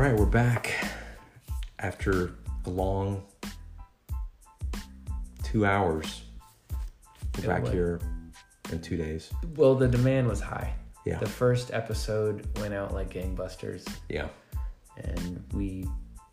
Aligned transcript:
right, 0.00 0.16
we're 0.16 0.24
back 0.24 0.72
after 1.78 2.32
a 2.64 2.70
long 2.70 3.22
two 5.42 5.66
hours. 5.66 6.22
We're 7.36 7.42
Yeah, 7.42 7.46
back 7.48 7.64
what? 7.64 7.72
here 7.74 8.00
in 8.72 8.80
two 8.80 8.96
days. 8.96 9.30
Well, 9.56 9.74
the 9.74 9.86
demand 9.88 10.26
was 10.26 10.40
high. 10.40 10.72
Yeah. 11.04 11.18
The 11.18 11.28
first 11.28 11.74
episode 11.74 12.46
went 12.58 12.72
out 12.72 12.94
like 12.94 13.10
gangbusters, 13.10 13.86
Yeah. 14.08 14.28
and 14.96 15.44
we 15.52 15.86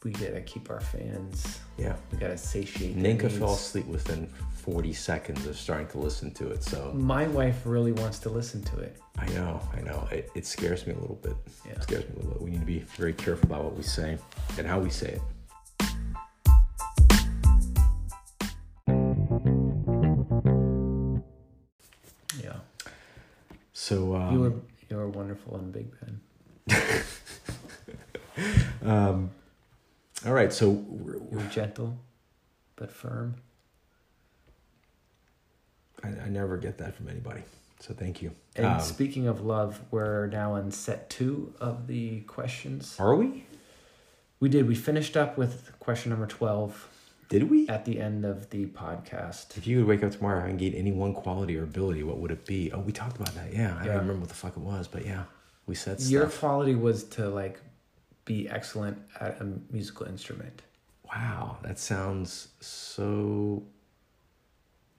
we 0.08 0.14
gotta 0.14 0.40
keep 0.40 0.70
our 0.70 0.80
fans. 0.80 1.60
Yeah. 1.78 1.98
We 2.14 2.18
gotta 2.18 2.38
satiate. 2.38 2.96
Ninka 2.96 3.30
fell 3.30 3.56
asleep 3.56 3.88
within 3.88 4.28
40 4.56 4.94
seconds 4.94 5.46
of 5.46 5.58
starting 5.58 5.88
to 5.88 5.98
listen 5.98 6.34
to 6.36 6.50
it. 6.50 6.64
So 6.64 6.94
My 6.94 7.28
wife 7.28 7.64
really 7.66 7.92
wants 7.92 8.18
to 8.20 8.30
listen 8.30 8.64
to 8.64 8.80
it. 8.80 8.96
I 9.18 9.28
know, 9.32 9.60
I 9.76 9.82
know. 9.82 10.08
It, 10.10 10.30
it 10.34 10.46
scares 10.46 10.88
me 10.88 10.94
a 10.94 10.98
little 10.98 11.20
bit. 11.22 11.36
Yeah. 11.66 11.74
It 11.74 11.84
scares 11.84 12.06
me 12.06 12.12
a 12.14 12.20
little 12.20 12.32
bit. 12.32 12.42
We 12.42 12.52
need 12.52 12.62
to 12.62 12.66
be 12.66 12.80
very 12.96 13.12
careful 13.12 13.48
about 13.48 13.66
what 13.66 13.76
we 13.76 13.84
say 13.84 14.18
and 14.58 14.66
how 14.66 14.80
we 14.80 14.90
say 14.90 15.20
it. 15.20 15.22
Yeah. 22.42 22.60
So, 23.74 24.16
um, 24.16 24.34
you 24.34 24.40
were 24.40 24.54
you 24.90 24.96
were 24.96 25.10
wonderful 25.10 25.58
in 25.58 25.72
Big 25.72 25.94
Ben. 26.00 27.04
um, 28.90 29.32
all 30.26 30.34
right. 30.34 30.52
So, 30.52 30.70
we're, 30.70 31.18
were 31.20 31.44
gentle, 31.50 31.98
but 32.76 32.92
firm. 32.92 33.36
I, 36.04 36.10
I 36.10 36.30
never 36.30 36.58
get 36.58 36.78
that 36.80 36.96
from 36.96 37.10
anybody. 37.10 37.42
So, 37.80 37.94
thank 37.94 38.22
you. 38.22 38.32
And 38.56 38.66
Um, 38.66 38.80
speaking 38.80 39.28
of 39.28 39.42
love, 39.46 39.82
we're 39.92 40.28
now 40.28 40.54
on 40.54 40.72
set 40.72 41.10
two 41.10 41.54
of 41.60 41.88
the 41.88 42.22
questions. 42.22 42.96
are 43.00 43.16
we? 43.16 43.46
We 44.40 44.50
did. 44.50 44.68
We 44.68 44.76
finished 44.76 45.18
up 45.18 45.38
with 45.38 45.72
question 45.80 46.12
number 46.12 46.28
twelve 46.28 46.88
Did 47.30 47.50
we? 47.50 47.68
at 47.68 47.86
the 47.86 48.00
end 48.00 48.24
of 48.26 48.52
the 48.52 48.68
podcast. 48.68 49.58
If 49.58 49.66
you 49.66 49.80
could 49.80 49.88
wake 49.88 50.04
up 50.04 50.12
tomorrow 50.12 50.46
and 50.46 50.60
gain 50.60 50.74
any 50.76 50.92
one 50.92 51.14
quality 51.16 51.58
or 51.58 51.64
ability, 51.64 52.04
what 52.04 52.18
would 52.20 52.30
it 52.32 52.46
be? 52.46 52.72
Oh, 52.72 52.80
we 52.80 52.92
talked 52.92 53.16
about 53.16 53.34
that. 53.36 53.52
Yeah, 53.52 53.76
I 53.80 53.86
Yeah. 53.86 53.94
don't 53.94 54.02
remember 54.02 54.20
what 54.22 54.30
the 54.30 54.36
fuck 54.36 54.56
it 54.56 54.60
was, 54.62 54.88
but 54.88 55.06
yeah, 55.06 55.24
we 55.66 55.74
said 55.74 56.00
Your 56.02 56.28
stuff. 56.30 56.40
quality 56.40 56.76
was 56.76 57.04
to 57.06 57.30
like 57.30 57.60
be 58.28 58.48
excellent 58.50 59.02
at 59.20 59.42
a 59.42 59.48
musical 59.72 60.06
instrument. 60.06 60.62
Wow, 61.06 61.58
that 61.64 61.80
sounds 61.80 62.50
so 62.60 63.64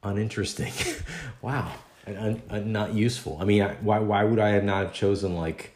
uninteresting. 0.02 0.72
wow, 1.42 1.70
and 2.06 2.18
un, 2.18 2.42
un, 2.50 2.72
not 2.72 2.94
useful. 2.94 3.38
I 3.40 3.44
mean, 3.44 3.62
I, 3.62 3.74
why 3.74 3.98
why 4.00 4.24
would 4.24 4.40
I 4.40 4.48
have 4.50 4.64
not 4.64 4.86
have 4.86 4.94
chosen 4.94 5.36
like, 5.36 5.74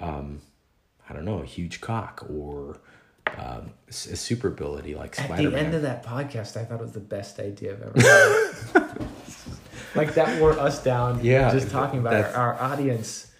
um, 0.00 0.40
I 1.08 1.12
don't 1.12 1.26
know, 1.26 1.40
a 1.40 1.46
huge 1.46 1.80
cock 1.82 2.26
or 2.30 2.80
um, 3.38 3.74
a 3.88 3.92
super 3.92 4.48
ability 4.48 4.94
like 4.94 5.14
Spider-Man. 5.14 5.46
At 5.46 5.52
the 5.52 5.58
end 5.58 5.74
of 5.74 5.82
that 5.82 6.04
podcast, 6.04 6.56
I 6.56 6.64
thought 6.64 6.80
it 6.80 6.82
was 6.82 6.92
the 6.92 7.00
best 7.00 7.38
idea 7.38 7.72
I've 7.72 7.82
ever 7.82 8.00
heard. 8.80 9.08
like 9.94 10.14
that 10.14 10.40
wore 10.40 10.58
us 10.58 10.82
down. 10.82 11.22
Yeah, 11.22 11.52
just 11.52 11.70
talking 11.70 12.00
about 12.00 12.14
our, 12.14 12.54
our 12.54 12.72
audience 12.72 13.30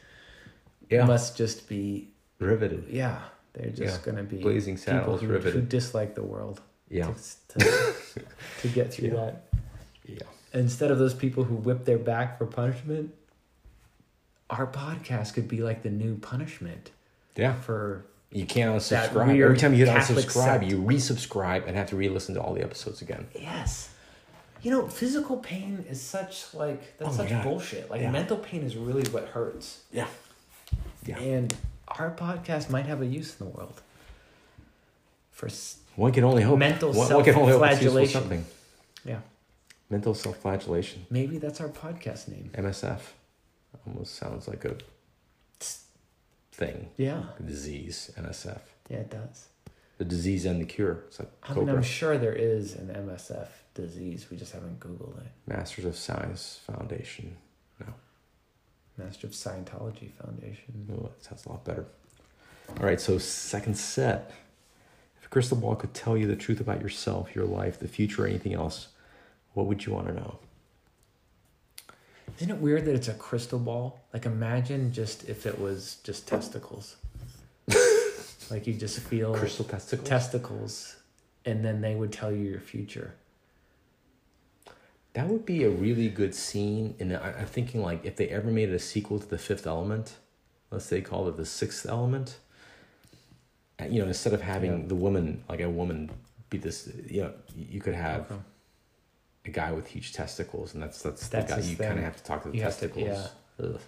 Yeah, 0.91 1.07
must 1.07 1.37
just 1.37 1.67
be 1.67 2.11
riveted. 2.41 2.87
yeah. 2.91 3.21
They're 3.53 3.71
just 3.71 4.01
Yeah. 4.07 4.13
gonna 4.13 4.23
be 4.23 4.39
Blazing 4.39 4.77
people 4.77 4.93
saddles, 4.95 5.21
who, 5.23 5.27
who 5.39 5.61
dislike 5.63 6.15
the 6.15 6.23
world. 6.23 6.61
Yeah, 6.89 7.13
To, 7.49 7.59
to, 7.59 8.23
to 8.63 8.69
get 8.69 8.93
through 8.93 9.09
Yeah. 9.09 9.15
that. 9.15 9.43
yeah. 10.07 10.19
Instead 10.53 10.91
of 10.91 10.99
those 10.99 11.15
people 11.15 11.45
who 11.45 11.55
whip 11.57 11.85
their 11.85 11.99
back 11.99 12.39
for 12.39 12.47
punishment, 12.47 13.13
our 14.49 14.67
podcast 14.67 15.35
could 15.35 15.49
be 15.49 15.63
like 15.63 15.83
the 15.83 15.91
new 15.91 16.17
punishment 16.17 16.91
Yeah, 17.37 17.55
for 17.55 18.05
you 18.33 18.47
can't 18.47 18.77
unsubscribe. 18.77 19.41
Every 19.41 19.57
time 19.59 19.73
you 19.75 19.85
hit 19.85 19.93
Catholic 19.95 20.27
unsubscribe, 20.27 20.61
sect. 20.61 20.65
you 20.65 20.81
resubscribe 20.83 21.67
and 21.67 21.77
have 21.77 21.89
to 21.91 21.97
re-listen 21.97 22.35
to 22.37 22.41
all 22.41 22.55
the 22.55 22.63
episodes 22.63 23.03
again. 23.03 23.27
Yes. 23.35 23.91
You 24.63 24.71
know, 24.71 24.87
physical 24.89 25.39
pain 25.39 25.85
is 25.89 26.01
such 26.01 26.53
like 26.55 26.99
that's 26.99 27.15
Oh 27.15 27.17
such 27.17 27.31
God. 27.31 27.43
bullshit. 27.45 27.91
Like 27.91 28.01
Yeah. 28.03 28.11
mental 28.13 28.37
pain 28.37 28.63
is 28.63 28.77
really 28.77 29.09
what 29.11 29.29
hurts. 29.29 29.81
Yeah, 29.93 30.07
yeah. 31.07 31.19
And 31.19 31.55
our 31.99 32.11
podcast 32.15 32.71
might 32.71 32.87
have 32.87 33.03
a 33.03 33.07
use 33.07 33.37
in 33.41 33.47
the 33.47 33.53
world. 33.53 33.81
For 35.33 35.49
One 35.97 36.13
can 36.13 36.25
only 36.25 36.43
hope. 36.43 36.59
Mental 36.59 36.93
one, 36.93 37.13
one 37.13 37.25
can 37.25 37.35
only 37.35 37.53
hope 37.53 37.63
it's 37.71 37.83
useful 37.83 38.01
for 38.05 38.07
self-flagellation. 38.07 38.21
something. 38.21 38.45
yeah, 39.05 39.21
Mental 39.89 40.15
self-flagellation. 40.15 41.07
maybe 41.11 41.39
that's 41.39 41.61
our 41.61 41.69
podcast 41.69 42.29
name. 42.29 42.51
MSF. 42.55 43.01
Almost 43.87 44.17
sounds 44.17 44.47
like 44.49 44.65
a 44.65 44.77
thing. 46.53 46.89
Yeah, 46.97 47.23
disease. 47.45 48.11
NSF. 48.19 48.61
yeah, 48.89 48.99
it 48.99 49.11
does. 49.11 49.49
The 49.99 50.05
disease 50.05 50.45
and 50.47 50.61
the 50.61 50.65
cure. 50.67 51.05
It's 51.09 51.19
like 51.19 51.31
I 51.43 51.55
mean, 51.55 51.69
I'm 51.69 51.83
sure 51.83 52.17
there 52.19 52.35
is 52.35 52.75
an 52.75 52.89
MSF 52.89 53.49
disease. 53.75 54.27
We 54.31 54.37
just 54.37 54.53
haven't 54.53 54.81
Googled 54.81 55.19
it. 55.21 55.27
Masters 55.47 55.85
of 55.85 55.97
Science 55.97 56.61
Foundation. 56.67 57.37
Master 59.01 59.27
of 59.27 59.33
Scientology 59.33 60.13
Foundation. 60.13 60.89
Oh, 60.93 61.03
that 61.03 61.25
sounds 61.25 61.47
a 61.47 61.49
lot 61.49 61.65
better. 61.65 61.87
All 62.79 62.87
right, 62.87 63.01
so 63.01 63.19
second 63.19 63.77
set. 63.77 64.31
If 65.19 65.27
a 65.27 65.29
crystal 65.29 65.57
ball 65.57 65.75
could 65.75 65.95
tell 65.95 66.17
you 66.17 66.27
the 66.27 66.37
truth 66.37 66.61
about 66.61 66.81
yourself, 66.81 67.35
your 67.35 67.47
life, 67.47 67.79
the 67.79 67.89
future, 67.89 68.25
or 68.25 68.27
anything 68.27 68.55
else, 68.55 68.89
what 69.55 69.67
would 69.67 69.85
you 69.87 69.93
want 69.93 70.09
to 70.09 70.15
know? 70.15 70.39
Isn't 72.37 72.51
it 72.51 72.59
weird 72.59 72.85
that 72.85 72.95
it's 72.95 73.09
a 73.09 73.15
crystal 73.15 73.59
ball? 73.59 74.01
Like 74.13 74.25
imagine 74.25 74.93
just 74.93 75.29
if 75.29 75.47
it 75.47 75.61
was 75.61 75.97
just 76.05 76.29
testicles. 76.29 76.97
like 78.51 78.67
you 78.67 78.75
just 78.75 79.01
feel 79.01 79.35
Crystal 79.35 79.65
testicles? 79.65 80.09
testicles 80.09 80.97
and 81.45 81.65
then 81.65 81.81
they 81.81 81.95
would 81.95 82.13
tell 82.13 82.31
you 82.33 82.45
your 82.45 82.61
future. 82.61 83.15
That 85.15 85.27
would 85.29 85.45
be 85.45 85.65
a 85.65 85.71
really 85.71 86.09
good 86.09 86.35
scene. 86.35 86.95
And 87.01 87.17
I'm 87.17 87.47
thinking 87.47 87.83
like 87.83 88.05
if 88.05 88.17
they 88.17 88.29
ever 88.29 88.51
made 88.51 88.71
a 88.71 88.79
sequel 88.79 89.19
to 89.19 89.27
The 89.29 89.39
Fifth 89.39 89.67
Element, 89.67 90.15
let's 90.71 90.85
say 90.85 91.01
called 91.01 91.29
it 91.29 91.37
The 91.37 91.47
Sixth 91.47 91.87
Element. 91.87 92.39
uh, 93.81 93.87
You 93.87 94.01
know, 94.03 94.07
instead 94.09 94.33
of 94.35 94.41
having 94.43 94.83
Yeah. 94.83 94.87
the 94.89 94.95
woman 94.95 95.43
like 95.49 95.61
a 95.61 95.69
woman 95.71 96.11
be 96.49 96.59
this, 96.59 96.89
you 97.09 97.23
know, 97.23 97.33
you 97.57 97.81
could 97.81 97.95
have 97.95 98.31
Okay. 98.31 98.41
a 99.47 99.51
guy 99.51 99.73
with 99.73 99.87
huge 99.89 100.13
testicles, 100.13 100.75
and 100.75 100.83
that's 100.83 101.03
that's, 101.03 101.29
That's 101.29 101.55
the 101.55 101.61
guy 101.61 101.67
you 101.67 101.77
kind 101.77 101.99
of 101.99 102.05
have 102.05 102.17
to 102.17 102.23
talk 102.25 102.43
to 102.45 102.51
the 102.51 102.57
You 102.57 102.63
have 102.63 102.79
to- 102.79 102.89
testicles. 102.89 103.29
Ugh. 103.63 103.81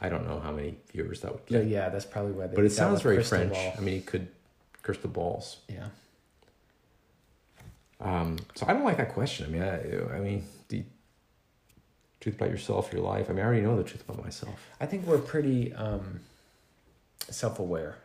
I 0.00 0.08
don't 0.10 0.26
know 0.28 0.40
how 0.40 0.52
many 0.52 0.76
viewers 0.92 1.20
that 1.22 1.32
would 1.32 1.42
Yeah, 1.48 1.60
get, 1.60 1.68
yeah, 1.68 1.88
that's 1.88 2.04
probably 2.04 2.32
why 2.32 2.46
they 2.48 2.54
but 2.56 2.64
it 2.64 2.70
sounds 2.72 3.00
very 3.00 3.22
French. 3.22 3.52
ball. 3.52 3.72
I 3.78 3.80
mean, 3.80 3.94
it 3.96 4.04
could 4.06 4.28
crystal 4.82 5.08
balls. 5.08 5.60
Yeah. 5.68 5.88
Um, 8.04 8.36
so 8.54 8.66
I 8.68 8.72
don't 8.72 8.84
like 8.84 8.98
that 8.98 9.12
question. 9.14 9.46
I 9.46 9.48
mean, 9.48 9.62
I, 9.62 10.16
I 10.16 10.20
mean, 10.20 10.44
the 10.68 10.84
truth 12.20 12.36
about 12.36 12.50
yourself, 12.50 12.92
your 12.92 13.02
life. 13.02 13.28
I 13.28 13.32
mean, 13.32 13.40
I 13.42 13.46
already 13.46 13.62
know 13.62 13.76
the 13.76 13.84
truth 13.84 14.04
about 14.08 14.22
myself. 14.22 14.54
I 14.80 14.86
think 14.86 15.06
we're 15.06 15.18
pretty 15.18 15.72
um 15.74 16.20
self 17.30 17.58
aware. 17.58 17.96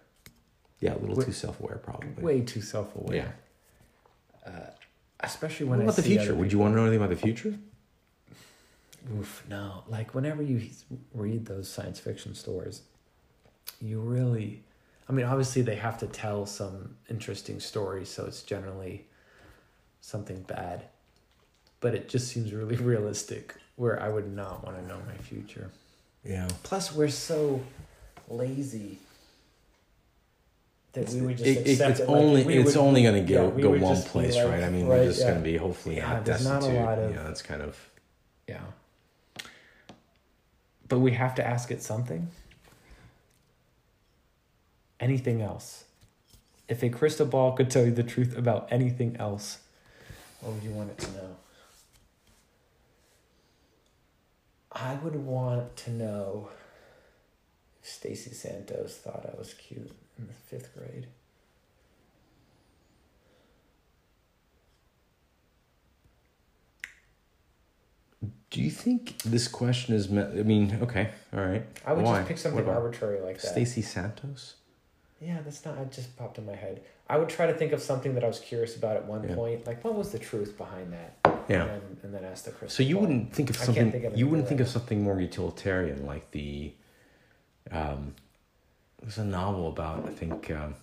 Yeah, 0.80 0.96
a 0.96 1.00
little 1.00 1.16
Wait- 1.16 1.26
too 1.26 1.34
self-aware, 1.34 1.78
probably. 1.84 2.24
Way 2.24 2.42
too 2.42 2.62
self 2.62 2.96
aware. 2.96 3.16
Yeah. 4.46 4.50
Uh, 4.50 4.70
especially 5.20 5.66
when 5.66 5.80
what 5.80 5.84
I 5.84 5.86
about 5.88 5.96
the 5.98 6.02
see 6.04 6.18
future? 6.18 6.34
Would 6.34 6.52
you 6.52 6.60
want 6.60 6.72
to 6.74 6.78
know 6.78 6.84
anything 6.84 7.04
about 7.04 7.10
the 7.10 7.22
future? 7.22 7.54
Oof, 9.18 9.44
no. 9.50 9.84
Like 9.88 10.16
whenever 10.16 10.42
you 10.42 10.70
read 11.14 11.46
those 11.46 11.68
science 11.70 12.00
fiction 12.00 12.34
stories, 12.36 12.82
you 13.82 14.00
really, 14.00 14.64
I 15.08 15.12
mean, 15.12 15.26
obviously 15.26 15.62
they 15.62 15.76
have 15.76 15.98
to 16.00 16.08
tell 16.08 16.46
some 16.46 16.96
interesting 17.10 17.60
stories, 17.60 18.10
so 18.10 18.26
it's 18.26 18.42
generally 18.42 19.06
something 20.02 20.42
bad. 20.44 20.84
But 21.82 21.96
it 21.96 22.10
just 22.10 22.28
seems 22.28 22.52
really 22.54 22.76
realistic 22.94 23.56
where 23.76 24.02
I 24.02 24.10
would 24.10 24.34
not 24.34 24.66
want 24.66 24.78
to 24.78 24.86
know 24.88 25.00
my 25.08 25.16
future. 25.16 25.70
Yeah. 26.26 26.48
Plus, 26.64 26.94
we're 26.94 27.08
so 27.10 27.62
lazy 28.28 29.00
that 30.94 31.02
It's, 31.04 31.14
we 31.14 31.22
would 31.22 31.38
just 31.38 31.48
it- 31.50 31.58
it- 31.68 31.72
accept 31.72 31.92
it's 31.92 32.00
it. 32.02 32.10
like, 32.10 32.18
only 32.22 32.44
we 32.44 32.58
it's 32.58 32.76
would- 32.76 32.78
only 32.78 33.04
going 33.04 33.26
to 33.26 33.32
yeah, 33.34 33.40
go 33.40 33.50
we 33.50 33.62
go 33.62 33.70
one 33.78 34.02
place, 34.02 34.36
like, 34.36 34.48
right? 34.48 34.64
I 34.64 34.70
mean, 34.70 34.88
right, 34.88 35.00
we're 35.00 35.06
just 35.06 35.22
yeah. 35.22 35.28
going 35.32 35.38
to 35.40 35.44
be 35.44 35.56
hopefully 35.58 35.96
Yeah, 35.98 36.14
not 36.14 36.26
there's 36.26 36.44
not 36.46 36.64
of- 36.64 36.74
know, 36.74 37.24
that's 37.24 37.42
kind 37.42 37.62
of 37.62 37.78
Yeah. 38.48 38.62
But 40.90 41.00
we 41.00 41.12
have 41.14 41.36
to 41.36 41.46
ask 41.48 41.70
it 41.72 41.82
something. 41.84 42.30
Anything 45.00 45.42
else? 45.42 45.86
If 46.68 46.84
a 46.84 46.90
crystal 46.90 47.26
ball 47.26 47.54
could 47.54 47.70
tell 47.70 47.86
you 47.86 47.92
the 47.92 48.04
truth 48.04 48.36
about 48.38 48.68
anything 48.72 49.16
else, 49.18 49.60
what 50.42 50.54
would 50.54 50.64
you 50.64 50.72
want 50.72 50.92
it 50.92 50.98
to 51.00 51.12
know? 51.12 51.36
I 54.72 54.96
would 54.96 55.16
want 55.16 55.76
to 55.78 55.92
know 55.92 56.50
if 57.82 57.90
Stacy 57.90 58.32
Santos 58.32 58.98
thought 58.98 59.30
I 59.32 59.38
was 59.38 59.54
cute 59.54 59.92
in 60.18 60.28
the 60.28 60.34
fifth 60.34 60.74
grade. 60.78 61.08
Do 68.50 68.62
you 68.62 68.72
think 68.72 69.22
this 69.24 69.48
question 69.48 69.94
is 69.94 70.10
meant? 70.10 70.38
I 70.38 70.44
mean, 70.44 70.80
okay, 70.82 71.12
all 71.34 71.46
right. 71.46 71.66
I 71.86 71.94
would 71.94 72.04
Why? 72.04 72.18
just 72.18 72.28
pick 72.28 72.38
something 72.40 72.68
arbitrary 72.68 73.22
like 73.22 73.40
that. 73.42 73.48
Stacy 73.52 73.82
Santos. 73.82 74.56
Yeah, 75.22 75.42
that's 75.44 75.64
not. 75.66 75.78
It 75.78 75.92
just 75.92 76.18
popped 76.18 76.38
in 76.38 76.46
my 76.46 76.56
head. 76.56 76.82
I 77.12 77.18
would 77.18 77.28
try 77.30 77.48
to 77.48 77.54
think 77.54 77.72
of 77.72 77.82
something 77.82 78.14
that 78.14 78.24
I 78.24 78.28
was 78.28 78.40
curious 78.40 78.76
about 78.76 78.96
at 78.96 79.06
one 79.06 79.28
Yeah. 79.28 79.34
point. 79.36 79.66
Like, 79.66 79.84
what 79.84 79.96
was 79.96 80.12
the 80.12 80.20
truth 80.20 80.56
behind 80.58 80.94
that? 80.94 81.42
Yeah. 81.50 81.64
And 81.64 81.70
then, 81.72 81.98
and 82.04 82.14
then 82.14 82.24
ask 82.26 82.46
the 82.46 82.52
crystal. 82.52 82.70
So 82.70 82.88
you 82.88 82.96
ball. 82.96 83.02
wouldn't 83.08 83.34
think 83.34 83.50
of 83.50 83.56
I 83.56 83.58
can't 83.58 83.66
something. 83.76 83.92
think 83.92 84.04
of 84.06 84.18
you 84.18 84.28
wouldn't 84.28 84.48
think 84.48 84.62
of 84.62 84.68
something 84.70 85.02
more 85.02 85.20
utilitarian, 85.20 86.06
like 86.06 86.30
the. 86.32 86.72
Um, 87.72 88.14
there's 89.02 89.18
a 89.18 89.24
novel 89.26 89.68
about 89.70 90.06
I 90.06 90.12
think. 90.12 90.52
Um, 90.52 90.76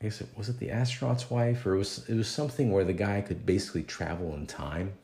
I 0.00 0.04
guess 0.04 0.20
it 0.20 0.28
was 0.36 0.48
it 0.48 0.58
the 0.58 0.70
astronaut's 0.70 1.30
wife, 1.30 1.64
or 1.64 1.74
it 1.74 1.78
was 1.78 2.04
it 2.08 2.14
was 2.14 2.28
something 2.28 2.72
where 2.72 2.84
the 2.84 2.92
guy 2.92 3.20
could 3.20 3.46
basically 3.46 3.82
travel 3.84 4.34
in 4.34 4.46
time, 4.46 4.94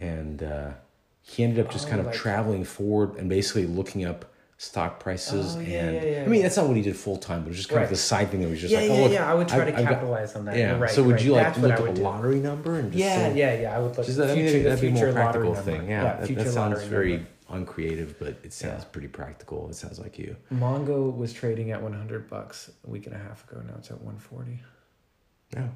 and 0.00 0.42
uh, 0.42 0.70
he 1.20 1.44
ended 1.44 1.64
up 1.64 1.70
just 1.70 1.86
Oh, 1.86 1.90
kind 1.90 2.00
of 2.00 2.06
like- 2.06 2.14
traveling 2.16 2.64
forward 2.64 3.16
and 3.16 3.28
basically 3.28 3.66
looking 3.66 4.04
up 4.04 4.24
stock 4.64 4.98
prices 5.00 5.56
Oh, 5.56 5.60
yeah, 5.60 5.84
and 5.84 5.94
yeah, 5.96 6.04
yeah, 6.04 6.22
I 6.24 6.26
mean 6.26 6.42
that's 6.42 6.56
not 6.56 6.66
what 6.66 6.76
he 6.76 6.82
did 6.82 6.96
full 6.96 7.16
time, 7.18 7.40
but 7.40 7.46
it 7.46 7.50
was 7.50 7.56
just 7.58 7.68
kind 7.68 7.78
Right. 7.78 7.84
of 7.84 7.90
the 7.90 7.96
side 7.96 8.30
thing 8.30 8.40
that 8.40 8.48
was 8.48 8.60
just 8.60 8.72
yeah, 8.72 8.80
like, 8.80 8.88
yeah, 8.88 8.94
oh 8.96 9.02
look, 9.02 9.12
yeah. 9.12 9.30
I 9.30 9.34
would 9.34 9.48
try 9.48 9.58
I've- 9.62 9.70
to 9.72 9.76
I've 9.78 9.84
got- 9.84 9.92
capitalize 9.94 10.34
on 10.36 10.44
that. 10.46 10.56
yeah. 10.56 10.78
Right. 10.78 10.90
so 10.90 11.02
would 11.02 11.12
right. 11.16 11.24
you 11.24 11.32
like 11.32 11.42
That's 11.46 11.58
look 11.58 11.72
I 11.72 11.80
would 11.80 11.98
a 11.98 12.02
lottery 12.02 12.40
number 12.40 12.78
and 12.78 12.90
just 12.92 12.98
Yeah, 13.04 13.16
say, 13.32 13.36
yeah, 13.38 13.60
yeah. 13.60 13.76
I 13.76 13.78
would 13.80 13.96
look. 13.96 14.06
just 14.06 14.18
that, 14.18 14.30
I 14.30 14.34
mean, 14.34 14.48
future, 14.48 14.62
that'd 14.64 14.80
be 14.80 14.90
more 14.90 15.12
practical 15.12 15.54
thing. 15.54 15.76
number. 15.76 15.90
Yeah, 15.90 16.16
that, 16.20 16.34
that 16.34 16.48
sounds 16.48 16.82
very 16.84 17.12
number. 17.16 17.28
uncreative, 17.50 18.18
but 18.18 18.36
it 18.42 18.52
sounds 18.52 18.84
pretty 18.84 19.08
practical. 19.08 19.68
It 19.68 19.74
sounds 19.74 19.98
like 20.00 20.18
you. 20.18 20.36
Mongo 20.52 21.14
was 21.16 21.32
trading 21.32 21.70
at 21.70 21.82
100 21.82 22.28
bucks 22.30 22.70
a 22.86 22.90
week 22.90 23.06
and 23.06 23.14
a 23.14 23.18
half 23.18 23.48
ago. 23.50 23.60
Now 23.66 23.74
it's 23.78 23.90
at 23.90 23.98
140. 24.00 24.60
Yeah. 25.54 25.68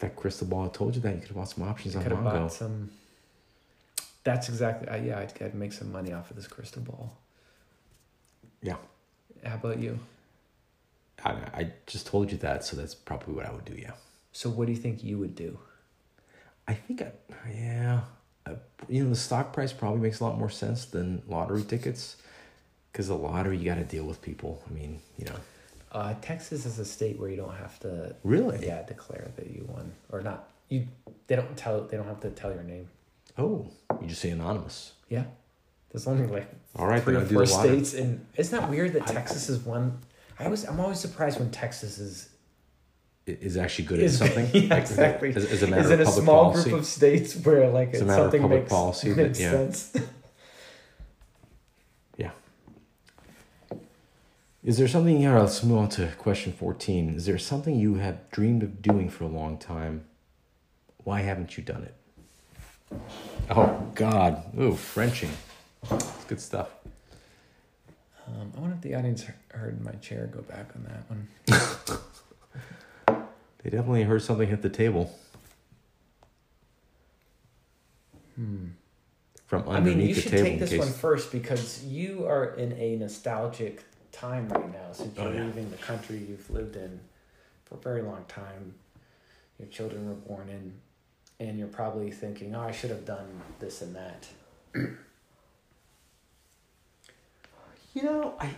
That 0.00 0.16
crystal 0.16 0.46
ball 0.48 0.64
had 0.64 0.74
told 0.74 0.96
you 0.96 1.00
that, 1.02 1.14
you 1.14 1.20
could 1.20 1.28
have 1.28 1.36
bought 1.36 1.50
some 1.50 1.62
options 1.68 1.94
on 1.94 2.02
Mongo. 2.02 2.24
bought 2.24 2.52
some. 2.52 2.90
That's 4.24 4.48
exactly. 4.48 4.88
Uh, 4.88 4.96
yeah, 4.96 5.18
I'd, 5.20 5.32
I'd 5.42 5.54
make 5.54 5.72
some 5.72 5.90
money 5.92 6.12
off 6.12 6.30
of 6.30 6.36
this 6.36 6.46
crystal 6.48 6.82
ball. 6.82 7.16
Yeah. 8.62 8.76
How 9.44 9.54
about 9.54 9.78
you? 9.78 9.98
I, 11.24 11.30
I 11.30 11.72
just 11.86 12.06
told 12.06 12.30
you 12.32 12.38
that, 12.38 12.64
so 12.64 12.76
that's 12.76 12.94
probably 12.94 13.34
what 13.34 13.46
I 13.46 13.52
would 13.52 13.64
do. 13.64 13.74
Yeah. 13.74 13.92
So, 14.32 14.48
what 14.50 14.66
do 14.66 14.72
you 14.72 14.78
think 14.78 15.04
you 15.04 15.18
would 15.18 15.34
do? 15.34 15.58
I 16.66 16.74
think 16.74 17.02
I, 17.02 17.12
yeah, 17.52 18.00
I, 18.46 18.52
you 18.88 19.04
know, 19.04 19.10
the 19.10 19.16
stock 19.16 19.52
price 19.52 19.72
probably 19.72 20.00
makes 20.00 20.20
a 20.20 20.24
lot 20.24 20.38
more 20.38 20.50
sense 20.50 20.84
than 20.84 21.22
lottery 21.28 21.64
tickets, 21.64 22.16
because 22.90 23.08
the 23.08 23.16
lottery 23.16 23.58
you 23.58 23.64
got 23.64 23.74
to 23.76 23.84
deal 23.84 24.04
with 24.04 24.22
people. 24.22 24.62
I 24.68 24.72
mean, 24.72 25.00
you 25.18 25.26
know, 25.26 25.36
Uh, 25.92 26.14
Texas 26.22 26.64
is 26.66 26.78
a 26.78 26.84
state 26.84 27.18
where 27.18 27.28
you 27.28 27.36
don't 27.36 27.54
have 27.56 27.78
to, 27.80 28.14
really. 28.24 28.64
yeah, 28.66 28.82
declare 28.82 29.30
that 29.36 29.50
you 29.50 29.64
won 29.68 29.92
or 30.10 30.22
not. 30.22 30.48
You 30.68 30.86
they 31.26 31.36
don't 31.36 31.56
tell 31.56 31.82
they 31.82 31.96
don't 31.96 32.06
have 32.06 32.20
to 32.20 32.30
tell 32.30 32.52
your 32.54 32.62
name. 32.62 32.88
Oh, 33.36 33.66
you 34.00 34.06
just 34.08 34.20
say 34.22 34.30
anonymous. 34.30 34.92
Yeah, 35.08 35.24
there's 35.92 36.06
only 36.06 36.26
like 36.26 36.48
All 36.76 36.86
right, 36.86 37.02
three 37.02 37.16
or 37.16 37.24
four 37.24 37.46
states, 37.46 37.94
and 37.94 38.24
isn't 38.36 38.58
that 38.58 38.68
weird 38.70 38.94
that 38.94 39.02
I- 39.08 39.12
Texas 39.12 39.48
is 39.48 39.60
one? 39.60 39.98
I 40.38 40.48
was 40.48 40.64
I'm 40.64 40.80
always 40.80 40.98
surprised 40.98 41.38
when 41.38 41.50
Texas 41.50 41.98
is 41.98 42.28
Is 43.26 43.56
actually 43.56 43.84
good 43.84 43.98
at 44.00 44.06
is 44.06 44.18
something. 44.22 44.48
yeah, 44.54 44.74
exactly. 44.76 45.28
As, 45.34 45.44
as 45.44 45.62
a 45.62 45.66
matter 45.68 45.82
is 45.82 45.90
of 45.90 45.92
in 45.92 46.00
a 46.00 46.04
public 46.04 46.24
small 46.24 46.44
policy. 46.50 46.70
group 46.70 46.80
of 46.80 46.86
states 46.86 47.36
where 47.36 47.68
like 47.68 47.88
It's 47.90 47.98
a 47.98 48.00
it's 48.02 48.06
matter 48.08 48.22
of 48.22 48.24
something 48.26 48.40
public 48.42 48.60
makes, 48.62 48.70
policy 48.72 49.12
that- 49.12 49.26
makes 49.28 49.40
yeah. 49.40 49.50
sense. 49.50 49.96
Is 54.64 54.78
there 54.78 54.86
something 54.86 55.18
here? 55.18 55.36
Let's 55.36 55.60
move 55.64 55.78
on 55.78 55.88
to 55.90 56.06
question 56.18 56.52
14. 56.52 57.14
Is 57.16 57.26
there 57.26 57.36
something 57.36 57.74
you 57.74 57.94
have 57.96 58.30
dreamed 58.30 58.62
of 58.62 58.80
doing 58.80 59.10
for 59.10 59.24
a 59.24 59.28
long 59.28 59.58
time? 59.58 60.04
Why 61.02 61.22
haven't 61.22 61.58
you 61.58 61.64
done 61.64 61.82
it? 61.82 63.00
Oh, 63.50 63.90
God. 63.96 64.44
Ooh, 64.56 64.76
Frenching. 64.76 65.30
It's 65.90 66.24
good 66.24 66.40
stuff. 66.40 66.68
Um, 68.26 68.52
I 68.56 68.60
wonder 68.60 68.76
if 68.76 68.82
the 68.82 68.94
audience 68.94 69.24
heard 69.50 69.82
my 69.84 69.92
chair 69.92 70.26
go 70.32 70.42
back 70.42 70.70
on 70.76 70.84
that 70.84 71.08
one. 71.10 71.28
They 73.64 73.70
definitely 73.70 74.02
heard 74.02 74.20
something 74.22 74.48
hit 74.48 74.60
the 74.60 74.68
table 74.68 75.16
Hmm. 78.34 78.70
from 79.46 79.68
underneath 79.68 79.68
I 79.68 79.76
underneath 79.76 79.96
mean, 79.98 80.08
you 80.08 80.14
should 80.14 80.30
take 80.32 80.58
this 80.58 80.70
case... 80.70 80.78
one 80.80 80.92
first 80.92 81.30
because 81.30 81.84
you 81.84 82.26
are 82.26 82.54
in 82.54 82.72
a 82.72 82.96
nostalgic 82.96 83.84
time 84.10 84.48
right 84.48 84.72
now 84.72 84.90
since 84.90 85.16
you're 85.16 85.28
Oh, 85.28 85.32
yeah. 85.32 85.44
leaving 85.44 85.70
the 85.70 85.76
country 85.76 86.16
you've 86.16 86.50
lived 86.50 86.74
in 86.74 86.98
for 87.66 87.76
a 87.76 87.78
very 87.78 88.02
long 88.02 88.24
time. 88.26 88.74
Your 89.60 89.68
children 89.68 90.08
were 90.08 90.14
born 90.14 90.48
in, 90.48 90.72
and 91.38 91.56
you're 91.56 91.68
probably 91.68 92.10
thinking, 92.10 92.56
"Oh, 92.56 92.62
I 92.62 92.72
should 92.72 92.90
have 92.90 93.04
done 93.04 93.28
this 93.60 93.80
and 93.82 93.94
that." 93.94 94.26
You 97.94 98.02
know, 98.02 98.34
I, 98.40 98.50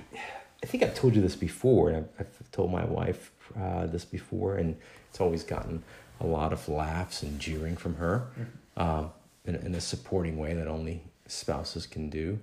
I 0.62 0.66
think 0.66 0.82
I've 0.82 0.94
told 0.94 1.14
you 1.16 1.22
this 1.22 1.36
before, 1.36 1.88
and 1.90 1.96
I've, 1.98 2.08
I've 2.40 2.50
told 2.52 2.70
my 2.70 2.84
wife 2.84 3.32
uh, 3.60 3.86
this 3.86 4.04
before, 4.04 4.56
and 4.56 4.76
it's 5.10 5.20
always 5.20 5.42
gotten 5.42 5.82
a 6.20 6.26
lot 6.26 6.52
of 6.52 6.69
laughs 6.69 7.22
and 7.22 7.40
jeering 7.40 7.76
from 7.76 7.96
her, 7.96 8.28
um, 8.76 9.10
in, 9.44 9.56
in 9.56 9.75
a 9.75 9.81
supporting 9.81 10.36
way 10.38 10.54
that 10.54 10.69
only 10.69 11.02
spouses 11.26 11.86
can 11.86 12.08
do. 12.10 12.38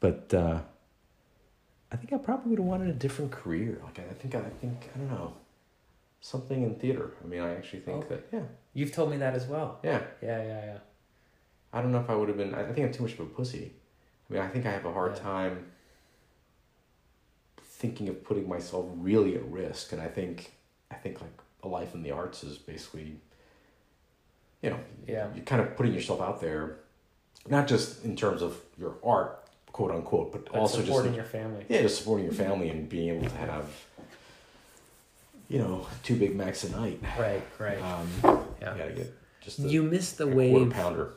But 0.00 0.32
uh, 0.32 0.60
I 1.90 1.96
think 1.96 2.12
I 2.12 2.18
probably 2.18 2.50
would 2.50 2.60
have 2.60 2.66
wanted 2.68 2.88
a 2.90 2.92
different 2.92 3.32
career. 3.32 3.80
Like 3.84 3.98
I 3.98 4.14
think 4.14 4.34
I 4.36 4.40
think 4.60 4.88
I 4.94 4.98
don't 4.98 5.10
know, 5.10 5.32
something 6.20 6.62
in 6.62 6.76
theater. 6.76 7.10
I 7.22 7.26
mean, 7.26 7.40
I 7.40 7.56
actually 7.56 7.80
think 7.80 8.04
Okay. 8.04 8.14
that 8.14 8.28
yeah, 8.32 8.42
You've 8.74 8.92
told 8.92 9.10
me 9.10 9.16
that 9.16 9.34
as 9.34 9.46
well. 9.46 9.80
yeah. 9.82 10.02
Yeah, 10.22 10.42
yeah, 10.42 10.64
yeah. 10.66 10.78
I 11.72 11.82
don't 11.82 11.90
know 11.90 11.98
if 12.00 12.08
I 12.08 12.14
would 12.14 12.28
have 12.28 12.38
been. 12.38 12.54
I 12.54 12.68
I 12.68 12.72
think 12.72 12.86
I'm 12.86 12.92
too 12.92 13.02
much 13.02 13.14
of 13.14 13.20
a 13.20 13.24
pussy. 13.26 13.72
I 14.30 14.32
mean, 14.32 14.42
I 14.42 14.48
think 14.48 14.64
I 14.66 14.70
have 14.70 14.84
a 14.84 14.92
hard 14.92 15.16
Yeah. 15.16 15.22
time 15.22 15.66
thinking 17.78 18.08
of 18.08 18.24
putting 18.24 18.48
myself 18.48 18.86
really 18.96 19.36
at 19.36 19.44
risk, 19.50 19.92
and 19.92 20.02
I 20.02 20.08
think, 20.08 20.52
I 20.90 20.94
think 20.96 21.20
like 21.20 21.30
a 21.62 21.68
life 21.68 21.94
in 21.94 22.02
the 22.02 22.10
arts 22.10 22.42
is 22.42 22.58
basically, 22.58 23.14
you 24.62 24.70
know, 24.70 24.80
Yeah. 25.06 25.28
you're 25.34 25.44
kind 25.44 25.62
of 25.62 25.76
putting 25.76 25.94
yourself 25.94 26.20
out 26.20 26.40
there, 26.40 26.78
not 27.48 27.68
just 27.68 28.04
in 28.04 28.16
terms 28.16 28.42
of 28.42 28.60
your 28.76 28.96
art, 29.04 29.44
quote 29.72 29.92
unquote, 29.92 30.32
but, 30.32 30.46
But 30.46 30.56
also 30.56 30.80
supporting 30.82 31.12
just 31.14 31.16
your 31.16 31.24
family. 31.42 31.64
yeah, 31.68 31.82
just 31.82 31.98
supporting 31.98 32.24
your 32.24 32.34
family 32.34 32.68
and 32.68 32.88
being 32.88 33.10
able 33.16 33.28
to 33.28 33.36
have, 33.36 33.66
you 35.48 35.58
know, 35.58 35.86
two 36.02 36.16
Big 36.16 36.34
Macs 36.34 36.64
a 36.64 36.70
night. 36.70 37.00
Right, 37.16 37.42
right. 37.60 37.80
Um, 37.80 38.08
yeah. 38.60 38.72
You 38.74 38.78
gotta 38.78 38.92
get 38.92 39.14
just 39.40 39.60
a, 39.60 39.68
You 39.68 39.84
missed 39.84 40.18
the 40.18 40.24
a 40.28 40.32
quarter 40.32 40.36
wave 40.64 40.70
pounder. 40.72 41.12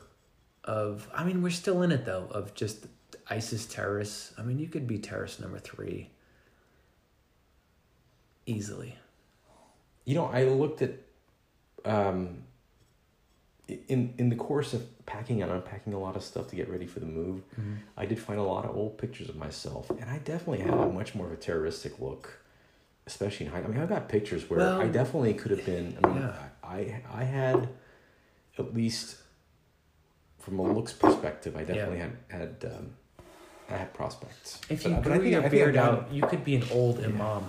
of. 0.63 1.09
I 1.13 1.23
mean, 1.23 1.41
we're 1.41 1.49
still 1.49 1.81
in 1.81 1.91
it 1.91 2.05
though. 2.05 2.27
Of 2.31 2.53
just 2.53 2.85
ISIS 3.29 3.65
terrorists. 3.65 4.31
I 4.37 4.43
mean, 4.43 4.59
you 4.59 4.67
could 4.67 4.85
be 4.87 4.99
terrorist 4.99 5.39
number 5.41 5.57
three. 5.57 6.11
Easily. 8.45 8.95
You 10.06 10.16
know, 10.16 10.26
I 10.26 10.44
looked 10.45 10.81
at 10.81 10.92
um 11.86 12.44
in 13.88 14.14
in 14.18 14.30
the 14.30 14.36
course 14.36 14.74
of 14.74 14.83
packing 15.06 15.42
and 15.42 15.52
unpacking 15.52 15.94
a 15.94 16.00
lot 16.00 16.16
of 16.16 16.24
stuff 16.24 16.48
to 16.50 16.56
get 16.56 16.69
ready 16.69 16.86
for 16.86 17.00
the 17.00 17.06
move, 17.06 17.42
I 17.98 18.06
did 18.06 18.19
find 18.19 18.40
a 18.40 18.44
lot 18.44 18.66
of 18.66 18.76
old 18.76 18.98
pictures 18.98 19.30
of 19.30 19.36
myself, 19.36 19.90
and 19.90 20.10
I 20.10 20.18
definitely 20.19 20.60
had 20.60 20.74
a 20.74 20.88
much 20.90 21.16
more 21.16 21.28
of 21.28 21.31
a 21.33 21.38
terroristic 21.38 22.00
look, 22.00 22.40
especially 23.07 23.45
in 23.45 23.52
high. 23.52 23.60
I 23.60 23.68
mean, 23.68 23.80
I've 23.80 23.90
got 23.90 24.10
pictures 24.10 24.50
where 24.50 24.62
I 24.81 24.88
definitely 24.88 25.33
could 25.36 25.52
have 25.52 25.66
been. 25.66 25.98
I 26.04 26.07
mean, 26.07 26.18
yeah. 26.18 26.33
I 26.64 27.02
I 27.14 27.24
had 27.24 27.69
at 28.57 28.74
least 28.74 29.18
from 30.40 30.60
a 30.60 30.64
looks 30.64 30.92
perspective, 30.94 31.56
I 31.56 31.64
definitely 31.64 32.00
had 32.00 32.18
had 32.30 32.71
um, 32.76 32.90
I 33.69 33.78
had 33.78 33.94
prospects. 33.94 34.60
If 34.69 34.83
But- 34.83 34.90
you 34.90 34.95
but 34.95 35.04
grew 35.04 35.19
think- 35.21 35.31
your 35.31 35.50
beard 35.50 35.78
out, 35.78 36.12
you 36.12 36.24
could 36.24 36.44
be 36.44 36.56
an 36.56 36.64
old 36.71 37.00
imam. 37.04 37.45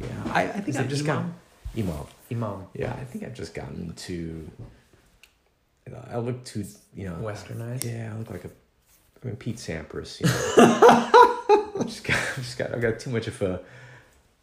Yeah, 0.00 0.06
I, 0.32 0.42
I 0.44 0.60
think 0.60 0.76
I've 0.76 0.88
just 0.88 1.04
imam? 1.08 1.34
got 1.76 1.82
imam. 1.84 2.06
Imam. 2.30 2.66
Yeah, 2.74 2.92
I 2.92 3.04
think 3.04 3.24
I've 3.24 3.34
just 3.34 3.54
gotten 3.54 3.92
to. 3.94 4.50
You 5.86 5.92
know, 5.92 6.04
I 6.10 6.16
look 6.18 6.42
too, 6.44 6.64
you 6.94 7.04
know. 7.08 7.16
Westernized? 7.20 7.84
Yeah, 7.84 8.12
I 8.14 8.18
look 8.18 8.30
like 8.30 8.44
a. 8.44 8.48
I 9.22 9.26
mean, 9.26 9.36
Pete 9.36 9.56
Sampras. 9.56 10.20
You 10.20 10.26
know. 10.26 11.72
I've 11.80 11.86
just 11.86 12.04
got, 12.04 12.16
I've 12.16 12.36
just 12.44 12.58
got, 12.58 12.72
I've 12.74 12.80
got 12.80 12.98
too 12.98 13.10
much 13.10 13.26
of 13.28 13.40
a. 13.42 13.60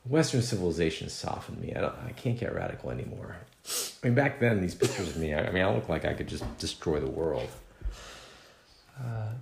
Western 0.05 0.41
civilization 0.41 1.09
softened 1.09 1.61
me. 1.61 1.73
I 1.75 1.81
don't. 1.81 1.95
I 2.07 2.11
can't 2.13 2.39
get 2.39 2.53
radical 2.55 2.89
anymore. 2.91 3.35
I 3.67 4.07
mean, 4.07 4.15
back 4.15 4.39
then, 4.39 4.59
these 4.61 4.73
pictures 4.73 5.09
of 5.09 5.17
me. 5.17 5.33
I, 5.33 5.47
I 5.47 5.51
mean, 5.51 5.63
I 5.63 5.73
look 5.73 5.89
like 5.89 6.05
I 6.05 6.13
could 6.13 6.27
just 6.27 6.43
destroy 6.57 6.99
the 6.99 7.09
world. 7.09 7.49
Uh, 8.99 9.33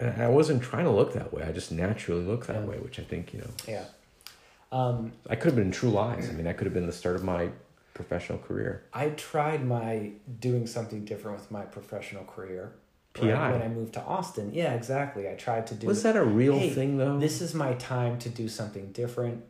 And 0.00 0.22
I 0.22 0.28
wasn't 0.28 0.62
trying 0.62 0.84
to 0.84 0.90
look 0.90 1.12
that 1.14 1.32
way. 1.32 1.42
I 1.42 1.52
just 1.52 1.72
naturally 1.72 2.22
look 2.22 2.46
that 2.46 2.56
Yeah. 2.60 2.64
way, 2.66 2.76
which 2.78 2.98
I 2.98 3.02
think 3.02 3.32
you 3.32 3.40
know. 3.40 3.50
yeah. 3.66 3.84
Um, 4.76 5.12
I 5.28 5.36
could 5.36 5.46
have 5.46 5.56
been 5.56 5.66
in 5.66 5.72
True 5.72 5.90
Lies. 5.90 6.28
I 6.28 6.32
mean, 6.32 6.44
that 6.44 6.58
could 6.58 6.66
have 6.66 6.74
been 6.74 6.86
the 6.86 6.92
start 6.92 7.16
of 7.16 7.24
my 7.24 7.48
professional 7.94 8.38
career. 8.38 8.84
I 8.92 9.08
tried 9.10 9.64
my 9.64 10.10
doing 10.38 10.66
something 10.66 11.04
different 11.06 11.38
with 11.38 11.50
my 11.50 11.62
professional 11.62 12.24
career. 12.24 12.72
PI. 13.14 13.32
right 13.32 13.52
when 13.52 13.62
I 13.62 13.68
moved 13.68 13.94
to 13.94 14.02
Austin. 14.02 14.52
Yeah, 14.52 14.74
exactly. 14.74 15.30
I 15.30 15.34
tried 15.34 15.66
to 15.68 15.74
do. 15.74 15.86
Was 15.86 16.02
that 16.02 16.16
a 16.16 16.24
real 16.24 16.58
Hey, 16.58 16.68
thing 16.70 16.98
though? 16.98 17.18
This 17.18 17.40
is 17.40 17.54
my 17.54 17.72
time 17.74 18.18
to 18.18 18.28
do 18.28 18.48
something 18.48 18.92
different. 18.92 19.42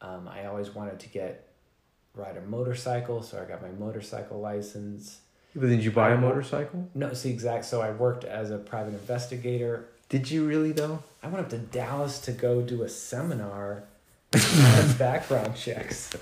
Um, 0.00 0.26
I 0.26 0.46
always 0.46 0.74
wanted 0.74 1.00
to 1.00 1.08
get 1.10 1.48
ride 2.14 2.38
a 2.38 2.40
motorcycle, 2.40 3.22
so 3.22 3.42
I 3.42 3.44
got 3.44 3.60
my 3.60 3.68
motorcycle 3.68 4.40
license. 4.40 5.20
But 5.54 5.66
did 5.66 5.84
you 5.84 5.90
buy 5.90 6.12
a 6.12 6.16
motorcycle? 6.18 6.88
No, 6.94 7.12
see 7.12 7.28
exact. 7.30 7.66
So 7.66 7.82
I 7.82 7.90
worked 7.90 8.24
as 8.24 8.50
a 8.50 8.56
private 8.56 8.94
investigator. 8.94 9.84
Did 10.08 10.30
you 10.30 10.46
really 10.46 10.72
though? 10.72 11.02
I 11.22 11.28
went 11.28 11.44
up 11.44 11.50
to 11.50 11.58
Dallas 11.58 12.18
to 12.20 12.32
go 12.32 12.62
do 12.62 12.82
a 12.82 12.88
seminar 12.88 13.84
background 14.98 15.56
checks 15.56 16.14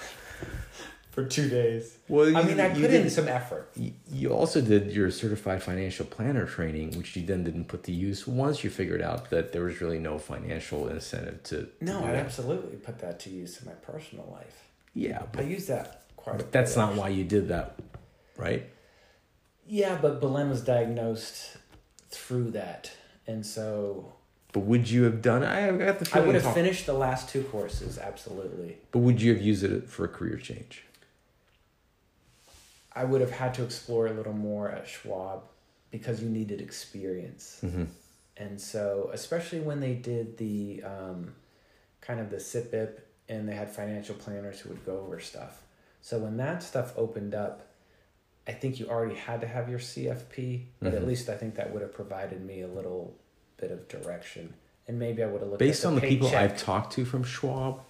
for 1.14 1.24
two 1.24 1.48
days. 1.48 1.96
Well, 2.08 2.36
I 2.36 2.42
mean, 2.42 2.58
I 2.58 2.70
put 2.70 2.90
in 2.90 3.08
some 3.08 3.28
effort. 3.28 3.70
You 3.76 3.92
you 4.10 4.30
also 4.30 4.60
did 4.60 4.90
your 4.90 5.10
certified 5.12 5.62
financial 5.62 6.04
planner 6.04 6.44
training, 6.44 6.98
which 6.98 7.14
you 7.16 7.24
then 7.24 7.44
didn't 7.44 7.66
put 7.66 7.84
to 7.84 7.92
use 7.92 8.26
once 8.26 8.64
you 8.64 8.70
figured 8.70 9.00
out 9.00 9.30
that 9.30 9.52
there 9.52 9.62
was 9.62 9.80
really 9.80 10.00
no 10.00 10.18
financial 10.18 10.88
incentive 10.88 11.42
to. 11.44 11.68
No, 11.80 12.04
I 12.04 12.16
absolutely 12.16 12.76
put 12.76 12.98
that 12.98 13.20
to 13.20 13.30
use 13.30 13.60
in 13.60 13.66
my 13.66 13.74
personal 13.74 14.28
life. 14.32 14.68
Yeah, 14.92 15.22
I 15.22 15.26
but, 15.26 15.46
use 15.46 15.66
that 15.66 16.02
quite. 16.16 16.34
a 16.34 16.38
but 16.38 16.52
that's 16.52 16.76
not 16.76 16.96
why 16.96 17.10
you 17.10 17.24
did 17.24 17.48
that, 17.48 17.78
right? 18.36 18.68
Yeah, 19.66 19.96
but 20.00 20.20
Belen 20.20 20.50
was 20.50 20.62
diagnosed 20.62 21.56
through 22.10 22.50
that, 22.50 22.90
and 23.26 23.46
so 23.46 24.14
But 24.54 24.60
would 24.60 24.88
you 24.88 25.02
have 25.02 25.20
done? 25.20 25.42
I 25.44 25.66
got 25.76 25.98
the 25.98 26.08
I 26.16 26.20
would 26.20 26.36
have 26.36 26.44
talk- 26.44 26.54
finished 26.54 26.86
the 26.86 26.92
last 26.94 27.28
two 27.28 27.42
courses. 27.42 27.98
Absolutely, 27.98 28.78
But 28.92 29.00
would 29.00 29.20
you 29.20 29.34
have 29.34 29.42
used 29.42 29.64
it 29.64 29.90
for 29.90 30.04
a 30.04 30.08
career 30.08 30.36
change? 30.38 30.84
I 32.92 33.04
would 33.04 33.20
have 33.20 33.32
had 33.32 33.52
to 33.54 33.64
explore 33.64 34.06
a 34.06 34.12
little 34.12 34.32
more 34.32 34.70
at 34.70 34.86
Schwab 34.86 35.42
because 35.90 36.22
you 36.22 36.28
needed 36.28 36.60
experience. 36.60 37.58
Mm-hmm. 37.64 37.84
And 38.36 38.60
so, 38.60 39.10
especially 39.12 39.58
when 39.60 39.80
they 39.80 39.94
did 39.94 40.38
the 40.38 40.84
um, 40.84 41.34
kind 42.00 42.20
of 42.20 42.30
the 42.30 42.36
SIPIP 42.38 43.00
and 43.28 43.48
they 43.48 43.54
had 43.56 43.68
financial 43.70 44.14
planners 44.14 44.60
who 44.60 44.68
would 44.68 44.86
go 44.86 45.00
over 45.00 45.18
stuff. 45.18 45.62
So, 46.00 46.18
when 46.18 46.36
that 46.36 46.62
stuff 46.62 46.92
opened 46.96 47.34
up, 47.34 47.66
I 48.46 48.52
think 48.52 48.78
you 48.78 48.86
already 48.88 49.16
had 49.16 49.40
to 49.40 49.48
have 49.48 49.68
your 49.68 49.78
CFP, 49.80 50.66
but 50.80 50.94
at 50.94 51.02
Mhm. 51.02 51.06
least 51.08 51.28
I 51.28 51.36
think 51.36 51.56
that 51.56 51.72
would 51.72 51.82
have 51.82 51.92
provided 51.92 52.44
me 52.44 52.60
a 52.60 52.68
little 52.68 53.16
bit 53.56 53.70
of 53.70 53.88
direction. 53.88 54.54
And 54.86 54.98
maybe 54.98 55.22
I 55.22 55.26
would 55.26 55.40
have 55.40 55.50
looked 55.50 55.60
Based 55.60 55.84
on 55.84 55.94
the 55.94 56.00
people. 56.00 56.28
I've 56.28 56.58
talked 56.58 56.92
to 56.94 57.04
from 57.04 57.24
Schwab, 57.24 57.80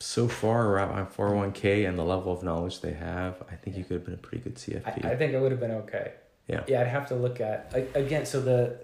so 0.00 0.28
far 0.28 0.68
around 0.68 0.94
my 0.94 1.02
401k 1.02 1.86
and 1.88 1.98
the 1.98 2.04
level 2.04 2.32
of 2.32 2.42
knowledge 2.42 2.80
they 2.80 2.94
have, 2.94 3.42
I 3.50 3.54
think 3.54 3.76
you 3.76 3.84
could 3.84 3.94
have 3.94 4.04
been 4.04 4.14
a 4.14 4.18
pretty 4.18 4.42
good 4.42 4.56
CFP. 4.56 5.04
I, 5.04 5.10
I 5.10 5.16
think 5.16 5.34
I 5.34 5.38
would 5.40 5.52
have 5.52 5.60
been 5.60 5.72
okay. 5.72 6.12
Yeah. 6.48 6.64
Yeah, 6.66 6.80
I'd 6.80 6.88
have 6.88 7.06
to 7.08 7.14
look 7.14 7.40
at 7.40 7.72
again. 7.94 8.26
So 8.26 8.40
the 8.40 8.80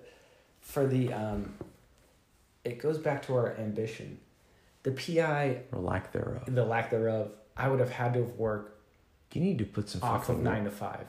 for 0.60 0.86
the 0.86 1.12
um, 1.12 1.54
it 2.64 2.78
goes 2.78 2.98
back 2.98 3.26
to 3.26 3.34
our 3.34 3.56
ambition. 3.56 4.18
The 4.82 4.92
PI, 4.92 5.62
or 5.72 5.80
lack 5.80 6.12
thereof. 6.12 6.42
the 6.46 6.64
lack 6.64 6.90
thereof, 6.90 7.32
I 7.56 7.68
would 7.68 7.80
have 7.80 7.90
had 7.90 8.14
to 8.14 8.20
have 8.20 8.34
worked 8.36 8.78
You 9.32 9.40
need 9.40 9.58
to 9.58 9.64
put 9.64 9.88
some 9.88 10.02
off 10.02 10.26
fucking 10.26 10.36
of 10.36 10.42
nine 10.42 10.64
to 10.64 10.70
five, 10.70 11.06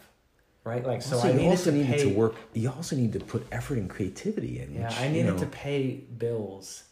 right? 0.67 0.85
Like 0.85 1.01
so, 1.01 1.15
Also, 1.15 1.27
I 1.27 1.31
you 1.31 1.37
needed 1.37 1.49
also 1.51 1.71
to 1.71 1.77
needed 1.77 1.91
pay. 1.97 2.03
to 2.03 2.09
work. 2.09 2.35
You 2.53 2.69
also 2.71 2.95
need 2.95 3.13
to 3.13 3.19
put 3.19 3.47
effort 3.51 3.77
and 3.77 3.89
creativity 3.89 4.59
in. 4.61 4.73
Yeah, 4.75 4.87
which, 4.89 4.97
I 4.99 5.05
you 5.07 5.11
needed 5.13 5.33
know, 5.33 5.37
to 5.39 5.45
pay 5.47 5.79
bills, 6.17 6.83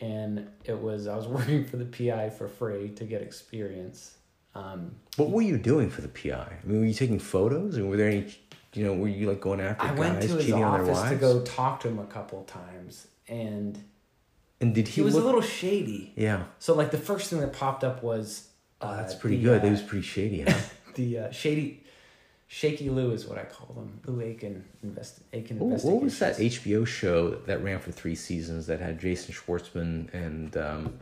and 0.00 0.46
it 0.64 0.78
was 0.78 1.06
I 1.06 1.16
was 1.16 1.26
working 1.36 1.64
for 1.64 1.76
the 1.76 1.84
PI 1.86 2.30
for 2.30 2.48
free 2.48 2.90
to 2.90 3.04
get 3.04 3.22
experience. 3.22 4.16
Um, 4.54 4.96
What 5.16 5.30
were 5.30 5.42
you 5.42 5.58
doing 5.58 5.90
for 5.90 6.00
the 6.00 6.08
PI? 6.08 6.32
I 6.62 6.66
mean, 6.66 6.80
were 6.80 6.86
you 6.86 6.94
taking 6.94 7.18
photos, 7.18 7.76
and 7.76 7.88
were 7.88 7.96
there 7.96 8.08
any? 8.10 8.26
You 8.74 8.84
know, 8.84 8.94
were 8.94 9.08
you 9.08 9.26
like 9.28 9.40
going 9.40 9.60
after 9.60 9.84
I 9.84 9.88
guys 9.90 9.98
went 9.98 10.22
to 10.22 10.28
his 10.28 10.36
cheating 10.46 10.62
on 10.64 10.72
their 10.72 10.82
office 10.82 10.98
wives? 11.02 11.10
to 11.12 11.16
go 11.16 11.40
talk 11.42 11.80
to 11.80 11.88
him 11.88 11.98
a 11.98 12.04
couple 12.06 12.42
times, 12.44 13.06
and 13.28 13.82
and 14.60 14.74
did 14.74 14.88
he, 14.88 14.94
he 14.96 15.02
was 15.02 15.14
look? 15.14 15.22
a 15.24 15.26
little 15.26 15.40
shady. 15.42 16.12
Yeah, 16.16 16.44
So 16.58 16.74
like 16.74 16.90
the 16.90 16.98
first 16.98 17.30
thing 17.30 17.40
that 17.40 17.52
popped 17.52 17.84
up 17.84 18.02
was 18.02 18.48
oh, 18.82 18.88
uh, 18.88 18.96
that's 18.96 19.14
pretty 19.14 19.36
the, 19.38 19.44
good. 19.44 19.62
uh, 19.62 19.66
It 19.66 19.70
was 19.70 19.82
pretty 19.82 20.04
shady, 20.06 20.42
huh? 20.42 20.54
the 20.94 21.18
uh, 21.18 21.30
shady, 21.30 21.84
shaky 22.48 22.90
Lou 22.90 23.10
is 23.12 23.26
what 23.26 23.38
I 23.38 23.44
call 23.44 23.74
them. 23.74 24.00
Lou 24.06 24.20
Aiken 24.22 24.64
invest 24.82 25.20
Aiken 25.32 25.58
What, 25.58 25.82
what 25.84 26.02
was 26.02 26.18
that 26.20 26.36
HBO 26.36 26.86
show 26.86 27.30
that 27.46 27.62
ran 27.62 27.78
for 27.80 27.92
three 27.92 28.14
seasons 28.14 28.66
that 28.66 28.80
had 28.80 29.00
Jason 29.00 29.34
Schwartzman 29.34 30.12
and 30.14 30.56
um, 30.56 30.98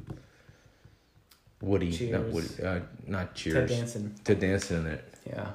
Woody? 1.61 1.91
Not 1.91 1.97
Cheers. 1.97 2.33
Woody. 2.35 2.63
Uh, 2.63 2.81
not 3.07 3.37
Ted 3.37 3.69
Danson, 3.69 4.15
Ted 4.25 4.41
Danson 4.41 4.87
in 4.87 4.93
it. 4.93 5.15
yeah, 5.27 5.51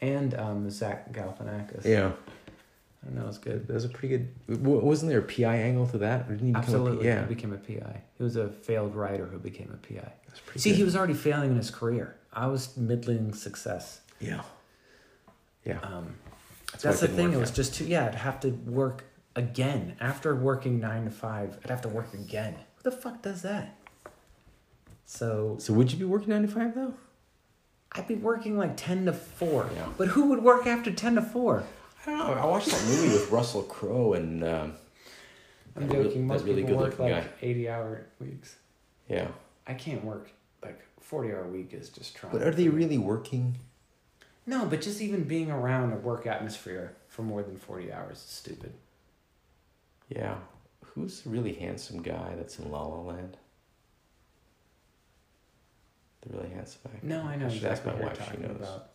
and 0.00 0.34
um, 0.34 0.70
Zach 0.70 1.12
Galifianakis. 1.12 1.84
Yeah, 1.84 2.12
I 3.02 3.06
don't 3.06 3.14
know 3.14 3.28
it's 3.28 3.38
good. 3.38 3.66
that 3.66 3.74
was 3.74 3.84
a 3.84 3.88
pretty 3.88 4.18
good. 4.48 4.60
Wasn't 4.66 5.10
there 5.10 5.20
a 5.20 5.22
PI 5.22 5.56
angle 5.56 5.86
to 5.88 5.98
that? 5.98 6.28
Didn't 6.28 6.46
he 6.46 6.52
become 6.52 6.58
a 6.58 6.66
P- 6.66 6.72
Absolutely, 6.72 7.06
yeah, 7.06 7.20
he 7.26 7.34
became 7.34 7.52
a 7.52 7.58
PI. 7.58 8.02
He 8.18 8.24
was 8.24 8.36
a 8.36 8.48
failed 8.48 8.94
writer 8.94 9.26
who 9.26 9.38
became 9.38 9.70
a 9.72 9.86
PI. 9.86 10.12
that's 10.28 10.40
pretty. 10.40 10.60
See, 10.60 10.70
good. 10.70 10.76
he 10.76 10.84
was 10.84 10.96
already 10.96 11.14
failing 11.14 11.50
in 11.50 11.56
his 11.56 11.70
career. 11.70 12.16
I 12.32 12.46
was 12.48 12.76
middling 12.76 13.32
success. 13.32 14.00
Yeah. 14.20 14.42
Yeah. 15.66 15.78
Um, 15.82 16.14
That's, 16.72 16.82
that's 16.84 17.00
the 17.00 17.08
thing. 17.08 17.32
It 17.32 17.38
was 17.38 17.50
just 17.50 17.74
too. 17.74 17.84
Yeah, 17.86 18.06
I'd 18.06 18.14
have 18.14 18.38
to 18.40 18.50
work 18.50 19.04
again 19.34 19.96
after 20.00 20.34
working 20.34 20.78
nine 20.80 21.04
to 21.04 21.10
five. 21.10 21.58
I'd 21.64 21.70
have 21.70 21.82
to 21.82 21.88
work 21.88 22.14
again. 22.14 22.54
Who 22.76 22.90
the 22.90 22.96
fuck 22.96 23.20
does 23.22 23.42
that? 23.42 23.76
So 25.04 25.56
So 25.58 25.72
would 25.72 25.92
you 25.92 25.98
be 25.98 26.04
working 26.04 26.28
nine 26.30 26.42
to 26.42 26.48
five 26.48 26.74
though? 26.74 26.94
I'd 27.92 28.08
be 28.08 28.14
working 28.14 28.56
like 28.58 28.76
ten 28.76 29.06
to 29.06 29.12
four. 29.12 29.68
Yeah. 29.74 29.86
But 29.96 30.08
who 30.08 30.26
would 30.30 30.42
work 30.42 30.66
after 30.66 30.92
ten 30.92 31.14
to 31.14 31.22
four? 31.22 31.62
I 32.06 32.10
don't 32.10 32.18
know. 32.18 32.34
I 32.34 32.44
watched 32.46 32.68
that 32.70 32.84
movie 32.84 33.08
with 33.12 33.30
Russell 33.30 33.62
Crowe 33.64 34.12
and 34.12 34.44
um, 34.44 34.74
I'm 35.76 35.88
that 35.88 35.92
joking. 35.94 36.26
that 36.28 36.34
Most 36.34 36.44
really 36.44 36.62
people 36.62 36.76
work 36.78 36.90
good-looking 36.96 37.16
like 37.16 37.24
guy. 37.24 37.46
eighty 37.46 37.68
hour 37.68 38.06
weeks. 38.20 38.56
yeah. 39.08 39.28
I 39.66 39.74
can't 39.74 40.04
work 40.04 40.30
like 40.62 40.80
forty 41.00 41.32
hour 41.32 41.46
week 41.48 41.72
is 41.72 41.88
just 41.88 42.14
trying. 42.14 42.32
But 42.32 42.42
are 42.42 42.52
they 42.52 42.68
really 42.68 42.98
working? 42.98 43.56
No, 44.46 44.64
but 44.66 44.80
just 44.80 45.00
even 45.00 45.24
being 45.24 45.50
around 45.50 45.92
a 45.92 45.96
work 45.96 46.26
atmosphere 46.26 46.94
for 47.08 47.22
more 47.22 47.42
than 47.42 47.56
forty 47.56 47.92
hours 47.92 48.18
is 48.18 48.22
stupid. 48.24 48.72
Yeah. 50.08 50.36
Who's 50.84 51.22
the 51.22 51.30
really 51.30 51.52
handsome 51.54 52.00
guy 52.00 52.34
that's 52.36 52.58
in 52.58 52.70
La 52.70 52.86
La 52.86 53.00
Land? 53.00 53.36
The 56.22 56.36
really 56.36 56.50
handsome 56.50 56.80
guy. 56.84 56.98
No, 57.02 57.22
I 57.22 57.36
know 57.36 57.44
I 57.44 57.48
ask 57.48 57.56
exactly 57.56 57.92
my 57.92 58.00
wife, 58.00 58.30
she 58.30 58.40
knows. 58.40 58.56
about. 58.56 58.90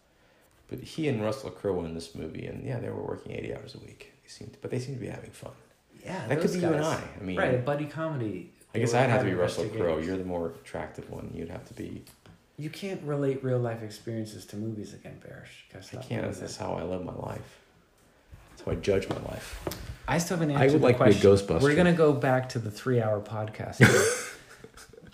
But 0.69 0.79
he 0.79 1.09
and 1.09 1.21
Russell 1.21 1.51
Crowe 1.51 1.73
were 1.73 1.85
in 1.85 1.93
this 1.95 2.15
movie, 2.15 2.45
and 2.45 2.65
yeah, 2.65 2.79
they 2.79 2.89
were 2.89 3.03
working 3.03 3.33
eighty 3.33 3.53
hours 3.53 3.75
a 3.75 3.79
week. 3.79 4.13
They 4.23 4.29
seemed, 4.29 4.57
but 4.61 4.71
they 4.71 4.79
seem 4.79 4.95
to 4.95 5.01
be 5.01 5.07
having 5.07 5.31
fun. 5.31 5.51
Yeah, 6.03 6.25
that 6.27 6.39
could 6.39 6.53
be 6.53 6.59
you 6.59 6.67
and. 6.73 6.83
I. 6.83 7.03
I 7.19 7.23
mean, 7.23 7.37
right, 7.37 7.53
a 7.55 7.57
buddy 7.57 7.85
comedy. 7.85 8.53
I 8.73 8.79
guess 8.79 8.93
I'd 8.93 9.09
have 9.09 9.21
to 9.21 9.27
be 9.27 9.33
Russell 9.33 9.65
Crowe. 9.65 9.97
You're 9.97 10.17
the 10.17 10.23
more 10.23 10.53
attractive 10.61 11.09
one. 11.09 11.31
You'd 11.35 11.49
have 11.49 11.65
to 11.65 11.73
be. 11.73 12.03
You 12.61 12.69
can't 12.69 13.01
relate 13.01 13.43
real 13.43 13.57
life 13.57 13.81
experiences 13.81 14.45
to 14.47 14.55
movies 14.55 14.93
again, 14.93 15.19
Barish. 15.25 15.95
I 15.97 16.03
can't. 16.03 16.21
That's 16.21 16.57
that. 16.57 16.63
how 16.63 16.73
I 16.73 16.83
live 16.83 17.03
my 17.03 17.15
life. 17.15 17.59
That's 18.51 18.61
how 18.61 18.71
I 18.73 18.75
judge 18.75 19.09
my 19.09 19.15
life. 19.15 19.59
I 20.07 20.19
still 20.19 20.37
haven't 20.37 20.51
answered 20.51 20.69
I 20.69 20.73
would 20.73 20.81
the 20.81 20.85
like 20.85 20.97
to 20.99 21.03
be 21.05 21.09
a 21.09 21.13
question. 21.13 21.57
Ghostbuster. 21.57 21.63
We're 21.63 21.75
gonna 21.75 21.93
go 21.93 22.13
back 22.13 22.49
to 22.49 22.59
the 22.59 22.69
three-hour 22.69 23.21
podcast. 23.21 23.77
here. 23.77 24.03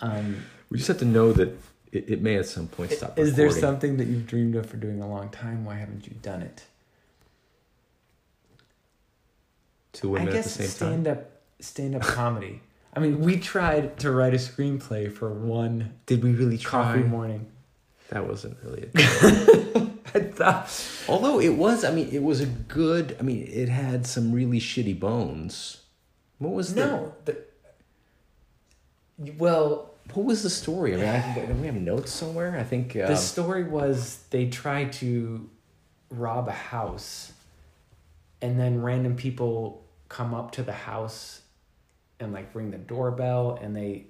um, 0.02 0.44
We 0.68 0.76
just 0.76 0.88
have 0.88 0.98
to 0.98 1.06
know 1.06 1.32
that 1.32 1.48
it, 1.90 2.10
it 2.10 2.22
may 2.22 2.36
at 2.36 2.44
some 2.44 2.66
point 2.68 2.90
stop. 2.90 3.18
is 3.18 3.34
there 3.34 3.46
recording. 3.46 3.60
something 3.62 3.96
that 3.96 4.08
you've 4.08 4.26
dreamed 4.26 4.54
of 4.54 4.66
for 4.66 4.76
doing 4.76 5.00
a 5.00 5.08
long 5.08 5.30
time? 5.30 5.64
Why 5.64 5.76
haven't 5.76 6.06
you 6.06 6.16
done 6.20 6.42
it? 6.42 6.64
two 9.94 10.10
women 10.10 10.28
I 10.28 10.30
at 10.32 10.34
guess 10.34 10.56
the 10.56 10.64
same 10.64 10.66
time? 10.66 11.04
stand 11.04 11.08
up, 11.08 11.30
stand 11.60 11.94
up 11.96 12.02
comedy. 12.02 12.60
I 12.98 13.00
mean, 13.00 13.20
we 13.20 13.38
tried 13.38 14.00
to 14.00 14.10
write 14.10 14.34
a 14.34 14.38
screenplay 14.38 15.12
for 15.12 15.32
one 15.32 15.94
Did 16.06 16.24
we 16.24 16.32
really 16.32 16.58
try? 16.58 16.82
coffee 16.82 17.04
morning. 17.04 17.46
That 18.08 18.26
wasn't 18.26 18.58
really 18.64 18.90
it. 18.92 19.90
I 20.16 20.20
thought, 20.20 20.88
Although 21.08 21.38
it 21.38 21.50
was, 21.50 21.84
I 21.84 21.92
mean, 21.92 22.08
it 22.10 22.24
was 22.24 22.40
a 22.40 22.46
good. 22.46 23.16
I 23.20 23.22
mean, 23.22 23.48
it 23.48 23.68
had 23.68 24.04
some 24.04 24.32
really 24.32 24.58
shitty 24.58 24.98
bones. 24.98 25.82
What 26.38 26.54
was 26.54 26.74
the 26.74 26.86
no, 26.86 27.14
the, 27.24 27.36
well, 29.36 29.94
What 30.14 30.26
was 30.26 30.42
the 30.42 30.50
story? 30.50 30.94
I 30.94 30.96
mean, 30.96 31.06
I 31.06 31.34
don't 31.46 31.60
we 31.60 31.66
have 31.66 31.76
notes 31.76 32.10
somewhere. 32.10 32.58
I 32.58 32.64
think 32.64 32.96
um, 32.96 33.06
the 33.06 33.14
story 33.16 33.62
was 33.62 34.24
they 34.30 34.48
tried 34.48 34.92
to 34.94 35.48
rob 36.10 36.48
a 36.48 36.52
house, 36.52 37.30
and 38.42 38.58
then 38.58 38.82
random 38.82 39.14
people 39.14 39.84
come 40.08 40.34
up 40.34 40.50
to 40.52 40.64
the 40.64 40.72
house, 40.72 41.42
and 42.20 42.32
like 42.32 42.54
ring 42.54 42.70
the 42.70 42.78
doorbell, 42.78 43.58
and 43.62 43.74
they 43.74 44.06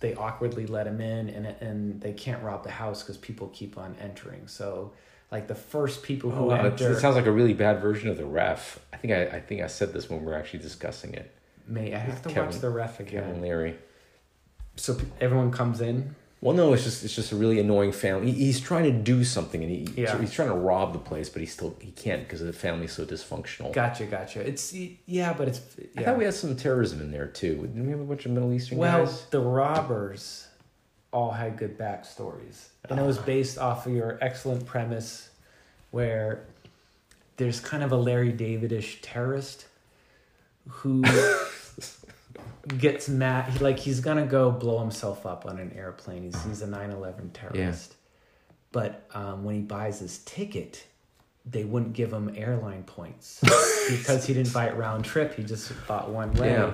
they 0.00 0.14
awkwardly 0.14 0.66
let 0.66 0.86
him 0.86 1.00
in, 1.00 1.28
and 1.28 1.46
and 1.46 2.00
they 2.00 2.12
can't 2.12 2.42
rob 2.42 2.62
the 2.64 2.70
house 2.70 3.02
because 3.02 3.16
people 3.16 3.48
keep 3.48 3.76
on 3.78 3.94
entering. 4.00 4.46
So 4.48 4.92
like 5.30 5.48
the 5.48 5.54
first 5.54 6.02
people 6.02 6.30
Oh, 6.32 6.34
who 6.34 6.44
wow, 6.46 6.62
that, 6.62 6.72
enter 6.72 6.94
that 6.94 7.00
sounds 7.00 7.16
like 7.16 7.26
a 7.26 7.32
really 7.32 7.54
bad 7.54 7.80
version 7.80 8.08
of 8.08 8.16
the 8.16 8.24
ref. 8.24 8.78
I 8.92 8.96
think 8.96 9.12
I, 9.12 9.36
I 9.36 9.40
think 9.40 9.60
I 9.62 9.66
said 9.66 9.92
this 9.92 10.08
when 10.08 10.20
we 10.20 10.26
were 10.26 10.34
actually 10.34 10.60
discussing 10.60 11.14
it. 11.14 11.34
may 11.66 11.94
I 11.94 11.98
have 11.98 12.22
to 12.22 12.28
Kevin- 12.28 12.50
watch 12.50 12.60
the 12.60 12.70
ref 12.70 13.00
again 13.00 13.24
Kevin. 13.24 13.42
Leary. 13.42 13.76
So 14.76 14.96
everyone 15.20 15.50
comes 15.50 15.80
in. 15.80 16.14
Well, 16.42 16.54
no, 16.54 16.74
it's 16.74 16.84
just 16.84 17.02
it's 17.02 17.14
just 17.14 17.32
a 17.32 17.36
really 17.36 17.58
annoying 17.58 17.92
family. 17.92 18.30
He, 18.30 18.44
he's 18.44 18.60
trying 18.60 18.84
to 18.84 18.92
do 18.92 19.24
something, 19.24 19.62
and 19.62 19.70
he 19.70 20.02
Yeah. 20.02 20.18
he's 20.20 20.32
trying 20.32 20.48
to 20.48 20.54
rob 20.54 20.92
the 20.92 20.98
place, 20.98 21.28
but 21.28 21.40
he 21.40 21.46
still 21.46 21.76
he 21.80 21.90
can't 21.92 22.22
because 22.24 22.40
the 22.40 22.52
family's 22.52 22.92
so 22.92 23.04
dysfunctional. 23.04 23.72
Gotcha, 23.72 24.04
gotcha. 24.04 24.46
It's 24.46 24.74
yeah, 25.06 25.32
but 25.32 25.48
it's 25.48 25.60
I 25.96 26.02
thought 26.02 26.18
we 26.18 26.24
had 26.24 26.34
some 26.34 26.54
terrorism 26.54 27.00
in 27.00 27.10
there 27.10 27.26
too. 27.26 27.56
Didn't 27.56 27.86
we 27.86 27.90
have 27.90 28.00
a 28.00 28.04
bunch 28.04 28.26
of 28.26 28.32
Middle 28.32 28.52
Eastern 28.52 28.78
Well, 28.78 29.06
guys? 29.06 29.24
the 29.30 29.40
robbers 29.40 30.46
all 31.12 31.30
had 31.30 31.56
good 31.56 31.78
backstories. 31.78 32.66
And 32.90 33.00
it 33.00 33.06
was 33.06 33.18
ah. 33.18 33.22
based 33.22 33.58
off 33.58 33.86
of 33.86 33.92
your 33.94 34.18
excellent 34.20 34.66
premise 34.66 35.30
where 35.90 36.44
there's 37.38 37.58
kind 37.60 37.82
of 37.82 37.92
a 37.92 37.96
Larry 37.96 38.32
David-ish 38.32 39.00
terrorist 39.00 39.66
who 40.68 41.02
gets 42.66 43.08
mad. 43.08 43.50
He 43.50 43.58
like 43.60 43.78
he's 43.78 44.00
gonna 44.00 44.26
go 44.26 44.50
blow 44.50 44.80
himself 44.80 45.26
up 45.26 45.46
on 45.46 45.58
an 45.58 45.72
airplane. 45.76 46.22
He's 46.22 46.42
he's 46.44 46.62
a 46.62 46.66
9-11 46.66 47.32
terrorist. 47.32 47.94
But 48.72 49.08
um, 49.14 49.44
when 49.44 49.54
he 49.54 49.60
buys 49.62 50.00
his 50.00 50.18
ticket, 50.18 50.84
they 51.44 51.64
wouldn't 51.64 51.94
give 51.94 52.12
him 52.12 52.32
airline 52.36 52.82
points 52.82 53.40
because 53.88 54.26
he 54.26 54.34
didn't 54.34 54.52
buy 54.52 54.66
it 54.66 54.76
round 54.76 55.04
trip. 55.04 55.34
He 55.34 55.44
just 55.44 55.72
bought 55.86 56.10
one 56.10 56.34
way. 56.34 56.50
Yeah. 56.50 56.72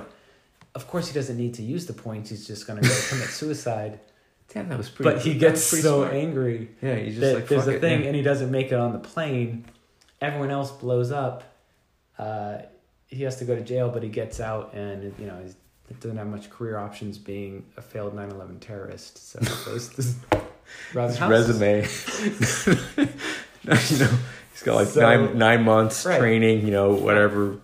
Of 0.75 0.89
course, 0.89 1.07
he 1.07 1.15
doesn't 1.15 1.37
need 1.37 1.55
to 1.55 1.63
use 1.63 1.87
the 1.87 1.93
points. 1.93 2.31
He's 2.31 2.47
just 2.47 2.67
gonna 2.67 2.81
go 2.81 2.89
commit 3.09 3.29
suicide. 3.29 4.01
Damn, 4.53 4.69
that 4.69 4.79
was 4.79 4.89
pretty. 4.89 5.13
But 5.13 5.23
he 5.23 5.35
gets 5.35 5.63
so 5.63 6.03
smart. 6.03 6.15
angry 6.15 6.71
Yeah, 6.83 6.97
he's 6.97 7.19
just 7.19 7.35
like 7.35 7.49
there's 7.49 7.69
a 7.69 7.77
it, 7.77 7.81
thing, 7.81 8.01
yeah. 8.01 8.07
and 8.09 8.17
he 8.17 8.23
doesn't 8.23 8.51
make 8.51 8.73
it 8.73 8.79
on 8.79 8.93
the 8.93 8.99
plane. 8.99 9.67
Everyone 10.21 10.51
else 10.51 10.71
blows 10.71 11.11
up. 11.11 11.45
Uh, 12.19 12.59
he 13.07 13.23
has 13.25 13.37
to 13.37 13.45
go 13.45 13.55
to 13.55 13.63
jail, 13.63 13.91
but 13.91 14.03
he 14.03 14.09
gets 14.09 14.41
out, 14.41 14.73
and 14.75 15.15
you 15.19 15.27
know 15.27 15.39
he 15.95 16.01
doesn't 16.01 16.17
have 16.17 16.27
much 16.27 16.51
career 16.51 16.79
options 16.79 17.19
being 17.19 17.65
a 17.77 17.83
failed 17.83 18.15
9/11 18.15 18.61
terrorist. 18.61 19.19
So 19.31 19.39
goes 19.65 19.89
His 19.97 20.17
resume. 20.95 21.83
you 22.97 23.09
know, 23.65 23.75
he's 23.75 24.63
got 24.65 24.75
like 24.77 24.89
So- 24.89 25.01
nine 25.01 25.39
nine 25.39 25.63
months 25.65 26.05
Right. 26.07 26.19
training. 26.19 26.65
You 26.65 26.71
know, 26.73 26.93
whatever. 26.95 27.59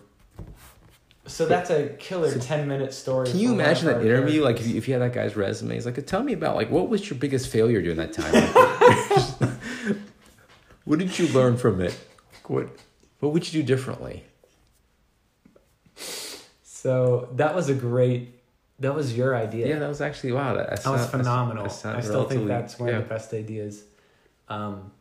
So 1.25 1.45
that's 1.45 1.69
a 1.69 1.89
killer 1.99 2.31
So- 2.31 2.39
10 2.39 2.67
minute 2.67 2.93
story. 2.93 3.29
Can 3.29 3.39
you 3.39 3.51
imagine 3.53 3.85
that 3.87 4.01
interview? 4.03 4.43
Like, 4.43 4.59
if 4.59 4.67
you, 4.67 4.77
if 4.77 4.87
you 4.87 4.93
had 4.95 5.01
that 5.03 5.13
guy's 5.13 5.35
resume, 5.35 5.75
he's 5.75 5.85
like, 5.85 6.03
"Tell 6.07 6.23
me 6.23 6.33
about 6.33 6.55
like 6.55 6.69
what 6.71 6.89
was 6.89 7.07
your 7.09 7.19
biggest 7.19 7.49
failure 7.49 7.81
during 7.81 7.97
that 7.97 8.13
time? 8.13 9.55
What 10.85 10.97
did 10.97 11.19
you 11.19 11.27
learn 11.27 11.55
from 11.57 11.81
it? 11.81 11.95
What 12.47 12.67
what 13.19 13.31
would 13.33 13.51
you 13.53 13.61
do 13.61 13.67
differently?" 13.67 14.23
So 16.81 17.29
that 17.33 17.55
was 17.55 17.69
a 17.69 17.73
great. 17.73 18.35
That 18.79 18.95
was 18.95 19.17
your 19.17 19.35
idea. 19.35 19.67
Yeah, 19.67 19.79
that 19.79 19.89
was 19.89 19.99
actually 19.99 20.31
wow. 20.31 20.55
That, 20.55 20.83
that 20.83 20.89
was 20.89 21.05
phenomenal. 21.07 21.65
I 21.65 22.01
still 22.01 22.23
think 22.23 22.47
that's 22.47 22.79
one 22.79 22.89
yeah. 22.89 22.97
of 22.97 23.03
the 23.03 23.09
best 23.09 23.33
ideas. 23.33 23.83
Um, 24.47 24.91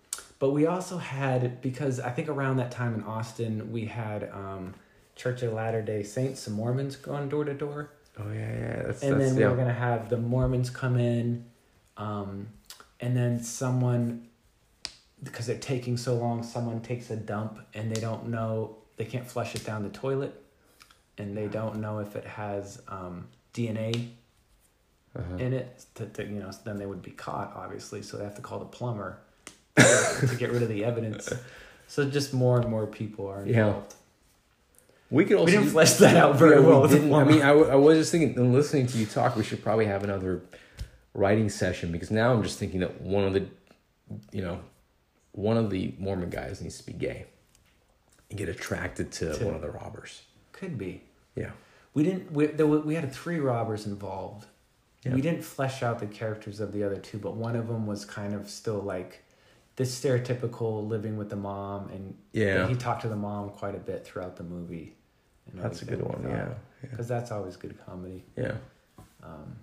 but 0.40 0.50
we 0.50 0.66
also 0.66 0.98
had 0.98 1.60
because 1.60 2.00
I 2.00 2.10
think 2.10 2.28
around 2.28 2.56
that 2.56 2.72
time 2.72 2.94
in 2.94 3.04
Austin 3.04 3.70
we 3.70 3.86
had 3.86 4.28
um, 4.32 4.74
Church 5.14 5.42
of 5.42 5.52
Latter 5.52 5.80
Day 5.80 6.02
Saints, 6.02 6.40
some 6.40 6.54
Mormons 6.54 6.96
going 6.96 7.28
door 7.28 7.44
to 7.44 7.54
door, 7.54 7.90
Oh 8.20 8.32
yeah, 8.32 8.52
yeah. 8.52 8.82
That's, 8.84 9.02
and 9.02 9.20
that's, 9.20 9.24
then 9.26 9.36
we 9.36 9.42
yeah. 9.42 9.48
were 9.48 9.56
gonna 9.56 9.72
have 9.72 10.08
the 10.08 10.16
Mormons 10.16 10.70
come 10.70 10.98
in, 10.98 11.44
um, 11.96 12.48
and 13.00 13.16
then 13.16 13.42
someone 13.42 14.26
because 15.22 15.46
they're 15.46 15.58
taking 15.58 15.96
so 15.96 16.14
long, 16.14 16.42
someone 16.42 16.80
takes 16.80 17.10
a 17.10 17.16
dump 17.16 17.58
and 17.74 17.94
they 17.94 18.00
don't 18.00 18.28
know 18.28 18.76
they 18.96 19.04
can't 19.04 19.26
flush 19.26 19.54
it 19.54 19.64
down 19.64 19.82
the 19.82 19.88
toilet, 19.88 20.40
and 21.18 21.36
they 21.36 21.46
don't 21.46 21.76
know 21.80 21.98
if 21.98 22.16
it 22.16 22.24
has 22.24 22.80
um, 22.88 23.26
DNA 23.54 24.08
Uh-huh. 25.16 25.36
in 25.36 25.52
it 25.52 25.84
to, 25.96 26.06
to 26.06 26.22
you 26.24 26.38
know 26.40 26.50
then 26.64 26.76
they 26.78 26.86
would 26.86 27.02
be 27.02 27.10
caught 27.10 27.52
obviously 27.56 28.02
so 28.02 28.16
they 28.16 28.24
have 28.24 28.36
to 28.36 28.42
call 28.42 28.58
the 28.58 28.64
plumber 28.66 29.18
to 29.76 30.36
get 30.38 30.50
rid 30.52 30.62
of 30.62 30.68
the 30.68 30.84
evidence 30.84 31.32
so 31.86 32.04
just 32.08 32.32
more 32.34 32.60
and 32.60 32.68
more 32.70 32.86
people 32.86 33.26
are 33.26 33.44
Yeah. 33.46 33.74
We 35.10 35.24
could 35.24 35.38
also 35.38 35.46
we 35.46 35.52
didn't 35.52 35.70
flesh 35.70 35.94
that 35.94 36.16
out 36.16 36.36
very 36.36 36.60
Yeah, 36.60 36.66
well 36.68 36.86
didn't- 36.86 37.12
I 37.14 37.24
mean, 37.24 37.40
I, 37.42 37.48
w- 37.48 37.66
I 37.68 37.76
was 37.76 37.96
just 37.98 38.12
thinking, 38.12 38.52
listening 38.52 38.86
to 38.88 38.98
you 38.98 39.06
talk, 39.06 39.36
we 39.36 39.42
should 39.44 39.62
probably 39.62 39.86
have 39.86 40.04
another 40.04 40.42
writing 41.14 41.48
session 41.48 41.90
because 41.92 42.10
now 42.10 42.30
I'm 42.32 42.42
just 42.42 42.58
thinking 42.58 42.80
that 42.80 43.00
one 43.00 43.24
of 43.24 43.32
the, 43.32 43.46
you 44.32 44.42
know, 44.42 44.60
one 45.32 45.56
of 45.56 45.70
the 45.70 45.94
Mormon 45.98 46.28
guys 46.28 46.60
needs 46.60 46.76
to 46.78 46.84
be 46.84 46.92
gay 46.92 47.24
and 48.28 48.38
get 48.38 48.50
attracted 48.50 49.10
to, 49.12 49.34
To- 49.38 49.46
one 49.46 49.54
of 49.54 49.62
the 49.62 49.70
robbers. 49.70 50.20
could 50.52 50.76
be 50.76 51.00
Yeah. 51.38 51.50
we 51.94 52.02
didn't 52.02 52.32
we, 52.32 52.46
there 52.46 52.66
were, 52.66 52.80
we 52.80 52.94
had 52.94 53.12
three 53.12 53.38
robbers 53.40 53.86
involved 53.86 54.46
Yeah. 55.04 55.14
we 55.14 55.20
didn't 55.20 55.44
flesh 55.44 55.82
out 55.82 55.98
the 56.00 56.06
characters 56.06 56.60
of 56.60 56.72
the 56.72 56.82
other 56.84 56.96
two 57.08 57.18
but 57.18 57.34
one 57.34 57.56
of 57.56 57.68
them 57.68 57.86
was 57.86 58.04
kind 58.04 58.34
of 58.34 58.48
still 58.50 58.80
like 58.94 59.24
this 59.76 59.90
stereotypical 60.00 60.86
living 60.88 61.16
with 61.16 61.30
the 61.30 61.36
mom 61.36 61.88
and 61.90 62.14
Yeah. 62.32 62.66
he 62.68 62.74
talked 62.74 63.02
to 63.02 63.08
the 63.08 63.16
mom 63.28 63.50
quite 63.50 63.74
a 63.74 63.78
bit 63.90 64.04
throughout 64.06 64.36
the 64.36 64.44
movie 64.44 64.94
That's 65.54 65.82
a 65.82 65.84
good 65.86 66.02
one. 66.02 66.22
Yeah. 66.24 66.36
Yeah. 66.82 66.90
because 66.90 67.08
that's 67.08 67.30
always 67.30 67.56
good 67.56 67.76
comedy 67.86 68.24
yeah. 68.36 68.54
um, 69.22 69.56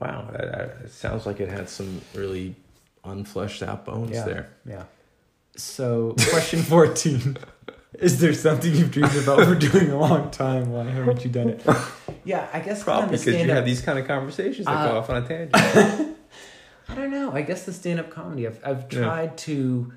Wow. 0.00 0.28
That, 0.32 0.52
that, 0.52 0.76
it 0.84 0.92
sounds 0.92 1.26
like 1.26 1.40
it 1.40 1.48
had 1.48 1.68
some 1.68 2.00
really 2.14 2.54
unfleshed 3.04 3.66
out 3.66 3.84
bones 3.84 4.12
Yeah. 4.12 4.24
there. 4.24 4.50
Yeah. 4.64 4.84
So, 5.56 6.14
question 6.30 6.62
14. 6.62 7.36
Is 7.94 8.20
there 8.20 8.34
something 8.34 8.74
you've 8.74 8.90
dreamed 8.90 9.14
about 9.16 9.44
for 9.46 9.54
doing 9.54 9.90
a 9.90 9.98
long 9.98 10.30
time? 10.30 10.70
Why 10.72 10.84
haven't 10.84 11.24
you 11.24 11.30
done 11.30 11.48
it? 11.50 11.62
Yeah, 12.24 12.46
I 12.52 12.60
guess 12.60 12.82
Probably 12.84 13.02
kind 13.06 13.14
of 13.14 13.24
because 13.24 13.40
you 13.42 13.50
have 13.52 13.64
these 13.64 13.80
kind 13.80 13.98
of 13.98 14.06
conversations 14.06 14.66
that 14.66 14.72
Uh, 14.76 14.92
go 14.92 14.98
off 14.98 15.08
on 15.08 15.22
a 15.24 15.26
tangent. 15.26 15.54
I 16.90 16.94
don't 16.94 17.10
know. 17.10 17.32
I 17.32 17.40
guess 17.40 17.64
the 17.64 17.72
stand 17.72 18.00
up 18.00 18.10
comedy. 18.10 18.46
I've, 18.46 18.60
I've 18.62 18.92
Yeah. 18.92 19.00
tried 19.00 19.38
to, 19.38 19.92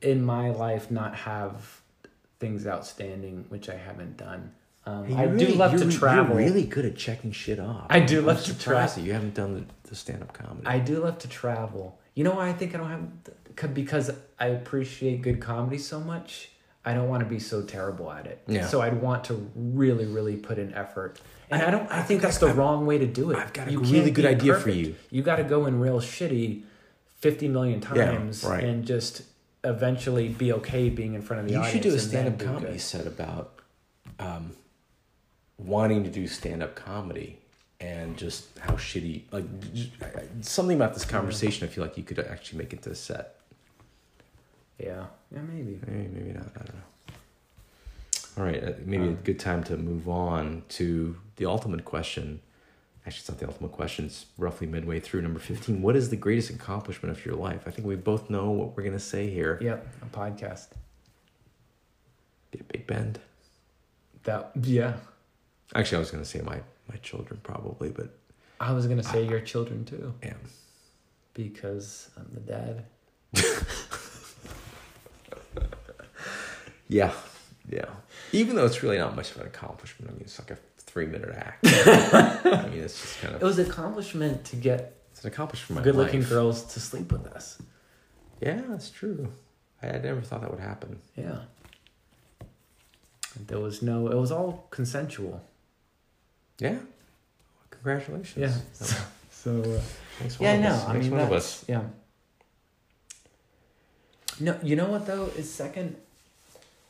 in 0.00 0.24
my 0.24 0.48
life, 0.50 0.90
not 0.90 1.14
have 1.14 1.82
things 2.40 2.66
outstanding, 2.66 3.44
which 3.50 3.68
I 3.68 3.74
haven't 3.76 4.16
done. 4.16 4.52
Um, 4.86 5.04
Hey, 5.04 5.14
I 5.14 5.24
you're 5.26 5.36
do 5.36 5.46
love 5.48 5.72
to 5.78 5.90
travel. 5.90 6.36
You're 6.40 6.46
really 6.46 6.64
good 6.64 6.86
at 6.86 6.96
checking 6.96 7.32
shit 7.32 7.60
off. 7.60 7.86
I 7.90 8.00
do 8.00 8.20
I'm 8.20 8.26
love 8.26 8.42
to 8.44 8.54
surprised 8.54 8.94
tra- 8.94 9.02
that 9.02 9.06
you 9.06 9.12
haven't 9.12 9.34
done 9.34 9.54
the, 9.82 9.90
the 9.90 9.94
stand 9.96 10.22
up 10.22 10.32
comedy. 10.32 10.66
I 10.66 10.78
do 10.78 11.02
love 11.02 11.18
to 11.18 11.28
travel. 11.28 11.98
You 12.14 12.24
know 12.24 12.32
why 12.36 12.48
I 12.48 12.54
think 12.54 12.74
I 12.74 12.78
don't 12.78 12.88
have 13.56 13.74
because 13.74 14.10
I 14.38 14.46
appreciate 14.46 15.20
good 15.20 15.40
comedy 15.40 15.76
so 15.78 16.00
much. 16.00 16.48
I 16.84 16.92
don't 16.94 17.08
want 17.08 17.20
to 17.22 17.28
be 17.28 17.38
so 17.38 17.62
terrible 17.62 18.10
at 18.10 18.26
it. 18.26 18.42
Yeah. 18.46 18.66
So 18.66 18.82
I'd 18.82 19.00
want 19.00 19.24
to 19.24 19.50
really, 19.56 20.04
really 20.06 20.36
put 20.36 20.58
in 20.58 20.74
effort. 20.74 21.18
And 21.50 21.62
I, 21.62 21.68
I- 21.68 21.70
don't. 21.70 21.90
I, 21.90 22.02
think 22.02 22.20
that's 22.22 22.38
the 22.38 22.48
wrong 22.52 22.86
way 22.86 22.98
to 22.98 23.06
do 23.06 23.30
it. 23.30 23.38
I've 23.38 23.52
got 23.52 23.68
a 23.68 23.72
You 23.72 23.80
really 23.80 24.10
good 24.10 24.26
idea 24.26 24.54
for 24.58 24.70
you. 24.70 24.94
You 25.10 25.22
got 25.22 25.36
to 25.36 25.44
go 25.44 25.66
in 25.66 25.80
real 25.80 26.00
shitty, 26.00 26.62
fifty 27.18 27.48
million 27.48 27.80
Yeah, 27.94 28.10
times, 28.12 28.44
right. 28.44 28.62
and 28.64 28.84
just 28.84 29.22
eventually 29.62 30.28
be 30.28 30.52
okay 30.52 30.90
being 30.90 31.14
in 31.14 31.22
front 31.22 31.40
of 31.40 31.46
the 31.46 31.54
you 31.54 31.58
audience. 31.58 31.74
You 31.74 31.82
should 31.82 31.90
do 31.90 31.96
a 31.96 32.00
stand 32.00 32.28
up 32.28 32.38
comedy 32.38 32.78
set 32.78 33.06
about 33.06 33.60
um, 34.18 34.52
wanting 35.58 36.04
to 36.04 36.10
do 36.10 36.26
stand 36.26 36.62
up 36.62 36.74
comedy 36.74 37.38
and 37.80 38.16
just 38.16 38.46
how 38.58 38.74
shitty, 38.74 39.22
like 39.32 39.44
just, 39.74 39.90
I- 40.02 40.20
I- 40.20 40.24
something 40.42 40.76
about 40.76 40.92
this 40.94 41.04
conversation. 41.04 41.66
I 41.66 41.70
feel 41.70 41.82
like 41.84 41.96
you 41.96 42.02
could 42.04 42.18
actually 42.18 42.58
make 42.58 42.72
into 42.74 42.90
a 42.90 42.94
set. 42.94 43.36
Yeah. 44.78 45.06
Yeah. 45.32 45.40
Maybe. 45.42 45.78
Maybe, 45.86 46.08
maybe 46.08 46.32
not. 46.32 46.46
I 46.54 46.58
don't 46.58 46.74
know. 46.74 46.80
All 48.36 48.44
right, 48.44 48.64
uh, 48.64 48.72
maybe 48.84 49.04
a 49.04 49.08
Um, 49.08 49.14
good 49.22 49.38
time 49.38 49.62
to 49.64 49.76
move 49.76 50.08
on 50.08 50.64
to 50.70 51.16
the 51.36 51.46
ultimate 51.46 51.84
question. 51.84 52.40
Actually, 53.06 53.20
it's 53.20 53.28
not 53.28 53.38
the 53.38 53.46
ultimate 53.46 53.70
question. 53.72 54.06
It's 54.06 54.26
roughly 54.38 54.66
midway 54.66 54.98
through 54.98 55.22
number 55.22 55.38
15. 55.38 55.80
What 55.82 55.94
is 55.94 56.08
the 56.10 56.16
greatest 56.16 56.50
accomplishment 56.50 57.16
of 57.16 57.24
your 57.24 57.36
life? 57.36 57.62
I 57.66 57.70
think 57.70 57.86
we 57.86 57.94
both 57.94 58.30
know 58.30 58.50
what 58.50 58.76
we're 58.76 58.82
going 58.82 58.94
to 58.94 58.98
say 58.98 59.30
here. 59.30 59.58
Yep. 59.62 59.86
A 60.02 60.06
podcast. 60.16 60.68
Be 62.50 62.58
a 62.60 62.64
Big 62.64 62.86
Bend. 62.88 63.20
That. 64.24 64.50
Yeah. 64.60 64.94
Actually, 65.74 65.96
I 65.96 66.00
was 66.00 66.10
going 66.10 66.24
to 66.24 66.28
say 66.28 66.40
my, 66.40 66.60
my 66.88 66.96
children 67.02 67.38
probably, 67.44 67.90
but 67.90 68.18
I 68.60 68.72
was 68.72 68.86
gonna 68.86 69.02
say 69.02 69.26
your 69.26 69.40
children 69.40 69.84
too. 69.84 70.14
yeah. 70.22 70.34
because 71.34 72.08
I'm 72.16 72.28
the 72.32 72.40
dad. 72.40 72.84
Yeah. 76.88 77.12
Yeah. 77.68 77.86
Even 78.32 78.56
though 78.56 78.66
it's 78.66 78.82
really 78.82 78.98
not 78.98 79.16
much 79.16 79.30
of 79.32 79.40
an 79.40 79.46
accomplishment. 79.46 80.10
I 80.10 80.14
mean, 80.14 80.22
it's 80.24 80.38
like 80.38 80.50
a 80.50 80.58
three 80.78 81.06
minute 81.06 81.34
act. 81.34 81.66
I 82.46 82.68
mean, 82.68 82.80
it's 82.82 83.00
just 83.00 83.20
kind 83.20 83.34
of. 83.34 83.42
It 83.42 83.44
was 83.44 83.58
an 83.58 83.70
accomplishment 83.70 84.44
to 84.46 84.56
get 84.56 84.96
it's 85.10 85.22
an 85.24 85.28
accomplishment. 85.28 85.82
good 85.84 85.94
looking 85.96 86.20
life. 86.20 86.28
girls 86.28 86.64
to 86.74 86.80
sleep 86.80 87.10
with 87.10 87.26
us. 87.26 87.60
Yeah, 88.40 88.60
that's 88.68 88.90
true. 88.90 89.32
I 89.82 89.86
had 89.86 90.04
never 90.04 90.20
thought 90.20 90.42
that 90.42 90.50
would 90.50 90.60
happen. 90.60 90.98
Yeah. 91.16 91.38
There 93.46 93.58
was 93.60 93.82
no, 93.82 94.08
it 94.08 94.16
was 94.16 94.30
all 94.30 94.66
consensual. 94.70 95.42
Yeah. 96.58 96.78
Congratulations. 97.70 98.36
Yeah. 98.36 98.86
Oh, 98.86 99.08
So, 99.30 99.60
uh, 99.60 100.28
yeah, 100.40 100.58
no. 100.58 100.84
I 100.88 100.96
mean, 100.96 101.10
one 101.10 101.20
of 101.20 101.32
us. 101.32 101.64
yeah. 101.68 101.82
No, 104.40 104.58
you 104.62 104.74
know 104.74 104.86
what 104.86 105.06
though 105.06 105.26
is 105.36 105.52
second? 105.52 105.96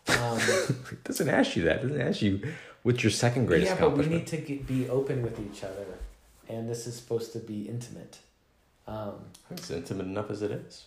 Um, 0.09 0.39
It 0.93 1.05
doesn't 1.05 1.29
ask 1.29 1.57
you 1.57 1.65
that. 1.65 1.79
It 1.85 1.89
doesn't 1.89 2.01
ask 2.01 2.23
you 2.23 2.41
what's 2.83 3.03
your 3.03 3.11
second 3.11 3.47
greatest 3.47 3.73
yeah, 3.75 3.81
but 3.81 3.97
we 3.97 4.07
need 4.07 4.27
to 4.29 4.37
get, 4.37 4.67
be 4.67 4.89
open 4.89 5.23
with 5.23 5.39
each 5.41 5.65
other, 5.65 5.87
and 6.49 6.69
this 6.69 6.87
is 6.87 6.95
supposed 6.97 7.33
to 7.33 7.39
be 7.39 7.63
intimate. 7.69 8.19
Um, 8.87 9.15
It's 9.51 9.71
intimate 9.71 10.07
enough 10.07 10.31
as 10.31 10.43
it 10.43 10.51
is. 10.51 10.85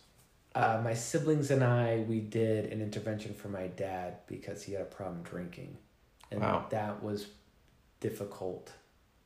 Uh, 0.54 0.82
my 0.84 0.94
siblings 0.94 1.52
and 1.52 1.64
I, 1.64 2.06
we 2.08 2.20
did 2.20 2.72
an 2.72 2.82
intervention 2.82 3.34
for 3.34 3.48
my 3.50 3.68
dad 3.68 4.18
because 4.28 4.64
he 4.64 4.74
had 4.74 4.82
a 4.82 4.86
problem 4.86 5.22
drinking. 5.24 5.78
And 6.32 6.42
Wow. 6.42 6.66
that 6.70 7.02
was 7.04 7.28
difficult 8.00 8.72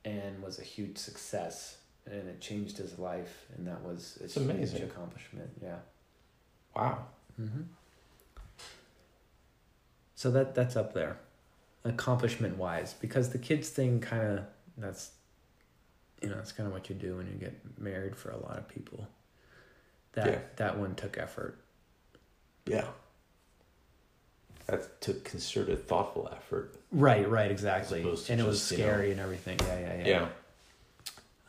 and 0.05 0.41
was 0.43 0.59
a 0.59 0.63
huge 0.63 0.97
success. 0.97 1.77
And 2.05 2.27
it 2.27 2.41
changed 2.41 2.77
his 2.77 2.97
life. 2.99 3.45
And 3.55 3.65
that 3.67 3.81
was 3.81 4.17
a 4.19 4.25
It's 4.25 4.33
huge 4.35 4.49
amazing. 4.49 4.83
accomplishment. 4.83 5.49
Yeah. 5.61 5.77
Wow. 6.75 7.05
Mm-hmm. 7.39 7.61
So 10.21 10.29
that 10.29 10.53
that's 10.53 10.75
up 10.75 10.93
there. 10.93 11.17
accomplishment 11.83 12.55
wise 12.57 12.93
because 12.93 13.29
the 13.29 13.39
kids 13.39 13.69
thing 13.69 13.99
kind 13.99 14.21
of 14.21 14.43
that's 14.77 15.13
you 16.21 16.29
know 16.29 16.35
that's 16.35 16.51
kind 16.51 16.67
of 16.67 16.73
what 16.73 16.89
you 16.89 16.95
do 16.95 17.15
when 17.17 17.25
you 17.25 17.33
get 17.33 17.55
married 17.79 18.15
for 18.15 18.29
a 18.29 18.37
lot 18.37 18.55
of 18.55 18.67
people 18.67 19.07
that 20.13 20.27
Yeah. 20.27 20.39
that 20.57 20.77
one 20.77 20.93
took 20.93 21.17
effort 21.17 21.57
Yeah. 22.67 22.85
That 24.67 25.01
took 25.01 25.23
concerted, 25.23 25.87
thoughtful 25.87 26.29
effort. 26.31 26.75
right 26.91 27.27
right 27.27 27.49
exactly 27.49 28.01
and 28.01 28.07
it 28.39 28.45
was 28.45 28.59
just, 28.59 28.71
you 28.73 28.77
know- 28.77 28.83
scary 28.91 29.09
and 29.11 29.19
everything 29.19 29.57
yeah 29.61 29.79
yeah 29.79 29.95
yeah 29.95 30.07
Yeah. 30.07 30.27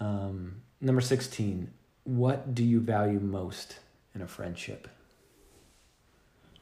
um 0.00 0.62
number 0.80 1.02
16 1.02 1.70
what 2.04 2.54
do 2.54 2.64
you 2.64 2.80
value 2.80 3.20
most 3.20 3.80
in 4.14 4.22
a 4.22 4.26
friendship 4.26 4.88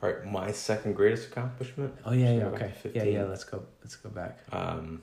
All 0.02 0.08
right, 0.10 0.24
my 0.24 0.50
second 0.52 0.94
greatest 0.94 1.28
accomplishment. 1.28 1.94
oh 2.06 2.12
yeah 2.12 2.26
Should 2.28 2.34
yeah 2.36 2.40
I 2.40 2.44
go 2.44 2.50
back 2.50 2.62
okay 2.62 2.90
yeah 2.94 3.04
yeah 3.04 3.24
let's 3.24 3.44
go 3.44 3.62
let's 3.82 3.96
go 3.96 4.08
back 4.08 4.38
Um, 4.52 5.02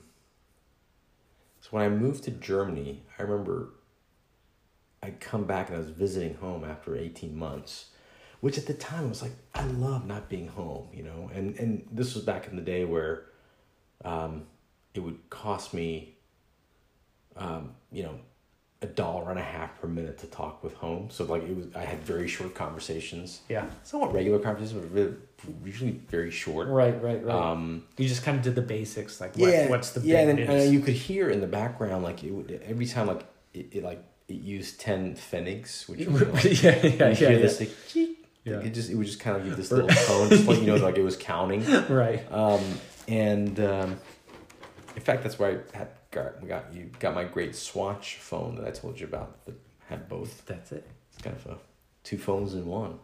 so 1.60 1.68
when 1.70 1.84
I 1.84 1.88
moved 1.88 2.24
to 2.24 2.30
Germany, 2.30 3.02
I 3.18 3.22
remember 3.22 3.70
I'd 5.02 5.20
come 5.20 5.44
back 5.44 5.68
and 5.68 5.76
I 5.76 5.80
was 5.80 5.90
visiting 5.90 6.34
home 6.34 6.64
after 6.64 6.96
18 6.96 7.36
months, 7.36 7.90
which 8.40 8.58
at 8.58 8.66
the 8.66 8.74
time 8.74 9.08
was 9.08 9.22
like, 9.22 9.32
I 9.54 9.64
love 9.64 10.06
not 10.06 10.28
being 10.28 10.48
home, 10.48 10.88
you 10.92 11.02
know? 11.04 11.30
And, 11.34 11.56
and 11.58 11.86
this 11.92 12.14
was 12.14 12.24
back 12.24 12.48
in 12.48 12.56
the 12.56 12.62
day 12.62 12.84
where 12.84 13.26
um, 14.04 14.46
it 14.94 15.00
would 15.00 15.30
cost 15.30 15.72
me, 15.74 16.16
um, 17.36 17.74
you 17.92 18.02
know, 18.02 18.18
a 18.80 18.86
dollar 18.86 19.30
and 19.30 19.38
a 19.40 19.42
half 19.42 19.80
per 19.80 19.88
minute 19.88 20.18
to 20.18 20.26
talk 20.28 20.62
with 20.62 20.74
home. 20.74 21.08
So 21.10 21.24
like 21.24 21.42
it 21.42 21.56
was, 21.56 21.66
I 21.74 21.82
had 21.84 21.98
very 22.00 22.28
short 22.28 22.54
conversations, 22.54 23.40
yeah 23.48 23.66
somewhat 23.82 24.12
regular 24.12 24.38
conversations, 24.38 24.80
but 24.80 24.92
really, 24.94 25.14
usually 25.64 25.90
very 26.08 26.30
short. 26.30 26.68
right 26.68 27.00
right 27.02 27.24
right 27.24 27.34
Um, 27.34 27.84
you 27.96 28.06
just 28.08 28.22
kind 28.22 28.36
of 28.38 28.44
did 28.44 28.54
the 28.54 28.62
basics 28.62 29.20
like 29.20 29.36
what, 29.36 29.50
yeah, 29.50 29.68
what's 29.68 29.90
the 29.90 30.00
yeah, 30.00 30.20
and, 30.20 30.38
then, 30.38 30.48
and 30.50 30.72
you 30.72 30.80
could 30.80 30.94
hear 30.94 31.28
in 31.28 31.40
the 31.40 31.46
background 31.46 32.04
like 32.04 32.22
it 32.22 32.30
would, 32.32 32.62
every 32.66 32.86
time 32.86 33.06
like 33.08 33.24
it, 33.52 33.66
it 33.72 33.82
like 33.82 34.02
it 34.28 34.34
used 34.34 34.78
ten 34.80 35.14
pfennigs, 35.16 35.88
which 35.88 36.06
was 36.06 36.22
like, 36.44 36.62
yeah 36.62 36.76
yeah 36.86 37.08
yeah, 37.08 37.14
hear 37.14 37.32
yeah. 37.32 37.38
this 37.38 37.58
like, 37.60 37.70
Yeah. 38.44 38.60
it 38.60 38.74
just 38.74 38.90
it 38.90 38.94
would 38.94 39.06
just 39.06 39.18
kind 39.20 39.36
of 39.36 39.44
give 39.44 39.56
this 39.56 39.70
little 39.72 39.88
tone, 39.88 40.28
just 40.28 40.46
like 40.46 40.60
you 40.60 40.66
know, 40.66 40.76
like 40.76 40.98
it 40.98 41.02
was 41.04 41.16
counting. 41.16 41.64
right 41.88 42.30
Um, 42.32 42.60
and 43.08 43.58
um, 43.58 43.96
in 44.94 45.02
fact, 45.02 45.22
that's 45.24 45.38
why 45.38 45.58
I 45.74 45.76
had 45.78 45.88
got 46.10 46.40
we 46.42 46.48
got 46.48 46.72
you 46.72 46.90
got 46.98 47.14
my 47.14 47.24
great 47.24 47.54
Swatch 47.54 48.16
phone 48.16 48.56
that 48.56 48.66
I 48.66 48.70
told 48.70 48.98
you 49.00 49.06
about 49.06 49.44
that 49.46 49.54
had 49.88 50.08
both. 50.08 50.44
that's 50.46 50.72
it 50.72 50.86
It's 51.12 51.22
kind 51.22 51.36
of 51.36 51.46
a 51.52 51.58
two 52.04 52.18
phones 52.18 52.54
in 52.54 52.66
one. 52.66 52.98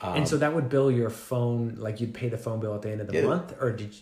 Um, 0.00 0.16
and 0.18 0.28
so 0.28 0.36
that 0.38 0.54
would 0.54 0.68
bill 0.68 0.90
your 0.90 1.10
phone 1.10 1.76
like 1.78 2.00
you'd 2.00 2.12
pay 2.14 2.28
the 2.28 2.38
phone 2.38 2.60
bill 2.60 2.74
at 2.74 2.82
the 2.82 2.90
end 2.90 3.00
of 3.00 3.06
the 3.08 3.14
Yeah. 3.14 3.24
month 3.26 3.54
or 3.60 3.72
did 3.72 3.94
you, 3.94 4.00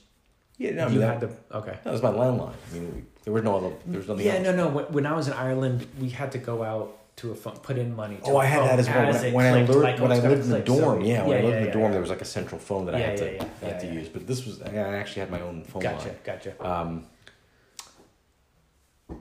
yeah, 0.57 0.71
no, 0.73 0.87
I 0.87 0.89
you 0.91 0.99
mean, 1.01 1.09
had 1.09 1.21
to 1.21 1.31
okay 1.53 1.79
that 1.85 1.93
was 1.93 2.03
my 2.03 2.11
landline. 2.11 2.53
I 2.71 2.75
mean, 2.75 2.95
we, 2.95 3.03
there 3.25 3.33
was 3.33 3.43
no 3.45 3.57
other, 3.57 3.73
there 3.87 3.99
was 3.99 4.09
nothing 4.09 4.27
yeah 4.27 4.35
else. 4.35 4.45
no 4.45 4.53
no 4.57 4.69
when, 4.69 4.85
when 4.87 5.07
i 5.07 5.13
was 5.15 5.27
in 5.29 5.33
ireland 5.35 5.87
we 6.01 6.09
had 6.11 6.31
to 6.33 6.39
go 6.39 6.63
out 6.63 6.99
to 7.17 7.31
a 7.31 7.35
phone 7.35 7.57
put 7.59 7.79
in 7.79 7.95
money 7.95 8.17
to 8.17 8.23
Oh, 8.25 8.37
I 8.39 8.47
had 8.47 8.63
that 8.71 8.79
as 8.81 8.89
well. 8.89 9.07
When, 9.07 9.17
I- 9.17 9.31
when 9.33 9.47
I 9.47 9.63
like, 9.65 10.01
when 10.01 10.11
I 10.11 10.19
lived 10.19 10.45
in 10.45 10.51
the 10.51 10.63
click, 10.63 10.67
so- 10.67 10.81
dorm, 10.81 11.01
yeah, 11.03 11.25
when 11.25 11.39
I 11.39 11.43
lived 11.43 11.57
in 11.57 11.61
yeah, 11.61 11.67
the 11.67 11.73
dorm, 11.73 11.85
yeah. 11.85 11.91
there 11.93 12.01
was 12.01 12.11
like 12.11 12.21
a 12.23 12.25
central 12.25 12.59
phone 12.61 12.87
that 12.87 12.97
I 12.97 12.99
had 12.99 13.17
to, 13.19 13.25
yeah, 13.25 13.33
yeah, 13.37 13.49
I 13.63 13.65
had 13.67 13.81
to 13.81 13.87
yeah, 13.87 13.93
yeah. 13.93 13.99
use. 14.01 14.09
But 14.09 14.27
this 14.27 14.45
was, 14.45 14.61
I 14.63 14.75
actually 14.75 15.21
had 15.21 15.31
my 15.31 15.41
own 15.41 15.63
phone 15.63 15.81
gotcha 15.83 16.09
line. 16.09 16.17
gotcha 16.25 16.69
Um, 16.69 17.07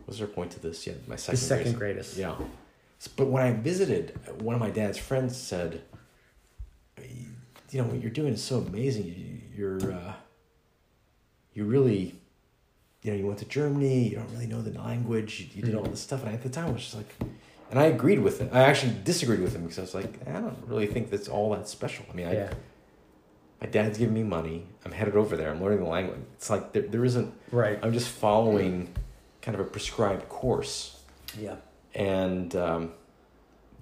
was 0.07 0.17
there 0.19 0.27
a 0.27 0.29
point 0.29 0.51
to 0.51 0.59
this? 0.59 0.85
Yeah, 0.87 0.93
my 1.07 1.15
the 1.15 1.21
second. 1.21 1.37
second 1.39 1.75
greatest. 1.75 2.17
Yeah, 2.17 2.35
but 3.15 3.27
when 3.27 3.43
I 3.43 3.51
visited, 3.51 4.17
one 4.41 4.55
of 4.55 4.61
my 4.61 4.69
dad's 4.69 4.97
friends 4.97 5.35
said, 5.37 5.81
"You 6.97 7.81
know 7.81 7.85
what 7.85 8.01
you're 8.01 8.11
doing 8.11 8.33
is 8.33 8.43
so 8.43 8.59
amazing. 8.59 9.05
You, 9.05 9.39
you're, 9.55 9.91
uh, 9.93 10.13
you 11.53 11.65
really, 11.65 12.15
you 13.01 13.11
know, 13.11 13.17
you 13.17 13.25
went 13.27 13.39
to 13.39 13.45
Germany. 13.45 14.09
You 14.09 14.15
don't 14.17 14.31
really 14.31 14.47
know 14.47 14.61
the 14.61 14.77
language. 14.79 15.39
You, 15.39 15.47
you 15.55 15.61
did 15.63 15.75
all 15.75 15.83
Mhm. 15.85 15.91
this 15.91 16.01
stuff." 16.01 16.23
And 16.23 16.33
at 16.33 16.43
the 16.43 16.49
time, 16.49 16.67
I 16.69 16.71
was 16.71 16.81
just 16.83 16.95
like, 16.95 17.13
and 17.71 17.79
I 17.79 17.85
agreed 17.85 18.19
with 18.19 18.39
him. 18.39 18.49
I 18.53 18.61
actually 18.61 18.95
disagreed 19.03 19.39
with 19.41 19.55
him 19.55 19.63
because 19.63 19.79
I 19.79 19.81
was 19.81 19.93
like, 19.95 20.27
I 20.27 20.33
don't 20.33 20.57
really 20.67 20.87
think 20.87 21.09
that's 21.09 21.27
all 21.27 21.51
that 21.51 21.67
special. 21.67 22.05
I 22.11 22.15
mean, 22.15 22.27
I, 22.27 22.33
yeah 22.33 22.53
my 23.61 23.69
dad's 23.69 23.97
giving 23.97 24.13
me 24.13 24.23
money. 24.23 24.67
I'm 24.83 24.91
headed 24.91 25.15
over 25.15 25.37
there. 25.37 25.49
I'm 25.49 25.63
learning 25.63 25.79
the 25.79 25.89
language. 25.89 26.19
It's 26.33 26.49
like 26.49 26.73
there, 26.73 26.81
there 26.81 27.05
isn't. 27.05 27.33
right 27.49 27.79
I'm 27.81 27.93
just 27.93 28.09
following 28.09 28.89
kind 29.43 29.53
of 29.59 29.61
a 29.61 29.69
prescribed 29.69 30.27
course. 30.29 30.99
yeah 31.39 31.57
And, 31.93 32.55
um, 32.55 32.93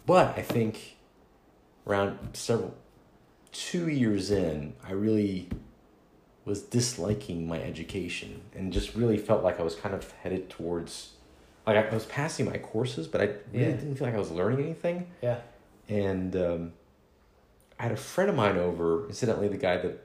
but 0.06 0.38
I 0.38 0.42
think 0.42 0.98
around 1.88 2.18
several, 2.34 2.76
two 3.54 3.88
years 3.88 4.32
in, 4.32 4.74
I 4.86 4.92
really 4.92 5.48
was 6.44 6.64
disliking 6.64 7.48
my 7.48 7.62
education 7.62 8.42
and 8.56 8.74
just 8.74 8.96
really 8.96 9.18
felt 9.18 9.44
like 9.44 9.60
I 9.60 9.64
was 9.64 9.76
kind 9.76 9.94
of 9.94 10.12
headed 10.24 10.50
towards, 10.50 11.12
like 11.68 11.78
I 11.78 11.94
was 11.94 12.06
passing 12.06 12.46
my 12.48 12.58
courses, 12.58 13.08
but 13.08 13.22
I 13.22 13.26
really 13.54 13.66
Yeah. 13.68 13.72
didn't 13.78 13.96
feel 13.96 14.08
like 14.08 14.16
I 14.16 14.20
was 14.20 14.32
learning 14.32 14.60
anything. 14.66 15.08
yeah 15.22 15.40
And 15.88 16.36
um, 16.36 16.74
I 17.80 17.84
had 17.84 17.92
a 17.92 17.98
friend 17.98 18.30
of 18.32 18.36
mine 18.36 18.58
over, 18.58 19.08
incidentally, 19.08 19.48
the 19.48 19.58
guy 19.58 19.78
that 19.78 20.04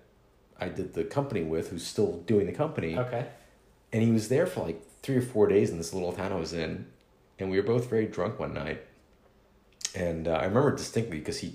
I 0.61 0.69
did 0.69 0.93
the 0.95 1.05
company 1.05 1.43
with, 1.43 1.71
who's 1.71 1.87
still 1.87 2.19
doing 2.27 2.47
the 2.47 2.53
company 2.53 2.97
okay 2.99 3.27
and 3.93 4.03
he 4.03 4.11
was 4.11 4.29
there 4.29 4.47
for 4.47 4.65
like 4.65 4.81
three 5.07 5.17
or 5.17 5.23
four 5.23 5.47
days 5.47 5.71
in 5.71 5.79
this 5.79 5.95
little 5.95 6.13
town 6.13 6.33
I 6.33 6.37
was 6.37 6.53
in, 6.53 6.85
and 7.39 7.49
we 7.49 7.57
were 7.59 7.63
both 7.63 7.89
very 7.89 8.07
drunk 8.07 8.41
one 8.41 8.53
night. 8.53 8.83
And 9.95 10.27
uh, 10.27 10.33
I 10.33 10.47
remember 10.47 10.75
distinctly 10.75 11.21
because 11.21 11.39
he, 11.39 11.55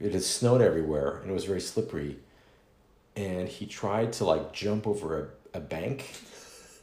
it 0.00 0.12
had 0.14 0.22
snowed 0.22 0.62
everywhere 0.62 1.18
and 1.18 1.30
it 1.30 1.34
was 1.34 1.44
very 1.44 1.60
slippery, 1.60 2.16
and 3.14 3.46
he 3.46 3.66
tried 3.66 4.14
to 4.14 4.24
like 4.24 4.54
jump 4.54 4.86
over 4.86 5.34
a, 5.54 5.58
a 5.58 5.60
bank, 5.60 6.10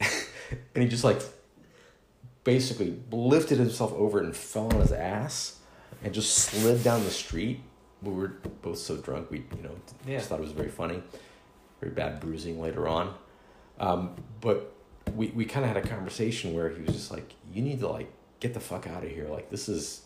and 0.74 0.84
he 0.84 0.88
just 0.88 1.02
like 1.02 1.20
basically 2.44 2.96
lifted 3.10 3.58
himself 3.58 3.92
over 3.94 4.20
and 4.20 4.36
fell 4.36 4.66
on 4.72 4.80
his 4.80 4.92
ass, 4.92 5.58
and 6.04 6.14
just 6.14 6.32
slid 6.36 6.84
down 6.84 7.02
the 7.02 7.10
street. 7.10 7.60
We 8.00 8.12
were 8.12 8.28
both 8.62 8.78
so 8.78 8.96
drunk 8.98 9.30
we 9.32 9.38
you 9.38 9.62
know 9.64 9.74
Yeah. 10.06 10.18
just 10.18 10.28
thought 10.28 10.38
it 10.38 10.42
was 10.42 10.52
very 10.52 10.68
funny, 10.68 11.02
very 11.80 11.92
bad 11.92 12.20
bruising 12.20 12.60
later 12.60 12.86
on. 12.86 13.12
Um, 13.80 14.14
but 14.40 14.72
we, 15.14 15.28
we 15.28 15.44
kind 15.44 15.64
of 15.64 15.72
had 15.74 15.84
a 15.84 15.88
conversation 15.88 16.54
where 16.54 16.70
he 16.70 16.82
was 16.82 16.94
just 16.94 17.10
like, 17.10 17.32
you 17.52 17.62
need 17.62 17.80
to 17.80 17.88
like 17.88 18.10
get 18.40 18.54
the 18.54 18.60
fuck 18.60 18.86
out 18.86 19.04
of 19.04 19.10
here. 19.10 19.28
Like 19.28 19.50
this 19.50 19.68
is, 19.68 20.02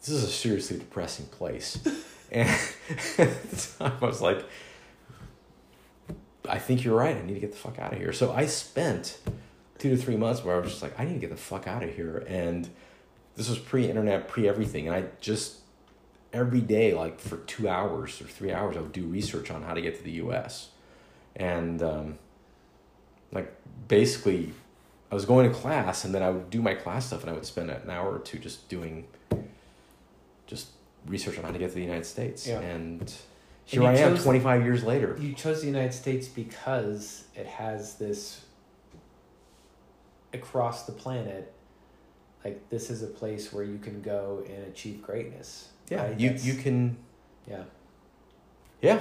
this 0.00 0.10
is 0.10 0.24
a 0.24 0.28
seriously 0.28 0.78
depressing 0.78 1.26
place. 1.26 1.78
and 2.32 2.48
at 3.18 3.42
the 3.50 3.68
time 3.78 3.92
I 4.00 4.06
was 4.06 4.20
like, 4.20 4.44
I 6.48 6.58
think 6.58 6.84
you're 6.84 6.96
right. 6.96 7.16
I 7.16 7.22
need 7.22 7.34
to 7.34 7.40
get 7.40 7.52
the 7.52 7.58
fuck 7.58 7.78
out 7.78 7.92
of 7.92 7.98
here. 7.98 8.12
So 8.12 8.32
I 8.32 8.46
spent 8.46 9.18
two 9.78 9.90
to 9.90 9.96
three 9.96 10.16
months 10.16 10.44
where 10.44 10.56
I 10.56 10.58
was 10.58 10.70
just 10.70 10.82
like, 10.82 10.98
I 10.98 11.04
need 11.04 11.14
to 11.14 11.20
get 11.20 11.30
the 11.30 11.36
fuck 11.36 11.66
out 11.66 11.82
of 11.82 11.94
here. 11.94 12.24
And 12.28 12.68
this 13.36 13.48
was 13.48 13.58
pre-internet, 13.58 14.28
pre-everything. 14.28 14.88
And 14.88 14.96
I 14.96 15.04
just, 15.20 15.58
every 16.32 16.60
day, 16.60 16.94
like 16.94 17.20
for 17.20 17.38
two 17.38 17.68
hours 17.68 18.20
or 18.20 18.24
three 18.24 18.52
hours, 18.52 18.76
I 18.76 18.80
would 18.80 18.92
do 18.92 19.06
research 19.06 19.50
on 19.50 19.62
how 19.62 19.74
to 19.74 19.80
get 19.80 19.96
to 19.98 20.02
the 20.02 20.12
U.S. 20.12 20.70
And, 21.36 21.82
um, 21.82 22.18
like 23.32 23.52
basically 23.88 24.52
I 25.10 25.14
was 25.14 25.24
going 25.24 25.48
to 25.50 25.54
class 25.54 26.04
and 26.04 26.14
then 26.14 26.22
I 26.22 26.30
would 26.30 26.50
do 26.50 26.62
my 26.62 26.74
class 26.74 27.06
stuff 27.06 27.22
and 27.22 27.30
I 27.30 27.32
would 27.34 27.46
spend 27.46 27.70
an 27.70 27.90
hour 27.90 28.14
or 28.14 28.18
two 28.20 28.38
just 28.38 28.68
doing 28.68 29.06
just 30.46 30.68
research 31.06 31.38
on 31.38 31.44
how 31.44 31.50
to 31.50 31.58
get 31.58 31.68
to 31.70 31.74
the 31.74 31.82
United 31.82 32.06
States. 32.06 32.46
Yeah. 32.46 32.60
And 32.60 33.12
here 33.64 33.82
you 33.82 33.86
I 33.86 33.94
am 33.94 34.16
25 34.16 34.64
years 34.64 34.84
later. 34.84 35.16
you 35.20 35.32
chose 35.34 35.60
the 35.60 35.66
united 35.68 35.94
states 35.94 36.26
because 36.28 37.24
it 37.36 37.46
has 37.46 37.94
this 37.94 38.44
across 40.32 40.84
the 40.86 40.92
planet 40.92 41.52
like 42.44 42.68
this 42.70 42.90
is 42.90 43.02
a 43.02 43.06
place 43.06 43.52
where 43.52 43.64
you 43.64 43.78
can 43.78 44.02
go 44.02 44.42
and 44.48 44.66
achieve 44.66 45.02
greatness 45.02 45.68
Yeah, 45.90 46.04
right? 46.08 46.18
you 46.20 46.28
That's- 46.30 46.44
you 46.44 46.54
can 46.54 46.96
yeah 47.48 47.64
yeah. 48.80 48.98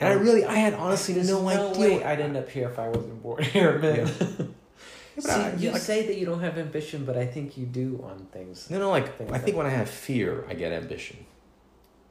And 0.00 0.08
I 0.08 0.16
um, 0.16 0.22
really 0.22 0.44
I 0.44 0.54
had 0.54 0.74
honestly 0.74 1.14
There's 1.14 1.28
no, 1.30 1.42
no 1.42 1.48
idea. 1.70 1.80
way 1.80 2.04
I'd 2.04 2.20
end 2.20 2.36
up 2.36 2.48
here 2.48 2.68
if 2.68 2.78
I 2.78 2.88
wasn't 2.88 3.22
born 3.22 3.42
here, 3.42 3.78
man. 3.78 3.98
Yeah. 4.06 4.46
See, 5.20 5.30
I- 5.30 5.54
you 5.56 5.70
like- 5.72 5.82
say 5.82 6.06
that 6.06 6.16
you 6.16 6.24
don't 6.24 6.40
have 6.40 6.56
ambition, 6.56 7.04
but 7.04 7.16
I 7.18 7.26
think 7.26 7.58
you 7.58 7.66
do 7.66 8.02
on 8.02 8.26
things. 8.32 8.70
No, 8.70 8.78
no, 8.78 8.90
like 8.90 9.20
I 9.30 9.38
think 9.38 9.56
when 9.56 9.66
I 9.66 9.70
have 9.70 9.90
fear, 9.90 10.46
I 10.48 10.54
get 10.54 10.72
ambition. 10.72 11.18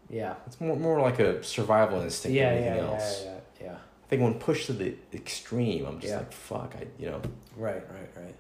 Yeah. 0.10 0.36
It's 0.46 0.60
more 0.62 0.76
more 0.76 1.00
like 1.02 1.20
a 1.20 1.44
survival 1.44 2.02
instinct 2.02 2.36
Yeah, 2.36 2.54
than 2.54 2.64
anything 2.64 2.84
yeah, 2.84 2.92
else. 2.92 3.24
yeah, 3.26 3.32
yeah. 3.32 3.66
Yeah. 3.66 3.74
I 3.76 4.08
think 4.10 4.22
when 4.22 4.36
pushed 4.36 4.68
to 4.68 4.74
the 4.74 4.96
extreme, 5.14 5.86
I'm 5.86 6.00
just 6.00 6.14
like 6.14 6.32
fuck. 6.32 6.76
I 6.76 6.88
you 7.00 7.10
know 7.10 7.22
Right, 7.58 7.84
right, 7.92 8.10
right. 8.16 8.36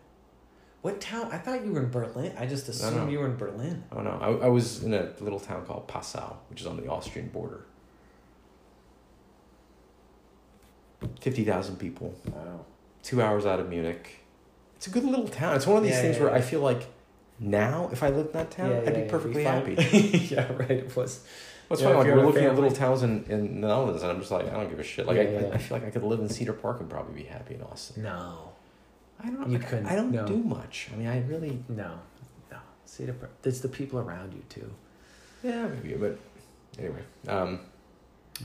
What 0.81 1.01
town? 1.01 1.29
I 1.31 1.37
thought 1.37 1.65
you 1.65 1.73
were 1.73 1.81
in 1.83 1.89
Berlin. 1.89 2.33
I 2.39 2.45
just 2.45 2.69
assumed 2.69 2.95
no. 2.95 3.07
you 3.09 3.19
were 3.19 3.25
in 3.27 3.35
Berlin. 3.35 3.83
Oh, 3.91 3.95
don't 3.95 4.05
know. 4.05 4.39
I, 4.41 4.45
I 4.45 4.49
was 4.49 4.81
in 4.83 4.93
a 4.93 5.11
little 5.19 5.39
town 5.39 5.65
called 5.65 5.87
Passau, 5.89 6.37
which 6.49 6.61
is 6.61 6.67
on 6.67 6.77
the 6.77 6.87
Austrian 6.87 7.27
border. 7.29 7.65
50,000 11.21 11.77
people, 11.77 12.13
Wow. 12.33 12.65
two 13.03 13.21
hours 13.21 13.45
out 13.45 13.59
of 13.59 13.69
Munich. 13.69 14.19
It's 14.77 14.87
a 14.87 14.89
good 14.91 15.03
little 15.03 15.27
town. 15.27 15.55
It's 15.55 15.67
one 15.67 15.77
of 15.77 15.83
these 15.83 15.93
Yeah, 15.93 16.01
things 16.01 16.15
yeah, 16.17 16.23
where 16.23 16.31
yeah. 16.31 16.37
I 16.37 16.41
feel 16.41 16.61
like 16.61 16.87
now, 17.39 17.89
if 17.91 18.03
I 18.03 18.09
lived 18.09 18.27
in 18.27 18.33
that 18.33 18.51
town, 18.51 18.71
I'd 18.85 18.95
be 18.95 19.09
perfectly 19.09 19.43
happy. 19.43 19.73
yeah, 20.31 20.51
right. 20.53 20.71
It 20.71 20.95
was. 20.95 21.25
What's 21.69 21.81
Yeah, 21.81 21.93
funny, 21.93 22.09
like 22.09 22.17
we're 22.17 22.25
looking 22.25 22.45
at 22.45 22.55
little 22.55 22.71
towns 22.71 23.03
in, 23.03 23.23
in 23.29 23.61
the 23.61 23.67
Netherlands, 23.67 24.01
and 24.01 24.11
I'm 24.11 24.19
just 24.19 24.31
like, 24.31 24.47
I 24.47 24.51
don't 24.51 24.69
give 24.69 24.79
a 24.79 24.83
shit. 24.83 25.05
Like, 25.05 25.17
I, 25.17 25.49
I. 25.53 25.57
Feel 25.57 25.77
like 25.77 25.85
I 25.87 25.91
could 25.91 26.03
live 26.03 26.19
in 26.19 26.27
Cedar 26.27 26.53
Park 26.53 26.79
and 26.79 26.89
probably 26.89 27.21
be 27.21 27.27
happy 27.29 27.55
in 27.55 27.61
Austin. 27.61 28.03
No, 28.03 28.49
I 29.23 29.29
don't. 29.29 29.49
You 29.49 29.57
I, 29.57 29.61
couldn't, 29.61 29.85
I 29.85 29.95
don't 29.95 30.11
no. 30.11 30.25
do 30.25 30.37
much. 30.37 30.89
I 30.91 30.97
mean, 30.97 31.07
I 31.07 31.21
really. 31.21 31.63
no, 31.69 31.99
no. 32.51 32.57
See, 32.85 33.05
the 33.05 33.13
it's 33.43 33.59
the 33.59 33.69
people 33.69 33.99
around 33.99 34.33
you 34.33 34.41
too. 34.49 34.69
Yeah, 35.43 35.67
maybe, 35.67 35.93
but 35.95 36.17
anyway, 36.77 37.01
um, 37.27 37.59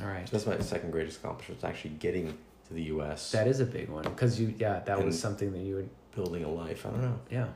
All 0.00 0.06
right. 0.06 0.28
so 0.28 0.36
that's 0.36 0.46
my 0.46 0.58
second 0.64 0.90
greatest 0.92 1.18
accomplishment. 1.18 1.58
Is 1.58 1.64
actually 1.64 1.94
getting 1.94 2.36
to 2.68 2.74
the 2.74 2.82
U.S. 2.84 3.32
That 3.32 3.46
is 3.46 3.60
a 3.60 3.66
big 3.66 3.88
one 3.88 4.04
because 4.04 4.40
you, 4.40 4.54
yeah, 4.58 4.80
that 4.80 5.04
was 5.04 5.18
something 5.18 5.52
that 5.52 5.60
you 5.60 5.76
would, 5.76 5.90
building 6.14 6.44
a 6.44 6.48
life. 6.50 6.86
I 6.86 6.90
don't 6.90 7.02
know. 7.02 7.18
yeah. 7.30 7.46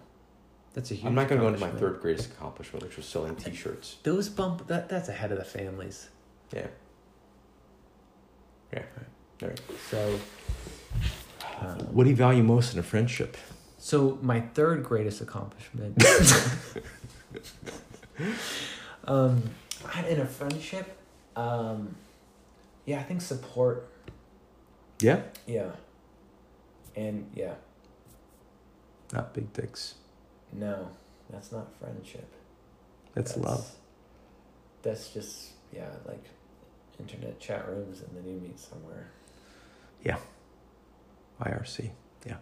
That's 0.75 0.91
a 0.91 0.95
huge. 0.95 1.07
I'm 1.07 1.15
not 1.15 1.29
going 1.29 1.41
to 1.41 1.45
go 1.45 1.49
into 1.49 1.61
my 1.61 1.71
third 1.71 2.01
greatest 2.01 2.31
accomplishment, 2.31 2.85
which 2.85 2.97
was 2.97 3.07
selling 3.07 3.35
T-shirts. 3.37 3.97
Those 4.03 4.29
bump 4.29 4.67
that 4.69 4.89
that's 4.89 5.09
ahead 5.09 5.33
of 5.33 5.39
the 5.39 5.45
families. 5.45 6.09
Yeah. 6.55 6.67
Yeah. 8.73 8.83
All 9.43 9.49
right. 9.49 9.61
So. 9.91 10.21
um, 11.61 11.79
What 11.93 12.05
do 12.05 12.11
you 12.11 12.17
value 12.17 12.43
most 12.43 12.75
in 12.75 12.79
a 12.79 12.83
friendship? 12.83 13.37
So 13.79 14.19
my 14.23 14.41
third 14.41 14.85
greatest 14.85 15.21
accomplishment. 15.21 16.03
um, 19.05 19.43
in 20.09 20.21
a 20.21 20.27
friendship, 20.27 20.97
um, 21.37 21.95
yeah, 22.85 23.01
I 23.01 23.03
think 23.05 23.21
support. 23.23 23.89
Yeah. 25.01 25.23
Yeah. 25.47 25.71
And 26.97 27.31
yeah, 27.35 27.55
Not 29.13 29.33
big 29.33 29.53
dicks. 29.53 29.95
no, 30.53 30.91
that's 31.31 31.53
not 31.53 31.69
friendship. 31.79 32.29
That's, 33.15 33.37
love. 33.37 33.71
That's 34.83 35.11
just 35.11 35.51
yeah, 35.73 35.91
like 36.07 36.25
internet 36.99 37.39
chat 37.39 37.69
rooms 37.69 38.01
and 38.01 38.17
then 38.17 38.33
you 38.33 38.41
meet 38.41 38.59
somewhere. 38.59 39.11
Yeah. 40.05 40.19
IRC. 41.41 41.91
Yeah. 42.27 42.37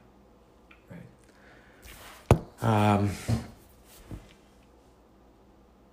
Right. 0.91 2.41
Um, 2.63 3.11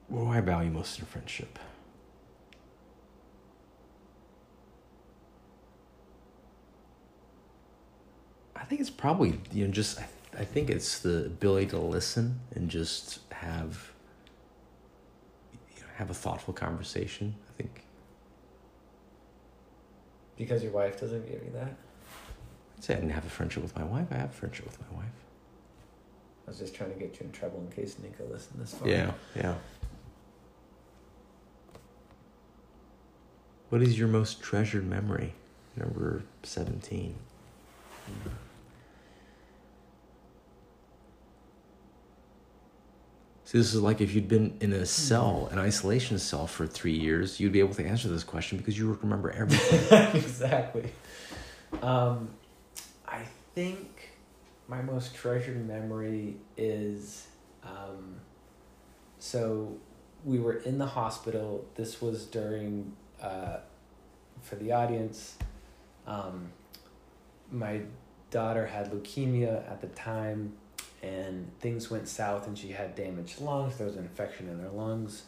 what 0.08 0.22
do 0.24 0.30
I 0.30 0.40
value 0.40 0.72
most 0.72 1.00
in 1.00 1.06
friendship? 1.06 1.60
I 8.64 8.66
think 8.66 8.80
it's 8.80 8.90
probably 8.90 9.42
you 9.52 9.66
know 9.66 9.72
just 9.72 10.00
I, 10.00 10.08
I 10.40 10.46
think 10.46 10.70
it's 10.70 11.00
the 11.00 11.26
ability 11.26 11.68
to 11.68 11.78
listen 11.80 12.40
and 12.56 12.70
just 12.70 13.20
have 13.34 13.92
you 15.52 15.82
know, 15.82 15.88
have 15.96 16.10
a 16.10 16.14
thoughtful 16.14 16.54
conversation. 16.54 17.36
I 17.50 17.62
think 17.62 17.84
Because 20.38 20.64
your 20.64 20.72
wife 20.72 20.98
doesn't 20.98 21.30
give 21.30 21.44
you 21.44 21.52
that. 21.56 21.76
I'd 22.78 22.84
say 22.84 22.94
I 22.94 22.98
didn't 22.98 23.12
have 23.12 23.26
a 23.26 23.30
friendship 23.30 23.64
with 23.64 23.76
my 23.76 23.84
wife. 23.84 24.08
I 24.12 24.16
have 24.16 24.30
a 24.30 24.34
friendship 24.34 24.66
with 24.66 24.80
my 24.80 24.98
wife. 24.98 25.12
I 26.48 26.52
was 26.52 26.60
just 26.60 26.74
trying 26.74 26.94
to 26.94 27.00
get 27.00 27.20
you 27.20 27.26
in 27.26 27.32
trouble 27.34 27.60
in 27.60 27.70
case 27.70 27.98
Nico 28.02 28.26
listened 28.32 28.62
this 28.62 28.74
far. 28.74 28.88
Yeah, 28.88 29.12
yeah. 29.36 29.56
What 33.68 33.82
is 33.82 34.00
your 34.00 34.08
most 34.08 34.42
treasured 34.42 34.88
memory? 34.90 35.34
Number 35.76 36.24
17. 36.44 37.16
Hmm. 38.06 38.30
See, 43.54 43.60
this 43.60 43.76
is 43.76 43.82
like 43.84 44.02
if 44.02 44.16
you'd 44.16 44.28
been 44.28 44.58
in 44.62 44.74
a 44.74 44.84
cell, 44.84 45.48
an 45.52 45.60
isolation 45.60 46.18
cell 46.18 46.48
for 46.48 46.66
three 46.66 46.98
years, 46.98 47.40
you'd 47.40 47.52
be 47.52 47.60
able 47.60 47.76
to 47.76 47.86
answer 47.86 48.08
this 48.08 48.24
question 48.24 48.58
because 48.58 48.80
you 48.80 48.90
would 48.90 49.04
remember 49.04 49.30
everything. 49.30 50.16
exactly. 50.16 50.92
Um, 51.84 52.30
I 53.08 53.22
think 53.54 54.10
my 54.68 54.82
most 54.82 55.14
treasured 55.14 55.68
memory 55.68 56.38
is 56.58 57.28
um, 57.64 58.16
so 59.20 59.78
we 60.26 60.40
were 60.40 60.56
in 60.56 60.80
the 60.80 60.88
hospital. 60.88 61.64
This 61.76 62.02
was 62.02 62.26
during, 62.26 62.92
uh, 63.22 63.58
for 64.42 64.56
the 64.56 64.72
audience, 64.72 65.38
um, 66.08 66.52
my 67.52 67.82
daughter 68.32 68.66
had 68.66 68.92
leukemia 68.92 69.70
at 69.70 69.80
the 69.80 69.90
time 69.90 70.54
and 71.04 71.52
things 71.60 71.92
went 71.92 72.08
south 72.08 72.48
and 72.48 72.58
she 72.58 72.70
had 72.70 72.96
damaged 72.96 73.42
lungs. 73.42 73.78
There 73.78 73.86
was 73.86 73.98
an 73.98 74.04
infection 74.04 74.48
in 74.48 74.60
her 74.60 74.70
lungs. 74.70 75.24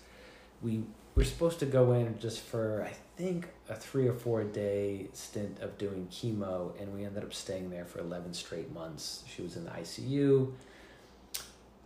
We 0.61 0.83
were 1.15 1.25
supposed 1.25 1.59
to 1.59 1.65
go 1.65 1.93
in 1.93 2.17
just 2.17 2.39
for, 2.39 2.87
I 2.87 2.93
think, 3.17 3.49
a 3.69 3.75
three 3.75 4.07
or 4.07 4.13
four 4.13 4.43
day 4.43 5.09
stint 5.13 5.59
of 5.59 5.77
doing 5.77 6.07
chemo, 6.09 6.79
and 6.81 6.93
we 6.93 7.03
ended 7.03 7.23
up 7.23 7.33
staying 7.33 7.69
there 7.69 7.85
for 7.85 7.99
11 7.99 8.33
straight 8.33 8.73
months. 8.73 9.23
She 9.27 9.41
was 9.41 9.57
in 9.57 9.65
the 9.65 9.71
ICU. 9.71 10.53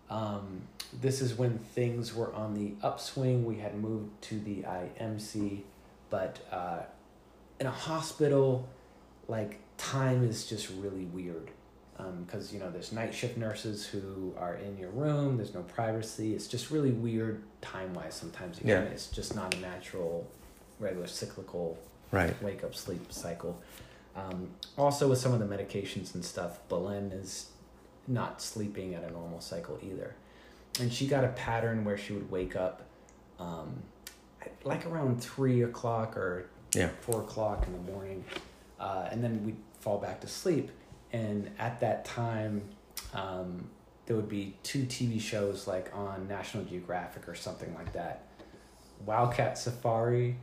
Um, 0.10 0.62
this 1.02 1.22
is 1.22 1.36
when 1.36 1.58
things 1.60 2.16
were 2.16 2.34
on 2.34 2.54
the 2.54 2.74
upswing. 2.86 3.46
We 3.46 3.58
had 3.58 3.76
moved 3.76 4.22
to 4.24 4.40
the 4.40 4.64
IMC, 4.64 5.62
but 6.10 6.40
uh, 6.52 6.82
in 7.60 7.68
a 7.68 7.72
hospital, 7.72 8.68
like 9.28 9.60
time 9.78 10.24
is 10.24 10.48
just 10.48 10.70
really 10.70 11.06
weird 11.06 11.52
because 12.26 12.54
you 12.54 12.60
know 12.60 12.72
there's 12.72 12.92
night 12.92 13.14
shift 13.14 13.38
nurses 13.38 13.86
who 13.86 14.34
are 14.38 14.56
in 14.56 14.78
your 14.78 14.90
room. 14.92 15.38
There's 15.38 15.54
no 15.54 15.62
privacy. 15.64 16.34
It's 16.34 16.48
just 16.48 16.72
really 16.72 16.92
weird 16.92 17.42
time 17.62 17.94
wise. 17.94 18.16
Sometimes 18.16 18.60
you 18.62 18.70
Yeah. 18.70 18.82
it's 18.84 19.08
just 19.08 19.36
not 19.36 19.54
a 19.56 19.60
natural, 19.60 20.26
regular 20.80 21.08
cyclical 21.08 21.78
right. 22.12 22.42
wake 22.42 22.64
up 22.64 22.74
sleep 22.76 23.12
cycle. 23.12 23.60
Um, 24.16 24.50
also, 24.78 25.08
with 25.10 25.20
some 25.20 25.34
of 25.34 25.40
the 25.40 25.46
medications 25.46 26.16
and 26.16 26.24
stuff, 26.24 26.60
Belen 26.70 27.12
is 27.12 27.50
not 28.08 28.42
sleeping 28.42 28.96
at 28.96 29.04
a 29.04 29.12
normal 29.12 29.40
cycle 29.42 29.78
either. 29.84 30.16
And 30.80 30.92
she 30.92 31.06
got 31.08 31.24
a 31.24 31.30
pattern 31.30 31.84
where 31.84 31.98
she 31.98 32.14
would 32.14 32.32
wake 32.32 32.56
up 32.56 32.84
um, 33.40 33.84
like 34.64 34.86
around 34.86 35.22
three 35.22 35.64
o'clock 35.64 36.16
or 36.18 36.48
Yeah. 36.74 36.90
four 37.02 37.22
o'clock 37.22 37.66
in 37.68 37.74
the 37.74 37.92
morning, 37.92 38.24
uh, 38.80 39.08
and 39.12 39.24
then 39.24 39.44
we'd 39.46 39.58
fall 39.80 39.98
back 39.98 40.22
to 40.22 40.28
sleep. 40.28 40.72
And 41.12 41.50
at 41.58 41.80
that 41.80 42.06
time, 42.06 42.62
um, 43.14 43.70
there 44.06 44.16
would 44.16 44.30
be 44.30 44.56
two 44.64 44.84
TV 44.84 45.20
shows 45.22 45.68
like 45.68 45.92
on 45.96 46.28
National 46.28 46.64
Geographic 46.66 47.28
or 47.28 47.36
something 47.36 47.74
like 47.76 47.94
that 47.94 48.26
Wildcat 49.06 49.58
Safari, 49.58 50.36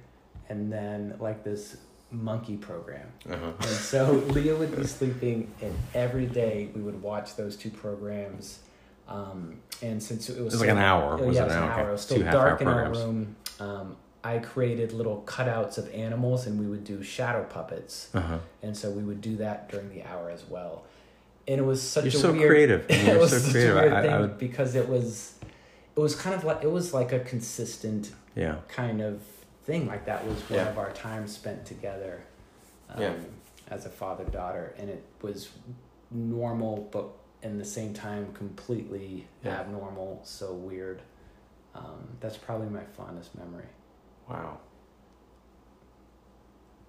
and 0.49 0.73
then 0.73 1.17
like 1.21 1.45
this 1.45 1.77
monkey 2.11 2.57
program. 2.57 3.07
Uh-huh. 3.29 3.53
And 3.61 3.69
so 3.69 4.13
Leah 4.29 4.57
would 4.57 4.75
be 4.75 4.87
sleeping, 4.87 5.53
and 5.61 5.75
every 5.95 6.27
day 6.27 6.71
we 6.75 6.81
would 6.81 7.03
watch 7.03 7.37
those 7.37 7.57
two 7.57 7.71
programs. 7.71 8.61
Um, 9.09 9.57
and 9.83 10.03
since 10.03 10.29
it 10.29 10.43
was, 10.43 10.55
It 10.55 10.57
was 10.57 10.61
like 10.61 10.71
an 10.71 10.79
hour. 10.79 11.19
Oh, 11.21 11.27
Was 11.27 11.37
yeah, 11.37 11.43
it 11.43 11.45
it 11.45 11.49
was 11.49 11.57
an 11.57 11.63
hour? 11.63 11.71
hour. 11.73 11.89
It 11.89 11.93
was 11.93 12.01
still 12.01 12.17
Two 12.19 12.25
dark 12.25 12.61
in 12.61 12.69
our 12.69 12.91
room. 12.91 13.37
Um, 13.61 13.97
I 14.27 14.39
created 14.41 14.93
little 14.93 15.23
cutouts 15.25 15.79
of 15.79 15.93
animals, 15.95 16.47
and 16.47 16.59
we 16.59 16.67
would 16.67 16.83
do 16.83 17.03
shadow 17.03 17.45
puppets. 17.45 18.11
Uh-huh. 18.13 18.39
And 18.63 18.77
so 18.77 18.91
we 18.91 19.05
would 19.05 19.21
do 19.21 19.37
that 19.37 19.69
during 19.69 19.89
the 19.91 20.03
hour 20.03 20.31
as 20.31 20.45
well. 20.49 20.85
And 21.47 21.61
it 21.61 21.65
was 21.65 21.81
such 21.81 22.05
You're 22.07 22.15
a 22.15 22.17
so 22.17 22.33
weird, 22.33 22.51
creative. 22.51 22.87
it 22.91 23.07
You're 23.07 23.19
was 23.21 23.31
so 23.31 23.39
such 23.39 23.53
creative. 23.53 23.77
a 23.77 23.81
weird 23.81 23.93
I- 23.93 23.99
I 23.99 24.03
thing 24.03 24.21
would- 24.21 24.39
because 24.39 24.75
it 24.75 24.89
was, 24.89 25.35
it 25.97 26.01
was 26.01 26.17
kind 26.17 26.35
of 26.35 26.43
like 26.43 26.65
it 26.65 26.71
was 26.71 26.93
like 26.93 27.13
a 27.13 27.21
consistent 27.21 28.11
Yeah. 28.35 28.57
kind 28.67 29.01
of 29.01 29.23
thing. 29.65 29.87
Like 29.87 30.05
that 30.07 30.27
was 30.27 30.37
one 30.51 30.59
Yeah. 30.59 30.71
of 30.71 30.79
our 30.79 30.91
times 30.93 31.33
spent 31.33 31.65
together, 31.65 32.23
um, 32.91 33.01
Yeah. 33.03 33.13
as 33.69 33.87
a 33.87 33.91
father 33.91 34.25
daughter, 34.25 34.75
and 34.77 34.91
it 34.91 35.05
was 35.23 35.51
normal, 36.11 36.89
but 36.91 37.07
in 37.43 37.59
the 37.59 37.65
same 37.65 37.95
time 37.95 38.33
completely 38.33 39.29
Yeah. 39.45 39.61
abnormal. 39.61 40.21
So 40.25 40.53
weird. 40.53 41.01
Um, 41.77 42.09
that's 42.21 42.37
probably 42.39 42.69
my 42.71 42.85
fondest 42.97 43.37
memory. 43.37 43.67
Wow. 44.29 44.59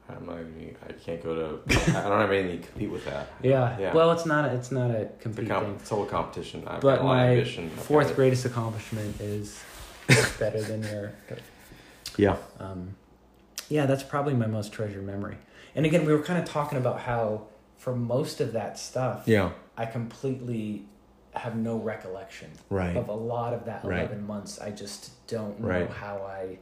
I'm 0.09 0.25
not 0.25 0.39
even, 0.39 0.75
I 0.87 0.93
can't 0.93 1.21
go 1.21 1.35
to. 1.35 1.75
I 1.97 2.07
don't 2.07 2.21
have 2.21 2.31
anything 2.31 2.61
to 2.61 2.67
compete 2.67 2.89
with 2.89 3.03
that. 3.05 3.27
Yeah. 3.43 3.77
Yeah. 3.77 3.93
Well, 3.93 4.11
it's 4.11 4.25
not. 4.25 4.45
A, 4.45 4.55
it's 4.55 4.71
not 4.71 4.89
a 4.89 5.01
It's 5.01 5.19
a 5.19 5.21
complete 5.23 5.49
comp- 5.49 5.65
thing. 5.65 5.79
total 5.85 6.05
competition. 6.05 6.63
I've 6.65 6.81
But 6.81 6.97
got 6.97 7.01
a 7.01 7.03
lot 7.03 7.11
of 7.11 7.17
my 7.17 7.29
ambition. 7.31 7.65
I've 7.65 7.83
Fourth 7.83 8.11
it. 8.11 8.15
greatest 8.15 8.45
accomplishment 8.45 9.19
is 9.19 9.61
better 10.39 10.61
than 10.61 10.83
your. 10.83 11.11
Yeah. 12.17 12.37
Um, 12.59 12.95
yeah, 13.69 13.85
that's 13.85 14.03
probably 14.03 14.33
my 14.33 14.47
most 14.47 14.71
treasured 14.71 15.03
memory. 15.05 15.35
And 15.75 15.85
again, 15.85 16.05
we 16.05 16.13
were 16.13 16.23
kind 16.23 16.39
of 16.41 16.45
talking 16.49 16.77
about 16.77 17.01
how 17.01 17.47
for 17.77 17.93
most 17.93 18.39
of 18.39 18.53
that 18.53 18.79
stuff, 18.79 19.23
Yeah. 19.27 19.51
I 19.75 19.85
completely 19.85 20.85
have 21.35 21.55
no 21.57 21.75
recollection 21.77 22.49
Right. 22.69 22.95
of 22.95 23.09
a 23.09 23.13
lot 23.13 23.53
of 23.53 23.65
that 23.65 23.83
Right. 23.83 23.99
11 23.99 24.25
months. 24.25 24.59
I 24.59 24.71
just 24.71 25.27
don't 25.27 25.59
know 25.59 25.67
Right. 25.67 25.89
how 25.89 26.21
I 26.25 26.57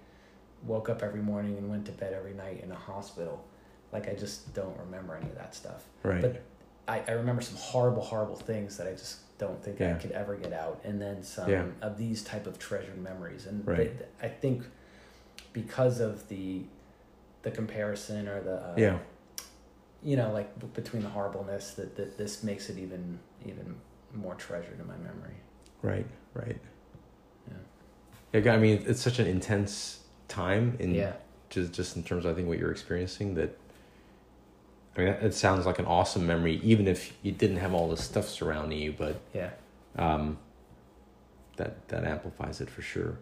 woke 0.66 0.90
up 0.90 1.02
every 1.04 1.22
morning 1.22 1.58
and 1.58 1.70
went 1.70 1.86
to 1.86 1.92
bed 1.92 2.14
every 2.14 2.34
night 2.34 2.62
in 2.64 2.72
a 2.72 2.76
hospital. 2.76 3.44
Like, 3.92 4.10
I 4.10 4.14
just 4.14 4.54
don't 4.54 4.78
remember 4.80 5.16
any 5.16 5.28
of 5.30 5.36
that 5.36 5.56
stuff. 5.56 5.84
Right. 6.04 6.22
But 6.22 6.42
I, 6.88 7.02
I 7.08 7.12
remember 7.12 7.42
some 7.42 7.58
horrible, 7.58 8.02
horrible 8.02 8.36
things 8.36 8.78
that 8.78 8.88
I 8.88 8.92
just 8.92 9.20
don't 9.38 9.62
think 9.64 9.80
Yeah. 9.80 9.96
I 9.96 10.00
could 10.00 10.12
ever 10.12 10.36
get 10.36 10.54
out. 10.54 10.82
And 10.84 11.02
then 11.02 11.24
some 11.24 11.50
Yeah. 11.50 11.66
of 11.82 11.98
these 11.98 12.24
type 12.24 12.48
of 12.48 12.58
treasured 12.60 12.98
memories. 13.02 13.46
And 13.46 13.66
Right. 13.68 13.94
they, 14.20 14.26
I 14.26 14.30
think 14.30 14.64
because 15.54 16.00
of 16.00 16.28
the 16.30 16.64
the 17.44 17.52
comparison 17.52 18.28
or 18.28 18.42
the 18.42 18.56
uh, 18.56 18.74
yeah 18.76 18.98
you 20.04 20.18
know 20.18 20.32
like 20.32 20.58
b- 20.60 20.66
between 20.74 21.04
the 21.04 21.10
horribleness 21.10 21.76
that, 21.76 21.96
that 21.96 22.18
this 22.18 22.44
makes 22.44 22.70
it 22.72 22.78
even 22.80 23.20
even 23.46 23.76
more 24.16 24.34
treasured 24.34 24.80
in 24.80 24.88
my 24.88 24.98
memory 24.98 25.36
right 25.84 26.08
right 26.34 26.60
Yeah. 28.34 28.40
yeah 28.42 28.54
i 28.54 28.58
mean 28.58 28.84
it's 28.88 29.00
such 29.02 29.20
an 29.20 29.28
intense 29.28 30.00
time 30.28 30.76
in 30.80 30.94
yeah. 30.96 31.14
just 31.50 31.74
just 31.74 31.96
in 31.96 32.04
terms 32.04 32.26
of 32.26 32.32
I 32.32 32.36
think 32.36 32.48
what 32.48 32.58
you're 32.58 32.72
experiencing 32.72 33.36
that 33.36 33.58
I 34.96 35.00
mean 35.00 35.08
it 35.10 35.34
sounds 35.34 35.66
like 35.66 35.80
an 35.80 35.86
awesome 35.86 36.26
memory 36.26 36.60
even 36.64 36.88
if 36.88 37.14
you 37.22 37.32
didn't 37.32 37.58
have 37.58 37.74
all 37.74 37.90
this 37.90 38.04
stuff 38.04 38.28
surrounding 38.28 38.80
you 38.80 38.94
but 38.98 39.20
yeah. 39.34 39.52
um 39.98 40.38
that 41.58 41.88
that 41.88 42.04
amplifies 42.04 42.62
it 42.62 42.70
for 42.70 42.82
sure. 42.82 43.18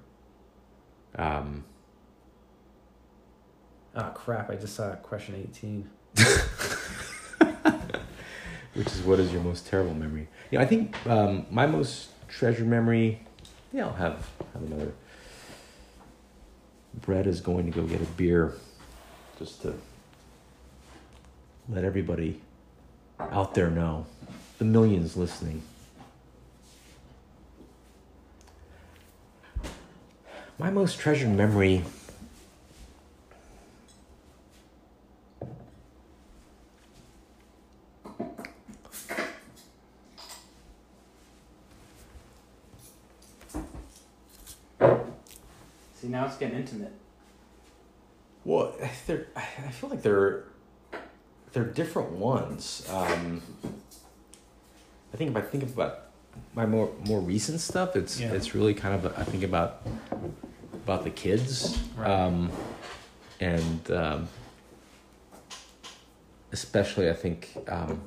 Um 1.15 1.65
oh 3.95 4.11
crap. 4.15 4.49
I 4.49 4.55
just 4.55 4.75
saw 4.75 4.93
question 4.95 5.35
18 5.35 5.89
which 8.73 8.87
is 8.87 9.01
what 9.01 9.19
is 9.19 9.31
your 9.31 9.41
most 9.41 9.67
terrible 9.67 9.93
memory? 9.93 10.27
Yeah 10.51 10.61
I 10.61 10.65
think 10.65 10.95
um 11.07 11.45
my 11.51 11.65
most 11.67 12.09
treasured 12.27 12.67
memory 12.67 13.21
yeah 13.71 13.85
I'll 13.85 13.93
have 13.93 14.29
have 14.53 14.63
another 14.63 14.93
Brett 17.01 17.27
is 17.27 17.41
going 17.41 17.65
to 17.65 17.71
go 17.71 17.86
get 17.86 18.01
a 18.01 18.06
beer 18.06 18.53
just 19.39 19.62
to 19.63 19.73
let 21.69 21.84
everybody 21.84 22.41
out 23.19 23.56
there 23.56 23.69
know. 23.69 24.06
The 24.58 24.65
millions 24.65 25.17
listening. 25.17 25.63
My 30.60 30.69
most 30.69 30.99
treasured 30.99 31.29
memory 31.29 31.84
now 46.13 46.26
it's 46.26 46.38
getting 46.38 46.56
intimate 46.58 46.93
Well, 48.45 48.73
they're, 49.08 49.28
I 49.36 49.71
feel 49.71 49.89
like 49.89 50.02
they're 50.04 50.45
they're 51.54 51.63
different 51.65 52.12
ones. 52.13 52.84
Um, 52.89 53.41
I 55.13 55.17
think 55.17 55.30
if 55.32 55.38
I 55.38 55.41
think 55.41 55.63
about 55.63 55.99
my 56.56 56.65
more 56.65 56.91
more 57.08 57.19
recent 57.19 57.60
stuff, 57.60 57.95
it's 57.95 58.19
Yeah. 58.19 58.34
it's 58.34 58.56
really 58.56 58.73
kind 58.73 58.95
of 58.95 59.17
I 59.17 59.23
think 59.23 59.43
about 59.43 59.82
about 60.84 61.04
the 61.04 61.12
kids, 61.12 61.78
Right. 61.95 62.10
um, 62.10 62.52
and 63.39 63.91
um, 63.91 64.28
especially 66.52 67.10
I 67.10 67.13
think 67.13 67.49
um, 67.67 68.02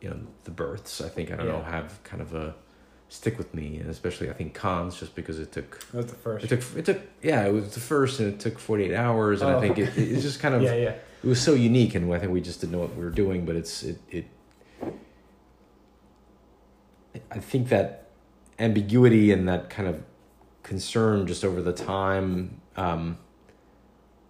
you 0.00 0.10
know 0.10 0.20
the 0.44 0.50
births. 0.52 1.00
I 1.00 1.08
think 1.08 1.30
I 1.32 1.36
don't 1.36 1.48
know 1.48 1.62
have 1.62 2.02
kind 2.04 2.22
of 2.22 2.34
a 2.34 2.54
stick 3.10 3.36
with 3.36 3.52
me, 3.52 3.76
and 3.78 3.90
especially 3.90 4.30
I 4.30 4.32
think 4.32 4.54
cons 4.54 4.98
just 4.98 5.14
because 5.14 5.38
it 5.40 5.50
took 5.52 5.80
that 5.90 5.96
was 5.96 6.06
the 6.06 6.14
first. 6.14 6.44
It 6.44 6.48
took 6.48 6.76
it 6.78 6.84
took 6.86 7.00
yeah 7.22 7.44
it 7.44 7.52
was 7.52 7.74
the 7.74 7.80
first 7.80 8.20
and 8.20 8.32
it 8.32 8.40
took 8.40 8.58
48 8.58 8.94
hours 8.94 9.42
and 9.42 9.50
Oh. 9.50 9.58
i 9.58 9.60
think 9.60 9.78
it, 9.78 9.98
it's 9.98 10.22
just 10.22 10.40
kind 10.40 10.54
of 10.56 10.62
yeah 10.62 10.74
yeah. 10.74 10.90
it 10.90 11.26
was 11.26 11.40
so 11.40 11.52
unique 11.54 11.94
and 11.96 12.12
i 12.14 12.18
think 12.18 12.32
we 12.32 12.40
just 12.40 12.60
didn't 12.60 12.72
know 12.72 12.78
what 12.78 12.94
we 12.96 13.04
were 13.04 13.10
doing 13.10 13.44
but 13.44 13.56
it's 13.56 13.82
it, 13.82 13.98
it 14.10 14.24
i 17.30 17.38
think 17.38 17.68
that 17.68 18.08
ambiguity 18.58 19.32
and 19.32 19.48
that 19.48 19.68
kind 19.70 19.88
of 19.88 20.02
concern 20.62 21.26
just 21.26 21.44
over 21.44 21.60
the 21.62 21.72
time 21.72 22.60
um, 22.76 23.18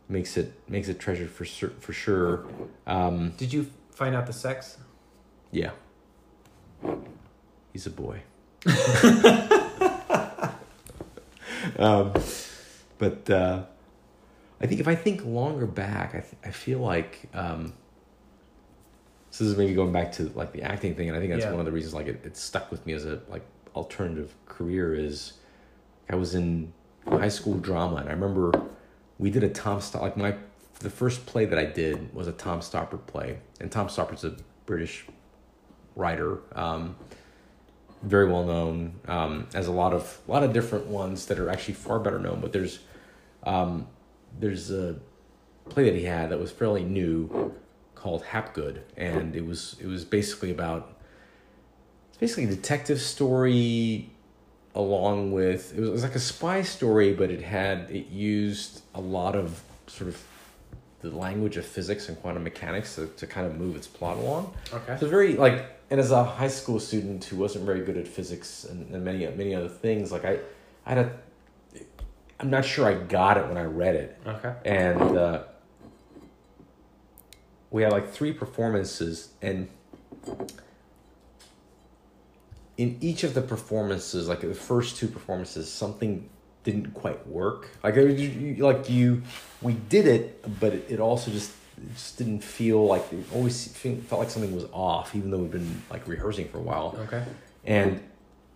makes 0.09 0.37
it 0.37 0.53
makes 0.69 0.89
it 0.89 0.99
treasured 0.99 1.31
for 1.31 1.45
cer- 1.45 1.75
for 1.81 1.93
sure. 1.93 2.47
Um, 2.87 3.31
did 3.37 3.53
you 3.53 3.71
find 3.93 4.15
out 4.15 4.27
the 4.27 4.33
sex? 4.33 4.79
Yeah. 5.53 5.71
He's 7.73 7.87
a 7.87 7.91
boy 7.91 8.23
um, 11.79 12.13
but 12.99 13.31
uh, 13.31 13.63
I 14.61 14.67
think 14.67 14.81
if 14.81 14.89
I 14.89 14.95
think 14.95 15.25
longer 15.25 15.67
back, 15.67 16.11
I, 16.15 16.21
th- 16.21 16.35
I 16.45 16.51
feel 16.51 16.79
like 16.81 17.21
um, 17.35 17.73
so 19.31 19.45
this 19.45 19.53
is 19.53 19.59
maybe 19.59 19.75
going 19.75 19.93
back 19.93 20.13
to 20.13 20.31
like 20.35 20.53
the 20.53 20.63
acting 20.63 20.95
thing, 20.95 21.09
and 21.09 21.17
I 21.17 21.21
think 21.21 21.33
that's 21.33 21.45
Yeah. 21.45 21.51
one 21.53 21.61
of 21.61 21.67
the 21.67 21.73
reasons 21.73 21.95
like 21.95 22.07
it, 22.07 22.21
it 22.25 22.37
stuck 22.37 22.71
with 22.71 22.85
me 22.87 22.93
as 22.93 23.05
a 23.07 23.21
like 23.29 23.43
alternative 23.75 24.35
career 24.47 24.95
is 24.95 25.35
I 26.09 26.17
was 26.17 26.35
in 26.35 26.73
high 27.09 27.29
school 27.29 27.55
drama, 27.55 27.97
and 27.97 28.09
I 28.09 28.13
remember 28.13 28.53
we 29.19 29.31
did 29.31 29.43
a 29.45 29.49
Tom 29.49 29.81
Stop 29.81 30.03
like 30.03 30.17
my 30.17 30.35
the 30.81 30.91
first 30.91 31.27
play 31.27 31.45
that 31.45 31.59
I 31.59 31.67
did 31.67 32.13
was 32.15 32.27
a 32.27 32.33
Tom 32.33 32.61
Stoppard 32.61 33.07
play, 33.07 33.39
and 33.61 33.71
Tom 33.71 33.89
Stoppard's 33.89 34.25
a 34.25 34.37
British 34.67 35.05
writer. 35.97 36.41
Um, 36.55 36.97
very 38.03 38.31
well 38.31 38.45
known 38.45 38.95
um, 39.07 39.47
as 39.55 39.67
a 39.67 39.73
lot 39.73 39.93
of 39.93 40.19
a 40.27 40.31
lot 40.31 40.43
of 40.43 40.53
different 40.53 40.87
ones 40.87 41.27
that 41.27 41.39
are 41.39 41.51
actually 41.51 41.75
far 41.75 41.99
better 41.99 42.19
known. 42.19 42.41
But 42.41 42.53
there's 42.53 42.81
um, 43.45 43.87
there's 44.39 44.71
a 44.71 44.97
play 45.69 45.85
that 45.85 45.95
he 45.95 46.05
had 46.05 46.31
that 46.31 46.39
was 46.39 46.51
fairly 46.51 46.85
new 46.85 47.55
called 47.95 48.25
Hapgood, 48.25 48.83
and 48.97 49.37
it 49.37 49.47
was 49.47 49.77
it 49.81 49.87
was 49.87 50.05
basically 50.05 50.51
about 50.51 50.97
it's 52.09 52.19
basically 52.19 52.45
a 52.45 52.49
detective 52.49 53.01
story 53.01 54.11
along 54.75 55.33
with 55.33 55.77
it 55.77 55.81
was, 55.81 55.89
it 55.89 55.93
was 55.93 56.03
like 56.03 56.15
a 56.15 56.21
spy 56.21 56.63
story, 56.63 57.13
but 57.13 57.31
it 57.31 57.43
had 57.43 57.91
it 57.91 58.09
used 58.09 58.83
a 58.95 59.01
lot 59.01 59.37
of 59.37 59.63
sort 59.87 60.09
of 60.09 60.23
the 61.01 61.11
language 61.11 61.57
of 61.57 61.65
physics 61.65 62.09
and 62.09 62.21
quantum 62.21 62.45
mechanics 62.45 62.95
to, 62.97 63.07
to 63.17 63.27
kind 63.27 63.47
of 63.47 63.57
move 63.57 63.75
its 63.75 63.87
plot 63.87 64.19
along. 64.19 64.53
okay 64.73 64.97
So 64.99 65.07
it's 65.07 65.11
very 65.11 65.35
like, 65.35 65.80
and 65.91 65.99
as 66.01 66.11
a 66.11 66.25
high 66.25 66.49
school 66.49 66.79
student 66.79 67.25
who 67.25 67.37
wasn't 67.37 67.65
very 67.65 67.81
good 67.81 67.97
at 67.97 68.07
physics 68.07 68.65
and, 68.65 68.95
and 68.95 69.05
many 69.05 69.27
many 69.27 69.55
other 69.55 69.69
things, 69.69 70.13
like 70.13 70.25
I, 70.25 70.39
I 70.87 70.95
had 70.95 70.99
a, 70.99 71.13
I'm 72.39 72.51
not 72.51 72.65
sure 72.65 72.87
I 72.87 72.95
got 72.95 73.37
it 73.37 73.47
when 73.47 73.57
I 73.57 73.65
read 73.65 73.97
it, 73.97 74.19
okay 74.27 74.55
and 74.65 75.17
uh, 75.17 75.43
we 77.71 77.83
had 77.83 77.93
like 77.93 78.11
three 78.13 78.33
performances, 78.33 79.31
and 79.41 79.69
in 82.77 82.97
each 83.01 83.25
of 83.25 83.35
the 83.35 83.43
performances, 83.43 84.29
like 84.29 84.41
the 84.41 84.55
first 84.55 84.97
two 84.97 85.07
performances, 85.07 85.71
something 85.71 86.29
didn't 86.65 86.95
quite 86.95 87.27
work. 87.27 87.69
Like 87.83 87.97
like 87.97 88.91
you, 88.91 89.23
we 89.63 89.75
did 89.75 90.07
it, 90.07 90.61
but 90.61 90.75
it, 90.75 90.87
it 90.89 91.01
also 91.01 91.31
just 91.31 91.53
it 91.83 91.95
just 91.95 92.19
didn't 92.19 92.43
feel 92.45 92.87
like 92.87 93.13
it 93.13 93.25
always 93.33 93.69
felt 93.69 94.21
like 94.21 94.31
something 94.31 94.55
was 94.55 94.67
off, 94.73 95.15
even 95.15 95.31
though 95.31 95.39
we'd 95.39 95.51
been 95.51 95.83
like 95.91 96.07
rehearsing 96.07 96.49
for 96.49 96.59
a 96.59 96.63
while. 96.63 96.97
okay 97.01 97.25
And 97.65 98.01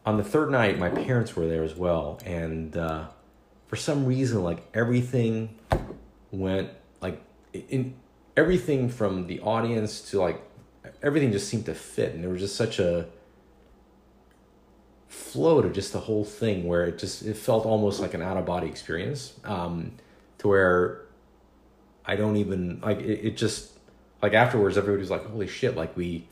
on 0.07 0.17
the 0.19 0.25
third 0.25 0.51
night, 0.51 0.79
my 0.79 0.91
parents 0.91 1.35
were 1.35 1.47
there 1.47 1.65
as 1.65 1.75
well, 1.75 2.21
and 2.25 2.77
uh, 2.77 3.07
for 3.67 3.77
some 3.77 4.05
reason, 4.05 4.43
like 4.43 4.63
everything 4.75 5.59
went 6.31 6.71
like 7.01 7.23
in 7.53 7.95
everything 8.37 8.89
from 8.89 9.27
the 9.27 9.41
audience 9.41 10.11
to 10.11 10.21
like 10.21 10.43
everything 11.03 11.33
just 11.33 11.49
seemed 11.49 11.67
to 11.67 11.75
fit, 11.75 12.15
and 12.15 12.23
there 12.23 12.31
was 12.31 12.41
just 12.41 12.57
such 12.57 12.79
a 12.79 13.07
flow 15.09 15.63
to 15.63 15.71
just 15.71 15.93
the 15.93 16.01
whole 16.01 16.25
thing 16.25 16.67
where 16.67 16.85
it 16.85 16.99
just 16.99 17.23
it 17.23 17.37
felt 17.37 17.65
almost 17.65 18.01
like 18.01 18.15
an 18.15 18.21
out 18.21 18.37
of 18.37 18.45
body 18.45 18.67
experience, 18.67 19.35
um, 19.45 19.93
to 20.39 20.49
where 20.49 21.04
I 22.07 22.17
don't 22.17 22.37
even 22.37 22.81
like 22.81 23.01
it, 23.01 23.21
it. 23.27 23.37
Just 23.37 23.73
like 24.23 24.35
afterwards, 24.35 24.77
everybody 24.77 25.01
was 25.01 25.11
like, 25.11 25.27
"Holy 25.27 25.47
shit!" 25.47 25.77
Like 25.77 25.97
we 25.97 26.29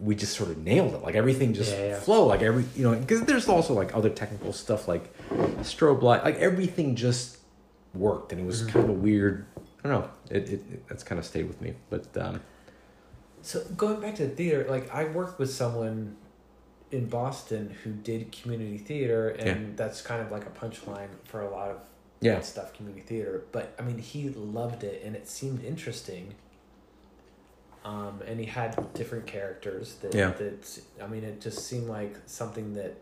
we 0.00 0.14
just 0.14 0.36
sort 0.36 0.50
of 0.50 0.58
nailed 0.58 0.94
it. 0.94 1.02
Like 1.02 1.14
everything 1.14 1.52
just 1.54 1.72
Yeah, 1.72 1.86
yeah. 1.88 2.00
flowed. 2.00 2.26
Like 2.26 2.42
every 2.42 2.64
you 2.76 2.84
know, 2.90 2.98
because 2.98 3.22
there's 3.22 3.48
also 3.48 3.74
like 3.74 3.94
other 3.94 4.10
technical 4.10 4.52
stuff 4.52 4.88
like 4.88 5.12
strobe 5.60 6.02
light. 6.02 6.24
Like 6.24 6.36
everything 6.36 6.94
just 6.96 7.38
worked, 7.94 8.32
and 8.32 8.40
it 8.40 8.44
was 8.46 8.62
kind 8.62 8.84
of 8.84 8.90
a 8.90 8.92
weird. 8.92 9.46
I 9.84 9.88
don't 9.88 10.00
know. 10.02 10.10
It 10.30 10.48
it, 10.48 10.52
it 10.72 10.88
that's 10.88 11.04
kind 11.04 11.18
of 11.18 11.24
stayed 11.24 11.46
with 11.48 11.60
me, 11.60 11.74
but 11.90 12.06
um, 12.16 12.40
So 13.42 13.64
going 13.76 14.00
back 14.00 14.16
to 14.16 14.26
the 14.26 14.34
theater, 14.34 14.66
like 14.68 14.92
I 14.92 15.04
worked 15.04 15.38
with 15.38 15.50
someone 15.50 16.16
in 16.90 17.06
Boston 17.06 17.74
who 17.84 17.92
did 17.92 18.32
community 18.32 18.78
theater, 18.78 19.28
and 19.30 19.76
that's 19.76 20.00
kind 20.00 20.22
of 20.22 20.30
like 20.30 20.46
a 20.46 20.50
punchline 20.50 21.08
for 21.24 21.42
a 21.42 21.50
lot 21.50 21.70
of 21.70 21.78
yeah, 22.20 22.40
stuff, 22.40 22.72
community 22.74 23.04
theater. 23.06 23.44
But 23.52 23.74
I 23.78 23.82
mean, 23.82 23.98
he 23.98 24.28
loved 24.30 24.84
it, 24.84 25.02
and 25.04 25.14
it 25.16 25.28
seemed 25.28 25.64
interesting. 25.64 26.34
Um, 27.84 28.20
and 28.26 28.38
he 28.40 28.46
had 28.46 28.92
different 28.92 29.26
characters 29.26 29.94
that 30.02 30.14
Yeah. 30.14 30.32
that 30.32 30.80
I 31.02 31.06
mean, 31.06 31.24
it 31.24 31.40
just 31.40 31.66
seemed 31.66 31.88
like 31.88 32.16
something 32.26 32.74
that 32.74 32.96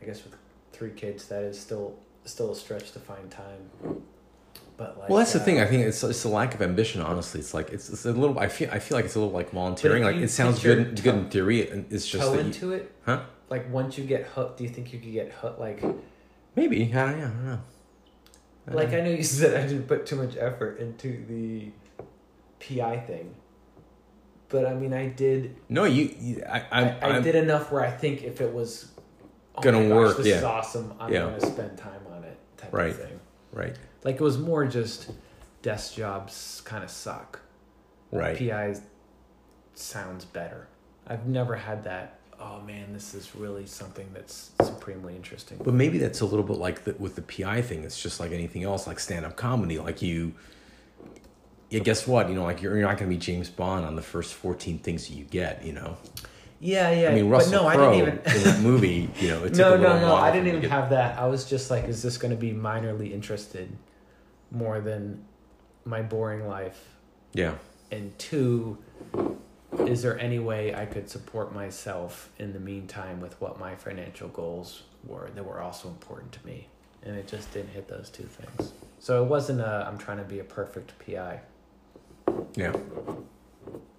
I 0.00 0.04
guess 0.06 0.22
with 0.24 0.34
three 0.72 0.90
kids, 0.92 1.26
that 1.28 1.42
is 1.42 1.58
still 1.60 1.96
still 2.24 2.52
a 2.52 2.56
stretch 2.56 2.92
to 2.92 2.98
find 3.00 3.30
time. 3.30 4.02
But 4.76 4.98
like, 4.98 5.08
well, 5.10 5.18
that's 5.18 5.32
the 5.32 5.40
uh, 5.40 5.44
thing. 5.44 5.60
I 5.60 5.66
think 5.66 5.84
it's 5.84 6.02
it's 6.02 6.24
a 6.24 6.28
lack 6.28 6.54
of 6.54 6.62
ambition. 6.62 7.02
Honestly, 7.02 7.40
it's 7.40 7.52
like 7.52 7.70
it's, 7.70 7.90
it's 7.90 8.04
a 8.06 8.12
little. 8.12 8.38
I 8.38 8.48
feel 8.48 8.70
I 8.70 8.78
feel 8.78 8.96
like 8.96 9.04
it's 9.04 9.14
a 9.16 9.20
little 9.20 9.34
like 9.34 9.50
volunteering. 9.50 10.02
Like 10.04 10.16
it 10.16 10.28
sounds 10.28 10.56
put 10.56 10.64
your 10.64 10.76
good 10.76 11.02
good 11.02 11.14
in 11.14 11.30
theory, 11.30 11.68
and 11.68 11.92
it's 11.92 12.06
just 12.06 12.22
toe 12.24 12.30
that 12.32 12.38
you, 12.40 12.46
into 12.46 12.72
it. 12.72 12.90
huh? 13.04 13.22
Like 13.50 13.70
once 13.70 13.98
you 13.98 14.04
get 14.04 14.24
hooked, 14.28 14.58
do 14.58 14.64
you 14.64 14.70
think 14.70 14.92
you 14.92 14.98
could 14.98 15.12
get 15.12 15.30
hooked? 15.32 15.60
Like 15.60 15.82
Maybe 16.56 16.82
I 16.82 16.86
don't, 16.86 17.18
yeah, 17.18 17.24
I 17.26 17.28
don't 17.28 17.46
know. 17.46 17.60
Like 18.70 18.92
I 18.92 19.00
know 19.00 19.10
you 19.10 19.22
said 19.40 19.58
I 19.62 19.66
didn't 19.66 19.88
put 19.88 20.06
too 20.06 20.16
much 20.16 20.36
effort 20.36 20.78
into 20.78 21.24
the 21.26 21.70
PI 22.60 22.98
thing, 23.00 23.34
but 24.48 24.66
I 24.66 24.74
mean 24.74 24.92
I 24.92 25.08
did. 25.08 25.56
No, 25.68 25.84
you. 25.84 26.14
you 26.20 26.42
I, 26.48 26.58
I, 26.70 26.82
I, 27.00 27.16
I 27.16 27.20
did 27.20 27.34
enough 27.34 27.72
where 27.72 27.84
I 27.84 27.90
think 27.90 28.22
if 28.22 28.40
it 28.40 28.52
was 28.52 28.92
oh 29.56 29.62
Gonna 29.62 29.88
gosh, 29.88 29.90
work, 29.96 30.16
this 30.18 30.26
yeah. 30.26 30.36
is 30.36 30.44
awesome. 30.44 30.94
I'm 31.00 31.12
Yeah. 31.12 31.20
gonna 31.22 31.40
spend 31.40 31.76
time 31.78 32.00
on 32.14 32.24
it. 32.24 32.38
Type 32.56 32.72
Right. 32.72 32.90
of 32.90 32.98
thing. 32.98 33.20
Right. 33.52 33.76
Like 34.04 34.16
it 34.16 34.20
was 34.22 34.38
more 34.38 34.64
just 34.66 35.10
desk 35.62 35.94
jobs 35.94 36.62
kind 36.64 36.84
of 36.84 36.90
suck. 36.90 37.40
Right. 38.12 38.36
PI 38.38 38.76
sounds 39.74 40.24
better. 40.24 40.68
I've 41.06 41.26
never 41.26 41.56
had 41.56 41.84
that. 41.84 42.18
Oh 42.44 42.60
man, 42.66 42.92
this 42.92 43.14
is 43.14 43.36
really 43.36 43.66
something 43.66 44.08
that's 44.12 44.50
supremely 44.62 45.14
interesting. 45.14 45.60
But 45.62 45.74
maybe 45.74 45.98
that's 45.98 46.20
a 46.22 46.26
little 46.26 46.44
bit 46.44 46.56
like 46.56 46.82
the, 46.84 46.94
with 46.98 47.14
the 47.14 47.22
PI 47.22 47.62
thing. 47.62 47.84
It's 47.84 48.02
just 48.02 48.18
like 48.18 48.32
anything 48.32 48.64
else, 48.64 48.86
like 48.88 48.98
stand 48.98 49.24
up 49.24 49.36
comedy. 49.36 49.78
Like 49.78 50.02
you, 50.02 50.32
yeah. 51.70 51.80
Guess 51.80 52.06
what? 52.08 52.28
You 52.28 52.34
know, 52.34 52.42
like 52.42 52.60
you're, 52.60 52.76
you're 52.76 52.88
not 52.88 52.98
going 52.98 53.08
to 53.10 53.16
be 53.16 53.20
James 53.20 53.48
Bond 53.48 53.86
on 53.86 53.94
the 53.94 54.02
first 54.02 54.34
fourteen 54.34 54.78
things 54.78 55.08
you 55.08 55.24
get. 55.24 55.64
You 55.64 55.72
know. 55.74 55.96
Yeah, 56.58 56.90
yeah. 56.92 57.10
I 57.10 57.14
mean, 57.14 57.28
Russell 57.28 57.62
no, 57.62 57.68
I 57.68 57.74
Crowe 57.74 57.92
didn't 57.92 58.20
even. 58.26 58.36
in 58.36 58.42
that 58.44 58.60
movie. 58.60 59.10
You 59.20 59.28
know, 59.28 59.44
it 59.44 59.48
took 59.54 59.58
no, 59.58 59.76
no, 59.76 60.00
no. 60.00 60.14
I 60.14 60.30
didn't 60.32 60.48
even 60.48 60.60
get- 60.62 60.70
have 60.70 60.90
that. 60.90 61.18
I 61.18 61.26
was 61.26 61.44
just 61.48 61.70
like, 61.70 61.84
is 61.84 62.02
this 62.02 62.16
going 62.18 62.30
to 62.30 62.36
be 62.36 62.52
minorly 62.52 63.12
interested 63.12 63.70
more 64.50 64.80
than 64.80 65.24
my 65.84 66.02
boring 66.02 66.46
life? 66.46 66.96
Yeah. 67.34 67.54
And 67.90 68.16
two, 68.18 68.78
is 69.80 70.02
there 70.02 70.18
any 70.18 70.38
way 70.38 70.74
I 70.74 70.84
could 70.86 71.08
support 71.08 71.54
myself 71.54 72.30
in 72.38 72.52
the 72.52 72.60
meantime 72.60 73.20
with 73.20 73.40
what 73.40 73.58
my 73.58 73.74
financial 73.74 74.28
goals 74.28 74.82
were 75.06 75.30
that 75.34 75.44
were 75.44 75.60
also 75.60 75.88
important 75.88 76.32
to 76.32 76.46
me? 76.46 76.68
And 77.04 77.16
it 77.16 77.26
just 77.26 77.52
didn't 77.52 77.70
hit 77.70 77.88
those 77.88 78.10
two 78.10 78.24
things. 78.24 78.72
So 79.00 79.24
it 79.24 79.26
wasn't 79.28 79.60
a, 79.60 79.86
I'm 79.88 79.98
trying 79.98 80.18
to 80.18 80.24
be 80.24 80.38
a 80.38 80.44
perfect 80.44 80.92
PI. 81.04 81.40
Yeah. 82.54 82.76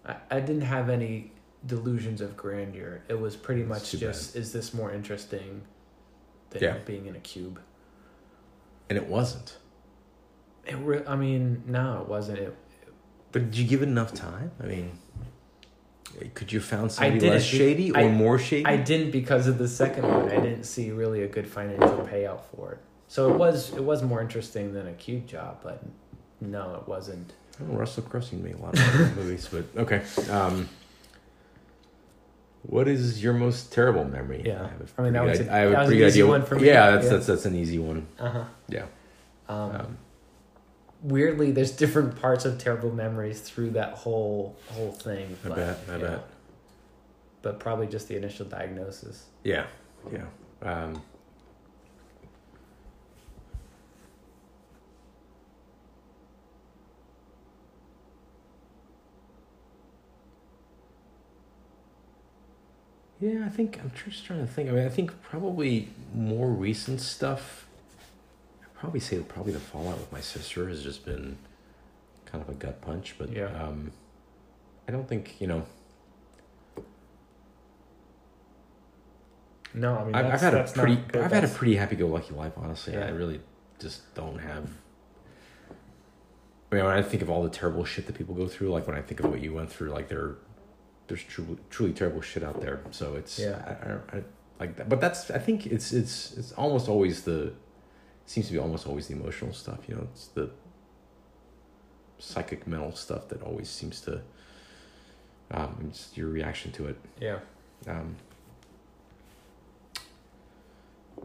I, 0.06 0.16
I 0.32 0.40
didn't 0.40 0.62
have 0.62 0.90
any 0.90 1.32
delusions 1.66 2.22
of 2.22 2.38
grandeur. 2.38 3.02
It 3.10 3.20
was 3.20 3.36
pretty 3.36 3.64
much 3.64 3.92
just, 3.92 4.36
is 4.36 4.54
this 4.54 4.74
more 4.74 4.94
interesting 4.94 5.62
than 6.52 6.64
Yeah. 6.64 6.78
being 6.86 7.08
in 7.08 7.16
a 7.16 7.20
cube? 7.20 7.60
And 8.90 8.98
it 8.98 9.08
wasn't. 9.08 9.58
It 10.66 10.76
re- 10.76 11.04
I 11.06 11.16
mean, 11.18 11.64
no, 11.66 12.02
it 12.04 12.08
wasn't. 12.08 12.40
It, 12.40 12.56
But 13.34 13.52
did 13.52 13.58
you 13.58 13.68
give 13.68 13.82
it 13.82 13.90
enough 13.90 14.14
time? 14.14 14.52
I 14.62 14.66
mean, 14.68 14.98
could 16.34 16.52
you 16.52 16.60
found 16.60 16.92
somebody 16.92 17.30
less 17.30 17.44
shady 17.44 17.92
or 17.92 17.98
I- 18.00 18.08
more 18.10 18.38
shady? 18.40 18.66
I 18.66 18.78
didn't 18.78 19.12
because 19.12 19.48
of 19.48 19.58
the 19.58 19.68
second 19.68 20.08
one. 20.08 20.30
I 20.30 20.40
didn't 20.40 20.64
see 20.64 20.92
really 20.92 21.24
a 21.24 21.28
good 21.28 21.48
financial 21.48 22.08
payout 22.12 22.42
for 22.56 22.74
it. 22.74 22.78
So 23.08 23.32
it 23.32 23.38
was 23.38 23.74
it 23.74 23.84
was 23.84 24.02
more 24.04 24.22
interesting 24.22 24.74
than 24.74 24.88
a 24.88 24.94
cube 24.94 25.28
job, 25.28 25.60
but 25.64 25.82
no, 26.42 26.76
it 26.82 26.88
wasn't. 26.88 27.34
Oh, 27.62 27.76
Russell 27.76 28.04
to 28.04 28.36
make 28.36 28.56
a 28.56 28.58
lot 28.58 28.78
of 28.78 29.16
movies, 29.18 29.48
but 29.52 29.66
okay. 29.80 30.02
Um, 30.32 30.68
what 32.64 32.88
is 32.88 33.22
your 33.24 33.34
most 33.34 33.72
terrible 33.74 34.06
memory? 34.06 34.42
Yeah. 34.46 34.64
I, 34.64 34.68
have 34.70 34.82
a 34.82 34.86
I 34.98 35.04
mean, 35.04 35.14
that 35.14 35.24
was 35.26 35.38
good 35.40 35.48
a- 35.48 35.54
I 35.54 35.58
have 35.60 35.72
a 35.72 35.76
pretty 35.76 35.92
an 35.94 35.98
good 36.00 36.08
easy 36.08 36.22
idea. 36.22 36.28
one 36.32 36.46
for 36.46 36.56
me. 36.56 36.66
Yeah, 36.68 36.92
that's 36.92 37.06
Yeah. 37.06 37.12
that's 37.12 37.26
that's 37.28 37.46
an 37.46 37.56
easy 37.56 37.80
one. 37.80 38.08
Uh 38.20 38.30
huh. 38.30 38.44
Yeah. 38.70 38.86
Um, 39.50 39.58
Um, 39.76 39.98
weirdly, 41.04 41.52
there's 41.52 41.72
different 41.72 42.20
parts 42.20 42.46
of 42.46 42.58
terrible 42.58 42.92
memories 42.92 43.42
through 43.42 43.72
that 43.72 43.94
whole 43.94 44.56
whole 44.72 44.92
thing. 44.92 45.38
I 45.44 45.48
but, 45.50 45.56
bet. 45.56 45.80
I 45.90 45.92
yeah. 45.92 45.98
bet. 45.98 46.28
But 47.42 47.60
probably 47.60 47.88
just 47.88 48.08
the 48.08 48.16
initial 48.16 48.46
diagnosis. 48.46 49.26
Yeah. 49.44 49.66
Yeah. 50.12 50.26
Um, 50.62 51.02
yeah, 63.20 63.46
I 63.46 63.50
think 63.50 63.80
I'm 63.82 63.92
just 64.06 64.26
trying 64.26 64.40
to 64.40 64.48
think. 64.48 64.70
I 64.70 64.72
mean, 64.72 64.86
I 64.86 64.90
think 64.90 65.22
probably 65.22 65.90
more 66.14 66.48
recent 66.48 67.02
stuff. 67.02 67.68
Probably 68.84 69.00
say 69.00 69.18
probably 69.20 69.54
the 69.54 69.62
fallout 69.62 69.98
with 69.98 70.12
my 70.12 70.20
sister 70.20 70.68
has 70.68 70.84
just 70.84 71.06
been 71.06 71.38
kind 72.26 72.42
of 72.44 72.50
a 72.50 72.54
gut 72.54 72.82
punch, 72.82 73.16
but 73.18 73.32
Yeah. 73.32 73.46
um, 73.46 73.94
I 74.90 74.92
don't 74.92 75.08
think 75.08 75.40
you 75.40 75.48
know. 75.48 75.64
No, 79.74 79.96
I 80.00 80.04
mean 80.04 80.16
I've, 80.16 80.26
that's, 80.26 80.34
I've 80.34 80.42
had 80.42 80.54
a 80.54 80.58
that's 80.58 80.72
pretty. 80.74 81.00
I've 81.18 81.32
had 81.32 81.46
a 81.46 81.48
pretty 81.48 81.78
happy-go-lucky 81.78 82.34
life. 82.34 82.52
Honestly, 82.58 82.92
Yeah. 82.96 83.06
I 83.06 83.12
really 83.12 83.40
just 83.80 84.14
don't 84.16 84.40
have. 84.40 84.70
I 86.70 86.76
mean, 86.76 86.84
when 86.84 86.94
I 86.98 87.02
think 87.02 87.22
of 87.22 87.30
all 87.30 87.42
the 87.42 87.50
terrible 87.50 87.86
shit 87.86 88.06
that 88.08 88.18
people 88.18 88.36
go 88.36 88.48
through, 88.50 88.70
like 88.72 88.86
when 88.86 88.98
I 88.98 89.02
think 89.02 89.22
of 89.22 89.30
what 89.30 89.40
you 89.40 89.54
went 89.54 89.72
through, 89.72 89.92
like 89.92 90.10
there, 90.10 90.36
there's 91.08 91.24
truly, 91.24 91.58
truly 91.70 91.94
terrible 91.94 92.20
shit 92.20 92.44
out 92.44 92.60
there. 92.60 92.82
So 92.92 93.16
it's, 93.16 93.40
Yeah. 93.40 94.02
I, 94.12 94.18
I, 94.18 94.20
I 94.20 94.24
like 94.60 94.76
that. 94.76 94.90
But 94.90 95.00
that's, 95.00 95.32
I 95.32 95.38
think 95.40 95.68
it's, 95.68 95.94
it's, 95.94 96.34
it's 96.34 96.52
almost 96.54 96.90
always 96.90 97.24
the, 97.24 97.54
seems 98.26 98.48
to 98.48 98.54
be 98.54 98.60
almost 98.60 98.88
always 98.88 99.08
the 99.08 99.14
emotional 99.16 99.54
stuff. 99.54 99.80
You 99.88 99.96
know, 99.96 100.08
it's 100.12 100.28
the 100.28 100.50
psychic 102.20 102.66
mental 102.68 102.96
stuff 102.96 103.28
that 103.30 103.42
always 103.44 103.70
seems 103.70 104.02
to, 104.02 104.22
um, 105.52 105.88
it's 105.90 106.16
your 106.16 106.30
reaction 106.30 106.72
to 106.74 106.88
it. 106.88 106.98
yeah. 107.20 107.40
Um, 107.88 108.16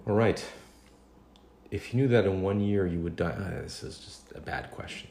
all 0.07 0.15
right. 0.15 0.45
If 1.71 1.93
you 1.93 2.01
knew 2.01 2.09
that 2.09 2.25
in 2.25 2.43
one 2.43 2.61
year 2.61 2.87
you 2.87 2.99
would 3.01 3.15
die, 3.17 3.31
uh, 3.31 3.63
this 3.63 3.83
is 3.83 3.99
just 3.99 4.33
a 4.35 4.41
bad 4.41 4.71
question. 4.71 5.09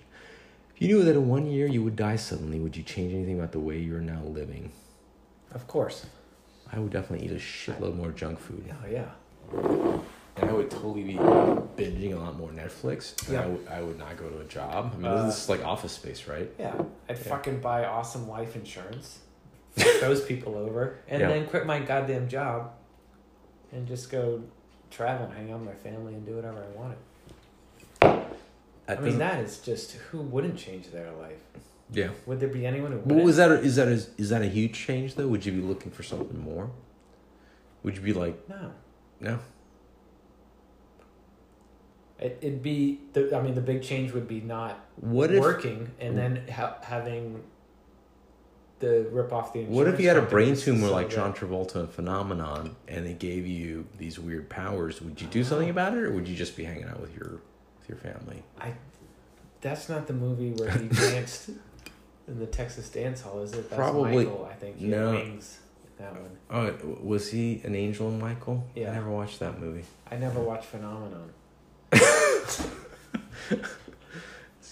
If 0.75 0.81
you 0.81 0.87
knew 0.89 1.03
that 1.03 1.15
in 1.15 1.27
one 1.27 1.45
year 1.45 1.67
you 1.67 1.83
would 1.83 1.95
die 1.95 2.15
suddenly, 2.17 2.59
would 2.59 2.75
you 2.75 2.83
change 2.83 3.13
anything 3.13 3.39
about 3.39 3.51
the 3.51 3.59
way 3.59 3.77
you're 3.77 4.01
now 4.01 4.21
living? 4.23 4.71
Of 5.53 5.67
course. 5.67 6.05
I 6.71 6.79
would 6.79 6.91
definitely 6.91 7.27
eat 7.27 7.31
a 7.31 7.35
shitload 7.35 7.95
more 7.95 8.11
junk 8.11 8.39
food. 8.39 8.65
Yeah, 8.67 9.09
yeah. 9.53 9.99
And 10.39 10.49
I 10.49 10.53
would 10.53 10.69
totally 10.69 11.03
be 11.03 11.13
binging 11.13 12.13
a 12.15 12.19
lot 12.19 12.37
more 12.37 12.49
Netflix. 12.49 13.21
And 13.27 13.33
Yeah. 13.33 13.41
I, 13.43 13.47
would, 13.47 13.67
I 13.67 13.81
would 13.81 13.97
not 13.97 14.17
go 14.17 14.29
to 14.29 14.39
a 14.39 14.43
job. 14.45 14.91
I 14.93 14.97
mean, 14.97 15.05
Uh, 15.05 15.25
this 15.25 15.43
is 15.43 15.49
like 15.49 15.63
office 15.65 15.93
space, 15.93 16.27
right? 16.27 16.49
Yeah, 16.59 16.73
I'd 17.09 17.17
Yeah. 17.17 17.23
fucking 17.23 17.59
buy 17.59 17.85
awesome 17.85 18.27
life 18.29 18.55
insurance, 18.55 19.19
those 19.75 20.23
people 20.23 20.55
over, 20.55 20.97
and 21.07 21.21
Yeah. 21.21 21.29
then 21.29 21.47
quit 21.47 21.65
my 21.65 21.79
goddamn 21.79 22.27
job, 22.27 22.71
and 23.71 23.87
just 23.87 24.11
go 24.11 24.41
travel 24.91 25.25
and 25.27 25.35
hang 25.35 25.51
out 25.51 25.59
with 25.59 25.69
my 25.69 25.75
family 25.75 26.13
and 26.13 26.25
do 26.25 26.35
whatever 26.35 26.63
I 26.63 26.77
wanted. 26.77 26.97
I 28.01 28.15
That 28.95 29.03
mean, 29.03 29.17
doesn't- 29.17 29.19
that 29.19 29.39
is 29.43 29.57
just 29.59 29.93
who 29.93 30.19
wouldn't 30.21 30.57
change 30.57 30.91
their 30.91 31.11
life? 31.13 31.41
yeah. 31.91 32.09
Would 32.25 32.39
there 32.39 32.47
be 32.49 32.65
anyone 32.65 32.91
who 32.91 32.97
What 32.99 33.07
wouldn't? 33.07 33.25
was 33.25 33.37
that? 33.37 33.51
Is 33.51 33.75
that 33.77 33.87
a, 33.87 33.91
is 34.17 34.29
that 34.29 34.41
a 34.41 34.47
huge 34.47 34.73
change 34.73 35.15
though? 35.15 35.27
Would 35.27 35.45
you 35.45 35.51
be 35.53 35.61
looking 35.61 35.91
for 35.91 36.03
something 36.03 36.39
more? 36.39 36.69
Would 37.83 37.95
you 37.95 38.01
be 38.01 38.13
like, 38.13 38.47
No, 38.49 38.71
no? 39.19 39.39
It, 42.19 42.37
it'd 42.41 42.63
be. 42.63 42.99
The, 43.13 43.35
I 43.35 43.41
mean, 43.41 43.55
the 43.55 43.61
big 43.61 43.83
change 43.83 44.11
would 44.13 44.27
be 44.27 44.41
not 44.41 44.79
What 44.97 45.31
if 45.31 45.39
working 45.39 45.91
and 45.99 46.17
then 46.17 46.47
ha- 46.47 46.77
having 46.81 47.43
the 48.79 49.07
rip 49.11 49.31
off 49.31 49.53
the. 49.53 49.63
What 49.65 49.87
if 49.87 49.99
you 49.99 50.07
had 50.07 50.17
a 50.17 50.21
brain 50.21 50.55
tumor 50.55 50.87
like 50.87 51.09
John 51.09 51.33
Travolta 51.33 51.77
in 51.81 51.87
Phenomenon 51.87 52.75
and 52.87 53.05
they 53.05 53.13
gave 53.13 53.45
you 53.45 53.87
these 53.97 54.19
weird 54.19 54.49
powers? 54.49 55.01
Would 55.01 55.21
you 55.21 55.27
do 55.27 55.43
something 55.43 55.69
about 55.69 55.93
it 55.93 56.03
or 56.03 56.11
would 56.11 56.27
you 56.27 56.35
just 56.35 56.55
be 56.57 56.63
hanging 56.63 56.85
out 56.85 56.99
with 56.99 57.15
your 57.15 57.39
with 57.79 57.89
your 57.89 57.97
family? 57.97 58.43
I 58.59 58.73
that's 59.61 59.89
not 59.89 60.07
the 60.07 60.13
movie 60.13 60.51
where 60.51 60.71
he 60.71 60.87
danced 60.87 61.49
in 62.27 62.39
the 62.39 62.45
Texas 62.45 62.89
dance 62.89 63.21
hall, 63.21 63.41
is 63.41 63.53
it? 63.53 63.69
That's 63.69 63.75
Probably- 63.75 64.25
Michael, 64.25 64.47
I 64.51 64.55
think. 64.55 64.77
He 64.77 64.87
no. 64.87 65.11
wings 65.11 65.59
that 65.97 66.13
one. 66.13 66.37
Oh, 66.51 66.73
was 67.01 67.31
he 67.31 67.61
an 67.63 67.75
angel 67.75 68.09
in 68.09 68.19
Michael? 68.19 68.67
Yeah. 68.75 68.91
I 68.91 68.93
never 68.93 69.09
watched 69.09 69.39
that 69.39 69.59
movie. 69.59 69.83
I 70.11 70.15
never 70.15 70.39
watched 70.39 70.65
Phenomenon. 70.65 71.31
It's 71.91 72.63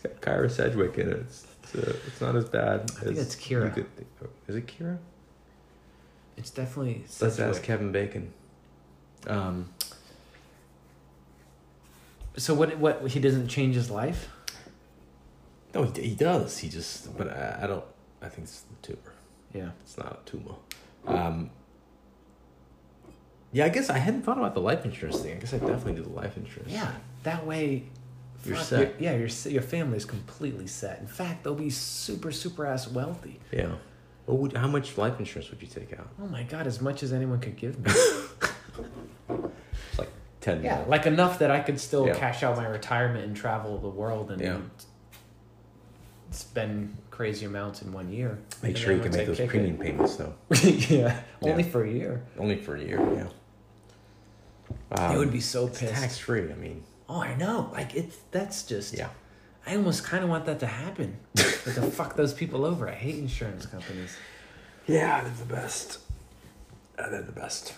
got 0.01 0.21
Kyra 0.21 0.49
Sedgwick 0.51 0.97
in 0.97 1.09
it. 1.09 1.17
It's, 1.19 1.47
it's, 1.63 1.75
uh, 1.75 1.95
it's 2.07 2.21
not 2.21 2.35
as 2.35 2.45
bad. 2.49 2.81
I 2.81 3.03
think 3.05 3.17
as 3.17 3.25
it's 3.27 3.35
Kira. 3.35 3.73
could 3.73 3.93
think. 3.95 4.07
Oh, 4.23 4.27
Is 4.47 4.55
it 4.55 4.67
Kira? 4.67 4.97
It's 6.37 6.49
definitely. 6.49 7.03
Let's 7.21 7.39
ask 7.39 7.63
Kevin 7.63 7.91
Bacon. 7.91 8.31
Um, 9.27 9.69
So 12.37 12.53
what? 12.53 12.77
What 12.77 13.07
he 13.07 13.19
doesn't 13.19 13.47
change 13.47 13.75
his 13.75 13.89
life? 13.89 14.29
no, 15.73 15.83
he, 15.83 16.01
he 16.09 16.15
does. 16.15 16.57
He 16.57 16.69
just, 16.69 17.17
but 17.17 17.29
I, 17.29 17.59
I 17.63 17.67
don't. 17.67 17.83
I 18.21 18.27
think 18.29 18.43
it's 18.47 18.61
the 18.61 18.75
tumor. 18.87 19.13
Yeah. 19.53 19.69
It's 19.81 19.97
not 19.97 20.21
a 20.25 20.29
tumor. 20.29 20.55
Um, 21.07 21.49
yeah, 23.55 23.65
I 23.65 23.69
guess 23.69 23.89
I 23.89 23.97
hadn't 23.97 24.23
thought 24.23 24.37
about 24.37 24.53
the 24.53 24.59
life 24.59 24.83
insurance 24.83 25.21
thing. 25.21 25.37
I 25.37 25.39
guess 25.39 25.53
I 25.53 25.59
definitely 25.59 25.93
do 25.93 26.03
the 26.03 26.09
life 26.09 26.35
insurance. 26.35 26.71
Yeah. 26.71 26.91
That 27.23 27.45
way. 27.47 27.85
You're 28.45 28.57
fuck, 28.57 28.65
set. 28.65 28.79
your- 28.79 29.11
yeah, 29.13 29.17
your 29.17 29.29
your 29.51 29.61
family's 29.61 30.03
completely 30.05 30.67
set. 30.67 30.99
In 30.99 31.07
fact, 31.07 31.43
they'll 31.43 31.55
be 31.55 31.69
super 31.69 32.31
super 32.31 32.65
ass 32.65 32.87
wealthy. 32.89 33.39
Yeah. 33.51 33.75
What 34.25 34.37
would, 34.39 34.53
how 34.57 34.67
much 34.67 34.97
life 34.97 35.19
insurance 35.19 35.49
would 35.51 35.61
you 35.61 35.67
take 35.69 35.93
out? 35.97 36.09
Oh 36.21 36.27
my 36.27 36.43
god, 36.43 36.67
as 36.67 36.81
much 36.81 37.01
as 37.01 37.13
anyone 37.13 37.39
could 37.39 37.55
give 37.55 37.79
me. 37.79 37.91
It's 39.89 39.99
like 39.99 40.11
ten 40.41 40.61
Yeah, 40.63 40.83
like 40.87 41.05
enough 41.05 41.39
that 41.39 41.49
I 41.49 41.59
could 41.61 41.79
still 41.79 42.07
Yeah. 42.07 42.15
cash 42.15 42.43
out 42.43 42.57
my 42.57 42.65
retirement 42.67 43.23
and 43.25 43.35
travel 43.35 43.77
the 43.77 43.87
world 43.89 44.31
and 44.31 44.41
Yeah. 44.41 44.57
spend 46.31 46.95
crazy 47.11 47.45
amounts 47.45 47.81
in 47.81 47.91
one 47.93 48.11
year. 48.11 48.37
Make 48.61 48.69
And 48.71 48.77
sure 48.77 48.93
you 48.93 49.01
can 49.01 49.11
make 49.11 49.27
those 49.27 49.39
premium 49.39 49.77
payments 49.77 50.17
though. 50.17 50.33
yeah, 50.63 51.21
only 51.41 51.63
Yeah. 51.63 51.69
for 51.69 51.83
a 51.85 51.89
year. 51.89 52.23
Only 52.37 52.57
for 52.57 52.75
a 52.75 52.81
year. 52.83 52.99
Yeah. 53.15 53.27
Um, 54.91 55.17
would 55.17 55.31
be 55.31 55.39
so 55.41 55.67
pissed. 55.67 55.93
tax 55.93 56.17
free. 56.17 56.49
I 56.51 56.55
mean, 56.55 56.83
Oh, 57.09 57.21
I 57.21 57.35
know. 57.35 57.69
Like 57.73 57.95
it's 57.95 58.17
that's 58.31 58.63
just. 58.63 58.93
yeah. 58.97 59.09
I 59.67 59.75
almost 59.75 60.03
kind 60.03 60.23
of 60.23 60.29
want 60.29 60.45
that 60.45 60.59
to 60.59 60.67
happen. 60.67 61.17
to 61.35 61.43
fuck 61.43 62.15
those 62.15 62.33
people 62.33 62.65
over. 62.65 62.87
I 62.87 62.93
hate 62.93 63.17
insurance 63.17 63.65
companies. 63.65 64.15
Yeah, 64.87 65.21
they're 65.21 65.33
the 65.47 65.53
best. 65.53 65.99
Uh, 66.99 67.09
they're 67.09 67.23
the 67.23 67.31
best. 67.31 67.73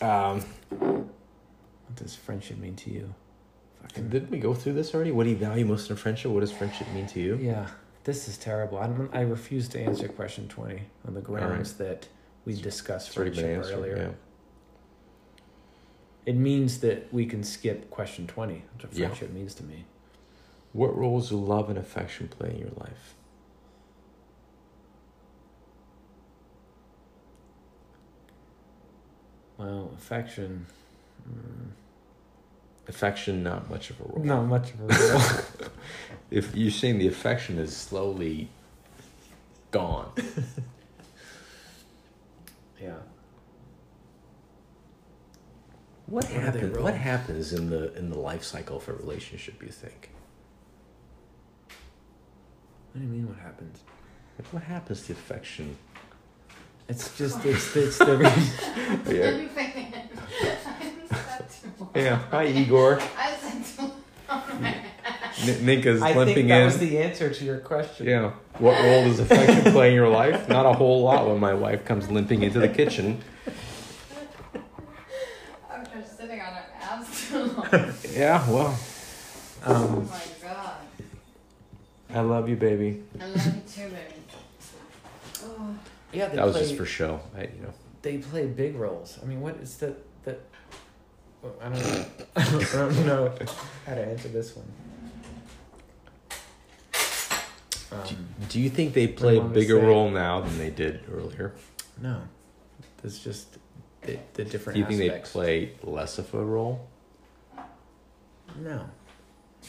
Um, 0.00 0.40
What 0.78 1.96
does 1.96 2.14
friendship 2.14 2.58
mean 2.58 2.76
to 2.76 2.90
you? 2.90 3.12
Fucking. 3.82 4.08
Didn't 4.08 4.30
we 4.30 4.38
go 4.38 4.54
through 4.54 4.74
this 4.74 4.94
already? 4.94 5.10
What 5.10 5.24
do 5.24 5.30
you 5.30 5.36
value 5.36 5.64
most 5.64 5.90
in 5.90 5.96
friendship? 5.96 6.30
What 6.30 6.40
does 6.40 6.52
friendship 6.52 6.86
mean 6.94 7.06
to 7.08 7.20
you? 7.20 7.36
Yeah, 7.42 7.66
this 8.04 8.28
is 8.28 8.38
terrible. 8.38 8.78
I 8.78 8.86
don't. 8.86 9.10
I 9.12 9.22
refuse 9.22 9.68
to 9.70 9.80
answer 9.80 10.06
question 10.08 10.46
twenty 10.48 10.82
on 11.06 11.14
the 11.14 11.20
grounds 11.20 11.74
that 11.74 12.06
we 12.44 12.54
discussed 12.60 13.08
It's 13.08 13.16
already 13.16 13.32
been 13.34 13.40
friendship 13.44 13.64
answered. 13.64 13.78
earlier. 13.78 13.96
Yeah. 13.96 14.10
It 16.24 16.36
means 16.36 16.78
that 16.80 17.12
we 17.12 17.26
can 17.26 17.42
skip 17.42 17.90
question 17.90 18.26
twenty. 18.26 18.62
That's 18.78 18.84
what 18.84 18.94
Yeah. 18.94 19.06
friendship 19.08 19.32
means 19.32 19.54
to 19.56 19.64
me. 19.64 19.84
What 20.72 20.96
roles 20.96 21.30
do 21.30 21.36
love 21.36 21.68
and 21.68 21.78
affection 21.78 22.28
play 22.28 22.50
in 22.50 22.58
your 22.58 22.70
life? 22.76 23.14
Well, 29.58 29.90
affection. 29.96 30.66
mm, 31.28 31.68
Affection, 32.88 33.44
not 33.44 33.70
much 33.70 33.90
of 33.90 34.00
a 34.00 34.04
role. 34.04 34.24
Not 34.24 34.42
much 34.46 34.72
of 34.74 34.80
a 34.80 34.86
role. 35.12 35.22
If 36.32 36.56
you're 36.56 36.70
saying 36.70 36.98
the 36.98 37.06
affection 37.08 37.58
is 37.58 37.76
slowly 37.76 38.48
gone, 39.70 40.10
yeah. 42.80 42.94
What 46.12 46.24
What 46.24 46.32
happens? 46.32 46.78
What 46.78 46.94
happens 46.94 47.52
in 47.54 47.70
the 47.70 47.92
in 47.94 48.10
the 48.10 48.18
life 48.18 48.44
cycle 48.44 48.76
of 48.76 48.88
a 48.88 48.92
relationship? 48.92 49.62
You 49.62 49.70
think? 49.70 50.10
What 52.92 53.00
do 53.00 53.06
you 53.06 53.08
mean? 53.12 53.26
What 53.28 53.38
happens? 53.38 53.78
Like, 54.38 54.52
what 54.52 54.62
happens 54.62 55.06
to 55.06 55.12
affection? 55.12 55.76
It's 56.88 57.16
just 57.16 57.42
it's 57.46 57.74
it's 57.74 57.96
the 57.98 58.16
re- 58.18 58.26
Yeah. 59.16 59.24
Let 59.24 59.40
me 59.40 59.46
finish. 59.48 59.94
I 59.94 61.14
said 61.14 61.46
too 61.50 61.68
much. 61.80 61.90
Yeah. 61.96 62.16
Hi, 62.30 62.46
Igor. 62.46 63.00
I 63.16 63.34
said 63.36 63.64
too 63.64 63.92
much. 64.60 65.48
N- 65.48 65.64
Nika's 65.64 66.02
I 66.02 66.12
limping 66.14 66.34
think 66.34 66.48
that 66.48 66.58
in. 66.60 66.64
was 66.66 66.78
the 66.78 66.98
answer 66.98 67.30
to 67.32 67.44
your 67.44 67.58
question. 67.58 68.06
Yeah. 68.06 68.32
What 68.58 68.78
role 68.84 69.04
does 69.04 69.18
affection 69.18 69.72
play 69.72 69.88
in 69.88 69.94
your 69.94 70.08
life? 70.10 70.46
Not 70.48 70.66
a 70.66 70.72
whole 70.74 71.02
lot 71.02 71.26
when 71.26 71.40
my 71.40 71.54
wife 71.54 71.86
comes 71.86 72.10
limping 72.10 72.42
into 72.42 72.58
the 72.60 72.68
kitchen. 72.68 73.22
I'm 75.70 75.86
just 75.86 76.18
sitting 76.18 76.40
on 76.40 76.52
her 76.52 76.64
ass 76.80 77.06
too 77.08 77.21
long. 77.21 77.21
Yeah, 78.12 78.48
well, 78.50 78.78
Oh 79.64 79.74
Um, 79.74 80.08
my 80.08 80.20
god. 80.42 80.74
I 82.14 82.20
love 82.20 82.48
you, 82.48 82.56
baby. 82.56 83.02
I 83.20 83.26
love 83.26 83.46
you 83.46 83.52
too, 83.66 83.82
baby. 83.88 84.20
Oh. 85.44 85.74
yeah, 86.12 86.28
they 86.28 86.36
That 86.36 86.44
was 86.46 86.56
just 86.58 86.76
for 86.76 86.84
show. 86.84 87.20
I, 87.36 87.42
you 87.42 87.62
know. 87.62 87.72
they 88.02 88.18
play 88.18 88.46
big 88.46 88.76
roles. 88.76 89.18
I 89.22 89.26
mean, 89.26 89.40
what 89.40 89.56
is 89.56 89.76
that? 89.78 89.96
That 90.24 90.40
I 91.60 91.68
don't 91.70 91.78
know. 91.82 92.04
I 92.36 92.44
don't 92.72 93.06
know 93.06 93.32
how 93.86 93.94
to 93.94 94.04
answer 94.04 94.28
this 94.28 94.54
one. 94.56 94.66
Do, 97.92 97.96
Um, 97.96 98.26
do 98.48 98.60
you 98.60 98.70
think 98.70 98.94
they 98.94 99.06
play 99.06 99.36
a 99.38 99.42
bigger 99.42 99.74
saying- 99.76 99.86
role 99.86 100.10
now 100.10 100.40
than 100.40 100.56
they 100.58 100.70
did 100.70 101.00
earlier? 101.12 101.52
no, 102.00 102.22
it's 103.04 103.18
just 103.20 103.58
the, 104.02 104.18
the 104.34 104.44
different. 104.44 104.74
Do 104.74 104.80
you 104.80 104.86
think 104.86 104.98
they 104.98 105.08
aspects. 105.10 105.32
play 105.32 105.72
less 105.82 106.18
of 106.18 106.32
a 106.34 106.44
role? 106.44 106.88
No. 108.60 108.88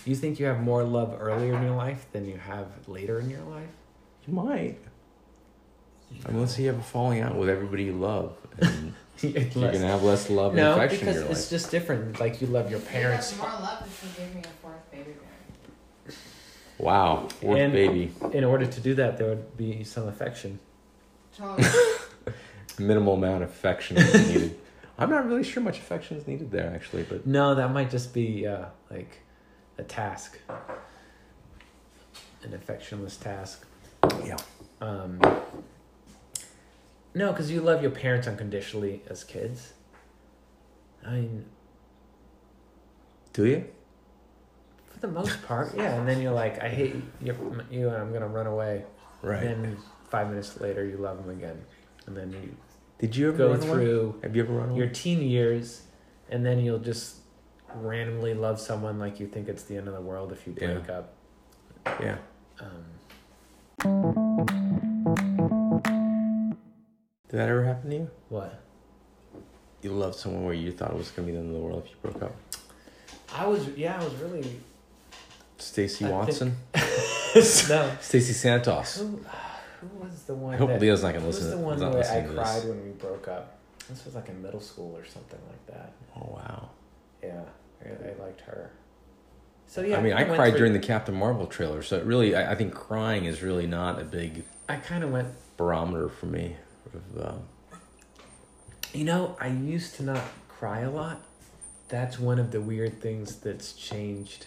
You 0.06 0.16
think 0.16 0.40
you 0.40 0.46
have 0.48 0.60
more 0.62 0.84
love 0.84 1.16
earlier 1.20 1.56
in 1.56 1.64
your 1.64 1.76
life 1.76 2.08
than 2.12 2.26
you 2.28 2.38
have 2.38 2.68
later 2.88 3.20
in 3.20 3.30
your 3.30 3.42
life? 3.44 3.70
You 4.28 4.34
might. 4.34 4.78
I 6.26 6.32
mean, 6.32 6.42
let's 6.42 6.56
say 6.56 6.64
you 6.64 6.70
have 6.70 6.80
a 6.80 6.84
falling 6.84 7.22
out 7.22 7.36
with 7.36 7.50
everybody 7.50 7.84
you 7.86 7.94
love, 7.94 8.36
and 8.60 8.94
you're 9.22 9.32
Less- 9.34 9.54
gonna 9.54 9.80
have 9.88 10.04
less 10.04 10.30
love 10.30 10.52
and 10.54 10.58
no, 10.58 10.74
affection 10.74 11.00
because 11.00 11.16
in 11.18 11.22
your 11.24 11.32
it's 11.32 11.42
life. 11.42 11.50
just 11.50 11.72
different. 11.72 12.20
Like 12.20 12.40
you 12.42 12.48
love 12.48 12.70
your 12.70 12.80
parents. 12.82 13.32
You'd 13.32 13.42
have 13.42 13.52
more 13.52 13.62
love 13.62 13.84
if 13.88 14.04
you 14.20 14.24
gave 14.26 14.36
me 14.36 14.42
a 14.42 14.48
fourth 14.62 14.92
baby 14.92 15.12
bear. 15.12 16.16
Wow, 16.78 17.28
fourth 17.42 17.60
And- 17.60 17.74
baby, 17.74 18.12
In 18.32 18.44
order 18.44 18.66
to 18.66 18.82
do 18.82 18.94
that, 18.96 19.18
there 19.18 19.28
would 19.30 19.58
be 19.58 19.84
some 19.84 20.08
affection. 20.08 20.60
Totally. 21.38 21.68
minimal 22.80 23.14
amount 23.16 23.44
of 23.44 23.50
affection 23.50 23.96
needed. 23.98 24.60
I'm 24.98 25.10
not 25.10 25.26
really 25.26 25.44
sure 25.44 25.64
much 25.64 25.80
affection 25.80 26.18
is 26.18 26.28
needed 26.28 26.52
there, 26.52 26.72
actually, 26.74 27.04
but 27.04 27.26
No, 27.26 27.56
that 27.56 27.72
might 27.72 27.90
just 27.90 28.14
be 28.14 28.46
uh, 28.46 28.66
like 28.92 29.22
a 29.78 29.84
task, 29.84 30.38
an 32.44 32.52
affectionless 32.52 33.20
task. 33.20 33.66
yeah. 34.24 34.38
Um, 34.82 35.20
no, 37.16 37.32
because 37.32 37.50
you 37.52 37.62
love 37.62 37.82
your 37.82 37.92
parents 37.92 38.28
unconditionally 38.28 39.02
as 39.10 39.24
kids. 39.24 39.74
I 41.06 41.12
mean, 41.12 41.46
Do 43.34 43.46
you? 43.46 43.66
for 44.92 45.00
the 45.00 45.08
most 45.08 45.42
part, 45.44 45.76
yeah. 45.76 45.96
And 45.96 46.08
then 46.08 46.22
you're 46.22 46.34
like, 46.34 46.62
I 46.62 46.70
hate 46.70 46.96
you, 47.22 47.36
you 47.72 47.88
and 47.90 47.98
I'm 47.98 48.14
gonna 48.14 48.28
run 48.28 48.46
away. 48.48 48.84
Right. 49.22 49.42
And 49.44 49.64
then 49.66 49.78
five 50.10 50.30
minutes 50.30 50.60
later, 50.62 50.86
you 50.86 50.98
love 50.98 51.18
them 51.18 51.30
again, 51.36 51.62
and 52.06 52.16
then 52.16 52.32
you 52.32 52.56
Did 53.04 53.18
you 53.18 53.28
ever 53.28 53.38
go 53.38 53.58
through 53.58 54.16
Have 54.24 54.34
you 54.34 54.44
ever 54.44 54.54
run 54.54 54.70
away? 54.70 54.78
your 54.80 54.88
teen 54.88 55.22
years, 55.24 55.82
and 56.30 56.46
then 56.46 56.62
you'll 56.62 56.80
just 56.80 57.18
randomly 57.76 58.34
love 58.34 58.62
someone 58.62 58.98
like 58.98 59.20
you 59.20 59.28
think 59.28 59.50
it's 59.50 59.64
the 59.64 59.76
end 59.76 59.90
of 59.90 59.94
the 59.94 60.00
world 60.00 60.32
if 60.32 60.48
you 60.48 60.56
Yeah. 60.58 60.76
break 60.76 60.90
up. 60.90 61.14
Yeah. 62.00 62.18
Um, 62.62 62.86
Did 67.28 67.40
that 67.40 67.50
ever 67.50 67.66
happen 67.66 67.90
to 67.90 67.96
you? 67.98 68.10
what? 68.30 68.62
You 69.82 69.92
loved 69.92 70.16
someone 70.16 70.46
where 70.46 70.54
you 70.54 70.72
thought 70.72 70.92
it 70.92 70.96
was 70.98 71.12
gonna 71.12 71.26
be 71.26 71.34
the 71.34 71.40
end 71.40 71.50
of 71.50 71.56
the 71.56 71.60
world 71.60 71.84
if 71.86 71.90
you 71.92 71.98
broke 72.10 72.24
up. 72.24 72.34
I 73.36 73.46
was 73.48 73.68
yeah, 73.76 74.00
I 74.00 74.04
was 74.06 74.14
really 74.16 74.62
Stacy 75.58 76.06
I 76.06 76.08
think- 76.08 76.20
Watson, 76.20 76.56
no. 77.70 77.98
Stacy 78.00 78.32
Santos. 78.32 79.00
Who, 79.00 79.20
who 79.90 80.06
was 80.06 80.24
the 80.24 80.34
one? 80.34 80.54
I 80.54 80.58
hope 80.58 80.70
that, 80.70 80.82
Leo's 80.82 81.04
not 81.04 81.14
gonna 81.14 81.26
listen. 81.26 81.52
who 81.58 81.64
was 81.66 81.80
the 81.80 81.86
one 81.88 81.94
where 81.94 82.04
I 82.12 82.22
cried 82.22 82.58
this. 82.62 82.66
when 82.66 82.84
we 82.84 82.92
broke 82.92 83.28
up? 83.28 83.58
This 83.90 84.06
was 84.06 84.16
like 84.16 84.30
in 84.30 84.42
middle 84.42 84.60
school 84.62 84.96
or 84.96 85.06
something 85.06 85.40
like 85.50 85.66
that. 85.76 85.94
Oh 86.16 86.30
wow. 86.34 86.70
Yeah, 87.22 87.42
I, 87.86 87.90
I 87.90 88.24
liked 88.26 88.42
her. 88.42 88.72
So 89.68 89.82
yeah, 89.82 89.98
I 89.98 90.02
mean, 90.02 90.14
I 90.14 90.20
kinda 90.24 90.36
cried 90.36 90.50
through- 90.52 90.58
during 90.60 90.74
the 90.74 90.80
Captain 90.80 91.16
Marvel 91.16 91.48
trailer, 91.48 91.82
so 91.82 91.98
it 91.98 92.04
really, 92.06 92.36
I, 92.36 92.52
I 92.52 92.56
think 92.56 92.74
crying 92.74 93.26
is 93.26 93.42
really 93.42 93.66
not 93.68 94.00
a 94.00 94.04
big 94.04 94.44
I 94.70 94.76
kind 94.78 95.04
of 95.04 95.12
went. 95.12 95.30
barometer 95.58 96.10
for 96.10 96.26
me. 96.28 96.56
Of, 96.94 97.24
uh, 97.24 97.34
You 98.94 99.04
know, 99.06 99.36
I 99.40 99.48
used 99.48 99.96
to 99.96 100.04
not 100.04 100.22
cry 100.48 100.82
a 100.82 100.90
lot. 100.92 101.22
That's 101.90 102.20
one 102.20 102.40
of 102.40 102.52
the 102.52 102.62
weird 102.62 103.02
things 103.02 103.36
that's 103.38 103.74
changed 103.74 104.46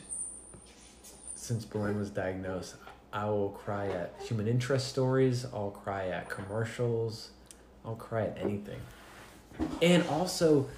since 1.35 1.65
Belen 1.65 1.99
was 1.99 2.11
diagnosed. 2.11 2.77
I 3.17 3.25
will 3.31 3.49
cry 3.49 3.87
at 3.89 4.13
human 4.23 4.47
interest 4.47 4.89
stories. 4.89 5.47
I'll 5.47 5.71
cry 5.71 6.09
at 6.09 6.29
commercials. 6.29 7.31
I'll 7.83 7.95
cry 7.95 8.25
at 8.25 8.37
anything. 8.39 8.79
And 9.81 10.07
also, 10.09 10.69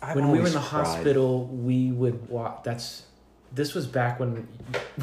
I've 0.00 0.16
when 0.16 0.30
we 0.30 0.38
were 0.40 0.46
in 0.46 0.54
the 0.54 0.58
cried. 0.58 0.86
hospital, 0.86 1.44
we 1.48 1.92
would 1.92 2.30
watch. 2.30 2.60
That's 2.64 3.02
this 3.52 3.74
was 3.74 3.86
back 3.86 4.18
when 4.18 4.48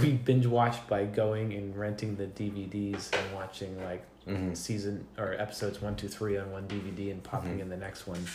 we 0.02 0.14
binge 0.14 0.48
watched 0.48 0.88
by 0.88 1.06
going 1.06 1.54
and 1.54 1.78
renting 1.78 2.16
the 2.16 2.26
DVDs 2.26 3.12
and 3.14 3.36
watching 3.36 3.78
like 3.84 4.04
Mhm. 4.26 4.58
season 4.58 5.06
or 5.18 5.34
episodes 5.34 5.80
one, 5.82 5.96
two, 5.96 6.08
three 6.08 6.38
on 6.38 6.52
one 6.52 6.66
DVD 6.68 7.12
and 7.12 7.22
popping 7.22 7.58
Mhm. 7.58 7.62
in 7.62 7.70
the 7.70 7.78
next 7.78 8.08
one. 8.08 8.26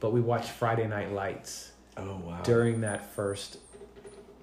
But 0.00 0.10
we 0.12 0.20
watched 0.20 0.50
Friday 0.50 0.88
Night 0.88 1.12
Lights 1.12 1.72
Oh 1.96 2.16
wow. 2.24 2.40
during 2.42 2.80
that 2.80 3.12
first 3.12 3.58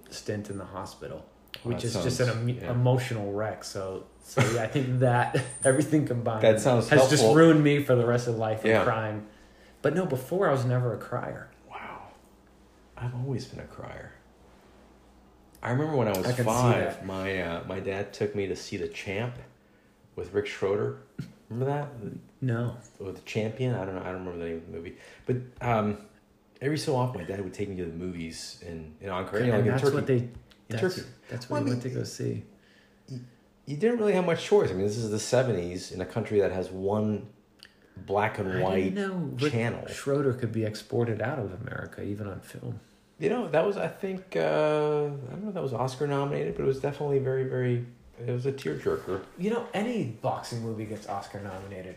stint 0.10 0.50
in 0.50 0.58
the 0.58 0.66
hospital, 0.66 1.26
which 1.64 1.78
that 1.84 1.86
is 1.86 1.94
just 2.04 2.20
an 2.20 2.28
sounds- 2.28 2.50
emo- 2.50 2.62
yeah. 2.62 2.72
emotional 2.72 3.32
wreck. 3.34 3.64
So, 3.64 4.06
so 4.24 4.42
yeah, 4.54 4.64
I 4.64 4.68
think 4.68 5.00
that 5.00 5.42
everything 5.64 6.06
combined 6.06 6.44
That 6.44 6.60
sounds 6.62 6.90
has 6.90 7.10
just 7.10 7.24
ruined 7.36 7.64
me 7.64 7.84
for 7.84 7.96
the 7.96 8.06
rest 8.06 8.28
of 8.28 8.38
life 8.38 8.62
Yeah. 8.64 8.84
crying. 8.84 9.26
But 9.82 9.96
no, 9.96 10.06
before 10.06 10.48
I 10.50 10.52
was 10.52 10.66
never 10.66 10.94
a 10.94 10.98
crier. 10.98 11.50
Wow. 11.70 12.08
I've 12.98 13.14
always 13.16 13.46
been 13.46 13.60
a 13.60 13.68
crier. 13.68 14.12
I 15.62 15.72
remember 15.72 15.96
when 15.96 16.08
I 16.08 16.18
was 16.18 16.28
I 16.28 16.32
five, 16.34 17.04
my 17.06 17.42
uh, 17.42 17.64
my 17.68 17.80
dad 17.80 18.14
took 18.14 18.36
me 18.36 18.46
to 18.48 18.56
see 18.56 18.78
the 18.78 18.88
champ 18.88 19.36
with 20.16 20.32
Rick 20.34 20.46
Schroder. 20.48 20.98
Remember 21.50 21.72
that? 21.72 21.90
No. 22.42 22.78
With 23.00 23.16
the 23.16 23.22
champion? 23.22 23.74
I 23.76 23.86
don't 23.86 23.96
know. 23.96 24.02
I 24.02 24.06
don't 24.12 24.26
remember 24.26 24.40
the 24.40 24.46
name 24.46 24.58
of 24.58 24.66
the 24.68 24.72
movie. 24.78 24.98
But 25.26 25.38
um, 25.62 25.98
every 26.62 26.78
so 26.78 26.96
often, 26.96 27.22
my 27.22 27.28
dad 27.28 27.42
would 27.44 27.54
take 27.54 27.70
me 27.70 27.76
to 27.78 27.86
the 27.86 27.94
movies 27.94 28.60
in 28.66 28.94
in 29.02 29.10
Ankara. 29.10 29.40
You 29.42 29.46
know, 29.48 29.52
like 29.54 29.60
and 29.62 29.70
that's 29.70 29.82
Turkey. 29.84 29.96
what 29.96 30.08
they. 30.08 30.30
In 30.70 30.78
That's, 30.78 30.96
Turkey. 30.96 31.08
That's 31.30 31.50
Well, 31.50 31.62
what 31.62 31.66
I 31.66 31.70
you 31.70 31.72
went 31.78 31.84
to 31.84 31.90
go 31.90 32.04
see. 32.04 32.44
you 33.66 33.78
didn't 33.78 33.98
really 34.00 34.14
have 34.14 34.26
much 34.26 34.44
choice. 34.44 34.70
I 34.70 34.74
mean, 34.74 34.86
this 34.86 34.98
is 34.98 35.10
the 35.12 35.18
'70s 35.18 35.92
in 35.92 36.02
a 36.02 36.06
country 36.06 36.40
that 36.40 36.52
has 36.52 36.70
one 36.70 37.28
black 37.98 38.40
and 38.40 38.62
white 38.62 38.94
didn't 38.96 38.96
know 38.96 39.16
Rick 39.42 39.52
channel. 39.54 39.88
Schroder 39.88 40.34
could 40.34 40.52
be 40.52 40.64
exported 40.66 41.22
out 41.22 41.40
of 41.40 41.54
America, 41.62 42.04
even 42.04 42.28
on 42.28 42.40
film. 42.42 42.80
You 43.20 43.30
know, 43.30 43.48
that 43.50 43.66
was 43.66 43.78
I 43.78 43.88
think 43.88 44.36
uh, 44.36 44.40
I 44.40 45.32
don't 45.32 45.44
know 45.44 45.48
if 45.50 45.54
that 45.54 45.64
was 45.64 45.74
Oscar 45.74 46.08
nominated, 46.08 46.56
but 46.56 46.64
it 46.64 46.68
was 46.68 46.80
definitely 46.80 47.20
very 47.20 47.44
very. 47.46 47.86
It 48.26 48.32
was 48.32 48.46
a 48.46 48.52
tearjerker. 48.52 49.22
You 49.38 49.50
know, 49.52 49.68
any 49.74 50.06
boxing 50.22 50.62
movie 50.62 50.86
gets 50.86 51.08
Oscar 51.08 51.40
nominated. 51.42 51.96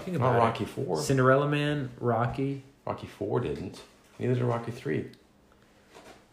Think 0.00 0.18
Not 0.18 0.30
about 0.30 0.38
Rocky 0.38 0.64
it. 0.64 0.70
Four. 0.70 1.00
Cinderella 1.00 1.48
Man, 1.48 1.90
Rocky. 2.00 2.64
Rocky 2.84 3.06
Four 3.06 3.40
didn't. 3.40 3.80
Neither 4.18 4.34
did 4.34 4.42
Rocky 4.42 4.72
Three. 4.72 5.10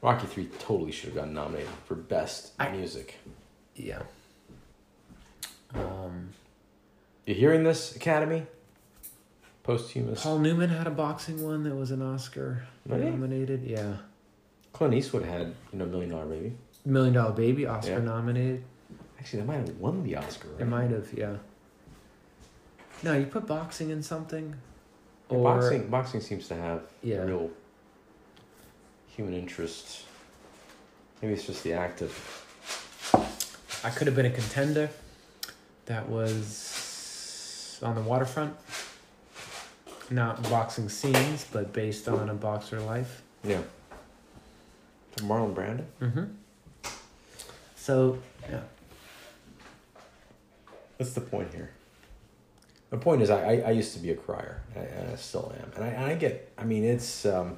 Rocky 0.01 0.25
Three 0.27 0.45
totally 0.59 0.91
should 0.91 1.07
have 1.09 1.15
gotten 1.15 1.33
nominated 1.33 1.69
for 1.85 1.95
best 1.95 2.53
I- 2.59 2.71
music. 2.71 3.15
Yeah. 3.75 4.01
Um, 5.73 6.29
You 7.25 7.35
hearing 7.35 7.63
this, 7.63 7.95
Academy? 7.95 8.45
Posthumous. 9.63 10.23
Paul 10.23 10.39
Newman 10.39 10.69
had 10.69 10.87
a 10.87 10.91
boxing 10.91 11.43
one 11.43 11.63
that 11.63 11.75
was 11.75 11.91
an 11.91 12.01
Oscar 12.01 12.63
Really? 12.87 13.05
nominated. 13.11 13.63
Yeah. 13.63 13.97
Clint 14.73 14.93
Eastwood 14.95 15.23
had 15.23 15.53
you 15.71 15.79
know 15.79 15.85
Million 15.85 16.09
Dollar 16.09 16.25
Baby. 16.25 16.53
Million 16.83 17.13
Dollar 17.13 17.31
Baby, 17.33 17.67
Oscar 17.67 17.91
Yeah. 17.93 17.99
nominated. 17.99 18.63
Actually, 19.19 19.41
that 19.41 19.45
might 19.45 19.57
have 19.57 19.77
won 19.77 20.03
the 20.03 20.15
Oscar. 20.15 20.47
Right? 20.49 20.61
It 20.61 20.65
might 20.65 20.89
have, 20.89 21.13
yeah. 21.13 21.35
No, 23.03 23.13
you 23.15 23.27
put 23.27 23.45
boxing 23.45 23.91
in 23.91 24.01
something, 24.01 24.55
or 25.29 25.43
boxing 25.43 25.89
boxing 25.89 26.21
seems 26.21 26.47
to 26.47 26.55
have 26.55 26.81
Yeah. 27.03 27.21
real 27.23 27.51
human 29.15 29.33
interest. 29.33 30.05
Maybe 31.21 31.33
it's 31.33 31.45
just 31.45 31.63
the 31.63 31.73
act 31.73 32.01
of 32.01 32.11
I 33.83 33.89
could 33.89 34.07
have 34.07 34.15
been 34.15 34.25
a 34.25 34.31
contender. 34.31 34.89
That 35.85 36.07
was 36.07 37.79
on 37.83 37.95
the 37.95 38.01
waterfront. 38.01 38.55
Not 40.09 40.43
boxing 40.49 40.89
scenes, 40.89 41.45
but 41.51 41.73
based 41.73 42.07
on 42.07 42.29
a 42.29 42.33
boxer 42.33 42.79
life. 42.79 43.21
yeah. 43.43 43.61
Marlon 45.17 45.53
Brando. 45.53 45.83
Mm-hmm. 46.01 46.23
So 47.75 48.17
yeah, 48.49 48.61
What's 50.97 51.13
the 51.13 51.21
point 51.21 51.53
here? 51.53 51.71
The 52.91 52.97
point 52.97 53.21
is, 53.21 53.29
I, 53.29 53.41
I, 53.41 53.53
I 53.67 53.71
used 53.71 53.93
to 53.93 53.99
be 53.99 54.11
a 54.11 54.15
crier, 54.15 54.61
and 54.75 54.83
I, 54.83 54.87
and 54.87 55.11
I 55.13 55.15
still 55.15 55.53
am, 55.59 55.71
and 55.75 55.83
I, 55.83 55.87
and 55.87 56.05
I 56.05 56.15
get. 56.15 56.51
I 56.57 56.63
mean, 56.63 56.83
it's. 56.83 57.25
Um, 57.25 57.57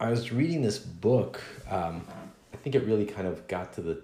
I 0.00 0.10
was 0.10 0.32
reading 0.32 0.62
this 0.62 0.78
book. 0.78 1.42
Um, 1.68 2.06
I 2.52 2.56
think 2.56 2.76
it 2.76 2.84
really 2.84 3.04
kind 3.04 3.26
of 3.26 3.46
got 3.48 3.72
to 3.74 3.80
the. 3.80 4.02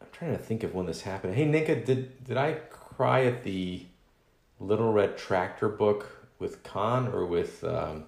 I'm 0.00 0.08
trying 0.12 0.32
to 0.32 0.42
think 0.42 0.62
of 0.62 0.74
when 0.74 0.86
this 0.86 1.02
happened. 1.02 1.34
Hey, 1.34 1.46
Nika, 1.46 1.76
did 1.76 2.24
did 2.24 2.36
I 2.36 2.54
cry 2.70 3.24
at 3.24 3.42
the 3.42 3.86
Little 4.60 4.92
Red 4.92 5.16
Tractor 5.16 5.68
book 5.68 6.28
with 6.38 6.62
Khan 6.62 7.08
or 7.08 7.24
with 7.24 7.64
um, 7.64 8.04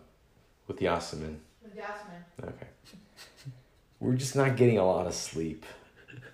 with 0.66 0.78
Yasemin? 0.78 1.36
With 1.62 1.74
Yasmin. 1.74 2.24
Okay. 2.42 2.66
We're 4.00 4.14
just 4.14 4.36
not 4.36 4.56
getting 4.56 4.78
a 4.78 4.86
lot 4.86 5.06
of 5.06 5.14
sleep 5.14 5.66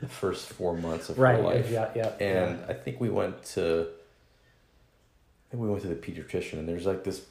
the 0.01 0.09
first 0.09 0.49
four 0.49 0.77
months 0.77 1.09
of 1.09 1.19
right. 1.19 1.37
her 1.37 1.43
life. 1.43 1.71
Yeah, 1.71 1.91
yeah. 1.95 2.13
And 2.21 2.65
I 2.69 2.75
think 2.75 3.01
we 3.01 3.09
went 3.09 3.43
to 3.55 3.89
I 3.89 5.51
think 5.51 5.63
we 5.63 5.69
went 5.69 5.83
to 5.83 5.89
the 5.89 5.95
pediatrician 5.95 6.55
and 6.55 6.69
there's 6.69 6.87
like 6.87 7.05
this 7.05 7.25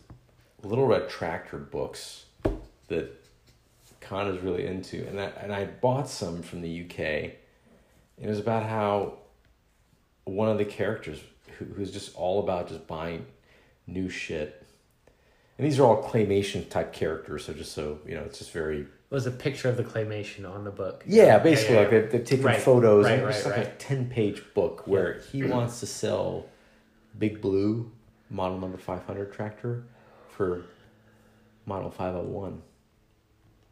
little 0.67 0.85
red 0.87 1.09
tractor 1.09 1.57
books 1.57 2.25
that 2.87 3.11
Con 4.01 4.27
is 4.27 4.41
really 4.43 4.65
into 4.65 5.07
and 5.07 5.19
I 5.19 5.25
and 5.41 5.53
I 5.53 5.65
bought 5.65 6.09
some 6.09 6.41
from 6.41 6.61
the 6.61 6.85
UK. 6.85 6.99
And 6.99 8.27
it 8.27 8.29
was 8.29 8.39
about 8.39 8.63
how 8.63 9.19
one 10.25 10.49
of 10.49 10.57
the 10.57 10.65
characters 10.65 11.19
who, 11.57 11.65
who's 11.65 11.91
just 11.91 12.15
all 12.15 12.39
about 12.39 12.67
just 12.67 12.85
buying 12.87 13.25
new 13.87 14.09
shit. 14.09 14.65
And 15.57 15.67
these 15.67 15.79
are 15.79 15.83
all 15.83 16.03
claymation 16.03 16.67
type 16.69 16.93
characters, 16.93 17.45
so 17.45 17.53
just 17.53 17.73
so 17.73 17.99
you 18.07 18.15
know, 18.15 18.21
it's 18.21 18.39
just 18.39 18.51
very 18.51 18.79
It 18.81 18.87
was 19.09 19.25
a 19.27 19.31
picture 19.31 19.69
of 19.69 19.77
the 19.77 19.83
claymation 19.83 20.49
on 20.49 20.63
the 20.63 20.71
book. 20.71 21.03
yeah, 21.07 21.39
basically 21.39 21.75
yeah, 21.75 21.81
like 21.81 21.89
they've, 21.91 22.11
they've 22.11 22.25
taken 22.25 22.45
Right, 22.45 22.59
photos 22.61 23.05
right, 23.05 23.19
and 23.19 23.29
it's 23.29 23.45
right, 23.45 23.57
like 23.57 23.67
a 23.67 23.71
10 23.77 24.09
page 24.09 24.43
book 24.53 24.87
where 24.87 25.21
he 25.31 25.43
wants 25.43 25.79
to 25.81 25.85
sell 25.85 26.47
Big 27.17 27.41
Blue 27.41 27.91
model 28.29 28.59
number 28.59 28.77
500 28.77 29.31
tractor 29.31 29.85
for 30.35 30.65
model 31.65 31.89
501. 31.89 32.61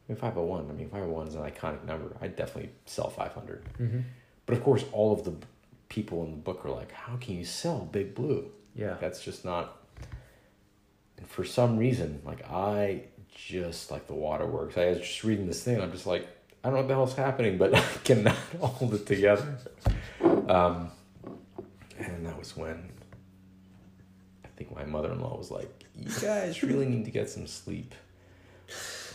I 0.09 0.14
mean 0.14 0.18
501, 0.20 0.70
I 0.70 0.74
mean 0.74 0.89
501 0.89 1.28
is 1.28 1.36
an 1.36 1.41
iconic 1.41 1.84
number. 1.86 2.16
I'd 2.22 2.36
definitely 2.36 2.72
sell 2.86 3.09
500. 3.09 3.64
Mm-hmm. 3.80 3.99
But 4.45 4.57
of 4.57 4.64
course 4.64 4.86
all 4.91 5.14
of 5.14 5.24
the 5.24 5.34
people 5.89 6.24
in 6.24 6.32
the 6.32 6.38
book 6.38 6.66
are 6.66 6.72
like, 6.72 6.91
how 6.91 7.18
can 7.18 7.36
you 7.36 7.45
sell 7.45 7.89
Big 7.91 8.16
Blue? 8.16 8.49
Yeah. 8.76 8.95
That's 8.99 9.24
just 9.24 9.43
not. 9.45 9.78
And 11.18 11.28
for 11.28 11.43
some 11.43 11.78
reason, 11.78 12.22
like 12.26 12.49
I 12.49 13.03
just 13.34 13.91
like 13.91 14.07
the 14.07 14.14
waterworks. 14.14 14.78
I 14.78 14.89
was 14.89 14.99
just 14.99 15.24
reading 15.24 15.47
this 15.47 15.64
thing. 15.64 15.82
I'm 15.82 15.91
just 15.91 16.07
like, 16.07 16.28
I 16.64 16.68
don't 16.68 16.74
know 16.74 16.82
what 16.82 16.88
the 16.88 16.93
hell's 16.93 17.16
happening, 17.16 17.57
but 17.57 17.74
I 17.76 17.82
cannot 18.03 18.36
hold 18.59 18.93
it 18.93 19.05
together. 19.05 19.57
Um, 20.22 20.91
and 21.97 22.26
that 22.26 22.38
was 22.38 22.55
when 22.55 22.89
I 24.43 24.47
think 24.57 24.76
my 24.76 24.86
mother 24.86 25.12
in 25.12 25.20
law 25.20 25.38
was 25.38 25.51
like, 25.51 25.80
"You 25.98 26.10
guys 26.22 26.64
really 26.64 26.86
need 26.86 27.06
to 27.06 27.12
get 27.12 27.30
some 27.30 27.48
sleep." 27.48 27.94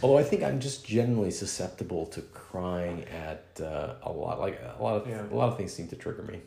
Although 0.03 0.18
I 0.18 0.24
think 0.24 0.43
I'm 0.43 0.61
just 0.61 0.85
generally 0.87 1.31
susceptible 1.31 2.07
to 2.07 2.20
crying 2.20 3.05
at 3.05 3.47
uh, 3.64 3.95
a 4.03 4.12
lot. 4.12 4.39
Like 4.39 4.61
a 4.79 4.83
lot 4.83 5.01
of 5.03 5.09
Yeah. 5.09 5.22
a 5.31 5.35
lot 5.35 5.49
of 5.49 5.57
things 5.57 5.72
seem 5.72 5.89
to 5.89 5.97
trigger 5.97 6.22
me. 6.22 6.41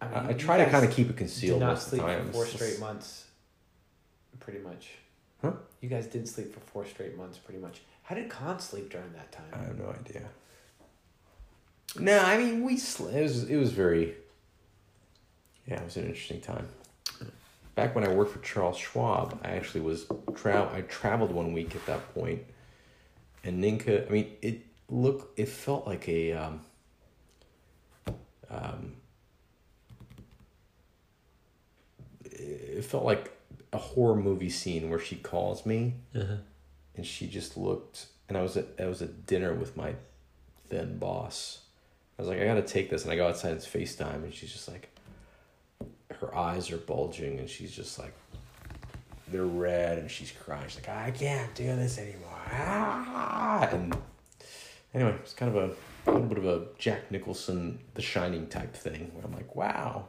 I, 0.00 0.06
I, 0.06 0.28
I 0.28 0.32
try 0.34 0.58
to 0.58 0.70
kind 0.70 0.84
of 0.84 0.90
keep 0.92 1.06
it 1.06 1.10
did 1.10 1.16
concealed 1.18 1.60
not 1.60 1.70
most 1.70 1.86
of 1.86 1.90
the 1.92 1.96
sleep 1.98 2.06
time. 2.06 2.26
for 2.26 2.32
four 2.32 2.46
straight 2.46 2.80
months. 2.80 3.24
Pretty 4.38 4.58
much. 4.60 4.90
Huh? 5.42 5.52
You 5.80 5.88
guys 5.88 6.06
did 6.06 6.28
sleep 6.28 6.52
for 6.52 6.60
four 6.60 6.86
straight 6.86 7.16
months, 7.16 7.38
pretty 7.38 7.60
much. 7.60 7.80
How 8.04 8.14
did 8.14 8.28
Khan 8.28 8.60
sleep 8.60 8.90
during 8.90 9.12
that 9.14 9.32
time? 9.32 9.46
I 9.52 9.58
have 9.64 9.78
no 9.78 9.88
idea. 9.88 10.22
No, 11.98 12.18
I 12.20 12.36
mean 12.38 12.62
we. 12.62 12.76
Sl- 12.76 13.08
it 13.08 13.22
was 13.22 13.44
it 13.50 13.56
was 13.56 13.72
very. 13.72 14.14
Yeah, 15.66 15.80
it 15.80 15.84
was 15.84 15.96
an 15.96 16.04
interesting 16.06 16.40
time. 16.40 16.68
Back 17.76 17.94
when 17.94 18.04
I 18.04 18.08
worked 18.08 18.32
for 18.32 18.40
Charles 18.40 18.76
Schwab, 18.78 19.38
I 19.44 19.50
actually 19.50 19.82
was 19.82 20.06
tra- 20.34 20.70
I 20.74 20.80
traveled 20.80 21.30
one 21.30 21.52
week 21.52 21.76
at 21.76 21.84
that 21.86 22.12
point, 22.14 22.42
and 23.44 23.62
Ninka. 23.62 24.08
I 24.08 24.10
mean, 24.10 24.32
it 24.42 24.62
looked. 24.88 25.38
It 25.38 25.48
felt 25.48 25.86
like 25.86 26.08
a. 26.08 26.32
Um, 26.32 26.60
um, 28.50 28.92
it 32.24 32.84
felt 32.84 33.04
like 33.04 33.32
a 33.72 33.78
horror 33.78 34.16
movie 34.16 34.50
scene 34.50 34.88
where 34.90 34.98
she 34.98 35.16
calls 35.16 35.66
me 35.66 35.94
Uh-huh. 36.14 36.36
and 36.96 37.04
she 37.06 37.26
just 37.26 37.56
looked 37.56 38.06
and 38.28 38.36
I 38.38 38.42
was 38.42 38.56
at 38.56 38.66
I 38.78 38.86
was 38.86 39.02
at 39.02 39.26
dinner 39.26 39.52
with 39.54 39.76
my 39.76 39.94
then 40.68 40.98
boss. 40.98 41.60
I 42.18 42.22
was 42.22 42.28
like, 42.28 42.40
I 42.40 42.44
gotta 42.44 42.62
take 42.62 42.88
this 42.90 43.02
and 43.04 43.12
I 43.12 43.16
go 43.16 43.26
outside 43.28 43.50
and 43.52 43.58
it's 43.58 43.66
FaceTime 43.68 44.22
and 44.24 44.32
she's 44.34 44.52
just 44.52 44.68
like 44.68 44.88
her 46.20 46.34
eyes 46.34 46.70
are 46.70 46.78
bulging 46.78 47.38
and 47.38 47.48
she's 47.48 47.74
just 47.74 47.98
like 47.98 48.12
they're 49.28 49.44
red 49.44 49.98
and 49.98 50.10
she's 50.10 50.30
crying. 50.32 50.64
She's 50.68 50.76
like, 50.76 50.88
I 50.88 51.10
can't 51.10 51.52
do 51.54 51.64
this 51.64 51.98
anymore. 51.98 52.40
Ah! 52.52 53.68
And 53.72 53.96
anyway, 54.94 55.14
it's 55.20 55.32
kind 55.32 55.56
of 55.56 55.70
a, 56.06 56.10
a 56.10 56.12
little 56.12 56.28
bit 56.28 56.38
of 56.38 56.46
a 56.46 56.66
Jack 56.78 57.10
Nicholson 57.10 57.78
The 57.94 58.02
Shining 58.02 58.46
type 58.46 58.74
thing 58.74 59.10
where 59.14 59.24
I'm 59.24 59.32
like, 59.32 59.56
wow, 59.56 60.04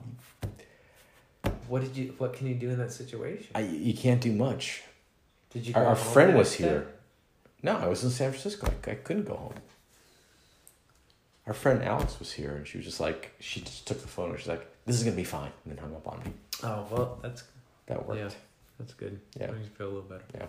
What 1.67 1.81
did 1.81 1.97
you? 1.97 2.13
What 2.17 2.33
can 2.33 2.47
you 2.47 2.55
do 2.55 2.69
in 2.69 2.77
that 2.77 2.91
situation? 2.91 3.47
I, 3.55 3.61
you 3.61 3.93
can't 3.93 4.21
do 4.21 4.31
much. 4.31 4.83
Did 5.51 5.65
you? 5.67 5.73
Our, 5.75 5.87
our 5.87 5.95
friend 5.95 6.35
was 6.37 6.55
day? 6.55 6.65
here. 6.65 6.87
No, 7.63 7.75
I 7.77 7.87
was 7.87 8.03
in 8.03 8.11
San 8.11 8.31
Francisco. 8.31 8.67
I, 8.67 8.91
I 8.91 8.95
couldn't 8.95 9.25
go 9.25 9.35
home. 9.35 9.53
Our 11.47 11.53
friend 11.53 11.81
Alex 11.81 12.19
was 12.19 12.33
here, 12.33 12.51
and 12.51 12.67
she 12.67 12.77
was 12.77 12.85
just 12.85 12.99
like, 12.99 13.31
she 13.39 13.61
just 13.61 13.87
took 13.87 14.01
the 14.01 14.07
phone 14.07 14.31
and 14.31 14.37
she's 14.39 14.49
like, 14.49 14.67
"This 14.87 14.95
is 14.97 15.03
gonna 15.03 15.15
be 15.15 15.23
fine," 15.23 15.51
and 15.65 15.75
then 15.75 15.77
hung 15.77 15.93
up 15.95 16.07
on 16.07 16.19
me. 16.23 16.33
Oh 16.63 16.87
well, 16.89 17.19
that's 17.21 17.43
That 17.85 18.03
worked. 18.07 18.19
Yeah. 18.19 18.29
that's 18.79 18.93
good. 18.95 19.19
Yeah. 19.39 19.51
Makes 19.51 19.65
you 19.65 19.69
feel 19.77 19.87
a 19.87 19.93
little 19.93 20.01
better. 20.09 20.23
Yeah. 20.33 20.47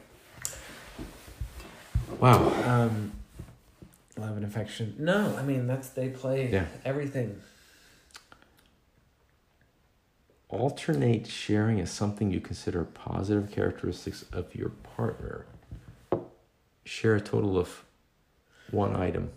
Wow. 2.18 2.48
Um, 2.64 3.12
love 4.16 4.36
and 4.36 4.44
affection. 4.46 4.94
No, 4.98 5.36
I 5.36 5.42
mean 5.42 5.66
that's 5.66 5.90
they 5.90 6.08
play 6.08 6.50
Yeah. 6.50 6.64
everything. 6.84 7.40
Alternate 10.48 11.26
sharing 11.26 11.78
is 11.78 11.90
something 11.90 12.30
you 12.30 12.40
consider 12.40 12.84
positive 12.84 13.50
characteristics 13.50 14.24
of 14.32 14.54
your 14.54 14.70
partner. 14.70 15.44
Share 16.84 17.16
a 17.16 17.20
total 17.20 17.58
of 17.58 17.84
one 18.70 18.96
item. 18.96 19.30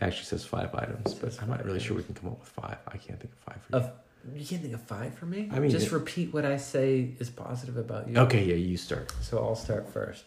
Actually 0.00 0.24
says 0.24 0.44
five 0.44 0.74
items, 0.74 1.14
but 1.14 1.36
I'm 1.42 1.48
not 1.48 1.64
really 1.64 1.80
sure 1.80 1.96
we 1.96 2.02
can 2.02 2.14
come 2.14 2.30
up 2.30 2.38
with 2.40 2.48
five. 2.48 2.76
I 2.88 2.96
can't 2.98 3.18
think 3.20 3.32
of 3.32 3.38
five 3.38 3.62
for 3.62 3.76
you. 3.76 3.82
Of 3.84 3.90
you 4.34 4.44
can't 4.44 4.60
think 4.62 4.74
of 4.74 4.82
five 4.82 5.14
for 5.14 5.24
me. 5.26 5.48
I 5.52 5.60
mean, 5.60 5.70
just 5.70 5.86
it- 5.86 5.92
repeat 5.92 6.32
what 6.34 6.44
I 6.44 6.56
say 6.56 7.14
is 7.18 7.30
positive 7.30 7.76
about 7.76 8.08
you. 8.08 8.16
okay, 8.18 8.44
yeah, 8.44 8.54
you 8.56 8.76
start. 8.76 9.12
So 9.22 9.38
I'll 9.38 9.54
start 9.54 9.88
first. 9.92 10.24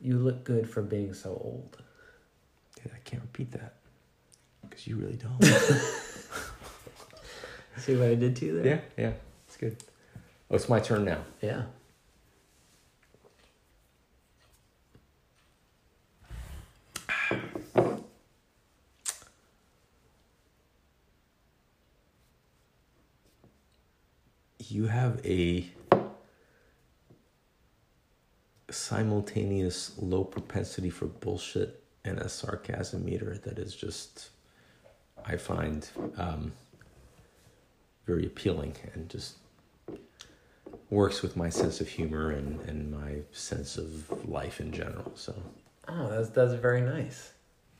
You 0.00 0.18
look 0.18 0.44
good 0.44 0.68
for 0.68 0.82
being 0.82 1.14
so 1.14 1.30
old. 1.30 1.76
Yeah, 2.84 2.92
I 2.94 2.98
can't 3.04 3.22
repeat 3.22 3.52
that 3.52 3.74
because 4.62 4.86
you 4.86 4.96
really 4.96 5.16
don't. 5.16 5.42
See 7.76 7.96
what 7.96 8.08
I 8.08 8.14
did 8.14 8.36
to 8.36 8.44
you 8.46 8.60
there? 8.62 8.66
yeah, 8.96 9.04
yeah, 9.04 9.12
it's 9.46 9.56
good. 9.56 9.76
Oh, 10.50 10.56
it's 10.56 10.68
my 10.68 10.80
turn 10.80 11.04
now. 11.04 11.18
Yeah. 11.40 11.62
You 24.70 24.86
have 24.86 25.20
a 25.26 25.66
simultaneous 28.70 29.92
low 29.98 30.24
propensity 30.24 30.90
for 30.90 31.06
bullshit 31.06 31.82
and 32.04 32.18
a 32.18 32.28
sarcasm 32.28 33.04
meter 33.04 33.36
that 33.44 33.58
is 33.58 33.74
just, 33.74 34.30
I 35.26 35.36
find, 35.36 35.88
um, 36.16 36.52
very 38.06 38.26
appealing 38.26 38.74
and 38.94 39.08
just 39.08 39.36
works 40.88 41.22
with 41.22 41.36
my 41.36 41.48
sense 41.48 41.80
of 41.80 41.88
humor 41.88 42.30
and, 42.30 42.60
and 42.62 42.90
my 42.90 43.16
sense 43.32 43.76
of 43.76 44.28
life 44.28 44.60
in 44.60 44.72
general. 44.72 45.12
So 45.14 45.34
Oh, 45.88 46.08
that's 46.08 46.28
that's 46.28 46.52
very 46.54 46.80
nice. 46.80 47.32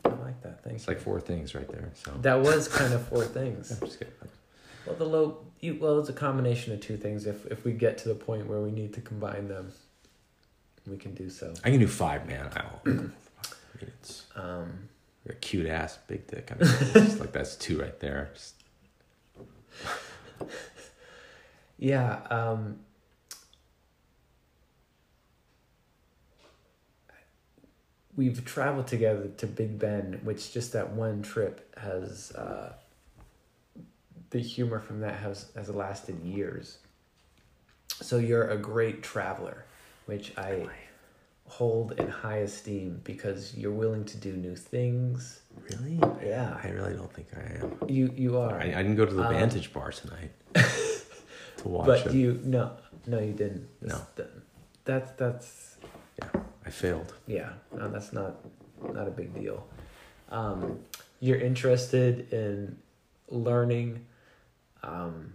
I 0.04 0.08
like 0.08 0.40
that. 0.42 0.64
Thanks. 0.64 0.82
it's 0.82 0.88
like 0.88 0.98
four 1.00 1.20
things 1.20 1.54
right 1.54 1.68
there. 1.68 1.90
So 1.94 2.12
that 2.22 2.40
was 2.40 2.66
kind 2.66 2.92
of 2.92 3.06
four 3.06 3.24
things. 3.24 3.70
I'm 3.80 3.86
just 3.86 3.98
kidding. 4.00 4.14
Well, 4.86 4.96
the 4.96 5.04
low. 5.04 5.44
You, 5.60 5.76
well, 5.80 5.98
it's 5.98 6.08
a 6.08 6.14
combination 6.14 6.72
of 6.72 6.80
two 6.80 6.96
things. 6.96 7.26
If 7.26 7.46
if 7.46 7.64
we 7.64 7.72
get 7.72 7.98
to 7.98 8.08
the 8.08 8.14
point 8.14 8.46
where 8.46 8.60
we 8.60 8.70
need 8.70 8.94
to 8.94 9.00
combine 9.00 9.48
them, 9.48 9.72
we 10.86 10.96
can 10.96 11.14
do 11.14 11.28
so. 11.28 11.52
I 11.62 11.70
can 11.70 11.80
do 11.80 11.86
five, 11.86 12.26
man. 12.26 12.50
I'll, 12.56 12.80
I 12.86 12.90
mean, 12.90 13.12
it's 13.80 14.24
Um, 14.34 14.88
you're 15.24 15.34
a 15.34 15.38
cute 15.38 15.66
ass, 15.66 15.98
big 16.06 16.26
dick. 16.26 16.50
I 16.50 16.54
mean, 16.54 16.72
it's 16.94 17.20
like 17.20 17.32
that's 17.32 17.56
two 17.56 17.80
right 17.80 17.98
there. 18.00 18.30
Just, 18.34 18.54
yeah. 21.78 22.20
Um, 22.30 22.78
we've 28.16 28.44
traveled 28.44 28.86
together 28.86 29.28
to 29.38 29.46
Big 29.46 29.78
Ben, 29.78 30.20
which 30.24 30.52
just 30.52 30.72
that 30.72 30.90
one 30.92 31.22
trip 31.22 31.74
has 31.78 32.32
uh, 32.32 32.72
the 34.30 34.38
humor 34.40 34.78
from 34.80 35.00
that 35.00 35.16
has 35.20 35.46
has 35.56 35.68
lasted 35.68 36.18
years. 36.24 36.78
So 38.00 38.18
you're 38.18 38.48
a 38.48 38.56
great 38.56 39.02
traveler, 39.02 39.64
which 40.06 40.32
I 40.38 40.66
hold 41.46 41.92
in 41.98 42.08
high 42.08 42.38
esteem 42.38 43.00
because 43.02 43.56
you're 43.56 43.72
willing 43.72 44.04
to 44.04 44.16
do 44.16 44.32
new 44.36 44.54
things. 44.54 45.40
really? 45.68 45.98
Yeah, 46.24 46.56
I 46.62 46.68
really 46.68 46.94
don't 46.94 47.12
think 47.12 47.28
I 47.36 47.58
am. 47.60 47.76
you 47.88 48.12
you 48.16 48.38
are. 48.38 48.58
I, 48.60 48.64
I 48.66 48.82
didn't 48.82 48.96
go 48.96 49.04
to 49.04 49.12
the 49.12 49.24
Um, 49.26 49.34
Vantage 49.34 49.72
Bar 49.72 49.90
tonight 49.92 50.30
to 50.54 51.68
watch 51.68 51.86
but 51.86 52.06
it. 52.06 52.14
you 52.14 52.40
no 52.44 52.72
no 53.06 53.18
you 53.18 53.32
didn't. 53.32 53.68
No. 53.82 54.00
That- 54.16 54.30
that's 54.84 55.12
that's 55.12 55.76
Yeah, 56.18 56.40
I 56.64 56.70
failed. 56.70 57.14
yeah 57.26 57.50
no, 57.76 57.88
that's 57.90 58.12
not 58.12 58.36
not 58.92 59.06
a 59.06 59.10
big 59.10 59.34
deal. 59.34 59.66
Um, 60.30 60.80
you're 61.20 61.38
interested 61.38 62.32
in 62.32 62.78
learning, 63.28 64.06
um, 64.82 65.32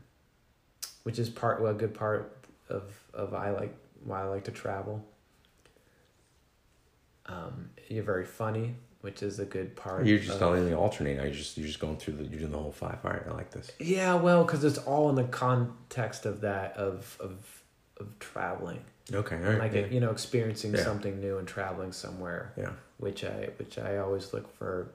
which 1.03 1.19
is 1.19 1.29
part 1.29 1.61
well 1.61 1.71
a 1.71 1.75
good 1.75 1.93
part 1.93 2.35
of 2.69 2.83
of 3.13 3.33
I 3.33 3.51
like 3.51 3.75
why 4.03 4.21
I 4.21 4.25
like 4.25 4.43
to 4.45 4.51
travel. 4.51 5.05
Um, 7.27 7.69
you're 7.87 8.03
very 8.03 8.25
funny, 8.25 8.75
which 9.01 9.23
is 9.23 9.39
a 9.39 9.45
good 9.45 9.75
part. 9.75 10.05
You're 10.05 10.19
just 10.19 10.35
of- 10.35 10.41
not 10.41 10.53
only 10.53 10.73
alternating. 10.73 11.21
You're 11.23 11.31
just 11.33 11.57
you're 11.57 11.67
just 11.67 11.79
going 11.79 11.97
through 11.97 12.15
the 12.15 12.23
you're 12.25 12.39
doing 12.39 12.51
the 12.51 12.57
whole 12.59 12.71
five. 12.71 12.99
All 13.03 13.11
right, 13.11 13.23
I 13.27 13.31
like 13.33 13.51
this. 13.51 13.71
Yeah, 13.79 14.15
well, 14.15 14.43
because 14.43 14.63
it's 14.63 14.77
all 14.79 15.09
in 15.09 15.15
the 15.15 15.23
context 15.23 16.25
of 16.25 16.41
that 16.41 16.77
of 16.77 17.17
of 17.19 17.61
of 17.97 18.19
traveling, 18.19 18.81
Okay, 19.13 19.37
all 19.37 19.41
right. 19.43 19.57
like 19.59 19.73
yeah. 19.73 19.85
you 19.85 19.99
know, 20.01 20.11
experiencing 20.11 20.73
Yeah. 20.73 20.83
something 20.83 21.19
new 21.19 21.37
and 21.37 21.47
traveling 21.47 21.93
somewhere, 21.93 22.51
yeah. 22.57 22.73
which 22.97 23.23
I 23.23 23.49
which 23.57 23.77
I 23.79 23.97
always 23.97 24.33
look 24.33 24.53
for. 24.57 24.91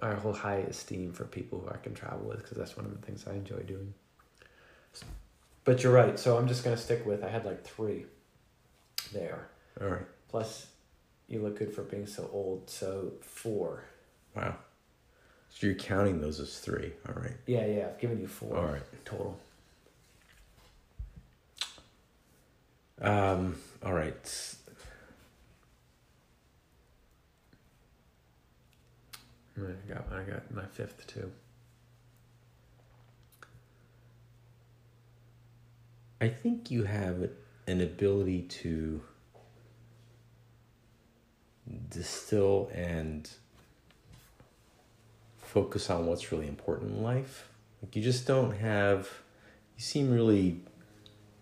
I 0.00 0.14
hold 0.14 0.36
high 0.38 0.58
esteem 0.58 1.12
for 1.12 1.24
people 1.24 1.60
who 1.60 1.68
I 1.70 1.76
can 1.78 1.94
travel 1.94 2.28
with 2.28 2.38
because 2.38 2.56
that's 2.56 2.76
one 2.76 2.86
of 2.86 2.92
the 2.98 3.04
things 3.06 3.24
I 3.26 3.32
enjoy 3.32 3.60
doing. 3.60 3.94
But 5.64 5.82
you're 5.82 5.92
right, 5.92 6.18
so 6.18 6.36
I'm 6.38 6.48
just 6.48 6.64
gonna 6.64 6.76
stick 6.76 7.04
with. 7.04 7.22
I 7.22 7.28
had 7.28 7.44
like 7.44 7.62
three. 7.64 8.06
There, 9.12 9.48
All 9.80 9.88
right. 9.88 10.06
plus, 10.28 10.66
you 11.28 11.40
look 11.40 11.58
good 11.58 11.72
for 11.74 11.82
being 11.82 12.06
so 12.06 12.28
old. 12.32 12.68
So 12.68 13.12
four. 13.22 13.84
Wow. 14.36 14.56
So 15.50 15.66
you're 15.66 15.76
counting 15.76 16.20
those 16.20 16.40
as 16.40 16.58
three. 16.58 16.92
All 17.08 17.14
right. 17.14 17.36
Yeah, 17.46 17.64
yeah. 17.66 17.86
I've 17.88 17.98
given 17.98 18.20
you 18.20 18.26
four 18.28 18.56
All 18.56 18.66
right. 18.66 18.82
total. 19.04 19.38
Um. 23.00 23.56
All 23.84 23.92
right. 23.92 24.54
I 29.66 29.92
got 29.92 30.04
I 30.12 30.22
got 30.22 30.50
my 30.54 30.66
fifth 30.66 31.06
too. 31.06 31.30
I 36.20 36.28
think 36.28 36.70
you 36.70 36.84
have 36.84 37.28
an 37.66 37.80
ability 37.80 38.42
to 38.42 39.00
distill 41.90 42.70
and 42.74 43.30
focus 45.38 45.90
on 45.90 46.06
what's 46.06 46.32
really 46.32 46.48
important 46.48 46.92
in 46.92 47.02
life. 47.02 47.48
Like 47.82 47.94
you 47.94 48.02
just 48.02 48.26
don't 48.26 48.52
have 48.52 49.08
you 49.76 49.82
seem 49.82 50.12
really 50.12 50.60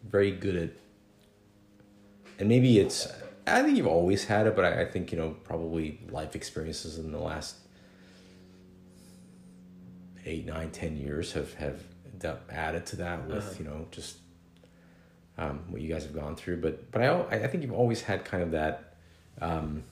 very 0.04 0.30
good 0.30 0.56
at 0.56 0.70
and 2.38 2.48
maybe 2.48 2.78
it's 2.78 3.08
I 3.46 3.62
think 3.62 3.76
you've 3.76 3.86
always 3.86 4.24
had 4.24 4.46
it, 4.48 4.56
but 4.56 4.64
I, 4.64 4.82
I 4.82 4.84
think, 4.86 5.12
you 5.12 5.18
know, 5.18 5.36
probably 5.44 6.00
life 6.10 6.34
experiences 6.34 6.98
in 6.98 7.12
the 7.12 7.18
last 7.18 7.56
eight, 10.26 10.44
nine, 10.46 10.70
ten 10.70 10.96
years 10.96 11.32
have 11.32 11.54
have 11.54 11.82
added 12.50 12.84
to 12.86 12.96
that 12.96 13.26
with, 13.26 13.44
Uh-huh. 13.44 13.54
you 13.58 13.64
know, 13.64 13.86
just 13.90 14.16
um, 15.38 15.60
what 15.70 15.80
you 15.80 15.88
guys 15.88 16.02
have 16.04 16.14
gone 16.14 16.36
through. 16.36 16.58
But 16.60 16.90
but 16.90 17.02
I 17.02 17.44
I 17.44 17.46
think 17.46 17.62
you've 17.62 17.72
always 17.72 18.02
had 18.02 18.24
kind 18.24 18.42
of 18.42 18.50
that 18.52 18.94
um, 19.40 19.84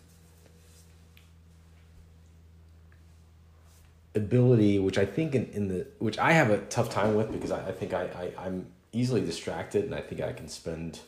ability, 4.14 4.78
which 4.78 4.98
I 4.98 5.04
think 5.06 5.34
in, 5.34 5.46
in 5.52 5.68
the 5.68 5.86
which 5.98 6.18
I 6.18 6.32
have 6.32 6.50
a 6.50 6.58
tough 6.58 6.90
time 6.90 7.14
with 7.14 7.32
because 7.32 7.50
I, 7.50 7.68
I 7.68 7.72
think 7.72 7.92
I, 7.92 8.04
I 8.04 8.46
I'm 8.46 8.66
easily 8.92 9.20
distracted 9.20 9.84
and 9.84 9.94
I 9.94 10.00
think 10.00 10.20
I 10.20 10.32
can 10.32 10.48
spend 10.48 11.00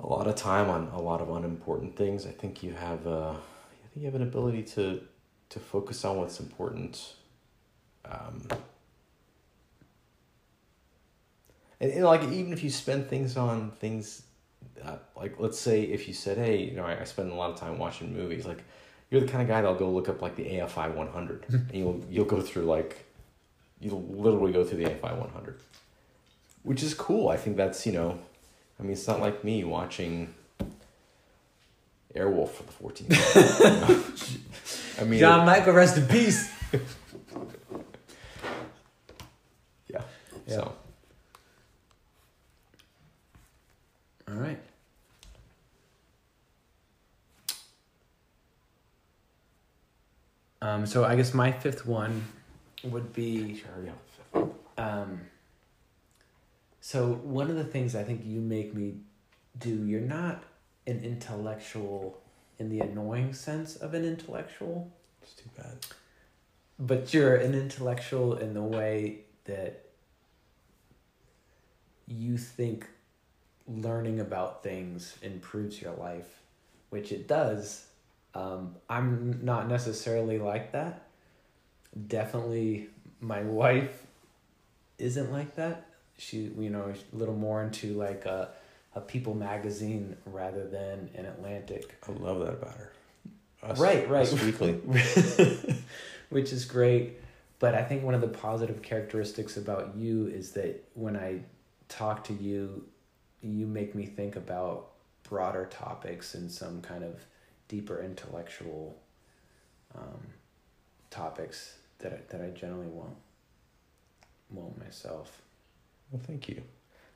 a 0.00 0.06
lot 0.06 0.26
of 0.26 0.34
time 0.34 0.68
on 0.68 0.88
a 0.92 1.00
lot 1.00 1.20
of 1.20 1.30
unimportant 1.30 1.96
things. 1.96 2.26
I 2.26 2.30
think 2.30 2.62
you 2.62 2.72
have 2.72 3.06
uh, 3.06 3.30
I 3.30 3.86
think 3.92 3.96
you 4.02 4.06
have 4.06 4.14
an 4.16 4.22
ability 4.22 4.62
to 4.74 5.00
to 5.52 5.60
focus 5.60 6.04
on 6.04 6.16
what's 6.16 6.40
important. 6.40 7.14
Um, 8.06 8.48
and, 11.78 11.92
and 11.92 12.04
like 12.04 12.22
even 12.24 12.52
if 12.52 12.64
you 12.64 12.70
spend 12.70 13.08
things 13.08 13.36
on 13.36 13.70
things 13.72 14.22
uh, 14.82 14.96
like 15.16 15.38
let's 15.38 15.58
say 15.58 15.82
if 15.82 16.08
you 16.08 16.14
said 16.14 16.38
hey 16.38 16.64
you 16.64 16.72
know 16.76 16.84
I, 16.84 17.00
I 17.00 17.04
spend 17.04 17.30
a 17.30 17.34
lot 17.34 17.50
of 17.50 17.56
time 17.56 17.78
watching 17.78 18.12
movies 18.14 18.46
like 18.46 18.62
you're 19.10 19.20
the 19.20 19.28
kind 19.28 19.42
of 19.42 19.48
guy 19.48 19.60
that'll 19.60 19.76
go 19.76 19.90
look 19.90 20.08
up 20.08 20.22
like 20.22 20.36
the 20.36 20.44
AFI 20.44 20.94
100 20.94 21.44
and 21.48 21.74
you'll 21.74 22.00
you'll 22.10 22.24
go 22.24 22.40
through 22.40 22.64
like 22.64 23.04
you'll 23.80 24.02
literally 24.02 24.52
go 24.52 24.64
through 24.64 24.78
the 24.78 24.90
AFI 24.90 25.16
100 25.16 25.60
which 26.62 26.82
is 26.82 26.94
cool 26.94 27.28
I 27.28 27.36
think 27.36 27.56
that's 27.56 27.86
you 27.86 27.92
know 27.92 28.18
I 28.80 28.82
mean 28.82 28.92
it's 28.92 29.06
not 29.06 29.20
like 29.20 29.44
me 29.44 29.64
watching 29.64 30.34
Airwolf 32.14 32.50
for 32.50 32.62
the 32.64 32.72
14th 32.72 33.08
time, 33.32 33.88
you 33.88 33.94
know? 33.96 34.04
I 35.00 35.04
mean 35.04 35.20
Jan-Michael, 35.20 35.72
rest 35.72 35.96
in 35.96 36.06
peace. 36.06 36.50
yeah, 39.88 40.02
Yeah. 40.46 40.54
so 40.54 40.74
All 44.28 44.34
right. 44.34 44.58
Um, 50.62 50.86
so 50.86 51.04
I 51.04 51.16
guess 51.16 51.34
my 51.34 51.50
fifth 51.50 51.84
one 51.86 52.24
would 52.84 53.12
be 53.12 53.56
sure 53.56 53.70
yeah 53.84 53.92
um, 54.78 55.20
so 56.80 57.12
one 57.14 57.48
of 57.50 57.56
the 57.56 57.64
things 57.64 57.94
I 57.94 58.02
think 58.04 58.22
you 58.24 58.40
make 58.40 58.74
me 58.74 58.94
do, 59.58 59.84
you're 59.86 60.00
not 60.00 60.42
an 60.86 61.00
intellectual 61.04 62.20
in 62.58 62.68
the 62.68 62.80
annoying 62.80 63.32
sense 63.32 63.76
of 63.76 63.94
an 63.94 64.04
intellectual, 64.04 64.90
It's 65.22 65.32
too 65.34 65.48
bad. 65.56 65.78
but 66.78 67.12
you're 67.14 67.36
an 67.36 67.54
intellectual 67.54 68.36
in 68.36 68.54
the 68.54 68.62
way 68.62 69.20
that 69.44 69.84
you 72.06 72.36
think 72.36 72.86
learning 73.66 74.20
about 74.20 74.62
things 74.62 75.16
improves 75.22 75.80
your 75.80 75.92
life, 75.94 76.40
which 76.90 77.12
it 77.12 77.26
does. 77.28 77.86
Um, 78.34 78.76
I'm 78.88 79.40
not 79.44 79.68
necessarily 79.68 80.38
like 80.38 80.72
that. 80.72 81.06
Definitely, 82.08 82.88
my 83.20 83.42
wife 83.42 84.06
isn't 84.98 85.30
like 85.32 85.54
that. 85.56 85.86
She, 86.18 86.50
you 86.58 86.70
know, 86.70 86.92
a 87.12 87.16
little 87.16 87.34
more 87.36 87.62
into 87.62 87.94
like 87.94 88.24
a, 88.26 88.50
a 88.94 89.00
People 89.00 89.34
magazine 89.34 90.16
rather 90.26 90.66
than 90.66 91.08
an 91.14 91.26
Atlantic. 91.26 91.94
I 92.08 92.12
love 92.12 92.40
that 92.40 92.52
about 92.54 92.76
her. 92.76 92.92
Us- 93.62 93.78
Right, 93.78 94.08
right. 94.08 94.22
Us 94.26 94.42
weekly. 94.42 94.72
which 96.30 96.52
is 96.52 96.64
great. 96.64 97.18
But 97.58 97.74
I 97.74 97.82
think 97.84 98.02
one 98.02 98.14
of 98.14 98.20
the 98.20 98.28
positive 98.28 98.82
characteristics 98.82 99.56
about 99.56 99.94
you 99.96 100.26
is 100.26 100.50
that 100.52 100.82
when 100.94 101.16
I 101.16 101.40
talk 101.88 102.24
to 102.24 102.32
you, 102.32 102.84
you 103.40 103.66
make 103.66 103.94
me 103.94 104.04
think 104.06 104.34
about 104.36 104.88
broader 105.28 105.66
topics 105.70 106.34
and 106.34 106.50
some 106.50 106.80
kind 106.82 107.04
of 107.04 107.24
deeper 107.68 108.02
intellectual 108.02 108.98
um, 109.94 110.20
topics 111.10 111.76
that 112.00 112.12
I, 112.12 112.18
that 112.36 112.44
I 112.44 112.50
generally 112.50 112.88
won't 112.88 113.16
won't 114.50 114.78
myself. 114.78 115.40
Well, 116.10 116.20
thank 116.26 116.48
you. 116.48 116.62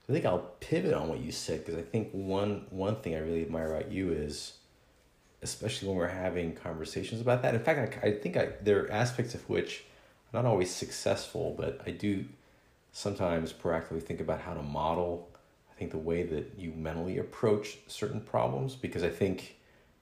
I 0.08 0.12
think 0.12 0.24
I'll 0.24 0.50
pivot 0.60 0.94
on 0.94 1.08
what 1.08 1.20
you 1.20 1.32
said 1.32 1.64
because 1.64 1.78
I 1.78 1.82
think 1.82 2.10
one 2.12 2.66
one 2.70 2.96
thing 2.96 3.14
I 3.14 3.18
really 3.18 3.42
admire 3.42 3.74
about 3.74 3.90
you 3.90 4.12
is, 4.12 4.54
especially 5.42 5.88
when 5.88 5.96
we're 5.96 6.06
having 6.08 6.54
conversations 6.54 7.20
about 7.20 7.42
that. 7.42 7.54
In 7.54 7.62
fact, 7.62 7.98
I, 8.02 8.08
I 8.08 8.18
think 8.18 8.36
I 8.36 8.50
there 8.62 8.84
are 8.84 8.92
aspects 8.92 9.34
of 9.34 9.48
which 9.48 9.84
I'm 10.32 10.42
not 10.42 10.48
always 10.48 10.70
successful, 10.70 11.54
but 11.58 11.80
I 11.86 11.90
do 11.90 12.24
sometimes 12.92 13.52
proactively 13.52 14.02
think 14.02 14.20
about 14.20 14.40
how 14.40 14.54
to 14.54 14.62
model. 14.62 15.28
I 15.70 15.78
think 15.78 15.90
the 15.90 15.98
way 15.98 16.22
that 16.22 16.54
you 16.56 16.72
mentally 16.72 17.18
approach 17.18 17.78
certain 17.86 18.20
problems 18.20 18.74
because 18.74 19.02
I 19.02 19.10
think 19.10 19.56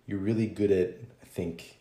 you're 0.06 0.20
really 0.20 0.46
good 0.46 0.70
at 0.70 0.90
I 1.22 1.26
think 1.26 1.78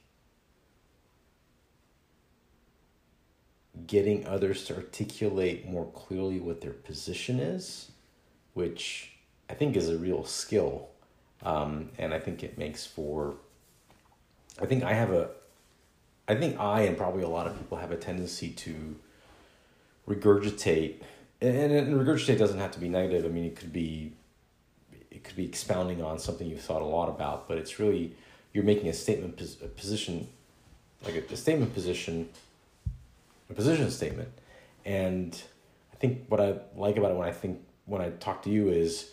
getting 3.86 4.26
others 4.28 4.66
to 4.66 4.76
articulate 4.76 5.68
more 5.68 5.86
clearly 5.92 6.40
what 6.40 6.62
their 6.62 6.72
position 6.72 7.40
is, 7.40 7.92
which 8.54 9.12
I 9.50 9.54
think 9.54 9.76
is 9.76 9.90
a 9.90 9.98
real 9.98 10.24
skill. 10.24 10.90
Um, 11.44 11.90
and 11.98 12.14
I 12.14 12.20
think 12.20 12.44
it 12.44 12.58
makes 12.58 12.86
for, 12.86 13.36
I 14.62 14.66
think 14.66 14.84
I 14.84 14.94
have 14.94 15.12
a, 15.12 15.30
I 16.28 16.36
think 16.36 16.60
I 16.60 16.82
and 16.82 16.98
probably 16.98 17.24
a 17.24 17.28
lot 17.28 17.48
of 17.48 17.58
people 17.58 17.78
have 17.78 17.92
a 17.92 17.98
tendency 17.98 18.50
to 18.52 18.96
regurgitate, 20.08 21.02
and, 21.42 21.72
and 21.72 21.96
regurgitate 21.96 22.38
doesn't 22.38 22.60
have 22.60 22.72
to 22.72 22.80
be 22.80 22.88
negative. 22.88 23.26
I 23.26 23.28
mean, 23.28 23.44
it 23.44 23.56
could 23.58 23.74
be, 23.74 24.14
it 25.12 25.24
could 25.24 25.36
be 25.36 25.46
expounding 25.46 26.02
on 26.02 26.18
something 26.18 26.48
you've 26.48 26.62
thought 26.62 26.82
a 26.82 26.86
lot 26.86 27.10
about, 27.10 27.48
but 27.48 27.58
it's 27.58 27.78
really, 27.78 28.16
you're 28.54 28.64
making 28.64 28.88
a 28.88 28.94
statement, 28.94 29.42
a 29.42 29.68
position, 29.68 30.30
like 31.04 31.16
a, 31.16 31.34
a 31.34 31.38
statement 31.38 31.74
position 31.74 32.30
a 33.50 33.54
position 33.54 33.90
statement. 33.92 34.30
And 34.86 35.42
I 35.94 35.96
think 35.98 36.26
what 36.28 36.42
I 36.42 36.56
like 36.76 36.98
about 36.98 37.12
it 37.12 37.18
when 37.18 37.28
I 37.28 37.32
think 37.32 37.60
when 37.86 38.02
I 38.02 38.10
talk 38.10 38.44
to 38.44 38.50
you 38.50 38.70
is 38.70 39.12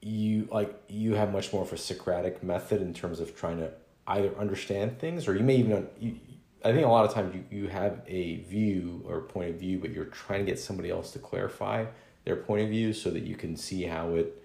you 0.00 0.48
like 0.50 0.74
you 0.88 1.14
have 1.14 1.32
much 1.32 1.52
more 1.52 1.62
of 1.62 1.72
a 1.72 1.76
Socratic 1.76 2.42
method 2.42 2.80
in 2.80 2.94
terms 2.94 3.20
of 3.20 3.36
trying 3.36 3.58
to 3.58 3.72
either 4.06 4.36
understand 4.38 4.98
things 4.98 5.28
or 5.28 5.36
you 5.36 5.42
may 5.42 5.56
even 5.56 5.88
you, 6.00 6.16
I 6.64 6.72
think 6.72 6.84
a 6.84 6.88
lot 6.88 7.04
of 7.04 7.14
times 7.14 7.34
you, 7.34 7.44
you 7.62 7.68
have 7.68 8.02
a 8.06 8.36
view 8.36 9.04
or 9.06 9.20
point 9.20 9.50
of 9.50 9.56
view, 9.56 9.78
but 9.78 9.90
you're 9.90 10.06
trying 10.06 10.40
to 10.40 10.46
get 10.46 10.58
somebody 10.58 10.90
else 10.90 11.12
to 11.12 11.18
clarify 11.18 11.86
their 12.24 12.36
point 12.36 12.62
of 12.62 12.68
view 12.68 12.92
so 12.92 13.10
that 13.10 13.22
you 13.22 13.36
can 13.36 13.56
see 13.56 13.84
how 13.84 14.14
it 14.14 14.42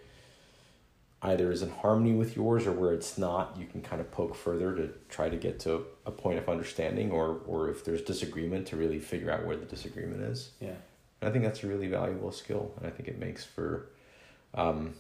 either 1.23 1.51
is 1.51 1.61
in 1.61 1.69
harmony 1.69 2.13
with 2.13 2.35
yours 2.35 2.67
or 2.67 2.71
where 2.73 2.93
it's 2.93 3.17
not, 3.17 3.55
you 3.57 3.65
can 3.65 3.81
kind 3.81 4.01
of 4.01 4.11
poke 4.11 4.35
further 4.35 4.75
to 4.75 4.89
try 5.09 5.29
to 5.29 5.37
get 5.37 5.59
to 5.61 5.85
a 6.05 6.11
point 6.11 6.37
of 6.37 6.49
understanding 6.49 7.11
or 7.11 7.41
or 7.47 7.69
if 7.69 7.83
there's 7.83 8.01
disagreement 8.01 8.67
to 8.67 8.75
really 8.75 8.99
figure 8.99 9.31
out 9.31 9.45
where 9.45 9.55
the 9.55 9.65
disagreement 9.65 10.21
is. 10.21 10.51
Yeah. 10.59 10.75
And 11.23 11.29
I 11.29 11.31
think 11.31 11.45
that's 11.45 11.63
a 11.63 11.67
really 11.67 11.87
valuable 11.87 12.33
skill 12.33 12.73
and 12.75 12.85
I 12.85 12.89
think 12.89 13.07
it 13.07 13.17
makes 13.17 13.45
for 13.45 13.87
um 14.53 14.93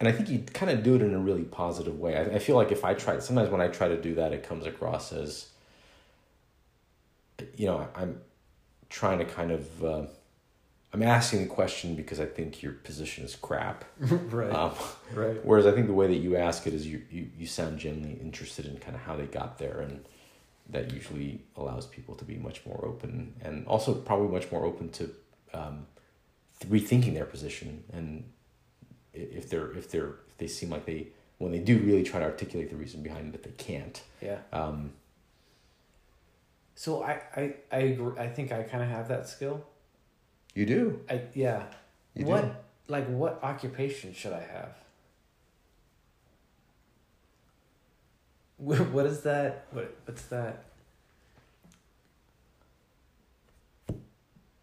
and 0.00 0.08
I 0.08 0.12
think 0.12 0.30
you 0.30 0.38
kind 0.54 0.72
of 0.72 0.82
do 0.82 0.94
it 0.94 1.02
in 1.02 1.12
a 1.12 1.18
really 1.18 1.44
positive 1.44 2.00
way. 2.00 2.16
I, 2.16 2.22
I 2.22 2.38
feel 2.38 2.56
like 2.56 2.72
if 2.72 2.86
I 2.86 2.94
try, 2.94 3.18
sometimes 3.18 3.50
when 3.50 3.60
I 3.60 3.68
try 3.68 3.86
to 3.86 4.00
do 4.00 4.14
that, 4.14 4.32
it 4.32 4.42
comes 4.42 4.66
across 4.66 5.12
as, 5.12 5.50
you 7.56 7.66
know, 7.66 7.86
I'm 7.94 8.20
trying 8.88 9.18
to 9.18 9.24
kind 9.26 9.52
of, 9.52 9.84
uh, 9.84 10.06
I'm 10.92 11.02
asking 11.02 11.42
the 11.42 11.48
question 11.48 11.94
because 11.94 12.18
I 12.18 12.24
think 12.24 12.62
your 12.62 12.72
position 12.72 13.24
is 13.24 13.36
crap. 13.36 13.84
right. 14.00 14.52
Um, 14.52 14.72
right. 15.14 15.36
whereas 15.44 15.66
I 15.66 15.70
think 15.72 15.86
the 15.86 15.92
way 15.92 16.08
that 16.08 16.16
you 16.16 16.36
ask 16.36 16.66
it 16.66 16.72
is 16.74 16.86
you, 16.86 17.02
you, 17.10 17.28
you 17.38 17.46
sound 17.46 17.78
genuinely 17.78 18.18
interested 18.20 18.66
in 18.66 18.78
kind 18.78 18.96
of 18.96 19.02
how 19.02 19.14
they 19.14 19.26
got 19.26 19.58
there. 19.58 19.82
And 19.82 20.04
that 20.70 20.92
usually 20.92 21.40
allows 21.56 21.86
people 21.86 22.14
to 22.16 22.24
be 22.24 22.36
much 22.36 22.64
more 22.66 22.84
open 22.84 23.34
and 23.42 23.66
also 23.66 23.94
probably 23.94 24.28
much 24.28 24.50
more 24.50 24.64
open 24.64 24.88
to 24.90 25.10
um, 25.52 25.86
rethinking 26.68 27.14
their 27.14 27.24
position. 27.26 27.84
And 27.92 28.24
if 29.12 29.50
they're, 29.50 29.72
if 29.72 29.90
they're, 29.90 30.14
if 30.28 30.38
they 30.38 30.46
seem 30.46 30.70
like 30.70 30.86
they, 30.86 31.08
when 31.38 31.52
they 31.52 31.58
do 31.58 31.78
really 31.78 32.02
try 32.04 32.20
to 32.20 32.26
articulate 32.26 32.70
the 32.70 32.76
reason 32.76 33.02
behind 33.02 33.26
it, 33.28 33.32
that 33.32 33.42
they 33.42 33.64
can't. 33.64 34.00
Yeah. 34.22 34.38
Um, 34.52 34.92
So 36.74 37.02
I 37.02 37.20
I 37.36 37.54
I 37.70 37.78
agree. 37.92 38.18
I 38.18 38.28
think 38.28 38.50
I 38.52 38.62
kind 38.62 38.82
of 38.82 38.88
have 38.88 39.08
that 39.08 39.28
skill. 39.28 39.62
you 40.54 40.64
do. 40.66 41.00
I 41.10 41.22
yeah. 41.34 41.64
You 42.14 42.24
what 42.26 42.42
do. 42.42 42.50
like 42.88 43.06
what 43.08 43.38
occupation 43.42 44.14
should 44.14 44.32
I 44.32 44.40
have? 44.56 44.74
What 48.56 48.90
what 48.90 49.06
is 49.06 49.22
that? 49.22 49.66
What 49.72 49.94
what's 50.04 50.22
that? 50.26 50.64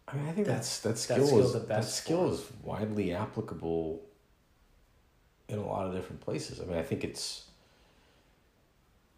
I 0.08 0.16
mean, 0.16 0.28
I 0.28 0.32
think 0.32 0.46
that's 0.46 0.80
that 0.80 0.90
that 0.90 0.98
skill 0.98 1.40
is 1.40 1.52
the 1.52 1.60
that 1.60 1.84
skill 1.84 2.32
is 2.32 2.42
widely 2.62 3.12
applicable 3.12 4.00
in 5.48 5.58
a 5.58 5.66
lot 5.66 5.86
of 5.86 5.94
different 5.94 6.20
places. 6.20 6.60
I 6.60 6.64
mean, 6.64 6.78
I 6.78 6.82
think 6.82 7.04
it's. 7.04 7.44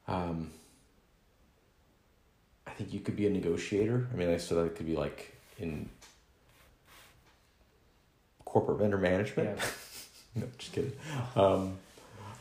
Um, 0.08 0.50
I 2.66 2.70
think 2.70 2.92
you 2.92 3.00
could 3.00 3.16
be 3.16 3.26
a 3.26 3.30
negotiator. 3.30 4.08
I 4.12 4.16
mean, 4.16 4.28
I 4.28 4.36
so 4.36 4.62
that 4.62 4.76
could 4.76 4.86
be 4.86 4.96
like 4.96 5.34
in 5.58 5.88
corporate 8.44 8.78
vendor 8.78 8.98
management. 8.98 9.58
Yeah. 9.58 9.64
no, 10.42 10.46
just 10.58 10.72
kidding. 10.72 10.92
Um, 11.36 11.78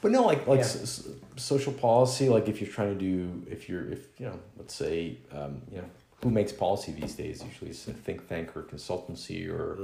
but 0.01 0.11
no, 0.11 0.23
like 0.23 0.45
like 0.47 0.59
Yeah. 0.59 0.65
s- 0.65 1.07
social 1.35 1.73
policy. 1.73 2.29
Like 2.29 2.47
if 2.47 2.59
you're 2.61 2.69
trying 2.71 2.97
to 2.97 2.99
do, 2.99 3.43
if 3.49 3.69
you're, 3.69 3.91
if 3.91 4.07
you 4.19 4.25
know, 4.27 4.39
let's 4.57 4.73
say, 4.75 5.17
um, 5.31 5.61
you 5.71 5.77
know, 5.77 5.89
who 6.23 6.29
makes 6.29 6.51
policy 6.51 6.91
these 6.91 7.15
days? 7.15 7.43
Usually, 7.43 7.71
it's 7.71 7.87
a 7.87 7.93
think 7.93 8.27
tank 8.27 8.55
or 8.55 8.63
consultancy 8.63 9.49
or 9.49 9.77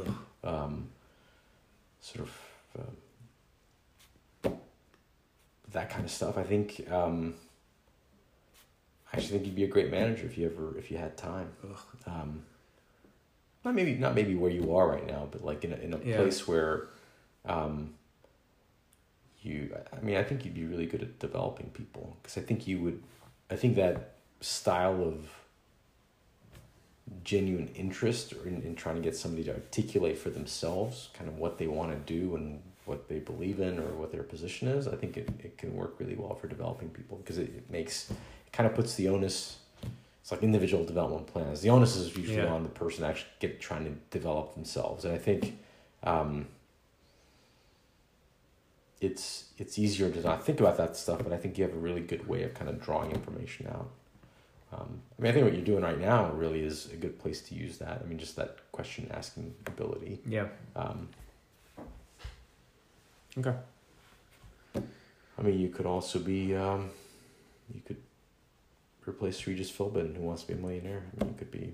um, 0.43 0.89
sort 2.01 2.27
of 2.27 2.31
um, 4.43 4.57
that 5.71 5.89
kind 5.89 6.05
of 6.05 6.11
stuff. 6.11 6.37
I 6.37 6.43
think. 6.43 6.89
Um, 6.91 7.35
I 9.13 9.17
actually 9.17 9.37
think 9.39 9.45
you'd 9.45 9.55
be 9.55 9.63
a 9.63 9.67
great 9.67 9.89
manager 9.89 10.25
if 10.25 10.37
you 10.37 10.45
ever 10.47 10.77
if 10.77 10.91
you 10.91 10.97
had 10.97 11.15
time. 11.17 11.49
Um, 12.05 12.43
not 13.63 13.73
maybe 13.73 13.95
not 13.95 14.13
maybe 14.15 14.35
where 14.35 14.51
you 14.51 14.75
are 14.75 14.87
right 14.87 15.07
now, 15.07 15.27
but 15.31 15.43
like 15.43 15.63
in 15.63 15.73
a, 15.73 15.77
in 15.77 15.93
a 15.93 15.97
Yeah. 15.99 16.17
place 16.17 16.45
where 16.47 16.87
um, 17.45 17.93
you. 19.41 19.75
I 19.95 20.03
mean, 20.03 20.15
I 20.17 20.23
think 20.23 20.45
you'd 20.45 20.53
be 20.53 20.65
really 20.65 20.85
good 20.85 21.01
at 21.01 21.19
developing 21.19 21.69
people 21.71 22.17
because 22.21 22.37
I 22.37 22.41
think 22.41 22.67
you 22.67 22.79
would. 22.81 23.03
I 23.49 23.55
think 23.55 23.75
that 23.75 24.15
style 24.41 25.01
of 25.01 25.29
genuine 27.23 27.69
interest 27.69 28.33
or 28.33 28.47
in, 28.47 28.61
in 28.63 28.75
trying 28.75 28.95
to 28.95 29.01
get 29.01 29.15
somebody 29.15 29.43
to 29.45 29.53
articulate 29.53 30.17
for 30.17 30.29
themselves 30.29 31.09
kind 31.13 31.29
of 31.29 31.37
what 31.37 31.57
they 31.57 31.67
want 31.67 31.91
to 31.91 32.13
do 32.13 32.35
and 32.35 32.61
what 32.85 33.07
they 33.07 33.19
believe 33.19 33.59
in 33.59 33.79
or 33.79 33.87
what 33.95 34.11
their 34.11 34.23
position 34.23 34.67
is, 34.67 34.87
I 34.87 34.95
think 34.95 35.17
it, 35.17 35.29
it 35.39 35.57
can 35.57 35.75
work 35.75 35.95
really 35.99 36.15
well 36.15 36.35
for 36.35 36.47
developing 36.47 36.89
people 36.89 37.17
because 37.17 37.37
it, 37.37 37.49
it 37.49 37.69
makes 37.69 38.09
it 38.11 38.17
kind 38.51 38.67
of 38.67 38.75
puts 38.75 38.95
the 38.95 39.07
onus 39.09 39.57
it's 40.27 40.31
like 40.33 40.43
individual 40.43 40.83
development 40.83 41.27
plans. 41.27 41.61
The 41.61 41.69
onus 41.69 41.95
is 41.95 42.17
usually 42.17 42.39
Yeah. 42.39 42.51
on 42.51 42.63
the 42.63 42.69
person 42.69 43.05
actually 43.05 43.29
get 43.39 43.61
trying 43.61 43.85
to 43.85 43.91
develop 44.11 44.55
themselves. 44.55 45.05
And 45.05 45.13
I 45.13 45.17
think 45.17 45.57
um, 46.03 46.47
it's 48.99 49.45
it's 49.57 49.77
easier 49.77 50.09
to 50.09 50.21
not 50.21 50.45
think 50.45 50.59
about 50.59 50.77
that 50.77 50.95
stuff, 50.97 51.21
but 51.23 51.31
I 51.33 51.37
think 51.37 51.57
you 51.57 51.63
have 51.63 51.73
a 51.73 51.77
really 51.79 52.01
good 52.01 52.27
way 52.27 52.43
of 52.43 52.53
kind 52.53 52.69
of 52.69 52.81
drawing 52.81 53.11
information 53.11 53.67
out. 53.67 53.89
Um, 54.73 55.01
I 55.17 55.21
mean, 55.21 55.31
I 55.31 55.33
think 55.33 55.45
what 55.45 55.53
you're 55.53 55.63
doing 55.63 55.83
right 55.83 55.99
now 55.99 56.31
really 56.31 56.61
is 56.61 56.91
a 56.91 56.97
good 56.97 57.17
place 57.19 57.41
to 57.43 57.55
use 57.55 57.77
that. 57.77 58.01
I 58.03 58.07
mean, 58.07 58.17
just 58.17 58.35
that 58.35 58.57
question 58.71 59.09
asking 59.13 59.53
ability. 59.65 60.19
Yeah. 60.25 60.47
Um, 60.75 61.07
Okay. 63.37 63.53
I 64.75 65.41
mean, 65.43 65.59
you 65.59 65.69
could 65.69 65.85
also 65.85 66.17
be, 66.19 66.55
um, 66.55 66.89
you 67.73 67.81
could 67.85 67.97
replace 69.07 69.45
Regis 69.45 69.71
Philbin, 69.71 70.15
who 70.15 70.23
wants 70.23 70.41
to 70.43 70.47
be 70.47 70.53
a 70.55 70.57
millionaire. 70.57 71.03
I 71.19 71.23
mean, 71.23 71.33
you 71.33 71.37
could 71.37 71.51
be. 71.51 71.73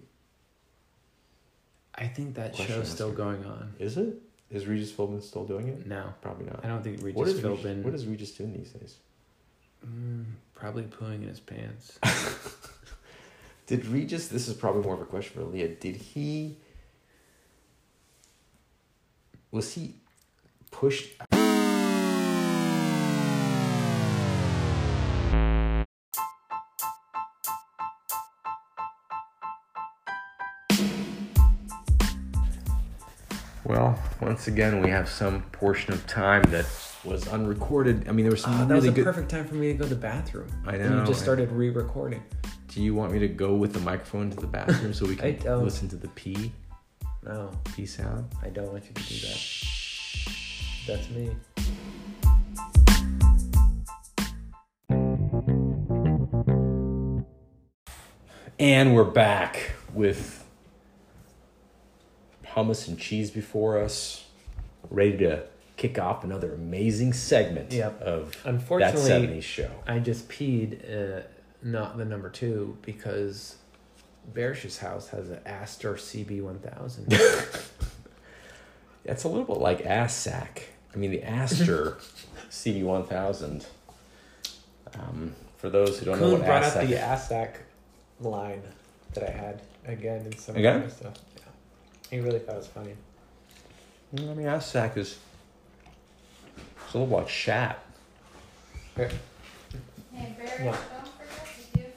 I 1.95 2.07
think 2.07 2.35
that 2.35 2.55
show's 2.55 2.89
still 2.89 3.11
going 3.11 3.45
on. 3.45 3.73
Is 3.79 3.97
it? 3.97 4.15
Is 4.53 4.67
Regis 4.67 4.91
Philbin 4.91 5.21
still 5.21 5.45
doing 5.45 5.67
it? 5.67 5.87
No, 5.87 6.13
Probably 6.21 6.45
not. 6.45 6.63
I 6.63 6.67
don't 6.67 6.83
think 6.83 7.01
Regis 7.01 7.15
What 7.17 7.27
is 7.27 7.39
Philbin. 7.39 7.63
Regis, 7.63 7.85
what 7.85 7.93
is 7.95 8.05
Regis 8.05 8.31
doing 8.31 8.53
these 8.53 8.69
days? 8.69 8.97
Mm, 9.85 10.25
probably 10.53 10.83
pooing 10.83 11.23
in 11.23 11.27
his 11.27 11.39
pants. 11.39 11.97
Did 13.67 13.85
Regis? 13.87 14.27
This 14.27 14.47
is 14.47 14.53
probably 14.53 14.83
more 14.83 14.93
of 14.93 15.01
a 15.01 15.05
question 15.05 15.41
for 15.41 15.47
Leah. 15.47 15.69
Did 15.69 15.95
he? 15.95 16.57
Was 19.51 19.73
he 19.73 19.95
pushed? 20.69 21.09
Once 34.23 34.47
again, 34.47 34.81
we 34.81 34.89
have 34.89 35.07
some 35.09 35.41
portion 35.51 35.93
of 35.93 36.05
time 36.07 36.43
that 36.43 36.65
was 37.03 37.27
unrecorded. 37.27 38.07
I 38.07 38.11
mean, 38.11 38.25
there 38.25 38.31
was 38.31 38.41
some 38.41 38.53
Ah, 38.53 38.65
that 38.65 38.75
was 38.75 38.85
a 38.85 38.91
good. 38.91 39.03
perfect 39.03 39.29
time 39.29 39.45
for 39.45 39.55
me 39.55 39.67
to 39.67 39.73
go 39.73 39.83
to 39.83 39.89
the 39.89 39.95
bathroom. 39.99 40.47
I 40.65 40.77
know. 40.77 40.85
And 40.85 40.99
you 40.99 41.05
just 41.05 41.21
I- 41.21 41.23
started 41.23 41.51
re-recording. 41.51 42.23
Do 42.69 42.81
you 42.81 42.95
want 42.95 43.11
me 43.11 43.19
to 43.19 43.27
go 43.27 43.53
with 43.55 43.73
the 43.73 43.79
microphone 43.81 44.31
to 44.31 44.35
the 44.37 44.47
bathroom 44.47 44.93
so 44.93 45.05
we 45.05 45.15
can 45.17 45.37
listen 45.63 45.87
to 45.89 45.95
the 45.95 46.07
pee 46.09 46.51
No, 47.23 47.51
pee 47.75 47.85
sound? 47.85 48.25
I 48.41 48.49
don't 48.49 48.71
want 48.71 48.85
you 48.85 48.93
to 48.93 49.03
do 49.03 49.15
that. 49.27 49.39
That's 50.87 51.09
me. 51.11 51.35
And 58.59 58.95
we're 58.95 59.03
back 59.03 59.71
with 59.93 60.42
hummus 62.55 62.87
and 62.87 62.97
cheese 62.99 63.31
before 63.31 63.77
us, 63.79 64.25
ready 64.89 65.17
to 65.17 65.43
kick 65.77 65.97
off 65.99 66.23
another 66.23 66.53
amazing 66.53 67.13
segment 67.13 67.71
Yep. 67.71 68.01
of 68.01 68.31
that 68.43 68.49
Unfortunately, 68.49 69.09
70s 69.09 69.43
show. 69.43 69.71
I 69.87 69.99
just 69.99 70.29
peed, 70.29 71.19
uh, 71.19 71.21
not 71.63 71.97
the 71.97 72.05
number 72.05 72.29
two, 72.29 72.77
because 72.83 73.55
Barish's 74.33 74.77
house 74.79 75.09
has 75.09 75.29
an 75.29 75.39
Astor 75.45 75.95
CB1000. 75.95 77.59
It's 79.05 79.25
a 79.25 79.27
little 79.27 79.43
bit 79.43 79.57
like 79.57 79.85
Ass 79.85 80.15
Sack. 80.15 80.69
I 80.93 80.97
mean, 80.97 81.11
the 81.11 81.23
Astor 81.23 81.97
CB1000. 82.49 83.65
Um, 84.97 85.35
for 85.57 85.69
those 85.69 85.99
who 85.99 86.05
don't 86.05 86.21
know 86.21 86.31
what 86.33 86.45
brought 86.45 86.63
up 86.63 86.73
the 86.87 86.95
ASAC 86.95 87.55
line 88.21 88.61
that 89.13 89.27
I 89.27 89.31
had 89.31 89.61
again 89.85 90.25
in 90.25 90.37
some 90.37 90.55
of 90.55 90.63
my 90.63 90.87
stuff. 90.87 91.13
Yeah. 92.13 92.19
He 92.21 92.25
really 92.25 92.39
thought 92.39 92.55
it 92.55 92.59
was 92.59 92.67
funny. 92.67 92.93
Mm, 94.15 94.31
I 94.31 94.33
mean, 94.35 94.47
Ass 94.47 94.67
Sack 94.67 94.97
is 94.97 95.17
it's 96.85 96.93
a 96.93 96.99
little 96.99 97.17
like 97.17 97.29
Shat. 97.29 97.83
Hey, 98.95 99.09
Barry, 100.11 100.65
Yeah. 100.65 100.65
don't 100.65 100.77
forget 101.07 101.47
to 101.71 101.77
give 101.77 101.93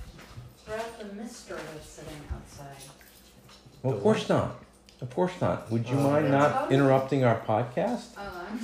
Ralph 0.69 0.99
the 0.99 1.05
mister 1.15 1.55
that's 1.55 1.87
sitting 1.89 2.21
outside. 2.35 2.83
Well, 3.83 3.95
of 3.95 4.03
course 4.03 4.29
not. 4.29 4.57
Of 5.03 5.15
course 5.15 5.33
not. 5.41 5.71
Would 5.71 5.87
you 5.89 5.97
Oh. 5.99 6.11
mind 6.11 6.31
not 6.31 6.63
okay. 6.65 6.75
interrupting 6.75 7.23
our 7.25 7.39
podcast? 7.41 8.07
Oh, 8.17 8.47
I'm. 8.51 8.61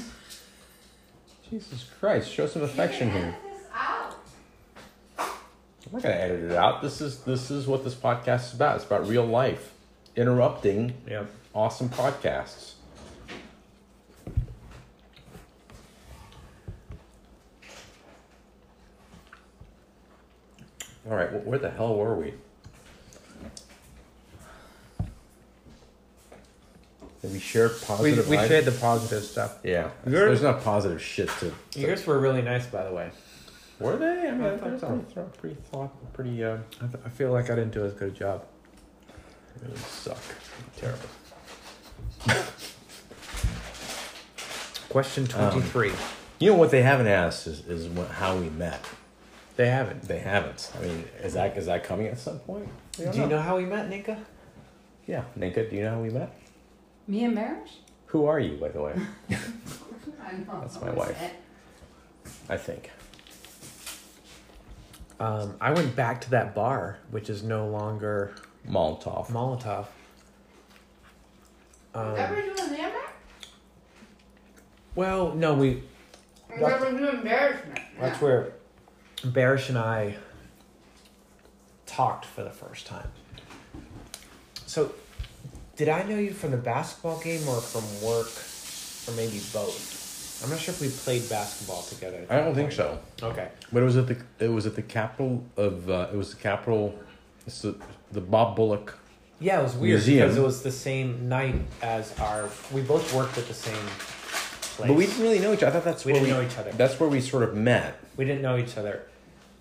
Jesus 1.50 1.84
Christ, 2.00 2.32
show 2.32 2.46
some 2.46 2.62
affection 2.62 3.08
You 3.08 3.12
can 3.12 3.22
here. 3.24 3.36
edit 3.44 3.58
this 3.58 3.66
out. 3.74 4.14
I'm 5.18 5.92
not 5.92 6.02
gonna 6.02 6.14
edit 6.14 6.50
it 6.50 6.56
out. 6.56 6.80
This 6.80 7.02
is 7.02 7.18
this 7.24 7.50
is 7.50 7.66
what 7.66 7.84
this 7.84 7.94
podcast 7.94 8.46
is 8.46 8.54
about. 8.54 8.76
It's 8.76 8.86
about 8.86 9.06
real 9.06 9.26
life. 9.26 9.72
Interrupting 10.16 10.94
Yep. 11.06 11.30
Awesome 11.54 11.88
podcasts. 11.88 12.74
All 21.08 21.16
right, 21.16 21.44
where 21.44 21.58
the 21.58 21.70
hell 21.70 21.96
were 21.96 22.14
we? 22.14 22.34
Have 27.22 27.30
we 27.32 27.38
shared 27.38 27.72
We, 27.72 27.78
positive? 27.86 28.28
we 28.28 28.36
vibes? 28.36 28.48
shared 28.48 28.64
the 28.64 28.72
positive 28.72 29.22
stuff. 29.24 29.58
Yeah, 29.62 29.90
Yours- 30.06 30.40
there's 30.40 30.42
not 30.42 30.62
positive 30.64 31.00
shit 31.02 31.28
to. 31.40 31.52
to- 31.72 31.80
Yours 31.80 32.06
were 32.06 32.18
really 32.18 32.42
nice, 32.42 32.66
by 32.66 32.84
the 32.84 32.92
way. 32.92 33.10
were 33.78 33.96
they? 33.96 34.28
I 34.28 34.30
mean, 34.32 34.42
I 34.42 34.54
I 34.54 34.56
thought 34.58 34.80
thought 34.80 34.80
so. 34.80 34.86
pretty, 35.22 35.38
pretty 35.38 35.56
thought, 35.70 36.12
pretty. 36.12 36.44
Uh, 36.44 36.58
I, 36.80 36.86
th- 36.86 37.04
I 37.04 37.08
feel 37.08 37.32
like 37.32 37.46
I 37.50 37.54
didn't 37.56 37.72
do 37.72 37.84
as 37.84 37.92
good 37.94 38.08
a 38.08 38.12
job. 38.12 38.44
really 39.60 39.76
suck. 39.76 40.18
Terrible. 40.76 41.08
Question 44.88 45.26
23. 45.26 45.92
You 46.38 46.52
know 46.52 46.58
what 46.58 46.70
they 46.70 46.82
haven't 46.82 47.06
asked 47.06 47.46
is, 47.46 47.60
is 47.66 47.86
what, 47.88 48.08
how 48.10 48.36
we 48.36 48.50
met. 48.50 48.84
they 49.56 49.68
haven't. 49.68 50.02
They 50.02 50.18
haven't. 50.18 50.70
I 50.78 50.82
mean, 50.82 51.04
is 51.22 51.34
that 51.34 51.56
is 51.56 51.66
that 51.66 51.84
coming 51.84 52.06
at 52.08 52.18
some 52.18 52.38
point? 52.40 52.68
Don't 52.92 53.12
Do 53.12 53.20
you 53.20 53.26
know 53.26 53.40
how 53.40 53.56
we 53.56 53.64
met, 53.64 53.88
Nika? 53.88 54.18
Yeah, 55.06 55.24
Nika, 55.36 55.68
do 55.68 55.76
you 55.76 55.82
know 55.82 55.94
how 55.94 56.00
we 56.00 56.10
met? 56.10 56.34
Me 57.06 57.24
and 57.24 57.34
Marish? 57.34 57.70
Who 58.06 58.26
are 58.26 58.38
you, 58.38 58.56
by 58.56 58.68
the 58.68 58.82
way? 58.82 58.94
I 59.30 60.32
know. 60.32 60.60
That's 60.60 60.80
my 60.80 60.90
wife. 60.90 61.18
I 62.48 62.56
think. 62.56 62.90
Um, 65.18 65.54
I 65.60 65.72
went 65.72 65.94
back 65.96 66.20
to 66.22 66.30
that 66.30 66.54
bar, 66.54 66.98
which 67.10 67.30
is 67.30 67.42
no 67.42 67.68
longer 67.68 68.34
Molotov. 68.68 69.28
Molotov. 69.28 69.86
Um, 71.94 72.14
Ever 72.16 72.34
doing 72.40 72.74
Hammer? 72.74 72.94
well, 74.94 75.34
no, 75.34 75.54
we. 75.54 75.82
Ever 76.50 76.90
doing 76.90 77.16
embarrassment? 77.18 77.78
That's 78.00 78.20
where 78.20 78.52
Barish 79.18 79.68
and 79.68 79.78
I 79.78 80.16
talked 81.86 82.24
for 82.24 82.42
the 82.42 82.50
first 82.50 82.86
time. 82.86 83.08
So, 84.66 84.92
did 85.76 85.88
I 85.88 86.02
know 86.04 86.16
you 86.16 86.32
from 86.32 86.50
the 86.50 86.56
basketball 86.56 87.20
game 87.20 87.46
or 87.48 87.60
from 87.60 87.84
work, 88.06 88.30
or 89.08 89.16
maybe 89.16 89.40
both? 89.52 90.42
I'm 90.42 90.50
not 90.50 90.58
sure 90.58 90.74
if 90.74 90.80
we 90.80 90.88
played 90.88 91.28
basketball 91.30 91.82
together. 91.82 92.26
I 92.28 92.38
don't 92.38 92.54
think 92.54 92.72
so. 92.72 92.98
Okay. 93.22 93.48
But 93.72 93.82
it 93.82 93.84
was 93.84 93.96
at 93.96 94.08
the 94.08 94.16
it 94.40 94.48
was 94.48 94.66
at 94.66 94.74
the 94.74 94.82
capital 94.82 95.44
of 95.56 95.88
uh, 95.88 96.08
it 96.12 96.16
was 96.16 96.34
the 96.34 96.40
capital. 96.40 96.98
It's 97.46 97.62
the, 97.62 97.76
the 98.12 98.20
Bob 98.20 98.56
Bullock. 98.56 98.98
Yeah, 99.42 99.60
it 99.60 99.62
was 99.64 99.74
weird 99.74 99.96
Museum. 99.98 100.26
because 100.28 100.38
it 100.38 100.42
was 100.42 100.62
the 100.62 100.70
same 100.72 101.28
night 101.28 101.56
as 101.82 102.18
our. 102.20 102.48
We 102.72 102.80
both 102.82 103.12
worked 103.14 103.36
at 103.38 103.46
the 103.48 103.54
same 103.54 103.86
place. 104.76 104.88
But 104.88 104.96
we 104.96 105.06
didn't 105.06 105.22
really 105.22 105.38
know 105.40 105.52
each 105.52 105.62
other. 105.62 105.68
I 105.68 105.70
thought 105.72 105.84
that's 105.84 106.04
We 106.04 106.12
where 106.12 106.20
didn't 106.22 106.36
we 106.38 106.42
know 106.42 106.48
each 106.48 106.56
other. 106.58 106.70
That's 106.72 106.98
where 107.00 107.08
we 107.08 107.20
sort 107.20 107.42
of 107.42 107.54
met. 107.56 107.98
We 108.16 108.24
didn't 108.24 108.42
know 108.42 108.56
each 108.56 108.76
other. 108.76 109.02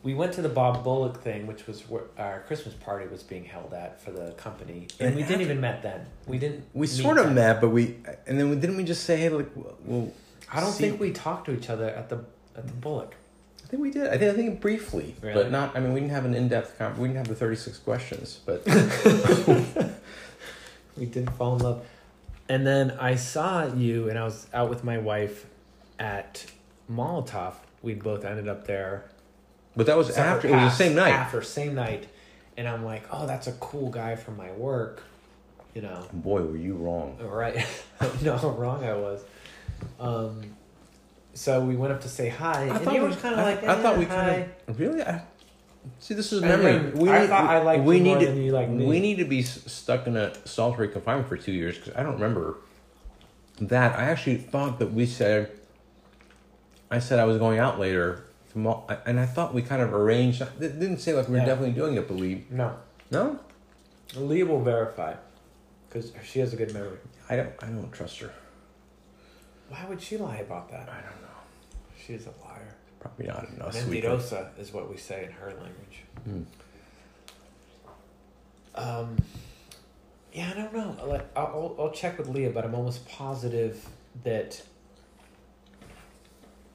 We 0.04 0.14
went 0.16 0.34
to 0.34 0.42
the 0.42 0.50
Bob 0.50 0.84
Bullock 0.84 1.22
thing, 1.22 1.46
which 1.46 1.68
was 1.68 1.82
where 1.90 2.04
our 2.18 2.40
Christmas 2.48 2.74
party 2.74 3.08
was 3.08 3.22
being 3.22 3.46
held 3.46 3.72
at 3.74 4.02
for 4.02 4.12
the 4.12 4.32
company, 4.32 4.88
and 5.00 5.10
And 5.10 5.16
we 5.16 5.24
didn't 5.24 5.42
even 5.42 5.62
met 5.62 5.84
then. 5.84 6.06
We 6.26 6.38
didn't. 6.40 6.64
We 6.74 6.88
sort 6.88 7.18
of 7.20 7.26
then. 7.26 7.36
met, 7.36 7.62
but 7.62 7.70
we 7.70 7.98
and 8.28 8.40
then 8.40 8.50
we, 8.50 8.56
didn't 8.56 8.78
we 8.78 8.84
just 8.84 9.04
say 9.04 9.18
hey 9.18 9.30
like 9.30 9.50
well 9.86 10.12
I 10.52 10.60
don't 10.60 10.72
see- 10.72 10.90
think 10.90 11.00
we 11.00 11.12
talked 11.12 11.46
to 11.46 11.54
each 11.54 11.70
other 11.70 11.88
at 11.90 12.10
the 12.10 12.24
at 12.56 12.66
the 12.68 12.74
Bullock. 12.74 13.16
I 13.72 13.74
think 13.76 13.84
we 13.84 13.92
did. 13.92 14.08
I 14.08 14.18
think 14.18 14.34
I 14.34 14.36
think 14.36 14.60
briefly, 14.60 15.16
Really? 15.22 15.44
but 15.44 15.50
not. 15.50 15.78
I 15.78 15.80
mean, 15.80 15.94
we 15.94 16.02
didn't 16.02 16.12
have 16.12 16.26
an 16.26 16.34
in 16.34 16.50
depth. 16.50 16.78
Con- 16.78 16.98
we 17.00 17.08
didn't 17.08 17.20
have 17.20 17.30
the 17.30 17.36
thirty 17.36 17.56
six 17.56 17.78
questions, 17.78 18.42
but 18.46 18.66
We 20.98 21.06
did 21.06 21.30
fall 21.32 21.56
in 21.56 21.64
love, 21.64 21.86
and 22.50 22.68
then 22.68 22.92
I 23.00 23.16
saw 23.16 23.74
you, 23.74 24.10
and 24.10 24.20
I 24.20 24.26
was 24.26 24.46
out 24.54 24.70
with 24.70 24.84
my 24.84 24.98
wife 24.98 25.46
at 26.00 26.46
Molotov. 26.92 27.54
We 27.82 27.94
both 27.94 28.26
ended 28.26 28.50
up 28.50 28.68
there. 28.68 29.06
but 29.78 29.86
that 29.86 29.96
was 29.96 30.10
after. 30.18 30.50
It 30.50 30.52
was 30.52 30.78
the 30.78 30.84
same 30.84 30.96
night. 30.96 31.14
After 31.14 31.42
same 31.42 31.74
night, 31.74 32.10
and 32.58 32.68
I'm 32.68 32.84
like, 32.84 33.04
oh, 33.10 33.26
that's 33.26 33.48
a 33.48 33.54
cool 33.54 33.90
guy 33.90 34.18
from 34.18 34.36
my 34.36 34.52
work, 34.52 35.02
you 35.74 35.82
know. 35.82 36.06
Boy, 36.12 36.42
were 36.42 36.58
you 36.58 36.76
wrong. 36.76 37.18
Right. 37.22 37.56
you 38.20 38.26
know 38.26 38.36
how 38.36 38.50
wrong 38.50 38.84
I 38.84 38.96
was. 38.96 39.24
Um, 39.98 40.42
so 41.34 41.62
we 41.64 41.76
went 41.76 41.94
up 41.94 42.02
to 42.02 42.10
say 42.10 42.30
hi, 42.30 42.64
and 42.64 42.86
you 42.86 42.92
we- 43.04 43.10
were 43.10 43.16
kind 43.16 43.34
of 43.36 43.40
I- 43.40 43.44
like, 43.44 43.64
I 43.64 43.82
thought 43.82 43.98
we 43.98 44.06
"Eh, 44.06 44.08
kind 44.08 44.46
of 44.68 44.80
really. 44.80 45.02
I, 45.02 45.22
see, 46.00 46.14
this 46.14 46.32
is 46.34 46.42
memory. 46.42 46.74
then 46.78 46.92
We 46.98 47.10
I 47.10 47.22
need, 47.22 47.28
thought 47.30 47.50
I 47.50 47.62
liked 47.62 47.84
we 47.84 47.98
you 47.98 48.04
need 48.04 48.10
more 48.12 48.20
to, 48.20 48.26
than 48.28 48.42
you 48.44 48.52
liked 48.52 48.70
me. 48.72 48.86
We 48.86 49.00
need 49.00 49.18
to 49.18 49.26
be 49.26 49.42
stuck 49.42 50.08
in 50.08 50.18
a 50.18 50.34
solitary 50.48 50.90
confinement 50.90 51.28
for 51.30 51.38
two 51.38 51.52
years 51.54 51.78
because 51.78 51.94
I 51.96 52.04
don't 52.04 52.14
remember 52.14 52.58
that. 53.60 53.98
I 53.98 54.04
actually 54.04 54.38
thought 54.38 54.80
that 54.80 54.94
we 54.94 55.06
said. 55.06 55.52
I 56.90 57.00
said 57.00 57.20
I 57.20 57.24
was 57.24 57.38
going 57.38 57.58
out 57.58 57.80
later, 57.80 58.26
all- 58.58 58.90
and 59.06 59.18
I 59.20 59.26
thought 59.26 59.54
we 59.54 59.62
kind 59.62 59.82
of 59.82 59.94
arranged. 59.94 60.42
It 60.42 60.80
didn't 60.80 60.98
say 60.98 61.14
like 61.14 61.28
we 61.28 61.34
were 61.34 61.40
Yeah. 61.40 61.46
definitely 61.46 61.74
doing 61.74 61.96
it, 61.96 62.08
but 62.08 62.18
we 62.18 62.44
No, 62.50 62.76
no. 63.10 63.40
Lee 64.18 64.44
will 64.44 64.62
verify, 64.62 65.14
because 65.88 66.12
she 66.26 66.40
has 66.40 66.52
a 66.52 66.58
good 66.58 66.74
memory. 66.74 66.98
I 67.30 67.38
don't. 67.38 67.50
I 67.62 67.68
don't 67.68 67.90
trust 67.94 68.20
her. 68.20 68.32
Why 69.72 69.86
would 69.88 70.02
she 70.02 70.18
lie 70.18 70.38
about 70.38 70.70
that? 70.72 70.90
I 70.90 70.96
don't 70.96 71.22
know. 71.22 71.40
She's 72.06 72.26
a 72.26 72.34
liar. 72.46 72.76
Probably 73.00 73.28
not 73.28 73.48
enough. 73.48 73.74
Mentirosa 73.74 74.50
is 74.60 74.74
what 74.74 74.92
we 74.92 74.98
say 74.98 75.24
in 75.24 75.32
her 75.32 75.48
language. 75.48 76.04
Hmm. 76.26 76.42
Um, 78.76 79.16
yeah, 80.34 80.52
I 80.54 80.58
don't 80.60 80.74
know. 80.74 80.98
Like, 81.08 81.26
I'll, 81.38 81.46
I'll, 81.46 81.86
I'll 81.86 81.92
check 81.92 82.18
with 82.18 82.28
Leah, 82.28 82.50
but 82.50 82.66
I'm 82.66 82.76
almost 82.76 83.08
positive 83.08 83.88
that, 84.26 84.62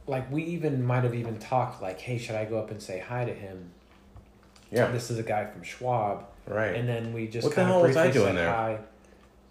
like, 0.06 0.30
we 0.32 0.42
even 0.44 0.82
might 0.82 1.04
have 1.04 1.14
even 1.14 1.38
talked, 1.38 1.82
like, 1.82 2.00
hey, 2.00 2.16
should 2.16 2.34
I 2.34 2.46
go 2.46 2.58
up 2.58 2.70
and 2.70 2.80
say 2.80 2.98
hi 2.98 3.26
to 3.26 3.34
him? 3.34 3.72
Yeah. 4.70 4.90
This 4.90 5.10
is 5.10 5.18
a 5.18 5.22
guy 5.22 5.44
from 5.44 5.62
Schwab. 5.62 6.24
Right. 6.46 6.74
And 6.74 6.88
then 6.88 7.12
we 7.12 7.26
just 7.28 7.46
What 7.46 7.56
the 7.56 7.64
hell 7.64 7.82
of 7.82 7.88
was 7.88 7.96
I 7.98 8.10
doing 8.10 8.36
there? 8.36 8.50
hi. 8.50 8.78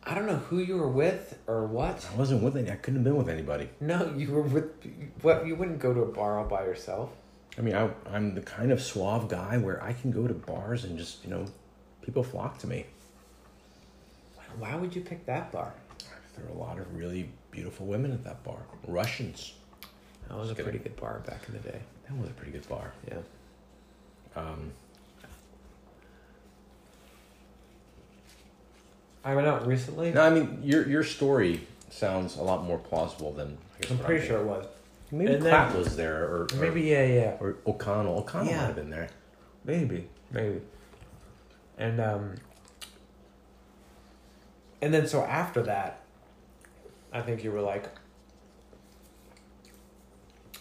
I 0.06 0.14
don't 0.14 0.28
know 0.28 0.36
who 0.36 0.60
you 0.60 0.78
were 0.78 0.90
with 0.90 1.40
or 1.48 1.66
what. 1.66 2.08
I 2.14 2.16
wasn't 2.16 2.44
with 2.44 2.56
any. 2.56 2.70
I 2.70 2.76
couldn't 2.76 3.00
have 3.00 3.04
been 3.04 3.16
with 3.16 3.30
anybody. 3.30 3.70
No, 3.80 4.14
you 4.16 4.32
were 4.32 4.42
with. 4.42 4.72
What? 5.22 5.48
You 5.48 5.56
wouldn't 5.56 5.80
go 5.80 5.94
to 5.94 6.02
a 6.02 6.06
bar 6.06 6.40
all 6.40 6.48
by 6.48 6.64
yourself. 6.64 7.10
I 7.58 7.62
mean, 7.62 7.76
I, 7.76 7.90
I'm 8.12 8.36
the 8.36 8.42
kind 8.42 8.72
of 8.72 8.82
suave 8.82 9.30
guy 9.30 9.58
where 9.58 9.82
I 9.82 9.94
can 9.94 10.12
go 10.12 10.28
to 10.28 10.34
bars 10.34 10.84
and 10.84 10.98
just, 10.98 11.24
you 11.24 11.30
know, 11.30 11.46
people 12.04 12.22
flock 12.22 12.60
to 12.60 12.68
me. 12.68 12.86
Why 14.60 14.76
would 14.76 14.96
you 14.96 15.02
pick 15.02 15.26
that 15.26 15.52
bar? 15.52 15.74
There 16.36 16.46
are 16.46 16.50
a 16.50 16.58
lot 16.58 16.78
of 16.78 16.96
really 16.96 17.30
beautiful 17.52 17.86
women 17.86 18.12
at 18.12 18.24
that 18.26 18.44
bar. 18.44 18.60
Russians. 18.88 19.54
That 20.28 20.38
was 20.38 20.52
a 20.52 20.54
Just 20.54 20.64
pretty 20.64 20.80
good 20.80 20.96
bar 20.98 21.22
back 21.26 21.42
in 21.48 21.54
the 21.54 21.60
day. 21.60 21.80
That 22.10 22.18
was 22.20 22.30
a 22.30 22.34
pretty 22.34 22.52
good 22.52 22.68
bar. 22.68 22.94
Yeah. 23.08 23.18
Um, 24.36 24.72
I 29.26 29.34
went 29.36 29.48
out 29.48 29.66
recently. 29.68 30.12
no, 30.12 30.22
I 30.22 30.30
mean 30.30 30.60
your 30.64 30.88
your 30.88 31.04
story 31.04 31.68
sounds 31.90 32.38
a 32.38 32.42
lot 32.44 32.64
more 32.64 32.78
plausible 32.78 33.34
than. 33.34 33.58
I 33.76 33.82
guess 33.82 33.92
I'm 33.92 33.98
what 33.98 34.06
pretty 34.08 34.26
sure 34.28 34.40
it 34.40 34.46
was. 34.46 34.66
Maybe 35.12 35.34
And 35.34 35.44
then- 35.46 35.78
was 35.78 35.96
there, 35.98 36.24
or, 36.26 36.48
or 36.52 36.56
Maybe 36.58 36.82
yeah, 36.84 37.06
yeah. 37.06 37.38
or 37.40 37.58
O'Connell. 37.68 38.20
O'Connell 38.20 38.48
Yeah. 38.48 38.58
might 38.62 38.66
have 38.68 38.76
been 38.76 38.90
there. 38.90 39.10
Maybe, 39.66 40.08
maybe. 40.32 40.62
And 41.78 42.00
um. 42.00 42.36
And 44.82 44.94
then 44.94 45.08
so 45.08 45.22
after 45.24 45.64
that, 45.64 46.02
I 47.12 47.22
think 47.22 47.44
you 47.44 47.52
were 47.52 47.62
like, 47.62 47.90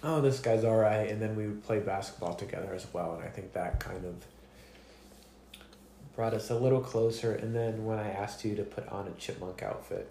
"Oh, 0.03 0.21
this 0.21 0.41
guy's 0.41 0.65
all 0.65 0.77
right," 0.77 1.11
and 1.11 1.21
then 1.21 1.37
we 1.37 1.47
would 1.47 1.63
play 1.65 1.81
basketball 1.81 2.35
together 2.35 2.73
as 2.75 2.87
well, 2.93 3.15
and 3.17 3.25
I 3.25 3.29
think 3.29 3.53
that 3.53 3.81
kind 3.81 4.05
of 4.05 4.15
brought 6.17 6.35
us 6.35 6.51
a 6.51 6.55
little 6.55 6.81
closer. 6.81 7.33
And 7.35 7.55
then 7.55 7.85
when 7.85 7.99
I 7.99 8.11
asked 8.11 8.45
you 8.45 8.55
to 8.57 8.63
put 8.63 8.89
on 8.89 9.09
a 9.09 9.11
chipmunk 9.21 9.63
outfit 9.63 10.09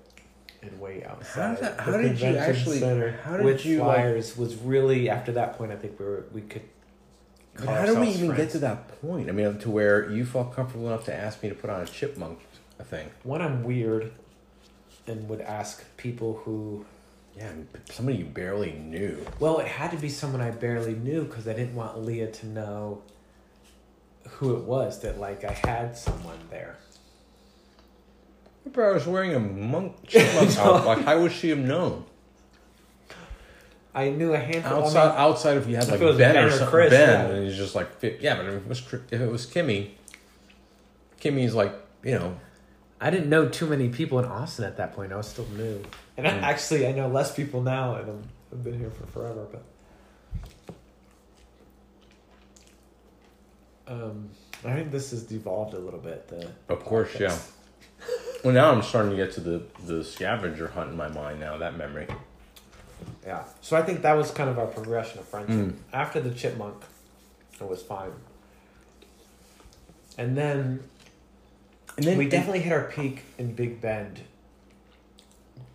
and 0.62 0.80
wait 0.80 1.06
outside, 1.06 1.58
that- 1.60 1.78
the 1.78 1.84
how 1.84 1.98
did 1.98 2.20
you 2.20 2.36
actually- 2.38 2.80
center 2.80 3.12
how 3.24 3.38
did 3.38 3.46
with 3.46 3.66
you, 3.66 3.80
like- 3.80 3.96
flyers 3.98 4.38
was 4.38 4.56
really 4.56 5.10
after 5.10 5.32
that 5.34 5.58
point. 5.58 5.72
I 5.72 5.76
think 5.76 6.00
we 6.00 6.06
were 6.06 6.26
we 6.32 6.42
could. 6.42 6.64
But 7.56 7.68
how 7.68 7.86
did 7.86 8.00
we 8.00 8.08
even 8.10 8.36
get 8.36 8.50
to 8.52 8.60
that 8.60 9.00
point? 9.02 9.30
I 9.30 9.32
mean, 9.32 9.60
to 9.60 9.70
where 9.70 10.10
you 10.10 10.26
felt 10.26 10.56
comfortable 10.56 10.88
enough 10.88 11.06
to 11.06 11.14
ask 11.14 11.44
me 11.44 11.50
to 11.50 11.56
put 11.56 11.70
on 11.70 11.82
a 11.82 11.86
chipmunk 11.86 12.40
thing. 12.84 13.12
One, 13.24 13.42
I'm 13.42 13.64
weird, 13.64 14.12
and 15.08 15.30
would 15.30 15.42
ask 15.42 15.84
people 15.98 16.42
who. 16.46 16.86
Yeah, 17.36 17.50
somebody 17.92 18.20
you 18.20 18.26
barely 18.26 18.74
knew. 18.74 19.26
Well, 19.40 19.58
it 19.60 19.66
had 19.68 19.90
to 19.92 19.98
be 19.98 20.08
someone 20.10 20.40
I 20.42 20.52
barely 20.52 20.94
knew 20.94 21.24
because 21.26 21.48
I 21.48 21.54
didn't 21.54 21.74
want 21.74 22.00
Leah 22.00 22.28
to 22.32 22.46
know 22.46 23.02
who 24.30 24.56
it 24.56 24.64
was. 24.64 25.00
That 25.02 25.20
like 25.20 25.44
I 25.44 25.52
had 25.68 25.98
someone 25.98 26.38
there. 26.50 26.78
I 28.76 28.92
was 28.92 29.06
wearing 29.06 29.34
a 29.36 29.40
monk 29.40 29.96
chipmunk 30.08 30.50
outfit. 30.58 30.86
Like, 30.86 31.04
how 31.06 31.22
would 31.22 31.32
she 31.34 31.50
have 31.50 31.60
known? 31.60 32.06
I 33.96 34.10
knew 34.10 34.34
a 34.34 34.40
handful. 34.40 34.86
Outside, 34.86 35.10
mean, 35.10 35.18
outside 35.18 35.58
if 35.58 35.68
you 35.68 35.76
had 35.76 35.88
like 35.88 36.00
Ben, 36.00 36.18
Ben 36.18 36.46
or 36.46 36.50
something, 36.50 36.68
Chris, 36.70 36.90
Ben, 36.90 37.10
yeah. 37.30 37.36
and 37.36 37.46
he's 37.48 37.58
just 37.58 37.76
like, 37.76 37.90
yeah. 38.02 38.36
But 38.36 38.46
if 38.48 38.54
it 38.56 38.68
was 38.68 38.94
if 39.12 39.22
it 39.22 39.30
was 39.30 39.46
Kimmy, 39.46 39.90
Kimmy's 41.22 41.54
like, 41.54 41.74
you 42.04 42.14
know, 42.18 42.38
I 43.00 43.10
didn't 43.12 43.30
know 43.30 43.48
too 43.50 43.68
many 43.68 43.90
people 43.90 44.18
in 44.20 44.26
Austin 44.26 44.66
at 44.66 44.78
that 44.78 44.94
point. 44.94 45.12
I 45.14 45.18
was 45.18 45.28
still 45.28 45.46
new, 45.56 45.84
and 46.18 46.28
I, 46.28 46.32
Mm. 46.32 46.42
actually 46.42 46.88
I 46.88 46.92
know 46.94 47.08
less 47.08 47.36
people 47.36 47.62
now, 47.62 47.96
and 47.96 48.10
I'm, 48.10 48.24
I've 48.52 48.64
been 48.64 48.80
here 48.80 48.90
for 48.90 49.06
forever. 49.08 49.46
But 49.52 49.64
um, 53.88 54.30
I 54.64 54.74
think 54.74 54.92
this 54.92 55.12
has 55.12 55.24
devolved 55.24 55.74
a 55.74 55.80
little 55.80 56.00
bit. 56.00 56.28
The 56.28 56.50
of 56.70 56.84
course, 56.84 57.12
podcast. 57.14 57.20
yeah. 57.20 57.38
Well, 58.44 58.54
now 58.54 58.72
I'm 58.72 58.82
starting 58.82 59.12
to 59.12 59.18
get 59.18 59.34
to 59.34 59.42
the 59.42 59.64
the 59.86 60.04
scavenger 60.04 60.68
hunt 60.70 60.92
in 60.92 60.98
my 60.98 61.10
mind 61.10 61.40
now. 61.40 61.58
That 61.58 61.78
memory. 61.78 62.08
Yeah. 63.26 63.44
So 63.62 63.78
I 63.78 63.82
think 63.82 64.02
that 64.02 64.14
was 64.14 64.32
kind 64.32 64.50
of 64.50 64.60
our 64.60 64.68
progression 64.68 65.20
of 65.20 65.28
friendship. 65.28 65.56
Mm. 65.56 65.76
After 65.92 66.20
the 66.20 66.32
chipmunk, 66.32 66.84
it 67.60 67.68
was 67.68 67.82
fine. 67.82 68.12
And 70.18 70.38
then, 70.38 70.84
And 71.98 72.06
then 72.06 72.18
we 72.18 72.30
definitely 72.30 72.60
hit 72.60 72.72
our 72.72 72.84
peak 72.84 73.24
in 73.38 73.56
Big 73.56 73.82
Bend. 73.82 74.22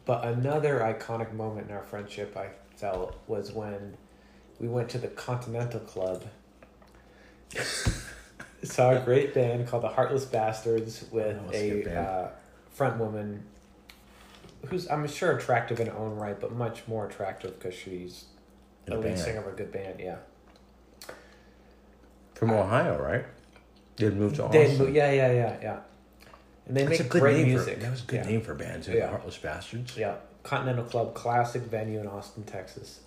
But 0.05 0.25
another 0.25 0.79
iconic 0.81 1.33
moment 1.35 1.69
in 1.69 1.75
our 1.75 1.83
friendship, 1.83 2.37
I 2.37 2.51
felt, 2.77 3.19
was 3.27 3.53
when 3.53 3.97
we 4.59 4.69
went 4.69 4.89
to 4.91 4.99
the 4.99 5.09
Continental 5.09 5.81
Club. 5.81 6.25
Saw 8.63 8.91
a 8.91 9.01
great 9.01 9.35
band 9.35 9.69
called 9.69 9.85
the 9.85 9.89
Heartless 9.89 10.25
Bastards 10.25 11.05
with 11.13 11.37
That 11.47 11.55
a 11.55 11.89
a 11.89 12.01
uh, 12.01 12.31
front 12.73 12.99
woman 12.99 13.45
who's, 14.67 14.89
I'm 14.91 15.07
sure, 15.07 15.37
attractive 15.37 15.79
in 15.81 15.87
her 15.87 15.97
own 15.97 16.17
right, 16.17 16.39
but 16.39 16.53
much 16.53 16.87
more 16.89 17.07
attractive 17.07 17.59
because 17.59 17.75
she's 17.79 18.25
In 18.87 18.95
the 18.95 18.99
a 18.99 19.01
lead 19.01 19.09
band. 19.11 19.19
singer 19.21 19.41
of 19.41 19.47
a 19.47 19.57
good 19.57 19.71
band, 19.71 20.01
yeah. 20.01 20.17
from 22.35 22.51
Ohio, 22.51 23.01
right? 23.01 23.25
They 23.97 24.11
moved 24.11 24.37
to 24.37 24.45
Austin. 24.45 24.95
yeah, 24.95 25.11
yeah, 25.11 25.33
yeah, 25.33 25.57
yeah. 25.63 25.81
And 26.67 26.77
they 26.77 26.85
That's 26.85 27.01
make 27.01 27.09
great 27.09 27.37
name 27.39 27.49
music. 27.49 27.75
For, 27.75 27.81
that 27.81 27.91
was 27.91 28.03
a 28.03 28.07
good 28.07 28.17
yeah. 28.17 28.31
name 28.31 28.41
for 28.43 28.55
bands. 28.55 28.87
Yeah. 28.89 28.95
The 29.01 29.09
Heartless 29.09 29.39
Bastards. 29.39 29.97
Yeah, 29.97 30.17
Continental 30.43 30.85
Club, 30.85 31.15
classic 31.15 31.63
venue 31.63 32.01
in 32.01 32.07
Austin, 32.07 32.45
Texas. 32.45 33.01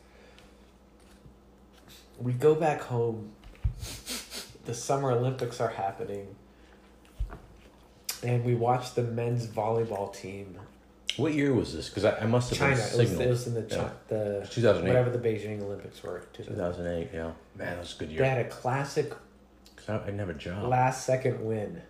We 2.19 2.33
go 2.33 2.55
back 2.55 2.81
home. 2.81 3.31
The 4.65 4.73
Summer 4.73 5.11
Olympics 5.11 5.59
are 5.59 5.69
happening. 5.69 6.35
And 8.23 8.43
we 8.45 8.53
watch 8.53 8.93
the 8.93 9.03
men's 9.03 9.47
volleyball 9.47 10.13
team. 10.15 10.59
What 11.17 11.33
year 11.33 11.53
was 11.53 11.73
this? 11.73 11.89
Because 11.89 12.05
I, 12.05 12.19
I 12.19 12.25
must 12.25 12.49
have 12.51 12.59
China. 12.59 12.75
been 12.75 12.85
It 12.93 12.97
was, 12.97 13.19
it 13.19 13.27
was 13.29 13.47
in 13.47 13.53
the, 13.55 13.67
Yeah. 13.69 13.83
Chi- 13.83 13.91
the 14.07 14.47
2008. 14.49 14.87
whatever 14.87 15.09
the 15.09 15.17
Beijing 15.17 15.61
Olympics 15.61 16.01
were. 16.03 16.23
2008. 16.33 17.09
Yeah, 17.13 17.23
man, 17.23 17.33
that 17.57 17.79
was 17.79 17.95
a 17.95 17.99
good 17.99 18.09
year. 18.11 18.21
They 18.21 18.29
had 18.29 18.45
a 18.45 18.49
classic 18.49 19.13
I, 19.87 19.95
I 19.95 19.97
didn't 19.99 20.19
have 20.19 20.29
a 20.29 20.33
job, 20.35 20.67
last 20.69 21.05
second 21.05 21.43
win. 21.43 21.81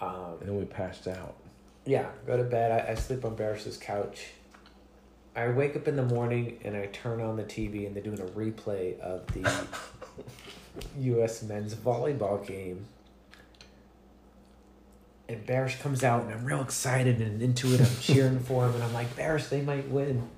Um, 0.00 0.36
and 0.40 0.48
then 0.48 0.56
we 0.56 0.64
passed 0.64 1.06
out. 1.06 1.36
Yeah, 1.84 2.06
go 2.26 2.36
to 2.38 2.42
bed. 2.44 2.72
I, 2.88 2.92
I 2.92 2.94
sleep 2.94 3.24
on 3.24 3.36
Barish's 3.36 3.76
couch. 3.76 4.28
I 5.36 5.48
wake 5.48 5.76
up 5.76 5.86
in 5.86 5.96
the 5.96 6.02
morning 6.04 6.58
and 6.64 6.74
I 6.74 6.86
turn 6.86 7.20
on 7.20 7.36
the 7.36 7.44
TV 7.44 7.86
and 7.86 7.94
they're 7.94 8.02
doing 8.02 8.18
a 8.20 8.24
replay 8.24 8.98
of 9.00 9.26
the 9.28 9.42
U.S. 11.00 11.42
men's 11.42 11.74
volleyball 11.74 12.46
game. 12.46 12.86
And 15.28 15.46
Barish 15.46 15.80
comes 15.80 16.02
out 16.02 16.24
and 16.24 16.32
I'm 16.32 16.44
real 16.44 16.60
excited 16.60 17.20
and 17.20 17.40
into 17.40 17.72
it. 17.72 17.80
I'm 17.80 18.00
cheering 18.00 18.40
for 18.48 18.66
him 18.66 18.74
and 18.74 18.82
I'm 18.82 18.92
like, 18.92 19.14
Barish, 19.16 19.48
they 19.48 19.60
might 19.62 19.88
win. 19.88 20.28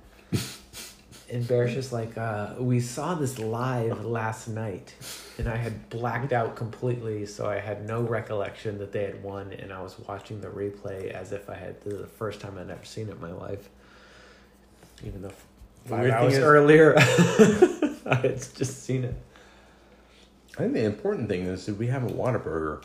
And 1.31 1.43
Barish 1.45 1.73
just 1.73 1.91
like, 1.91 2.15
uh, 2.15 2.53
we 2.59 2.79
saw 2.79 3.15
this 3.15 3.39
live 3.39 4.05
last 4.05 4.47
night 4.47 4.93
and 5.39 5.47
I 5.47 5.55
had 5.55 5.89
blacked 5.89 6.31
out 6.31 6.55
completely, 6.55 7.25
so 7.25 7.47
I 7.47 7.57
had 7.57 7.87
no 7.87 8.01
recollection 8.01 8.77
that 8.77 8.91
they 8.91 9.03
had 9.03 9.23
won, 9.23 9.51
and 9.53 9.73
I 9.73 9.81
was 9.81 9.97
watching 10.07 10.41
the 10.41 10.47
replay 10.49 11.09
as 11.09 11.31
if 11.31 11.49
I 11.49 11.55
had 11.55 11.81
this 11.81 11.93
is 11.93 12.01
the 12.01 12.05
first 12.07 12.39
time 12.39 12.57
I'd 12.59 12.69
ever 12.69 12.85
seen 12.85 13.07
it 13.09 13.13
in 13.13 13.21
my 13.21 13.31
life. 13.31 13.67
Even 15.03 15.23
though 15.23 15.31
five 15.85 16.11
hours 16.11 16.33
is- 16.33 16.39
earlier, 16.43 16.93
I 16.97 18.19
had 18.21 18.37
just 18.55 18.83
seen 18.83 19.05
it. 19.05 19.15
I 20.55 20.61
think 20.61 20.73
the 20.73 20.83
important 20.85 21.29
thing 21.29 21.41
is 21.43 21.65
that 21.65 21.75
we 21.75 21.87
have 21.87 22.03
a 22.03 22.07
Whataburger 22.13 22.83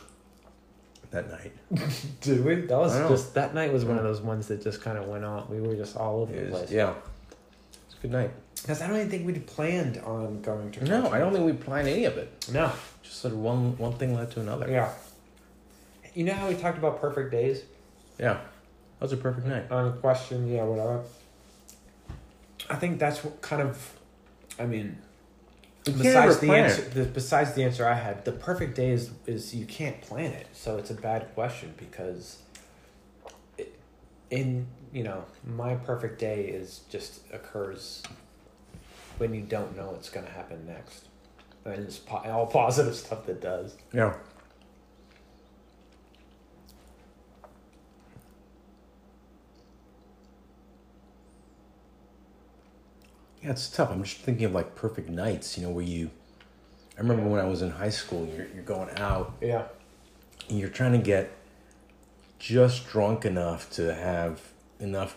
that 1.11 1.29
night. 1.29 1.51
Did 2.21 2.43
we? 2.43 2.55
That 2.61 2.77
was 2.77 2.95
I 2.95 3.07
just 3.07 3.33
that 3.35 3.53
night 3.53 3.71
was 3.71 3.85
one 3.85 3.97
of 3.97 4.03
those 4.03 4.21
ones 4.21 4.47
that 4.47 4.63
just 4.63 4.81
kind 4.81 4.97
of 4.97 5.07
went 5.07 5.23
on. 5.25 5.47
We 5.49 5.61
were 5.61 5.75
just 5.75 5.95
all 5.95 6.21
over 6.21 6.33
the 6.33 6.41
was- 6.49 6.51
place. 6.61 6.71
yeah, 6.71 6.93
it's 7.87 7.95
a 7.97 8.01
good 8.01 8.11
night. 8.11 8.31
Because 8.61 8.81
I 8.81 8.87
don't 8.87 8.97
even 8.97 9.09
think 9.09 9.25
we'd 9.25 9.47
planned 9.47 9.97
on 9.99 10.41
going 10.41 10.71
to. 10.71 10.83
No, 10.83 11.09
I 11.11 11.19
don't 11.19 11.31
think 11.31 11.45
we 11.45 11.53
planned 11.53 11.87
any 11.87 12.03
of 12.05 12.17
it. 12.17 12.49
No. 12.51 12.71
Just 13.03 13.17
sort 13.21 13.33
of 13.33 13.39
one 13.39 13.77
one 13.77 13.93
thing 13.93 14.13
led 14.15 14.31
to 14.31 14.41
another. 14.41 14.69
Yeah. 14.69 14.91
You 16.13 16.25
know 16.25 16.33
how 16.33 16.49
we 16.49 16.55
talked 16.55 16.77
about 16.77 16.99
perfect 16.99 17.31
days? 17.31 17.61
Yeah, 18.19 18.33
that 18.33 18.41
was 18.99 19.13
a 19.13 19.17
perfect 19.17 19.47
night. 19.47 19.71
on 19.71 19.87
a 19.87 19.91
question, 19.93 20.47
yeah, 20.51 20.63
whatever. 20.63 21.03
I 22.69 22.75
think 22.75 22.99
that's 22.99 23.23
what 23.23 23.41
kind 23.41 23.61
of, 23.61 23.93
I 24.59 24.65
mean, 24.65 24.97
besides 25.85 26.39
the 26.39 26.47
plan 26.47 26.65
answer, 26.65 26.81
the, 26.81 27.05
besides 27.05 27.53
the 27.53 27.63
answer 27.63 27.87
I 27.87 27.95
had, 27.95 28.25
the 28.25 28.31
perfect 28.31 28.75
day 28.75 28.91
is 28.91 29.11
is 29.25 29.53
you 29.53 29.65
can't 29.65 30.01
plan 30.01 30.31
it, 30.31 30.47
so 30.53 30.77
it's 30.77 30.89
a 30.89 30.95
bad 30.95 31.33
question 31.33 31.73
because, 31.77 32.39
it, 33.57 33.73
in 34.29 34.67
you 34.91 35.03
know, 35.03 35.25
my 35.45 35.75
perfect 35.75 36.19
day 36.19 36.45
is 36.45 36.81
just 36.89 37.21
occurs 37.31 38.03
when 39.17 39.33
you 39.33 39.41
don't 39.41 39.75
know 39.75 39.91
what's 39.91 40.09
going 40.09 40.25
to 40.25 40.31
happen 40.31 40.65
next. 40.65 41.05
And 41.65 41.83
it's 41.83 41.97
po- 41.97 42.17
all 42.17 42.47
positive 42.61 42.95
stuff 42.95 43.25
that 43.25 43.41
does. 43.41 43.75
Yeah. 43.93 44.15
Yeah, 53.43 53.51
it's 53.51 53.69
tough. 53.69 53.89
I'm 53.91 54.03
just 54.03 54.17
thinking 54.17 54.45
of 54.45 54.53
like 54.53 54.75
perfect 54.75 55.09
nights, 55.09 55.57
you 55.57 55.63
know, 55.63 55.71
where 55.71 55.85
you. 55.85 56.09
I 56.97 57.01
remember 57.01 57.23
when 57.29 57.39
I 57.39 57.47
was 57.47 57.61
in 57.61 57.71
high 57.71 57.89
school, 57.91 58.25
you're, 58.35 58.47
you're 58.53 58.63
going 58.63 58.89
out 58.97 59.33
Yeah. 59.41 59.63
and 60.49 60.59
you're 60.59 60.69
trying 60.69 60.91
to 60.91 60.97
get 60.97 61.31
just 62.39 62.87
drunk 62.89 63.23
enough 63.25 63.69
to 63.71 63.93
have 63.93 64.41
enough 64.79 65.15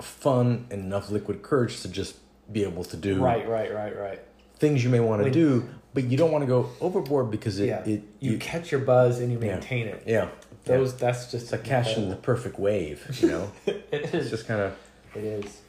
fun 0.00 0.66
and 0.70 0.80
enough 0.84 1.10
liquid 1.10 1.42
courage 1.42 1.80
to 1.82 1.88
just 1.88 2.16
be 2.52 2.62
able 2.64 2.84
to 2.84 2.96
do 2.96 3.22
Right, 3.22 3.46
right, 3.48 3.72
right, 3.72 3.96
right. 3.98 4.20
things 4.58 4.82
you 4.84 4.90
may 4.90 5.00
want 5.00 5.22
to 5.24 5.30
do, 5.30 5.68
but 5.94 6.04
you 6.04 6.16
don't 6.18 6.32
want 6.32 6.42
to 6.42 6.46
go 6.46 6.68
overboard 6.80 7.30
because 7.30 7.58
it, 7.60 7.66
yeah. 7.68 7.80
it 7.84 8.02
you 8.20 8.32
you- 8.32 8.38
catch 8.38 8.70
your 8.70 8.80
buzz 8.80 9.20
and 9.20 9.30
you 9.32 9.38
Yeah. 9.38 9.54
maintain 9.54 9.86
it. 9.86 10.02
yeah, 10.06 10.28
Those 10.64 10.94
that's 10.96 11.30
just 11.30 11.44
it's 11.44 11.52
like 11.52 11.64
catching 11.64 12.10
the 12.10 12.16
perfect 12.16 12.58
wave. 12.58 13.06
You 13.22 13.28
know, 13.28 13.52
it 13.66 13.88
it's 13.92 14.28
just 14.30 14.46
kind 14.46 14.60
of 14.60 14.76
It 15.14 15.24
is. 15.24 15.60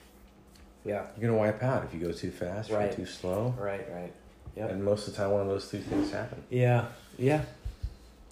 Yeah. 0.84 1.06
you're 1.18 1.30
gonna 1.30 1.40
wipe 1.40 1.62
out 1.64 1.84
if 1.86 1.94
you 1.94 1.99
go 2.06 2.12
too 2.12 2.32
fast 2.32 2.72
or 2.72 2.78
Right. 2.78 2.91
too 2.95 3.06
slow. 3.06 3.53
Right, 3.58 3.86
right. 3.94 4.12
Yeah. 4.56 4.68
And 4.68 4.84
most 4.84 5.08
of 5.08 5.14
the 5.14 5.20
time, 5.22 5.32
one 5.32 5.41
of 5.41 5.48
those 5.48 5.70
two 5.70 5.80
things 5.80 6.12
happen. 6.12 6.44
Yeah. 6.49 6.88
Yeah. 7.18 7.44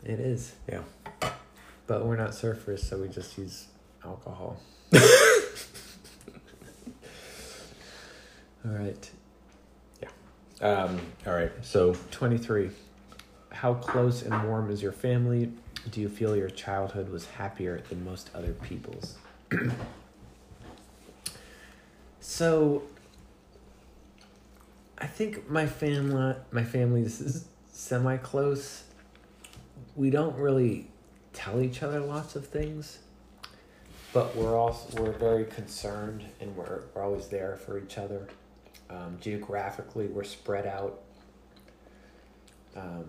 It 0.04 0.20
is. 0.20 0.54
Yeah. 0.68 0.82
But 1.88 2.06
we're 2.06 2.18
not 2.18 2.32
surfers, 2.32 2.80
so 2.80 2.98
we 2.98 3.08
just 3.08 3.38
use 3.38 3.68
alcohol. 4.04 4.58
All 8.66 8.72
right. 8.72 9.10
Yeah. 10.02 10.10
Um, 10.68 11.00
all 11.26 11.34
right, 11.34 11.52
so 11.62 11.96
23. 12.12 12.70
How 13.52 13.74
close 13.76 14.22
and 14.24 14.44
warm 14.48 14.70
is 14.70 14.82
your 14.84 14.92
family? 14.92 15.52
Do 15.92 16.02
you 16.02 16.10
feel 16.10 16.36
your 16.36 16.50
childhood 16.50 17.10
was 17.10 17.26
happier 17.26 17.82
than 17.90 18.04
most 18.04 18.30
other 18.36 18.52
people's? 18.54 19.16
so 22.20 22.84
I 24.98 25.08
think 25.08 25.50
my 25.50 25.66
family 25.66 26.36
my 26.52 26.64
family 26.64 27.02
is 27.02 27.46
semi 27.72 28.18
close. 28.18 28.84
We 29.96 30.10
don't 30.10 30.36
really 30.36 30.88
tell 31.34 31.62
each 31.62 31.82
other 31.84 32.02
lots 32.02 32.36
of 32.36 32.46
things, 32.46 33.00
but 34.14 34.36
we're 34.36 34.58
also 34.58 35.02
we're 35.02 35.12
very 35.12 35.46
concerned 35.46 36.26
and 36.42 36.56
we're 36.56 36.84
we're 36.94 37.04
always 37.04 37.28
there 37.28 37.56
for 37.56 37.80
each 37.80 37.98
other. 37.98 38.28
Um, 38.90 39.18
geographically, 39.22 40.08
we're 40.08 40.24
spread 40.24 40.66
out. 40.66 41.00
Um, 42.76 43.06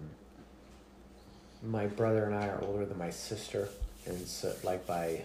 my 1.63 1.87
brother 1.87 2.25
and 2.25 2.35
I 2.35 2.49
are 2.49 2.63
older 2.63 2.87
than 2.87 2.99
my 2.99 3.11
sister, 3.11 3.69
and 4.07 4.27
so 4.27 4.55
like 4.63 4.87
by 4.87 5.23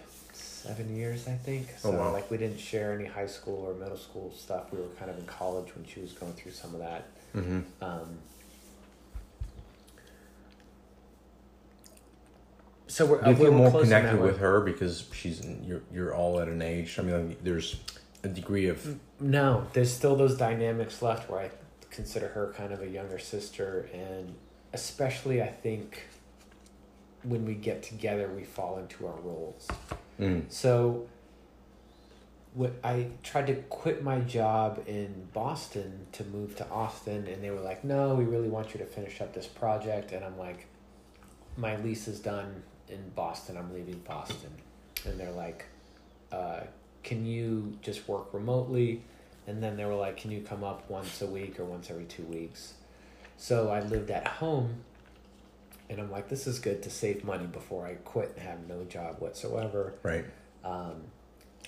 seven 0.66 0.96
years, 0.96 1.26
I 1.28 1.32
think. 1.32 1.68
So 1.78 1.90
Oh, 1.90 1.92
wow. 1.98 2.12
like 2.12 2.30
we 2.30 2.36
didn't 2.38 2.58
share 2.60 2.92
any 2.92 3.04
high 3.06 3.26
school 3.26 3.64
or 3.66 3.74
middle 3.74 3.96
school 3.96 4.32
stuff. 4.36 4.72
We 4.72 4.78
were 4.80 4.88
kind 4.98 5.10
of 5.10 5.18
in 5.18 5.24
college 5.26 5.74
when 5.74 5.86
she 5.86 6.00
was 6.00 6.12
going 6.12 6.32
through 6.34 6.52
some 6.52 6.74
of 6.74 6.80
that. 6.80 7.04
mhm. 7.34 7.64
Um, 7.80 8.18
so 12.86 13.04
we're, 13.06 13.24
uh, 13.24 13.32
we're 13.32 13.50
more 13.50 13.66
in 13.68 13.84
connected 13.84 14.20
with 14.20 14.38
her 14.38 14.60
because 14.60 15.04
she's 15.12 15.44
you're 15.64 15.82
you're 15.92 16.14
all 16.14 16.40
at 16.40 16.48
an 16.48 16.62
age? 16.62 16.98
I 16.98 17.02
mean, 17.02 17.28
like, 17.28 17.44
there's 17.44 17.76
a 18.22 18.28
degree 18.28 18.68
of 18.68 18.98
No, 19.20 19.66
there's 19.72 19.92
still 19.92 20.16
those 20.16 20.36
dynamics 20.36 21.02
left 21.02 21.28
where 21.28 21.40
I 21.40 21.50
consider 21.90 22.28
her 22.28 22.54
kind 22.56 22.72
of 22.72 22.80
a 22.82 22.88
younger 22.88 23.18
sister, 23.18 23.88
and 23.92 24.34
especially 24.72 25.42
I 25.42 25.48
think 25.48 26.02
when 27.22 27.44
we 27.44 27.54
get 27.54 27.82
together, 27.82 28.28
we 28.34 28.44
fall 28.44 28.78
into 28.78 29.06
our 29.06 29.18
roles. 29.20 29.66
Mm, 30.20 30.44
So, 30.48 31.06
what 32.54 32.72
I 32.82 33.08
tried 33.22 33.48
to 33.48 33.54
quit 33.54 34.02
my 34.02 34.20
job 34.20 34.82
in 34.86 35.28
Boston 35.34 36.06
to 36.12 36.24
move 36.24 36.56
to 36.56 36.68
Austin, 36.70 37.26
and 37.26 37.42
they 37.44 37.50
were 37.50 37.60
like, 37.60 37.84
"No, 37.84 38.14
we 38.14 38.24
really 38.24 38.48
want 38.48 38.72
you 38.72 38.78
to 38.78 38.86
finish 38.86 39.20
up 39.20 39.34
this 39.34 39.46
project," 39.46 40.12
and 40.12 40.24
I'm 40.24 40.38
like, 40.38 40.66
"My 41.56 41.76
lease 41.76 42.08
is 42.08 42.18
done 42.18 42.62
in 42.88 43.10
Boston. 43.10 43.56
I'm 43.58 43.74
leaving 43.74 43.98
Boston," 44.00 44.50
and 45.04 45.20
they're 45.20 45.32
like, 45.32 45.66
uh, 46.32 46.60
"Can 47.02 47.26
you 47.26 47.76
just 47.82 48.08
work 48.08 48.32
remotely?" 48.32 49.02
And 49.46 49.62
then 49.62 49.76
they 49.76 49.84
were 49.84 49.94
like, 49.94 50.16
"Can 50.16 50.30
you 50.30 50.40
come 50.40 50.64
up 50.64 50.88
once 50.88 51.20
a 51.20 51.26
week 51.26 51.60
or 51.60 51.64
once 51.64 51.90
every 51.90 52.06
two 52.06 52.24
weeks?" 52.24 52.74
So 53.36 53.68
I 53.68 53.80
lived 53.80 54.10
at 54.10 54.26
home, 54.26 54.82
and 55.90 56.00
I'm 56.00 56.10
like, 56.10 56.28
"This 56.28 56.46
is 56.46 56.58
good 56.58 56.82
to 56.84 56.90
save 56.90 57.24
money 57.24 57.46
before 57.46 57.86
I 57.86 57.94
quit 57.94 58.32
and 58.36 58.46
have 58.46 58.66
no 58.68 58.84
job 58.84 59.16
whatsoever." 59.20 59.94
right. 60.02 60.24
Um, 60.64 61.02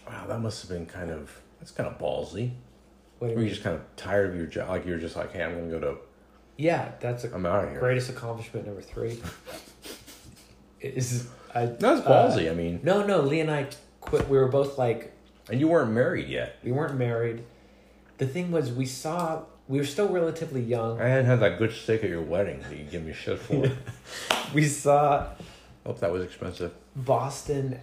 Wow, 0.08 0.26
that 0.26 0.40
must 0.40 0.62
have 0.62 0.70
been 0.70 0.86
kind 0.86 1.10
of 1.10 1.30
that's 1.58 1.70
kind 1.70 1.88
of 1.88 1.98
ballsy. 1.98 2.52
Were 3.20 3.28
you 3.42 3.48
just 3.48 3.62
kind 3.62 3.76
of 3.76 3.82
tired 3.96 4.30
of 4.30 4.36
your 4.36 4.46
job? 4.46 4.68
Like 4.70 4.86
you're 4.86 4.96
just 4.98 5.16
like, 5.16 5.32
hey, 5.32 5.42
I'm 5.42 5.54
gonna 5.54 5.68
go 5.68 5.80
to, 5.80 5.96
Yeah, 6.56 6.92
that's 7.00 7.24
a 7.24 7.34
I'm 7.34 7.44
out 7.44 7.64
of 7.64 7.70
here. 7.70 7.80
greatest 7.80 8.08
accomplishment 8.08 8.64
number 8.66 8.80
three. 8.80 9.20
Is 10.80 11.28
I 11.54 11.66
That's 11.66 12.00
uh, 12.06 12.08
ballsy. 12.08 12.50
I 12.50 12.54
mean, 12.54 12.80
no, 12.82 13.04
no. 13.04 13.20
Lee 13.20 13.40
and 13.40 13.50
I 13.50 13.66
quit. 14.00 14.28
We 14.28 14.38
were 14.38 14.48
both 14.48 14.78
like 14.78 15.12
and 15.50 15.58
you 15.60 15.68
weren't 15.68 15.90
married 15.92 16.28
yet. 16.28 16.56
we 16.62 16.72
weren't 16.72 16.96
married. 16.96 17.44
The 18.18 18.26
thing 18.26 18.50
was, 18.50 18.70
we 18.72 18.86
saw 18.86 19.42
we 19.68 19.78
were 19.78 19.84
still 19.84 20.08
relatively 20.08 20.62
young. 20.62 21.00
I 21.00 21.08
hadn't 21.08 21.26
had 21.26 21.40
that 21.40 21.58
good 21.58 21.72
steak 21.72 22.02
at 22.04 22.10
your 22.10 22.22
wedding 22.22 22.60
that 22.68 22.76
you 22.76 22.84
give 22.84 23.04
me 23.04 23.12
shit 23.12 23.38
for. 23.38 23.70
We 24.54 24.64
saw 24.66 25.26
Hope 25.84 26.00
that 26.00 26.10
was 26.10 26.22
expensive. 26.24 26.72
Boston 26.96 27.78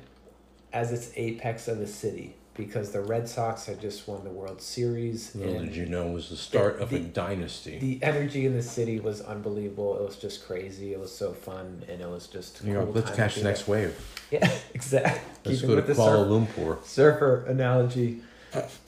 as 0.74 0.92
its 0.92 1.12
apex 1.16 1.68
of 1.68 1.78
the 1.80 1.88
city 1.88 2.36
because 2.56 2.92
the 2.92 3.02
Red 3.02 3.28
Sox 3.30 3.66
had 3.66 3.80
just 3.82 4.08
won 4.08 4.24
the 4.24 4.30
World 4.32 4.62
Series. 4.62 5.32
Oh, 5.36 5.40
Little 5.40 5.58
and 5.58 5.68
did 5.68 5.76
you 5.76 5.86
know 5.86 6.10
it 6.10 6.14
was 6.14 6.30
the 6.30 6.36
start 6.38 6.80
of 6.80 6.92
a 6.92 6.98
the- 6.98 7.04
dynasty. 7.06 7.78
The 7.80 8.00
energy 8.02 8.46
in 8.46 8.54
the 8.56 8.64
city 8.64 9.00
was 9.00 9.22
unbelievable. 9.22 9.98
It 10.00 10.04
was 10.06 10.18
just 10.18 10.46
crazy. 10.48 10.92
It 10.94 11.00
was 11.00 11.16
so 11.16 11.34
fun, 11.34 11.84
and 11.88 12.02
it 12.02 12.10
was 12.10 12.28
just. 12.28 12.64
you 12.64 12.74
know, 12.74 12.84
cool 12.86 12.94
let's 12.94 13.12
catch 13.16 13.36
the 13.36 13.44
next 13.44 13.68
wave. 13.68 13.96
Yeah, 14.32 14.52
exactly. 14.74 15.22
Let's 15.46 15.62
Keeping 15.62 15.76
go 15.76 15.82
to 15.82 15.88
with 15.88 15.96
the 15.98 16.02
Kuala 16.02 16.48
surf- 16.48 16.58
Lumpur. 16.58 16.84
surfer 16.86 17.46
analogy, 17.48 18.22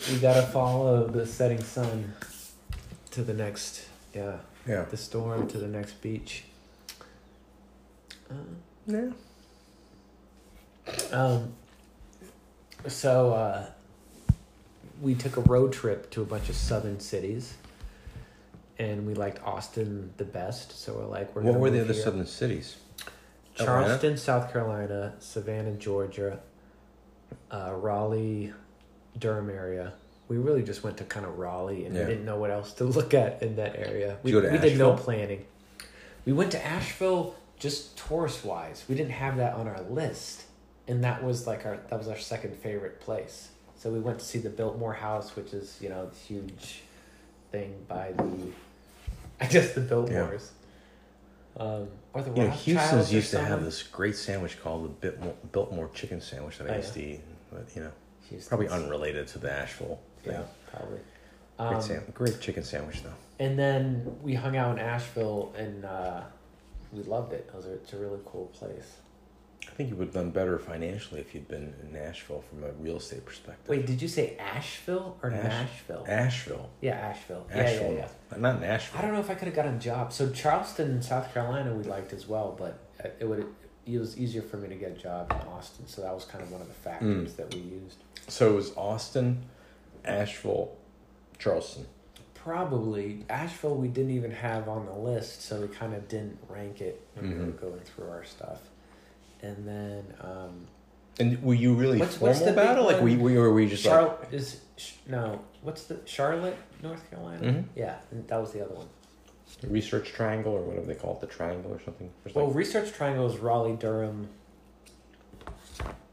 you 0.10 0.18
gotta 0.20 0.42
follow 0.48 1.06
the 1.08 1.28
setting 1.28 1.62
sun 1.62 2.12
to 3.18 3.24
the 3.24 3.34
next, 3.34 3.88
yeah, 4.14 4.38
Yeah. 4.68 4.84
the 4.84 4.96
storm 4.96 5.48
to 5.48 5.58
the 5.58 5.68
next 5.68 6.00
beach. 6.04 6.44
Uh, 8.30 8.36
Yeah. 8.86 9.10
Um, 11.12 11.54
so 12.88 13.34
uh, 13.34 13.66
we 15.02 15.16
took 15.16 15.36
a 15.36 15.42
road 15.42 15.74
trip 15.74 16.12
to 16.12 16.22
a 16.22 16.26
bunch 16.26 16.48
of 16.48 16.56
southern 16.56 17.00
cities, 17.00 17.56
and 18.78 19.08
we 19.08 19.16
liked 19.16 19.42
Austin 19.44 20.14
the 20.18 20.24
best. 20.26 20.80
So 20.80 20.94
we're 20.94 21.06
like, 21.08 21.36
we're 21.36 21.42
What 21.42 21.60
were 21.60 21.72
the 21.72 21.82
other 21.82 21.94
here. 21.94 22.04
southern 22.04 22.28
cities? 22.28 22.76
Charleston, 23.56 24.16
South 24.18 24.54
Carolina, 24.54 25.16
Savannah, 25.18 25.74
Georgia, 25.74 26.40
uh, 27.52 27.74
Raleigh, 27.74 28.54
Durham 29.18 29.50
area. 29.50 29.94
We 30.28 30.38
really 30.38 30.64
just 30.64 30.84
went 30.84 30.98
to 30.98 31.04
kind 31.06 31.26
of 31.26 31.38
Raleigh 31.38 31.86
and 31.86 31.96
Yeah. 31.96 32.02
we 32.02 32.08
didn't 32.10 32.26
know 32.26 32.38
what 32.38 32.52
else 32.52 32.74
to 32.74 32.84
look 32.98 33.14
at 33.14 33.42
in 33.42 33.56
that 33.56 33.76
area. 33.78 34.18
We, 34.24 34.32
to 34.32 34.42
we 34.52 34.58
did 34.58 34.78
no 34.78 34.94
planning. 34.94 35.46
We 36.26 36.34
went 36.34 36.52
to 36.52 36.66
Asheville 36.66 37.36
just 37.60 37.98
tourist 37.98 38.44
wise. 38.46 38.84
We 38.88 38.96
didn't 38.96 39.12
have 39.14 39.38
that 39.38 39.54
on 39.54 39.68
our 39.68 39.82
list. 39.84 40.44
And 40.88 41.04
that 41.04 41.24
was 41.24 41.48
like 41.48 41.66
our 41.66 41.80
that 41.90 41.98
was 41.98 42.08
our 42.08 42.18
second 42.18 42.56
favorite 42.56 43.02
place. 43.02 43.50
So 43.78 43.92
we 43.92 44.00
went 44.00 44.20
to 44.20 44.26
see 44.26 44.40
the 44.40 44.50
Biltmore 44.50 44.94
House, 44.94 45.36
which 45.36 45.54
is, 45.54 45.78
you 45.82 45.90
know, 45.90 46.08
this 46.08 46.22
huge 46.26 46.82
thing 47.52 47.76
by 47.88 48.12
the 48.14 48.24
I 49.40 49.46
guess 49.48 49.74
the 49.74 49.82
Biltmores. 49.82 50.50
Um, 51.58 51.88
or 52.14 52.22
the 52.22 52.32
You 52.32 52.44
know, 52.48 52.50
Houston's 52.52 53.12
used 53.12 53.32
to 53.32 53.40
have 53.40 53.64
this 53.64 53.82
great 53.84 54.16
sandwich 54.16 54.62
called 54.62 54.86
the 54.86 54.90
Biltmore, 54.90 55.36
Biltmore 55.52 55.90
chicken 55.94 56.22
sandwich 56.22 56.60
that 56.60 56.70
I 56.70 56.78
used 56.78 56.96
yeah. 56.96 57.04
to 57.04 57.10
eat. 57.10 57.22
But, 57.52 57.66
you 57.76 57.84
know, 57.84 57.92
Houston's- 58.30 58.48
probably 58.48 58.68
unrelated 58.70 59.28
to 59.30 59.40
the 59.40 59.52
Asheville. 59.52 60.00
Yeah, 60.32 60.44
probably. 60.72 61.00
Great, 61.58 61.68
Um, 61.76 61.82
sam- 61.82 62.12
great 62.14 62.40
chicken 62.40 62.64
sandwich, 62.64 63.04
though. 63.04 63.10
and 63.40 63.58
then 63.58 64.18
we 64.22 64.34
hung 64.36 64.56
out 64.58 64.78
in 64.78 64.80
Asheville, 64.84 65.54
and 65.58 65.84
uh, 65.86 66.22
we 66.94 67.04
loved 67.04 67.34
it. 67.34 67.50
It 67.52 67.56
was 67.56 67.66
a, 67.66 67.74
it's 67.74 67.94
a 67.94 67.98
really 67.98 68.20
cool 68.26 68.46
place. 68.48 68.98
I 69.68 69.72
think 69.72 69.90
you 69.90 69.96
would 69.98 70.06
have 70.08 70.14
done 70.14 70.32
better 70.32 70.58
financially 70.58 71.20
if 71.20 71.36
you'd 71.36 71.48
been 71.48 71.74
in 71.84 71.92
Nashville 71.92 72.42
from 72.42 72.64
a 72.64 72.72
real 72.74 72.98
estate 72.98 73.26
perspective. 73.26 73.68
Wait, 73.68 73.86
did 73.86 74.02
you 74.02 74.08
say 74.08 74.38
Asheville 74.38 75.18
or 75.22 75.32
Ash- 75.32 75.44
Nashville? 75.44 76.06
Asheville. 76.08 76.70
yeah, 76.82 76.92
Asheville. 76.94 77.46
Asheville. 77.52 77.92
Yeah, 77.94 77.98
yeah, 78.00 78.08
yeah. 78.32 78.38
Not 78.38 78.62
Nashville. 78.62 79.00
I 79.00 79.02
don't 79.02 79.14
know 79.14 79.20
if 79.20 79.30
I 79.30 79.36
could 79.36 79.48
have 79.48 79.56
gotten 79.56 79.76
a 79.76 79.80
job. 79.80 80.14
So 80.14 80.30
Charleston, 80.32 81.02
South 81.02 81.34
Carolina, 81.34 81.74
we 81.76 81.84
liked 81.84 82.14
as 82.14 82.28
well, 82.28 82.56
but 82.58 82.80
it 83.20 83.26
would 83.28 83.46
it 83.86 84.00
was 84.00 84.18
easier 84.18 84.42
for 84.42 84.58
me 84.58 84.68
to 84.70 84.76
get 84.76 84.92
a 84.92 84.96
job 84.96 85.32
in 85.32 85.48
Austin. 85.50 85.86
So 85.88 86.02
that 86.02 86.14
was 86.14 86.26
kind 86.26 86.44
of 86.44 86.52
one 86.52 86.62
of 86.62 86.68
the 86.68 86.74
factors 86.74 87.34
Mm. 87.34 87.36
that 87.38 87.54
we 87.54 87.62
used. 87.62 87.98
So 88.28 88.50
it 88.52 88.56
was 88.56 88.76
Austin, 88.76 89.44
Asheville, 90.08 90.76
Charleston. 91.40 91.86
Probably 92.34 93.26
Asheville 93.30 93.76
we 93.76 93.88
didn't 93.90 94.12
even 94.12 94.32
have 94.32 94.70
on 94.70 94.86
the 94.86 94.94
list, 94.94 95.42
so 95.44 95.62
we 95.62 95.68
kind 95.68 95.94
of 95.94 96.08
didn't 96.08 96.38
rank 96.48 96.80
it 96.82 97.02
when 97.16 97.30
we 97.30 97.36
were 97.38 97.52
Mhm. 97.52 97.60
going 97.62 97.80
through 97.82 98.10
our 98.10 98.24
stuff. 98.24 98.62
And 99.42 99.68
then 99.68 100.14
um, 100.22 100.68
And 101.20 101.42
were 101.44 101.54
you 101.56 101.74
really 101.74 102.00
What's- 102.00 102.16
formal 102.18 102.36
what's 102.36 102.46
the 102.46 102.54
about 102.54 102.78
it? 102.78 102.82
Like, 102.82 103.02
were 103.02 103.10
you, 103.10 103.20
were 103.20 103.50
or 103.52 103.60
you 103.60 103.68
just 103.68 103.84
like, 103.86 103.94
Charlotte 103.94 104.28
is 104.34 104.62
no. 105.08 105.42
What's 105.64 105.86
the 105.86 106.00
Charlotte, 106.06 106.56
North 106.84 107.10
Carolina? 107.10 107.42
Mhm. 107.46 107.64
Yeah, 107.76 107.98
and 108.12 108.28
that 108.28 108.38
was 108.40 108.52
the 108.52 108.64
other 108.64 108.76
one. 108.76 108.88
research 109.64 110.10
triangle 110.12 110.54
or 110.54 110.62
whatever 110.62 110.86
they 110.86 110.94
call 110.94 111.14
it, 111.16 111.22
the 111.22 111.26
triangle 111.26 111.72
or 111.74 111.80
something? 111.82 112.12
There's 112.24 112.36
Well, 112.36 112.48
like 112.48 112.56
Research 112.56 112.92
Triangle 112.92 113.26
is 113.26 113.38
Raleigh, 113.40 113.76
Durham, 113.78 114.28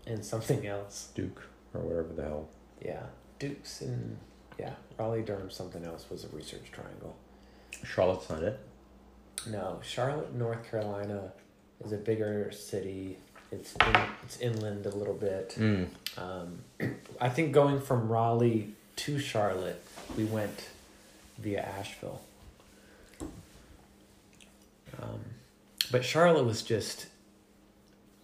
and 0.06 0.24
something 0.24 0.66
else. 0.66 1.08
Duke 1.14 1.42
or 1.74 1.80
whatever 1.80 2.12
the 2.14 2.22
hell. 2.22 2.48
Yeah, 2.82 3.02
Dukes 3.48 3.80
and 3.82 4.16
yeah, 4.58 4.72
Raleigh, 4.98 5.22
Durham, 5.22 5.50
something 5.50 5.84
else 5.84 6.06
was 6.10 6.24
a 6.24 6.28
Research 6.28 6.70
Triangle. 6.72 7.14
Charlotte's 7.84 8.30
not 8.30 8.42
it. 8.42 8.58
No, 9.50 9.80
Charlotte, 9.82 10.32
North 10.34 10.68
Carolina, 10.70 11.32
is 11.84 11.92
a 11.92 11.96
bigger 11.96 12.50
city. 12.52 13.18
It's 13.50 13.74
in, 13.74 13.96
it's 14.22 14.40
inland 14.40 14.86
a 14.86 14.94
little 14.94 15.14
bit. 15.14 15.54
Mm. 15.58 15.88
Um, 16.16 16.58
I 17.20 17.28
think 17.28 17.52
going 17.52 17.80
from 17.80 18.08
Raleigh 18.08 18.72
to 18.96 19.18
Charlotte, 19.18 19.84
we 20.16 20.24
went 20.24 20.68
via 21.38 21.60
Asheville. 21.60 22.20
Um, 25.02 25.20
but 25.90 26.04
Charlotte 26.04 26.44
was 26.44 26.62
just 26.62 27.06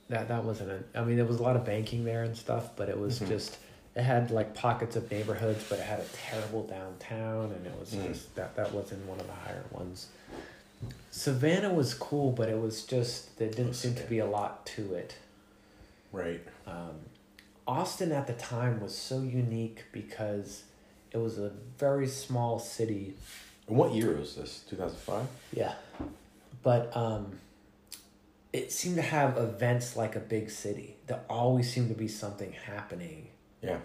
that. 0.09 0.29
That 0.29 0.45
wasn't 0.45 0.71
a. 0.71 0.99
I 0.99 1.05
mean, 1.05 1.17
there 1.17 1.25
was 1.27 1.41
a 1.41 1.43
lot 1.43 1.57
of 1.57 1.65
banking 1.67 2.05
there 2.05 2.23
and 2.23 2.37
stuff, 2.37 2.71
but 2.77 2.89
it 2.89 2.99
was 2.99 3.19
Mhm. 3.19 3.29
just. 3.29 3.59
It 3.97 4.03
had 4.03 4.31
like 4.31 4.55
pockets 4.55 4.95
of 4.97 5.11
neighborhoods, 5.11 5.65
but 5.69 5.79
it 5.81 5.85
had 5.85 5.99
a 6.01 6.05
terrible 6.13 6.63
downtown, 6.65 7.53
and 7.53 7.67
it 7.67 7.79
was 7.79 7.91
Mm. 7.95 8.09
just 8.09 8.35
that. 8.37 8.55
That 8.57 8.73
wasn't 8.73 9.05
one 9.07 9.19
of 9.21 9.27
the 9.27 9.33
higher 9.33 9.65
ones. 9.73 10.07
Savannah 11.11 11.73
was 11.75 11.93
cool, 11.95 12.31
but 12.33 12.49
it 12.49 12.59
was 12.61 12.85
just 12.85 13.37
there 13.39 13.51
didn't 13.51 13.75
seem 13.75 13.95
to 13.97 14.05
be 14.05 14.19
a 14.19 14.27
lot 14.27 14.65
to 14.67 14.95
it. 14.95 15.17
Right. 16.13 16.41
Um, 16.67 17.01
Austin 17.67 18.13
at 18.13 18.27
the 18.27 18.33
time 18.33 18.81
was 18.81 18.97
so 18.97 19.21
unique 19.21 19.85
because 19.93 20.65
it 21.13 21.19
was 21.19 21.39
a 21.39 21.51
very 21.79 22.07
small 22.07 22.59
city. 22.59 23.15
And 23.69 23.77
what 23.77 23.93
year 23.93 24.17
was 24.17 24.37
this? 24.37 24.65
2005? 24.71 25.27
Yeah. 25.53 25.75
But 26.63 26.97
um, 26.97 27.39
it 28.53 28.73
seemed 28.73 28.97
to 28.97 29.03
have 29.03 29.37
events 29.37 29.97
like 29.97 30.17
a 30.17 30.21
big 30.21 30.51
city. 30.51 30.97
There 31.07 31.21
always 31.29 31.73
seemed 31.73 31.89
to 31.89 31.95
be 31.95 32.09
something 32.09 32.53
happening. 32.53 33.29
Yeah. 33.63 33.79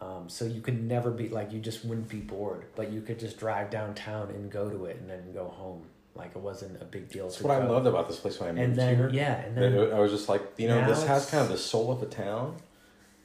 Um, 0.00 0.28
so 0.28 0.46
you 0.46 0.60
could 0.62 0.82
never 0.82 1.10
be 1.10 1.28
like 1.28 1.52
you 1.52 1.60
just 1.60 1.84
wouldn't 1.84 2.08
be 2.08 2.20
bored, 2.20 2.64
but 2.74 2.90
you 2.90 3.02
could 3.02 3.18
just 3.20 3.38
drive 3.38 3.68
downtown 3.70 4.30
and 4.30 4.50
go 4.50 4.70
to 4.70 4.86
it 4.86 4.96
and 4.96 5.10
then 5.10 5.32
go 5.34 5.48
home. 5.48 5.82
Like 6.14 6.30
it 6.34 6.38
wasn't 6.40 6.80
a 6.80 6.84
big 6.86 7.10
deal. 7.10 7.24
That's 7.26 7.36
to 7.38 7.46
what 7.46 7.60
I 7.60 7.66
loved 7.66 7.86
about 7.86 8.08
this 8.08 8.18
place 8.18 8.40
when 8.40 8.48
I 8.48 8.52
moved 8.52 8.64
And 8.70 8.76
then 8.78 8.96
here. 8.96 9.10
yeah, 9.12 9.40
and 9.42 9.56
then 9.56 9.92
I 9.92 9.98
was 10.00 10.10
just 10.10 10.28
like, 10.28 10.42
you 10.56 10.68
know, 10.68 10.86
this 10.86 11.04
has 11.04 11.28
kind 11.30 11.42
of 11.42 11.50
the 11.50 11.58
soul 11.58 11.92
of 11.92 12.00
the 12.00 12.06
town, 12.06 12.56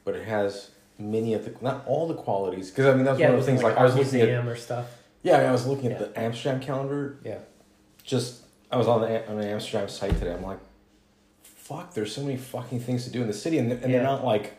but 0.03 0.15
it 0.15 0.25
has 0.27 0.69
many 0.99 1.33
of 1.33 1.45
the 1.45 1.53
not 1.61 1.85
all 1.87 2.07
the 2.07 2.13
qualities. 2.13 2.69
Because 2.71 2.87
I 2.87 2.93
mean, 2.95 3.05
that's 3.05 3.19
yeah, 3.19 3.29
one 3.29 3.39
of 3.39 3.45
the 3.45 3.51
things. 3.51 3.63
like, 3.63 3.73
Like, 3.75 3.81
I 3.81 3.83
was 3.85 3.95
looking 3.95 4.21
at 4.21 4.45
or 4.47 4.55
stuff. 4.57 4.85
yeah, 5.23 5.37
I, 5.37 5.43
I 5.45 5.51
was 5.51 5.65
looking 5.65 5.91
at 5.93 5.99
Yeah. 5.99 6.07
the 6.07 6.19
Amsterdam 6.19 6.59
calendar. 6.59 7.17
Yeah. 7.23 7.37
Just 8.03 8.41
I 8.71 8.75
was 8.77 8.87
on 8.87 8.99
the 9.01 9.27
on 9.29 9.37
the 9.39 9.47
Amsterdam 9.47 9.87
site 9.87 10.13
today. 10.19 10.33
I'm 10.33 10.43
like, 10.43 10.59
fuck, 11.43 11.93
there's 11.93 12.13
so 12.13 12.21
many 12.21 12.37
fucking 12.37 12.81
things 12.81 13.05
to 13.05 13.09
do 13.09 13.21
in 13.21 13.27
the 13.27 13.33
city, 13.33 13.57
and, 13.59 13.71
and 13.71 13.81
Yeah. 13.81 13.87
they're 13.87 14.03
not 14.03 14.23
like 14.25 14.57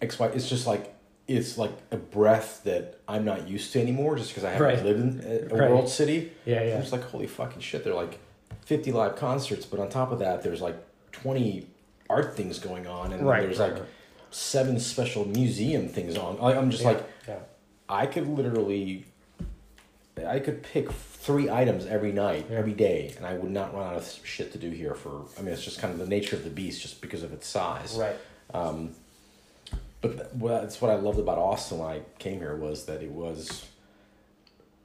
X 0.00 0.18
Y. 0.18 0.26
It's 0.28 0.48
just 0.48 0.66
like 0.66 0.94
it's 1.26 1.58
like 1.58 1.72
a 1.90 1.96
breath 1.96 2.62
that 2.64 3.00
I'm 3.06 3.24
not 3.24 3.48
used 3.48 3.72
to 3.74 3.80
anymore, 3.80 4.16
just 4.16 4.30
because 4.30 4.44
I 4.44 4.52
haven't 4.52 4.66
Right. 4.66 4.82
lived 4.84 5.00
in 5.00 5.30
a, 5.50 5.54
a 5.54 5.58
Right. 5.58 5.70
world 5.70 5.88
city. 5.88 6.32
Yeah, 6.46 6.60
I'm 6.60 6.68
yeah. 6.68 6.80
just 6.80 6.92
like, 6.92 7.02
holy 7.02 7.26
fucking 7.26 7.60
shit! 7.60 7.84
They're 7.84 7.94
like 7.94 8.18
fifty 8.64 8.92
live 8.92 9.16
concerts, 9.16 9.66
but 9.66 9.78
on 9.80 9.88
top 9.90 10.10
of 10.12 10.18
that, 10.20 10.42
there's 10.42 10.60
like 10.62 10.76
twenty 11.12 11.66
art 12.10 12.34
things 12.36 12.58
going 12.58 12.86
on, 12.86 13.12
and 13.12 13.26
Right. 13.26 13.42
there's 13.42 13.58
like 13.58 13.76
seven 14.30 14.78
special 14.80 15.26
museum 15.26 15.88
things 15.88 16.16
on. 16.16 16.38
I'm 16.40 16.70
just 16.70 16.82
Yeah, 16.82 16.88
like, 16.90 17.04
yeah. 17.26 17.38
I 17.88 18.06
could 18.06 18.26
literally, 18.28 19.04
I 20.26 20.38
could 20.38 20.62
pick 20.62 20.90
three 20.92 21.48
items 21.50 21.86
every 21.86 22.12
night, 22.12 22.46
Yeah. 22.50 22.58
every 22.58 22.72
day, 22.72 23.14
and 23.16 23.24
I 23.26 23.34
would 23.34 23.50
not 23.50 23.74
run 23.74 23.86
out 23.86 23.96
of 23.96 24.18
shit 24.24 24.52
to 24.52 24.58
do 24.58 24.70
here. 24.70 24.94
For 24.94 25.22
I 25.38 25.42
mean, 25.42 25.52
it's 25.52 25.62
just 25.64 25.78
kind 25.78 25.92
of 25.92 25.98
the 25.98 26.06
nature 26.06 26.36
of 26.36 26.44
the 26.44 26.50
beast, 26.50 26.80
just 26.82 27.00
because 27.00 27.22
of 27.22 27.32
its 27.32 27.46
size. 27.46 27.94
Right. 27.96 28.16
Um, 28.54 28.94
but 30.00 30.38
that's 30.38 30.80
what 30.80 30.90
I 30.90 30.94
loved 30.94 31.18
about 31.18 31.38
Austin 31.38 31.78
when 31.78 31.88
I 31.88 32.02
came 32.18 32.38
here 32.38 32.54
was 32.56 32.84
that 32.86 33.02
it 33.02 33.10
was. 33.10 33.66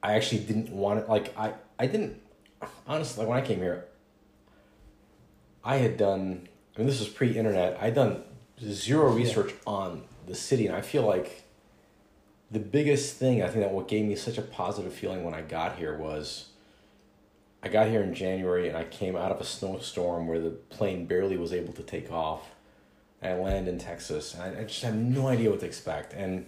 I 0.02 0.14
actually 0.14 0.40
didn't 0.44 0.70
want 0.70 1.00
it. 1.00 1.10
Like 1.10 1.38
I, 1.38 1.54
I 1.80 1.88
didn't 1.88 2.20
honestly. 2.88 3.22
Like 3.22 3.30
when 3.30 3.38
I 3.38 3.46
came 3.46 3.60
here, 3.60 3.86
I 5.64 5.78
had 5.78 5.98
done. 5.98 6.48
I 6.76 6.80
mean, 6.80 6.88
this 6.88 7.00
was 7.00 7.10
pre-internet. 7.10 7.78
I'd 7.80 7.96
done 7.96 8.24
zero 8.62 9.10
Yeah. 9.12 9.18
research 9.24 9.54
on 9.68 10.04
the 10.26 10.36
city, 10.36 10.68
and 10.68 10.76
I 10.76 10.82
feel 10.82 11.04
like 11.04 11.44
the 12.50 12.60
biggest 12.60 13.18
thing 13.18 13.42
I 13.44 13.48
think 13.48 13.62
that 13.62 13.72
what 13.72 13.88
gave 13.88 14.06
me 14.06 14.16
such 14.16 14.38
a 14.38 14.42
positive 14.42 14.94
feeling 14.94 15.24
when 15.24 15.34
I 15.34 15.42
got 15.42 15.78
here 15.78 15.98
was. 15.98 16.50
I 17.66 17.70
got 17.70 17.88
here 17.88 18.02
in 18.04 18.14
January 18.14 18.68
and 18.68 18.76
I 18.76 18.84
came 18.84 19.16
out 19.16 19.32
of 19.32 19.40
a 19.40 19.46
snowstorm 19.46 20.28
where 20.28 20.38
the 20.42 20.50
plane 20.50 21.06
barely 21.06 21.38
was 21.38 21.54
able 21.54 21.72
to 21.72 21.82
take 21.82 22.12
off. 22.12 22.53
I 23.28 23.34
land 23.34 23.68
in 23.68 23.78
Texas, 23.80 24.34
and 24.34 24.44
I, 24.44 24.62
I 24.62 24.64
just 24.64 24.82
have 24.84 24.96
no 24.96 25.28
idea 25.28 25.50
what 25.50 25.60
to 25.62 25.66
expect. 25.66 26.14
And 26.14 26.46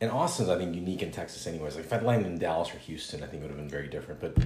and 0.00 0.10
Austin's, 0.10 0.48
I 0.50 0.58
think, 0.58 0.74
unique 0.74 1.02
in 1.02 1.10
Texas, 1.10 1.46
anyways. 1.46 1.74
Like 1.76 1.86
if 1.86 1.92
I'd 1.92 2.02
landed 2.02 2.26
in 2.30 2.38
Dallas 2.38 2.74
or 2.74 2.78
Houston, 2.78 3.22
I 3.22 3.26
think 3.26 3.42
it 3.42 3.46
would 3.46 3.50
have 3.50 3.58
been 3.58 3.70
very 3.70 3.88
different. 3.88 4.20
But 4.20 4.36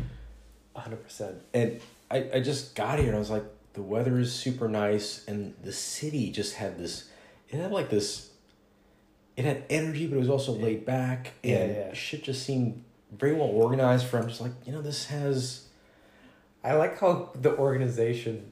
hundred 0.77 1.03
percent. 1.03 1.37
and 1.53 1.79
I, 2.11 2.27
I 2.35 2.41
just 2.41 2.75
got 2.75 2.99
here 2.99 3.09
and 3.09 3.17
I 3.17 3.19
was 3.19 3.29
like, 3.29 3.45
the 3.75 3.83
weather 3.83 4.19
is 4.19 4.33
super 4.33 4.69
nice, 4.69 5.25
and 5.29 5.55
the 5.63 5.73
city 5.73 6.31
just 6.31 6.55
had 6.55 6.79
this. 6.79 7.09
It 7.51 7.59
had 7.59 7.71
like 7.73 7.91
this. 7.91 8.31
It 9.37 9.45
had 9.45 9.65
energy, 9.71 10.07
but 10.07 10.17
it 10.17 10.21
was 10.21 10.31
also 10.31 10.53
laid 10.53 10.85
back, 10.85 11.33
Yeah, 11.43 11.57
and 11.57 11.75
yeah. 11.75 11.93
shit 11.95 12.25
just 12.25 12.45
seemed 12.45 12.83
very 13.13 13.33
well 13.33 13.49
organized. 13.49 14.07
For 14.07 14.19
I'm 14.19 14.29
just 14.29 14.41
like, 14.41 14.53
you 14.65 14.73
know, 14.73 14.83
this 14.83 15.07
has 15.07 15.67
I 16.63 16.75
like 16.75 16.99
how 16.99 17.31
the 17.35 17.57
organization 17.57 18.51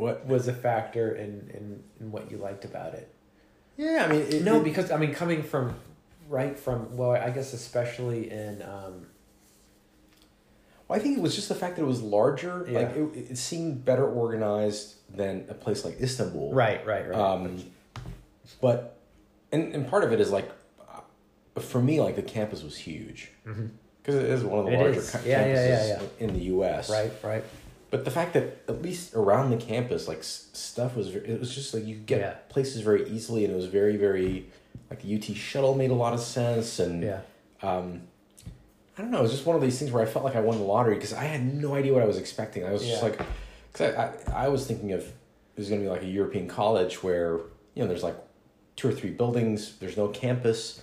what? 0.00 0.26
was 0.26 0.48
a 0.48 0.52
factor 0.52 1.12
in, 1.14 1.50
in, 1.54 1.82
in 2.00 2.12
what 2.12 2.30
you 2.30 2.36
liked 2.38 2.64
about 2.64 2.94
it. 2.94 3.12
Yeah, 3.76 4.06
I 4.08 4.12
mean, 4.12 4.22
it, 4.22 4.42
no, 4.42 4.56
it- 4.60 4.64
because 4.64 4.90
I 4.90 4.96
mean, 4.96 5.14
coming 5.14 5.42
from 5.42 5.74
right 6.28 6.58
from 6.58 6.96
well, 6.96 7.12
I 7.12 7.30
guess 7.30 7.52
especially 7.52 8.30
in 8.30 8.62
um, 8.62 9.06
Well, 10.88 10.98
I 10.98 11.02
think 11.02 11.16
it 11.18 11.22
was 11.22 11.34
just 11.34 11.48
the 11.48 11.54
fact 11.54 11.76
that 11.76 11.82
it 11.82 11.86
was 11.86 12.02
larger. 12.02 12.66
Yeah. 12.68 12.80
Like 12.80 12.96
it, 12.96 13.30
it 13.32 13.38
seemed 13.38 13.84
better 13.84 14.06
organized 14.06 14.94
than 15.14 15.44
a 15.48 15.54
place 15.54 15.84
like 15.84 16.00
Istanbul. 16.00 16.52
right, 16.54 16.84
right, 16.86 17.08
right. 17.08 17.18
Um, 17.18 17.62
but 18.60 18.96
and 19.52 19.74
and 19.74 19.88
part 19.88 20.04
of 20.04 20.12
it 20.12 20.20
is 20.20 20.30
like, 20.30 20.48
uh, 20.88 21.60
for 21.60 21.80
me, 21.80 22.00
like 22.00 22.16
the 22.16 22.22
campus 22.22 22.62
was 22.62 22.76
huge 22.76 23.30
because 23.44 24.14
it 24.16 24.24
is 24.26 24.44
one 24.44 24.58
of 24.60 24.66
the 24.66 24.72
It 24.72 24.78
larger 24.78 25.00
ca- 25.02 25.20
Yeah, 25.24 25.44
campuses 25.44 25.68
yeah, 25.68 25.86
yeah, 26.00 26.02
in 26.26 26.32
the 26.34 26.44
U.S. 26.54 26.90
right, 26.90 27.12
right. 27.22 27.44
But 27.90 28.04
the 28.04 28.10
fact 28.10 28.34
that 28.34 28.62
at 28.68 28.82
least 28.82 29.14
around 29.14 29.50
the 29.50 29.56
campus, 29.56 30.06
like 30.06 30.22
stuff 30.22 30.96
was, 30.96 31.14
it 31.14 31.40
was 31.40 31.52
just 31.54 31.74
like 31.74 31.84
you 31.84 31.96
could 31.96 32.06
get 32.06 32.20
Yeah. 32.20 32.34
places 32.48 32.82
very 32.82 33.08
easily, 33.08 33.44
and 33.44 33.52
it 33.52 33.56
was 33.56 33.66
very, 33.66 33.96
very 33.96 34.46
like 34.88 35.02
the 35.02 35.14
UT 35.16 35.36
shuttle 35.36 35.74
made 35.74 35.90
a 35.90 35.94
lot 35.94 36.12
of 36.14 36.20
sense, 36.20 36.78
and 36.78 37.02
Yeah, 37.02 37.20
um, 37.62 38.02
I 38.96 39.02
don't 39.02 39.10
know. 39.10 39.18
It 39.18 39.22
was 39.22 39.32
just 39.32 39.46
one 39.46 39.56
of 39.56 39.62
these 39.62 39.78
things 39.78 39.90
where 39.90 40.02
I 40.02 40.06
felt 40.06 40.24
like 40.24 40.36
I 40.36 40.40
won 40.40 40.58
the 40.58 40.64
lottery 40.64 40.94
because 40.94 41.12
I 41.12 41.24
had 41.24 41.42
no 41.60 41.74
idea 41.74 41.92
what 41.92 42.02
I 42.02 42.06
was 42.06 42.18
expecting. 42.18 42.64
I 42.64 42.70
was 42.72 42.86
just 42.86 43.02
like, 43.02 43.18
because 43.72 43.94
I, 43.94 44.12
I, 44.32 44.44
I 44.44 44.48
was 44.48 44.66
thinking 44.66 44.92
of 44.92 45.00
it 45.00 45.14
was 45.56 45.68
going 45.68 45.80
to 45.80 45.84
be 45.86 45.90
like 45.90 46.02
a 46.02 46.06
European 46.06 46.46
college 46.48 47.02
where 47.02 47.38
you 47.74 47.82
know 47.82 47.86
there's 47.88 48.02
like 48.04 48.16
two 48.76 48.88
or 48.88 48.92
three 48.92 49.10
buildings. 49.10 49.76
There's 49.78 49.96
no 49.96 50.08
campus. 50.08 50.80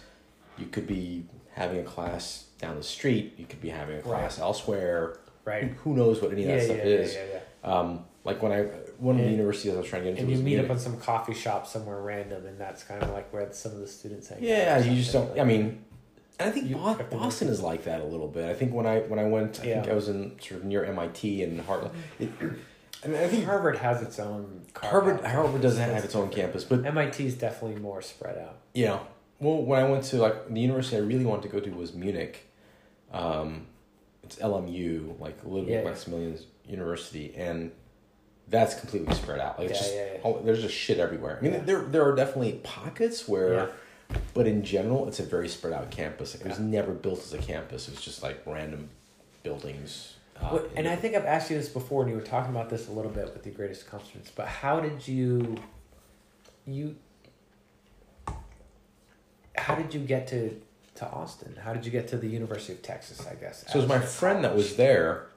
You 0.58 0.66
could 0.66 0.88
be 0.88 1.26
having 1.54 1.80
a 1.80 1.84
class 1.84 2.46
down 2.60 2.76
the 2.78 2.84
street. 2.84 3.34
You 3.38 3.46
could 3.46 3.62
be 3.62 3.70
having 3.70 3.98
a 3.98 4.02
class 4.02 4.40
elsewhere. 4.40 5.20
Right. 5.48 5.72
Who 5.84 5.96
knows 5.96 6.22
what 6.22 6.32
any 6.32 6.44
of 6.44 6.48
that 6.50 6.58
yeah, 6.60 6.64
stuff 6.66 6.78
yeah, 6.78 6.84
is? 6.84 7.14
yeah, 7.16 7.22
yeah. 7.34 7.70
Um, 7.72 8.06
like 8.24 8.42
when 8.44 8.52
I 8.52 8.62
one 9.00 9.16
of 9.16 9.22
the 9.22 9.28
And- 9.28 9.32
universities 9.38 9.74
I 9.74 9.78
was 9.78 9.88
trying 9.88 10.04
to 10.04 10.12
get 10.12 10.20
into 10.20 10.32
And 10.32 10.38
you 10.40 10.44
meet 10.44 10.60
up 10.60 10.70
in 10.70 10.78
some 10.80 11.00
coffee 11.00 11.34
shop 11.34 11.66
somewhere 11.68 12.02
random, 12.02 12.46
and 12.46 12.60
that's 12.60 12.84
kind 12.84 13.02
of 13.02 13.10
like 13.12 13.32
where 13.34 13.48
some 13.54 13.72
of 13.74 13.80
the 13.80 13.88
students 13.88 14.28
hang. 14.30 14.38
out 14.40 14.44
Yeah, 14.44 14.78
you 14.80 14.96
just 14.96 15.14
don't. 15.14 15.40
I 15.40 15.44
mean, 15.44 15.84
and 16.40 16.50
I 16.50 16.52
think 16.52 16.68
You 16.70 16.76
Bo- 16.76 16.84
have 16.94 17.10
to 17.10 17.16
know 17.16 17.22
Boston 17.24 17.48
is 17.48 17.62
like 17.62 17.84
that 17.86 18.02
a 18.02 18.06
little 18.06 18.28
bit. 18.28 18.50
I 18.50 18.54
think 18.54 18.74
when 18.74 18.86
I 18.86 19.00
when 19.02 19.20
I 19.20 19.24
went, 19.26 19.60
I 19.60 19.64
think 19.64 19.88
I 19.88 19.94
was 19.94 20.08
in 20.10 20.40
sort 20.40 20.60
of 20.62 20.66
near 20.66 20.84
MIT 20.86 21.42
and 21.44 21.62
Harvard. 21.62 21.92
It, 22.20 22.30
I 23.04 23.08
mean, 23.10 23.22
I 23.22 23.28
think 23.28 23.46
Harvard 23.46 23.78
has 23.78 24.02
its 24.02 24.18
own. 24.20 24.66
Harvard. 24.76 25.24
Harvard 25.24 25.62
doesn't 25.62 25.82
have 25.82 26.04
its 26.04 26.16
own 26.16 26.30
campus, 26.30 26.64
but 26.64 26.84
MIT 26.86 27.26
is 27.26 27.36
definitely 27.36 27.80
more 27.82 28.02
spread 28.02 28.38
out. 28.40 28.58
yeah. 28.74 29.00
Well, 29.40 29.62
when 29.64 29.80
I 29.80 29.88
went 29.88 30.04
to 30.06 30.18
like 30.18 30.52
the 30.52 30.60
university 30.60 30.98
I 30.98 31.02
really 31.02 31.24
wanted 31.26 31.44
to 31.44 31.50
go 31.50 31.60
to 31.60 31.70
was 31.70 31.94
Munich. 31.94 32.50
Um, 33.14 33.68
it's 34.28 34.36
LMU, 34.38 35.20
like 35.20 35.38
Ludwig 35.44 35.70
Yeah, 35.70 35.80
yeah. 35.80 35.84
Maximilian's 35.86 36.46
University, 36.68 37.34
and 37.36 37.72
that's 38.50 38.76
completely 38.80 39.14
spread 39.16 39.40
out. 39.40 39.58
Like 39.58 39.70
it's 39.70 39.80
Yeah, 39.80 39.86
just 39.86 39.96
yeah, 39.96 40.06
yeah. 40.16 40.20
all- 40.24 40.40
there's 40.42 40.62
just 40.62 40.76
shit 40.76 41.00
everywhere. 41.00 41.38
I 41.40 41.44
mean, 41.44 41.54
Yeah. 41.54 41.60
there 41.62 41.82
there 41.84 42.06
are 42.08 42.16
definitely 42.16 42.54
pockets 42.64 43.28
where 43.28 43.54
Yeah. 43.54 43.68
but 44.34 44.48
in 44.48 44.64
general, 44.64 45.08
it's 45.08 45.20
a 45.20 45.24
very 45.24 45.48
spread 45.50 45.74
out 45.74 45.92
campus. 45.92 46.36
It 46.36 46.46
was 46.46 46.60
never 46.60 46.94
built 46.94 47.20
as 47.20 47.34
a 47.34 47.38
campus. 47.40 47.88
It 47.88 47.92
was 47.96 48.02
just 48.04 48.22
like 48.24 48.42
random 48.46 48.90
buildings. 49.44 50.14
uh, 50.38 50.50
What- 50.50 50.70
and 50.76 50.88
I 50.88 50.96
think 50.96 51.16
I've 51.16 51.26
asked 51.26 51.50
you 51.50 51.58
this 51.58 51.68
before, 51.70 52.04
and 52.04 52.12
you 52.12 52.16
were 52.18 52.22
talking 52.24 52.52
about 52.52 52.70
this 52.70 52.88
a 52.88 52.92
little 52.92 53.10
bit 53.12 53.34
with 53.34 53.44
the 53.44 53.50
greatest 53.50 53.88
accomplishments. 53.88 54.30
But 54.36 54.48
how 54.48 54.80
did 54.80 55.08
you, 55.08 55.56
you, 56.66 56.96
how 59.58 59.74
did 59.76 59.94
you 59.94 60.00
get 60.02 60.28
to 60.28 60.62
to 60.98 61.08
Austin? 61.10 61.58
How 61.64 61.74
did 61.74 61.86
you 61.86 61.92
get 61.92 62.08
to 62.10 62.18
the 62.18 62.28
University 62.28 62.74
of 62.74 62.82
Texas? 62.82 63.26
I 63.26 63.36
guess. 63.36 63.64
So 63.68 63.80
it 63.80 63.82
was 63.82 63.88
my 63.90 64.00
friend 64.00 64.44
that 64.44 64.56
was 64.56 64.76
there, 64.76 65.28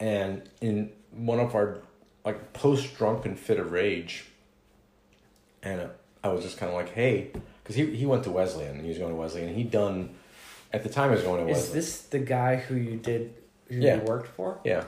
and 0.00 0.42
in 0.60 0.90
one 1.12 1.40
of 1.40 1.54
our 1.54 1.78
like 2.24 2.52
post 2.52 2.96
drunken 2.96 3.36
fit 3.36 3.58
of 3.58 3.72
rage, 3.72 4.24
and 5.62 5.88
I 6.22 6.28
was 6.28 6.42
just 6.44 6.56
kind 6.58 6.70
of 6.70 6.76
like, 6.76 6.90
hey, 6.94 7.30
because 7.62 7.76
he 7.76 7.94
he 7.96 8.06
went 8.06 8.24
to 8.24 8.30
Wesleyan, 8.30 8.80
he 8.82 8.88
was 8.88 8.98
going 8.98 9.10
to 9.10 9.16
Wesleyan, 9.16 9.48
and 9.48 9.56
he'd 9.56 9.70
done, 9.70 10.14
at 10.72 10.82
the 10.82 10.88
time 10.88 11.10
he 11.10 11.16
was 11.16 11.24
going 11.24 11.46
to 11.46 11.52
Is 11.52 11.70
this 11.72 12.02
the 12.02 12.18
guy 12.18 12.56
who 12.56 12.74
you 12.76 12.96
did? 12.96 13.34
Who 13.68 13.76
Yeah. 13.76 13.96
you 13.96 14.02
worked 14.02 14.28
for? 14.28 14.60
yeah. 14.64 14.84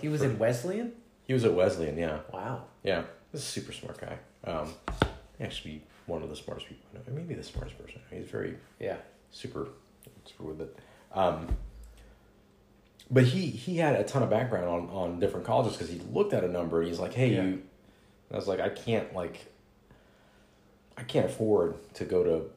He 0.00 0.08
was 0.08 0.22
in 0.22 0.38
Wesleyan. 0.38 0.92
He 1.26 1.32
was 1.34 1.44
at 1.44 1.52
Wesleyan, 1.54 1.96
yeah, 1.98 2.20
Wow. 2.32 2.64
yeah. 2.82 3.02
This 3.32 3.42
is 3.42 3.48
a 3.48 3.50
super 3.50 3.72
smart 3.72 3.98
guy. 4.00 4.18
Um, 4.44 4.72
actually, 5.40 5.82
one 6.08 6.22
of 6.22 6.30
the 6.30 6.36
smartest 6.36 6.66
people. 6.68 6.84
I 6.92 6.96
know, 7.10 7.16
maybe 7.16 7.34
the 7.34 7.42
smartest 7.44 7.78
person. 7.78 8.00
He's 8.10 8.26
very 8.28 8.56
Yeah. 8.80 8.96
super 9.30 9.68
super 10.24 10.44
with 10.44 10.60
it. 10.62 10.76
Um, 11.12 11.56
but 13.10 13.24
he 13.24 13.46
he 13.46 13.76
had 13.76 13.94
a 13.96 14.04
ton 14.04 14.22
of 14.22 14.30
background 14.30 14.66
on 14.68 14.88
on 14.90 15.20
different 15.20 15.46
colleges 15.46 15.74
because 15.76 15.88
he 15.92 16.00
looked 16.12 16.32
at 16.32 16.44
a 16.44 16.48
number 16.48 16.80
and 16.80 16.88
he's 16.88 16.98
like, 16.98 17.14
hey, 17.14 17.28
Yeah. 17.34 17.42
you. 17.42 17.48
And 17.48 17.62
I 18.32 18.36
was 18.36 18.48
like, 18.48 18.60
I 18.60 18.68
can't 18.70 19.14
like. 19.14 19.46
I 20.96 21.02
can't 21.04 21.26
afford 21.26 21.76
to 21.94 22.04
go 22.04 22.24
to. 22.24 22.50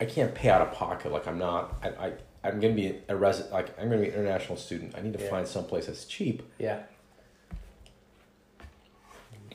I 0.00 0.04
can't 0.06 0.34
pay 0.34 0.50
out 0.50 0.60
of 0.60 0.72
pocket. 0.72 1.12
Like 1.12 1.26
I'm 1.26 1.38
not. 1.38 1.74
I. 1.82 1.88
I 2.08 2.12
I'm 2.42 2.60
gonna 2.60 2.74
be 2.74 2.98
a 3.08 3.16
resident. 3.16 3.54
Like 3.54 3.78
I'm 3.78 3.88
gonna 3.88 4.02
be 4.02 4.08
an 4.08 4.14
international 4.14 4.58
student. 4.58 4.94
I 4.96 5.00
need 5.00 5.14
to 5.14 5.22
Yeah. 5.22 5.30
find 5.30 5.48
someplace 5.48 5.86
that's 5.86 6.04
cheap. 6.04 6.42
Yeah. 6.58 6.82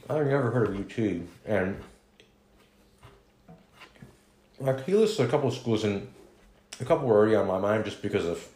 I've 0.10 0.26
never 0.26 0.50
heard 0.50 0.70
of 0.70 0.76
UT, 0.80 1.22
and 1.46 1.80
like 4.60 4.86
he 4.86 4.94
listed 4.94 5.26
a 5.28 5.30
couple 5.30 5.48
of 5.50 5.54
schools, 5.56 5.84
and 5.84 6.08
a 6.80 6.86
couple 6.86 7.08
were 7.08 7.16
already 7.18 7.36
on 7.36 7.48
my 7.48 7.58
mind 7.60 7.86
just 7.86 8.02
because 8.02 8.26
of, 8.26 8.48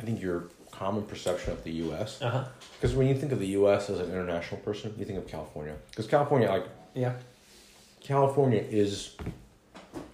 I 0.00 0.02
think 0.04 0.20
your 0.20 0.44
common 0.70 1.02
perception 1.04 1.52
of 1.52 1.64
the 1.64 1.72
U.S. 1.72 2.20
Uh 2.22 2.30
huh. 2.30 2.44
Because 2.80 2.94
when 2.96 3.08
you 3.08 3.14
think 3.14 3.32
of 3.32 3.40
the 3.40 3.48
U.S. 3.48 3.90
as 3.90 3.98
an 4.00 4.10
international 4.10 4.60
person, 4.60 4.94
you 4.98 5.04
think 5.04 5.18
of 5.18 5.26
California. 5.26 5.74
Because 5.90 6.06
California, 6.06 6.48
like 6.48 6.66
Yeah. 6.94 7.14
California, 8.00 8.64
is 8.68 9.16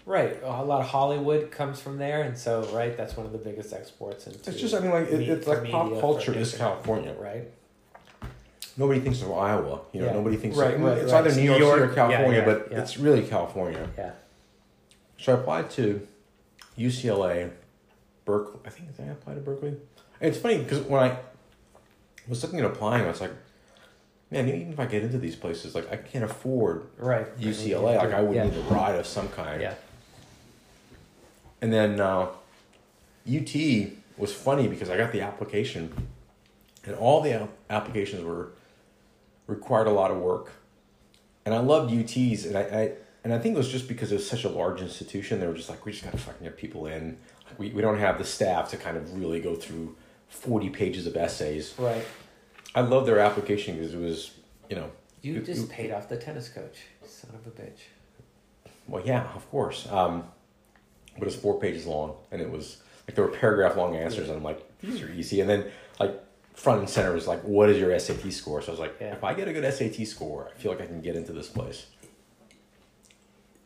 Right. 0.06 0.38
A 0.42 0.62
lot 0.64 0.80
of 0.82 0.88
Hollywood 0.88 1.50
comes 1.50 1.80
from 1.80 1.98
there, 1.98 2.22
and 2.22 2.36
so 2.36 2.64
right, 2.72 2.96
that's 2.96 3.16
one 3.16 3.24
of 3.26 3.32
the 3.32 3.38
biggest 3.38 3.72
exports 3.72 4.26
into. 4.26 4.50
it's 4.50 4.60
just 4.60 4.74
I 4.74 4.80
mean 4.80 4.90
like 4.90 5.08
it, 5.08 5.28
it's 5.28 5.46
like 5.46 5.70
pop 5.70 5.90
culture 6.00 6.32
is 6.34 6.54
California. 6.54 7.14
Right. 7.18 7.44
Nobody 8.76 9.00
thinks 9.00 9.22
of 9.22 9.30
Iowa. 9.32 9.80
You 9.92 10.00
know, 10.00 10.06
Yeah. 10.06 10.12
nobody 10.12 10.36
thinks 10.36 10.56
Right, 10.58 10.74
of, 10.74 10.80
right, 10.82 10.98
it's 10.98 11.12
right. 11.12 11.24
either 11.26 11.36
New 11.36 11.42
York, 11.42 11.60
York, 11.60 11.80
or 11.80 11.94
California, 11.94 12.38
yeah, 12.40 12.44
but 12.44 12.68
yeah. 12.72 12.80
it's 12.80 12.96
really 12.98 13.22
California. 13.22 13.88
Yeah. 13.96 14.10
So 15.18 15.34
I 15.34 15.40
applied 15.40 15.70
to 15.72 16.06
UCLA, 16.78 17.50
Berkeley. 18.24 18.60
I 18.64 18.70
think 18.70 18.88
I 18.98 19.04
applied 19.04 19.34
to 19.34 19.40
Berkeley. 19.40 19.76
And 20.20 20.32
it's 20.32 20.38
funny 20.38 20.58
because 20.58 20.80
when 20.80 21.02
I 21.02 21.18
was 22.28 22.42
looking 22.42 22.58
at 22.60 22.64
applying, 22.66 23.04
I 23.04 23.08
was 23.08 23.20
like, 23.20 23.32
man, 24.30 24.48
even 24.48 24.72
if 24.72 24.80
I 24.80 24.86
get 24.86 25.02
into 25.02 25.18
these 25.18 25.36
places, 25.36 25.74
like 25.74 25.90
I 25.92 25.96
can't 25.96 26.24
afford 26.24 26.86
Right. 26.98 27.26
UCLA. 27.38 27.96
Like 27.96 28.12
I 28.12 28.20
would 28.20 28.34
yeah. 28.34 28.44
need 28.44 28.54
a 28.56 28.60
ride 28.62 28.96
of 28.96 29.06
some 29.06 29.28
kind. 29.28 29.60
Yeah. 29.60 29.74
And 31.60 31.72
then 31.72 32.00
uh, 32.00 32.28
UT 33.26 33.54
was 34.16 34.32
funny 34.32 34.68
because 34.68 34.90
I 34.90 34.96
got 34.96 35.12
the 35.12 35.22
application, 35.22 36.08
and 36.84 36.94
all 36.96 37.20
the 37.20 37.48
applications 37.70 38.22
were 38.22 38.50
required 39.46 39.86
a 39.86 39.90
lot 39.90 40.10
of 40.10 40.18
work. 40.18 40.52
And 41.46 41.54
I 41.54 41.58
loved 41.58 41.92
UTs, 41.92 42.46
and 42.46 42.56
I, 42.56 42.60
I 42.60 42.92
and 43.24 43.32
I 43.32 43.38
think 43.38 43.54
it 43.54 43.58
was 43.58 43.70
just 43.70 43.88
because 43.88 44.12
it 44.12 44.16
was 44.16 44.28
such 44.28 44.44
a 44.44 44.48
large 44.48 44.80
institution. 44.82 45.40
They 45.40 45.46
were 45.46 45.54
just 45.54 45.68
like, 45.70 45.84
we 45.84 45.92
just 45.92 46.04
got 46.04 46.12
to 46.12 46.18
fucking 46.18 46.44
get 46.44 46.56
people 46.56 46.86
in. 46.86 47.18
Like, 47.46 47.58
we 47.58 47.70
we 47.70 47.82
don't 47.82 47.98
have 47.98 48.18
the 48.18 48.24
staff 48.24 48.70
to 48.70 48.76
kind 48.76 48.96
of 48.96 49.18
really 49.18 49.40
go 49.40 49.54
through 49.54 49.96
forty 50.28 50.70
pages 50.70 51.06
of 51.06 51.16
essays. 51.16 51.74
Right. 51.78 52.04
I 52.74 52.80
love 52.82 53.06
their 53.06 53.18
application 53.20 53.76
because 53.76 53.94
it 53.94 53.98
was, 54.00 54.32
you 54.68 54.76
know, 54.76 54.90
You 55.22 55.34
You- 55.34 55.40
just 55.42 55.62
you- 55.62 55.66
paid 55.68 55.90
off 55.90 56.08
the 56.08 56.16
tennis 56.18 56.48
coach, 56.48 56.78
son 57.06 57.30
of 57.34 57.46
a 57.46 57.50
bitch. 57.50 57.80
Well, 58.88 59.02
yeah, 59.06 59.32
of 59.34 59.48
course. 59.50 59.86
Um, 59.90 60.24
but 61.14 61.22
it 61.22 61.26
was 61.26 61.36
four 61.36 61.58
pages 61.60 61.86
long, 61.86 62.16
and 62.30 62.42
it 62.42 62.50
was 62.50 62.78
like 63.08 63.14
there 63.14 63.24
were 63.24 63.30
paragraph 63.30 63.76
long 63.76 63.96
answers, 63.96 64.28
and 64.28 64.36
I'm 64.36 64.42
like, 64.44 64.60
these 64.80 65.00
are 65.02 65.10
easy. 65.10 65.40
And 65.40 65.48
then 65.48 65.64
like 66.00 66.12
front 66.54 66.80
and 66.80 66.88
center 66.90 67.12
was 67.12 67.26
like, 67.26 67.42
what 67.42 67.70
is 67.70 67.78
your 67.78 67.96
SAT 67.98 68.30
score? 68.32 68.60
So 68.62 68.68
I 68.68 68.70
was 68.72 68.80
like, 68.80 68.94
Yeah. 69.00 69.12
if 69.14 69.24
I 69.24 69.32
get 69.34 69.48
a 69.48 69.52
good 69.52 69.64
SAT 69.72 70.04
score, 70.06 70.50
I 70.54 70.58
feel 70.58 70.70
like 70.72 70.80
I 70.80 70.86
can 70.86 71.00
get 71.00 71.16
into 71.16 71.32
this 71.32 71.48
place. 71.48 71.86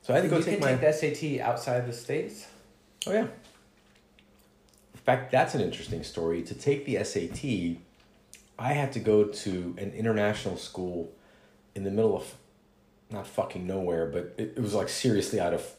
So 0.09 0.15
I 0.15 0.21
had 0.21 0.23
to 0.23 0.31
go 0.31 0.39
you 0.39 0.43
take 0.43 0.61
my. 0.61 0.75
take 0.75 0.81
the 0.81 0.91
SAT 0.91 1.41
outside 1.47 1.87
the 1.87 1.93
states. 1.93 2.47
Oh 3.07 3.13
yeah. 3.13 3.27
In 4.95 5.01
fact, 5.05 5.31
that's 5.31 5.55
an 5.55 5.61
interesting 5.61 6.03
story. 6.03 6.43
To 6.45 6.55
take 6.55 6.87
the 6.87 7.05
SAT, 7.05 7.77
I 8.59 8.73
had 8.73 8.91
to 8.93 9.01
go 9.01 9.25
to 9.25 9.77
an 9.77 9.93
international 9.93 10.57
school 10.57 11.13
in 11.75 11.85
the 11.85 11.91
middle 11.91 12.17
of 12.17 12.35
not 13.11 13.27
fucking 13.27 13.67
nowhere, 13.67 14.07
but 14.07 14.35
it, 14.39 14.55
it 14.57 14.61
was 14.61 14.73
like 14.73 14.89
seriously 14.89 15.41
out 15.41 15.53
of 15.53 15.75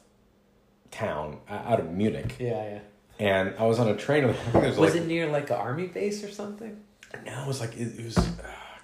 town, 0.92 1.40
out 1.50 1.80
of 1.80 1.90
Munich. 1.90 2.36
Yeah, 2.38 2.50
yeah. 2.70 2.80
And 3.18 3.56
I 3.58 3.66
was 3.66 3.80
on 3.80 3.88
a 3.88 3.96
train. 3.96 4.26
It 4.54 4.54
was, 4.54 4.78
Was 4.78 4.94
like, 4.94 5.02
it 5.02 5.08
near 5.08 5.26
like 5.26 5.50
an 5.50 5.56
army 5.56 5.88
base 5.88 6.24
or 6.24 6.30
something? 6.30 6.80
No, 7.26 7.42
it 7.42 7.48
was 7.48 7.60
like 7.60 7.76
it, 7.76 7.98
it 7.98 8.06
was. 8.06 8.20
Uh, 8.20 8.24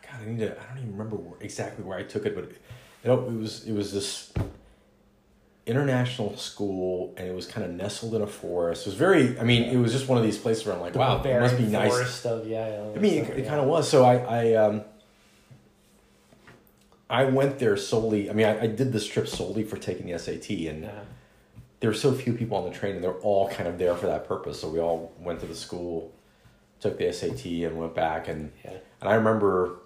God, 0.02 0.22
I 0.24 0.26
need 0.26 0.40
to. 0.40 0.60
I 0.60 0.70
don't 0.70 0.80
even 0.80 0.92
remember 0.94 1.18
where, 1.18 1.38
exactly 1.40 1.86
where 1.86 2.00
I 2.00 2.04
took 2.04 2.26
it, 2.26 2.34
but 2.34 2.46
it, 2.46 2.62
know, 3.04 3.28
it 3.28 3.38
was 3.38 3.64
it 3.68 3.74
was 3.74 3.94
this 3.94 4.34
international 5.66 6.38
school, 6.38 7.14
and 7.18 7.28
it 7.28 7.34
was 7.34 7.48
kind 7.48 7.66
of 7.66 7.72
nestled 7.72 8.14
in 8.14 8.22
a 8.22 8.28
forest. 8.28 8.86
It 8.86 8.90
was 8.90 8.96
very. 8.96 9.40
I 9.40 9.44
mean, 9.44 9.64
it 9.64 9.78
was 9.78 9.92
just 9.92 10.08
one 10.08 10.18
of 10.18 10.24
these 10.24 10.38
places 10.38 10.66
where 10.66 10.76
I'm 10.76 10.82
like, 10.82 10.94
The 10.94 11.00
wow, 11.00 11.22
it 11.24 11.40
must 11.40 11.58
be 11.58 11.66
nice. 11.66 11.92
Forest 11.92 12.26
of 12.26 12.48
yeah. 12.48 12.68
yeah 12.68 12.92
I 12.96 13.00
mean, 13.00 13.24
it, 13.26 13.30
it 13.40 13.48
kind 13.48 13.60
of 13.60 13.66
was. 13.68 13.90
So 13.90 14.04
I, 14.06 14.16
I, 14.18 14.54
um, 14.54 14.84
I 17.10 17.26
went 17.26 17.60
there 17.60 17.78
solely. 17.78 18.30
I 18.30 18.34
mean, 18.34 18.46
I, 18.46 18.62
I 18.64 18.68
did 18.68 18.92
this 18.94 19.06
trip 19.08 19.28
solely 19.28 19.64
for 19.64 19.78
taking 19.78 20.08
the 20.12 20.18
SAT, 20.20 20.50
and 20.50 20.84
Yeah. 20.84 20.92
there 21.80 21.90
were 21.90 21.96
so 21.96 22.14
few 22.14 22.34
people 22.34 22.58
on 22.58 22.70
the 22.70 22.76
train, 22.76 22.96
and 22.96 23.04
they're 23.04 23.14
all 23.22 23.50
kind 23.50 23.68
of 23.68 23.78
there 23.78 23.96
for 23.96 24.06
that 24.08 24.28
purpose. 24.28 24.62
So 24.62 24.70
we 24.70 24.80
all 24.80 25.12
went 25.20 25.40
to 25.42 25.46
the 25.48 25.56
school, 25.56 26.12
took 26.80 26.98
the 27.00 27.12
SAT, 27.12 27.46
and 27.46 27.78
went 27.78 27.96
back. 27.96 28.28
And 28.28 28.52
Yeah. 28.64 28.74
and 29.02 29.10
I 29.10 29.16
remember, 29.16 29.78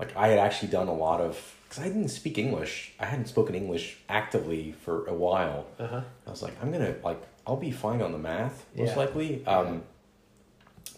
like, 0.00 0.16
I 0.16 0.28
had 0.28 0.38
actually 0.40 0.68
done 0.68 0.88
a 0.88 0.94
lot 0.94 1.20
of 1.20 1.36
because 1.72 1.84
I 1.86 1.88
didn't 1.88 2.08
speak 2.08 2.36
English. 2.36 2.92
I 3.00 3.06
hadn't 3.06 3.28
spoken 3.28 3.54
English 3.54 3.96
actively 4.06 4.72
for 4.84 5.06
a 5.06 5.14
while. 5.14 5.66
Uh 5.78 5.86
huh. 5.86 6.00
I 6.26 6.30
was 6.30 6.42
like, 6.42 6.54
I'm 6.62 6.70
gonna 6.70 6.94
like, 7.02 7.20
I'll 7.46 7.56
be 7.56 7.70
fine 7.70 8.02
on 8.02 8.12
the 8.12 8.18
math 8.18 8.66
most 8.76 8.90
Yeah. 8.90 8.96
likely. 8.96 9.46
Um, 9.46 9.82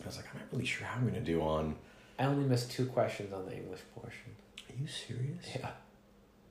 I 0.03 0.07
was 0.07 0.17
like, 0.17 0.27
I'm 0.33 0.41
not 0.41 0.49
really 0.51 0.65
sure 0.65 0.85
how 0.85 0.99
I'm 0.99 1.07
gonna 1.07 1.21
do 1.21 1.43
on. 1.43 1.77
I 2.19 2.25
only 2.25 2.45
missed 2.45 2.73
two 2.73 2.87
questions 2.87 3.33
on 3.33 3.47
the 3.47 3.55
English 3.55 3.83
portion. 3.95 4.31
Are 4.69 4.75
you 4.81 4.89
serious? 4.89 5.47
Yeah. 5.55 5.69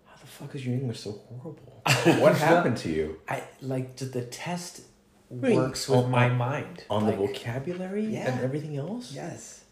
How 0.06 0.16
the 0.22 0.28
fuck 0.28 0.56
is 0.56 0.66
your 0.66 0.76
English 0.76 1.02
so 1.02 1.12
horrible? 1.12 1.82
what 2.22 2.38
happened 2.50 2.78
to 2.78 2.90
you? 2.90 3.20
I 3.28 3.44
like 3.62 3.98
the, 3.98 4.06
the 4.06 4.22
test 4.24 4.84
Wait, 5.30 5.54
works 5.58 5.90
with 5.90 6.00
on- 6.00 6.12
my 6.12 6.30
mind 6.30 6.86
On 6.90 7.04
Like, 7.06 7.18
the 7.20 7.28
vocabulary 7.28 8.06
Yeah. 8.06 8.32
and 8.32 8.40
everything 8.42 8.78
else? 8.78 9.12
Yes. 9.14 9.66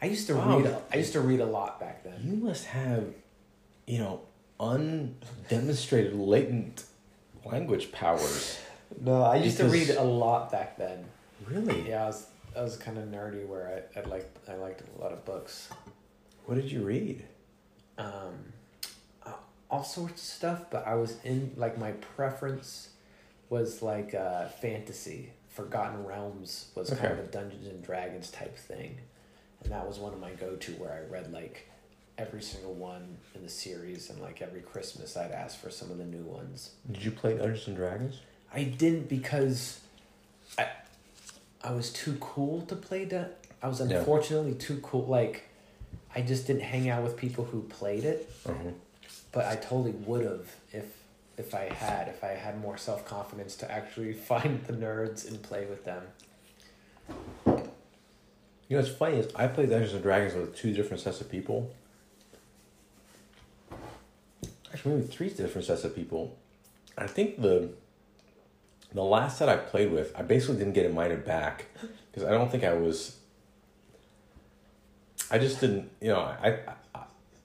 I 0.00 0.06
used 0.06 0.28
to 0.28 0.34
Wow. 0.36 0.58
read. 0.58 0.66
A, 0.66 0.82
I 0.92 0.96
used 0.96 1.12
to 1.14 1.20
read 1.20 1.40
a 1.40 1.46
lot 1.46 1.80
back 1.80 2.04
then. 2.04 2.20
You 2.24 2.34
must 2.36 2.66
have, 2.66 3.04
you 3.86 3.98
know, 3.98 4.20
undemonstrated 4.60 6.12
latent 6.14 6.84
language 7.44 7.92
powers. 7.92 8.58
No, 9.00 9.22
I 9.22 9.36
used 9.36 9.56
Because- 9.58 9.72
to 9.72 9.78
read 9.78 9.90
a 9.96 10.02
lot 10.04 10.50
back 10.52 10.76
then. 10.76 11.04
Really? 11.46 11.88
Yeah, 11.88 12.04
I 12.04 12.06
was 12.06 12.26
I 12.56 12.62
was 12.62 12.76
kind 12.76 12.98
of 12.98 13.04
nerdy 13.08 13.46
where 13.46 13.82
I 13.96 13.98
I 13.98 14.02
liked 14.04 14.48
I 14.48 14.54
liked 14.54 14.82
a 14.96 15.00
lot 15.02 15.12
of 15.12 15.24
books. 15.24 15.68
What 16.46 16.56
did 16.56 16.70
you 16.70 16.82
read? 16.82 17.24
Um, 17.98 18.52
all 19.70 19.82
sorts 19.84 20.20
of 20.22 20.28
stuff, 20.28 20.64
but 20.70 20.86
I 20.86 20.94
was 20.96 21.16
in 21.24 21.52
like 21.56 21.78
my 21.78 21.92
preference 21.92 22.90
was 23.48 23.80
like 23.82 24.14
uh, 24.14 24.48
fantasy. 24.48 25.32
Forgotten 25.48 26.04
Realms 26.04 26.70
was 26.74 26.90
kind 26.90 27.12
of 27.12 27.18
a 27.18 27.22
Dungeons 27.24 27.66
and 27.66 27.82
Dragons 27.82 28.30
type 28.30 28.56
thing, 28.56 28.98
and 29.62 29.72
that 29.72 29.86
was 29.86 29.98
one 29.98 30.12
of 30.12 30.20
my 30.20 30.30
go 30.32 30.56
to 30.56 30.72
where 30.72 30.92
I 30.92 31.10
read 31.12 31.32
like 31.32 31.68
every 32.22 32.42
single 32.42 32.74
one 32.74 33.16
in 33.34 33.42
the 33.42 33.48
series, 33.48 34.08
and 34.10 34.20
like 34.20 34.40
every 34.40 34.60
Christmas 34.60 35.16
I'd 35.16 35.32
ask 35.32 35.58
for 35.60 35.70
some 35.70 35.90
of 35.90 35.98
the 35.98 36.04
new 36.04 36.22
ones. 36.22 36.70
Did 36.90 37.04
you 37.04 37.10
play 37.10 37.36
Dungeons 37.36 37.66
and 37.66 37.76
Dragons? 37.76 38.20
I 38.54 38.64
didn't 38.64 39.08
because 39.08 39.80
I 40.58 40.68
I 41.64 41.72
was 41.72 41.90
too 41.92 42.16
cool 42.20 42.62
to 42.62 42.76
play 42.76 43.04
that. 43.06 43.38
I 43.62 43.68
was 43.68 43.80
Yeah. 43.80 43.98
unfortunately 43.98 44.54
too 44.54 44.78
cool. 44.82 45.06
Like 45.06 45.48
I 46.14 46.20
just 46.22 46.46
didn't 46.46 46.62
hang 46.62 46.88
out 46.88 47.02
with 47.02 47.16
people 47.16 47.44
who 47.44 47.62
played 47.62 48.04
it, 48.04 48.30
Uh-huh. 48.46 48.70
but 49.32 49.44
I 49.46 49.56
totally 49.56 49.92
would 49.92 50.24
have 50.24 50.46
if 50.72 50.86
if 51.38 51.54
I 51.54 51.64
had 51.72 52.08
if 52.08 52.22
I 52.22 52.28
had 52.44 52.60
more 52.60 52.76
self 52.76 53.04
confidence 53.04 53.56
to 53.56 53.70
actually 53.70 54.12
find 54.30 54.64
the 54.66 54.74
nerds 54.74 55.26
and 55.28 55.42
play 55.42 55.66
with 55.66 55.84
them. 55.84 56.04
You 58.68 58.78
know, 58.78 58.84
what's 58.84 58.94
funny 58.94 59.16
is 59.18 59.34
I 59.34 59.48
played 59.48 59.68
Dungeons 59.70 59.92
and 59.92 60.02
Dragons 60.02 60.34
with 60.34 60.56
two 60.56 60.72
different 60.72 61.02
sets 61.02 61.20
of 61.20 61.30
people. 61.30 61.70
Actually, 64.72 64.96
maybe 64.96 65.06
three 65.08 65.28
different 65.28 65.66
sets 65.66 65.84
of 65.84 65.94
people. 65.94 66.36
I 66.96 67.06
think 67.06 67.40
the 67.40 67.70
the 68.94 69.02
last 69.02 69.38
set 69.38 69.48
I 69.48 69.56
played 69.56 69.90
with, 69.90 70.12
I 70.18 70.22
basically 70.22 70.56
didn't 70.58 70.74
get 70.74 70.84
invited 70.86 71.24
back 71.24 71.66
because 72.10 72.26
I 72.28 72.30
don't 72.32 72.50
think 72.50 72.64
I 72.64 72.74
was. 72.74 73.16
I 75.30 75.38
just 75.38 75.60
didn't, 75.60 75.90
you 76.00 76.08
know, 76.08 76.20
I, 76.20 76.58
I 76.94 77.00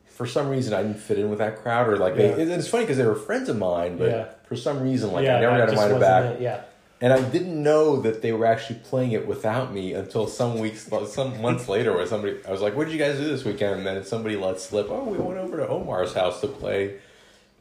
for 0.07 0.25
some 0.25 0.49
reason 0.49 0.73
I 0.73 0.81
didn't 0.81 0.99
fit 0.99 1.19
in 1.19 1.29
with 1.29 1.39
that 1.39 1.57
crowd, 1.61 1.87
or 1.87 1.97
like 1.97 2.15
Yeah. 2.15 2.33
they, 2.33 2.43
it's 2.43 2.67
funny 2.67 2.83
because 2.83 2.97
they 2.97 3.05
were 3.05 3.15
friends 3.15 3.49
of 3.49 3.57
mine, 3.57 3.97
but 3.97 4.09
Yeah. 4.09 4.25
for 4.47 4.55
some 4.55 4.81
reason, 4.81 5.11
like 5.13 5.23
yeah, 5.25 5.37
I 5.37 5.41
never 5.41 5.57
got 5.57 5.69
invited 5.69 5.99
back. 5.99 6.25
it, 6.35 6.41
Yeah. 6.41 6.61
And 6.99 7.13
I 7.13 7.21
didn't 7.21 7.61
know 7.61 8.01
that 8.01 8.23
they 8.23 8.31
were 8.33 8.47
actually 8.47 8.79
playing 8.79 9.11
it 9.11 9.27
without 9.27 9.71
me 9.71 9.93
until 9.93 10.25
some 10.25 10.57
weeks, 10.57 10.89
some 11.07 11.39
months 11.41 11.69
later, 11.69 11.93
where 11.93 12.07
somebody, 12.07 12.39
I 12.47 12.51
was 12.51 12.61
like, 12.61 12.75
"What 12.75 12.85
did 12.85 12.93
you 12.93 12.99
guys 12.99 13.17
do 13.19 13.25
this 13.25 13.45
weekend?" 13.45 13.75
And 13.77 13.85
then 13.85 14.03
somebody 14.03 14.35
let 14.35 14.59
slip, 14.59 14.87
"Oh, 14.89 15.03
we 15.03 15.17
went 15.19 15.39
over 15.39 15.57
to 15.57 15.67
Omar's 15.67 16.13
house 16.15 16.41
to 16.41 16.47
play." 16.47 16.95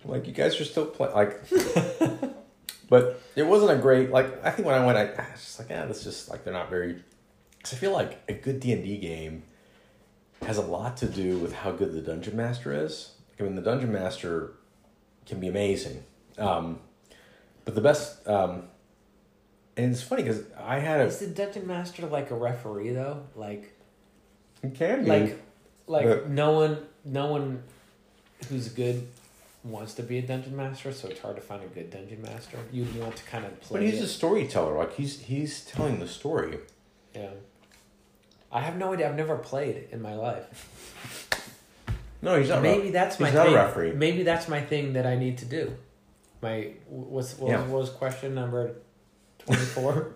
Like, 0.06 0.26
you 0.26 0.32
guys 0.32 0.60
are 0.60 0.64
still 0.64 0.86
playing, 0.86 1.14
like. 1.14 1.40
but 2.88 3.20
it 3.34 3.46
wasn't 3.46 3.72
a 3.72 3.76
great 3.76 4.10
like. 4.10 4.44
I 4.44 4.50
think 4.50 4.66
when 4.66 4.74
I 4.74 4.84
went, 4.84 4.98
I, 4.98 5.02
I 5.22 5.32
was 5.32 5.40
just 5.40 5.58
like, 5.58 5.70
yeah, 5.70 5.86
this 5.86 6.04
just 6.04 6.30
like 6.30 6.44
they're 6.44 6.52
not 6.52 6.70
very. 6.70 7.02
Because 7.56 7.74
I 7.74 7.76
feel 7.76 7.92
like 7.92 8.22
a 8.28 8.32
good 8.32 8.60
D 8.60 8.72
and 8.72 8.82
D 8.84 8.96
game 8.98 9.42
has 10.42 10.58
a 10.58 10.62
lot 10.62 10.96
to 10.98 11.06
do 11.06 11.38
with 11.38 11.52
how 11.52 11.72
good 11.72 11.92
the 11.92 12.00
dungeon 12.00 12.36
master 12.36 12.72
is. 12.72 13.12
I 13.38 13.42
mean, 13.42 13.54
the 13.54 13.62
dungeon 13.62 13.92
master 13.92 14.52
can 15.26 15.40
be 15.40 15.48
amazing, 15.48 16.04
um, 16.38 16.78
but 17.64 17.74
the 17.74 17.80
best. 17.80 18.26
Um, 18.28 18.64
and 19.76 19.92
it's 19.92 20.02
funny 20.02 20.22
because 20.22 20.42
I 20.58 20.78
had 20.78 21.00
a 21.00 21.04
Is 21.04 21.18
the 21.18 21.26
dungeon 21.26 21.66
master 21.66 22.06
like 22.06 22.30
a 22.30 22.34
referee 22.34 22.90
though? 22.90 23.24
Like 23.34 23.76
it 24.62 24.74
can 24.74 25.04
be 25.04 25.10
like 25.10 25.42
like 25.86 26.06
But- 26.06 26.30
no 26.30 26.52
one 26.52 26.78
no 27.04 27.26
one 27.26 27.62
who's 28.48 28.68
good 28.68 29.06
wants 29.70 29.94
to 29.94 30.02
be 30.02 30.18
a 30.18 30.22
dungeon 30.22 30.56
master, 30.56 30.92
so 30.92 31.08
it's 31.08 31.20
hard 31.20 31.36
to 31.36 31.42
find 31.42 31.62
a 31.62 31.66
good 31.66 31.90
dungeon 31.90 32.22
master. 32.22 32.58
You 32.72 32.86
want 32.98 33.16
to 33.16 33.24
kind 33.24 33.44
of 33.44 33.60
play. 33.60 33.80
but 33.80 33.86
he's 33.88 34.00
it. 34.00 34.04
a 34.04 34.08
storyteller. 34.08 34.76
Like 34.76 34.94
he's 34.94 35.20
he's 35.20 35.64
telling 35.64 35.98
the 36.00 36.08
story. 36.08 36.58
Yeah. 37.14 37.30
I 38.52 38.60
have 38.60 38.76
no 38.76 38.92
idea. 38.92 39.08
I've 39.08 39.16
never 39.16 39.36
played 39.36 39.88
in 39.90 40.00
my 40.00 40.14
life. 40.14 41.28
No, 42.22 42.38
he's 42.38 42.48
not. 42.48 42.62
Maybe 42.62 42.90
that's 42.90 43.20
my 43.20 43.26
he's 43.26 43.34
not 43.34 43.46
a 43.46 43.50
thing. 43.50 43.56
referee. 43.58 43.92
Maybe 43.92 44.22
that's 44.22 44.48
my 44.48 44.60
thing 44.60 44.94
that 44.94 45.06
I 45.06 45.16
need 45.16 45.38
to 45.38 45.44
do. 45.44 45.74
My 46.42 46.72
what's 46.88 47.36
what, 47.38 47.50
Yeah. 47.50 47.62
was, 47.62 47.70
what 47.70 47.80
was 47.80 47.90
question 47.90 48.34
number 48.34 48.74
twenty 49.38 49.64
four? 49.64 50.12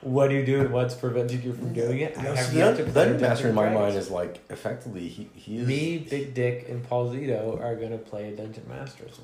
what 0.00 0.28
do 0.28 0.34
you 0.36 0.44
do 0.46 0.60
and 0.60 0.70
what's 0.72 0.94
preventing 0.94 1.42
you 1.42 1.52
from 1.52 1.72
doing 1.72 1.98
it? 2.00 2.16
I 2.18 2.22
No, 2.22 2.34
have 2.34 2.46
see, 2.46 2.58
yet 2.58 2.76
to 2.76 2.84
dungeon 2.84 3.20
master 3.20 3.48
in 3.48 3.54
my 3.54 3.68
mind 3.68 3.96
is 3.96 4.10
like 4.10 4.40
effectively 4.50 5.08
he 5.08 5.28
he 5.34 5.58
is 5.58 5.66
Me, 5.66 5.98
Big 5.98 6.34
Dick, 6.34 6.66
and 6.68 6.82
Paul 6.88 7.10
Zito 7.12 7.60
are 7.60 7.74
gonna 7.76 7.98
play 7.98 8.32
a 8.32 8.36
Dungeon 8.36 8.64
Masters. 8.68 9.20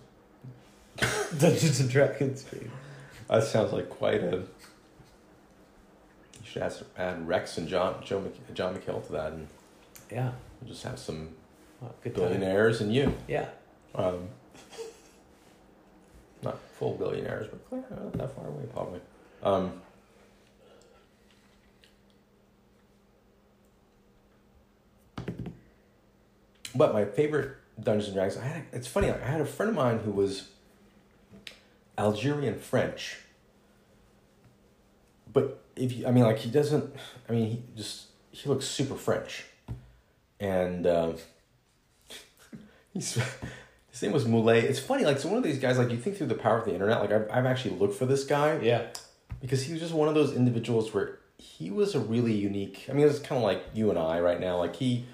Dungeons 1.38 1.80
and 1.80 1.90
Dragons. 1.90 2.44
That 3.28 3.42
sounds 3.44 3.72
like 3.72 3.88
quite 3.90 4.22
a. 4.22 4.36
You 6.40 6.44
should 6.44 6.62
add, 6.62 6.74
add 6.96 7.26
Rex 7.28 7.56
and 7.59 7.66
John 7.68 8.02
Joe 8.05 8.20
Mc, 8.20 8.55
John 8.55 8.76
McHale 8.76 9.05
to 9.06 9.12
that, 9.12 9.32
and 9.32 9.46
Yeah. 10.10 10.32
just 10.66 10.82
have 10.84 10.98
some 10.98 11.30
Well, 11.80 11.94
good 12.02 12.14
time. 12.14 12.24
billionaires 12.24 12.80
and 12.80 12.92
you. 12.94 13.14
Yeah. 13.28 13.46
Um, 13.94 14.28
not 16.42 16.59
full 16.78 16.94
billionaires, 16.96 17.48
but 17.70 17.90
not 17.90 18.12
that 18.14 18.34
far 18.36 18.46
away, 18.48 18.64
probably. 18.72 19.01
Um, 19.42 19.80
but 26.74 26.92
my 26.92 27.05
favorite 27.05 27.56
Dungeons 27.82 28.09
and 28.09 28.14
Dragons, 28.16 28.36
I 28.38 28.44
had. 28.46 28.56
A, 28.72 28.76
it's 28.76 28.86
funny. 28.86 29.10
I 29.10 29.18
had 29.18 29.40
a 29.40 29.46
friend 29.46 29.70
of 29.70 29.76
mine 29.76 29.98
who 29.98 30.10
was 30.10 30.48
Algerian 31.98 32.59
French. 32.59 33.18
But 35.32 35.62
if 35.76 35.92
you, 35.96 36.06
I 36.06 36.10
mean, 36.10 36.24
like 36.24 36.38
he 36.38 36.51
doesn't. 36.51 36.94
I 37.28 37.32
mean, 37.32 37.51
he 37.51 37.62
just 37.76 38.06
he 38.30 38.48
looks 38.48 38.66
super 38.66 38.94
French, 38.94 39.44
and. 40.40 40.86
Uh, 40.86 41.12
He's, 42.92 43.14
his 43.90 44.02
name 44.02 44.12
was 44.12 44.24
Moulet. 44.24 44.62
It's 44.62 44.78
funny, 44.78 45.05
like, 45.05 45.18
so 45.18 45.26
one 45.28 45.38
of 45.38 45.42
these 45.42 45.59
guys, 45.59 45.78
like, 45.78 45.90
you 45.90 45.96
think 45.96 46.16
through 46.16 46.28
the 46.28 46.36
power 46.36 46.59
of 46.59 46.64
the 46.64 46.72
internet, 46.72 47.01
like, 47.01 47.10
I've, 47.10 47.28
I've 47.28 47.44
actually 47.46 47.74
looked 47.76 47.94
for 47.94 48.06
this 48.06 48.22
guy 48.22 48.56
Yeah. 48.60 48.86
because 49.40 49.64
he 49.64 49.72
was 49.72 49.82
just 49.82 49.92
one 49.92 50.09
of 50.09 50.14
those 50.14 50.32
individuals 50.32 50.94
where 50.94 51.18
he 51.38 51.72
was 51.72 51.96
a 51.96 51.98
really 51.98 52.32
unique. 52.32 52.86
I 52.88 52.92
mean, 52.92 53.05
it's 53.09 53.18
kind 53.18 53.36
of 53.38 53.42
like 53.42 53.64
you 53.74 53.90
and 53.90 53.98
I 53.98 54.20
right 54.20 54.38
now. 54.38 54.59
Like, 54.59 54.76
he, 54.76 55.06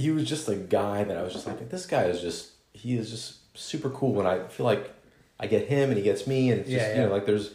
he 0.00 0.10
was 0.10 0.24
just 0.28 0.48
a 0.48 0.54
guy 0.56 1.04
that 1.04 1.16
I 1.16 1.22
was 1.22 1.32
just 1.32 1.46
like, 1.46 1.68
this 1.68 1.86
guy 1.86 2.04
is 2.04 2.20
just, 2.20 2.50
he 2.72 2.96
is 2.96 3.10
just 3.10 3.56
super 3.58 3.90
cool. 3.90 4.12
When 4.14 4.26
I 4.26 4.46
feel 4.48 4.66
like 4.66 4.92
I 5.38 5.46
get 5.46 5.68
him 5.68 5.88
and 5.90 5.98
he 5.98 6.02
gets 6.02 6.26
me, 6.26 6.50
and 6.50 6.60
it's 6.60 6.70
just, 6.70 6.86
Yeah, 6.88 6.94
you 6.96 7.02
know, 7.06 7.12
like, 7.12 7.26
there's 7.26 7.52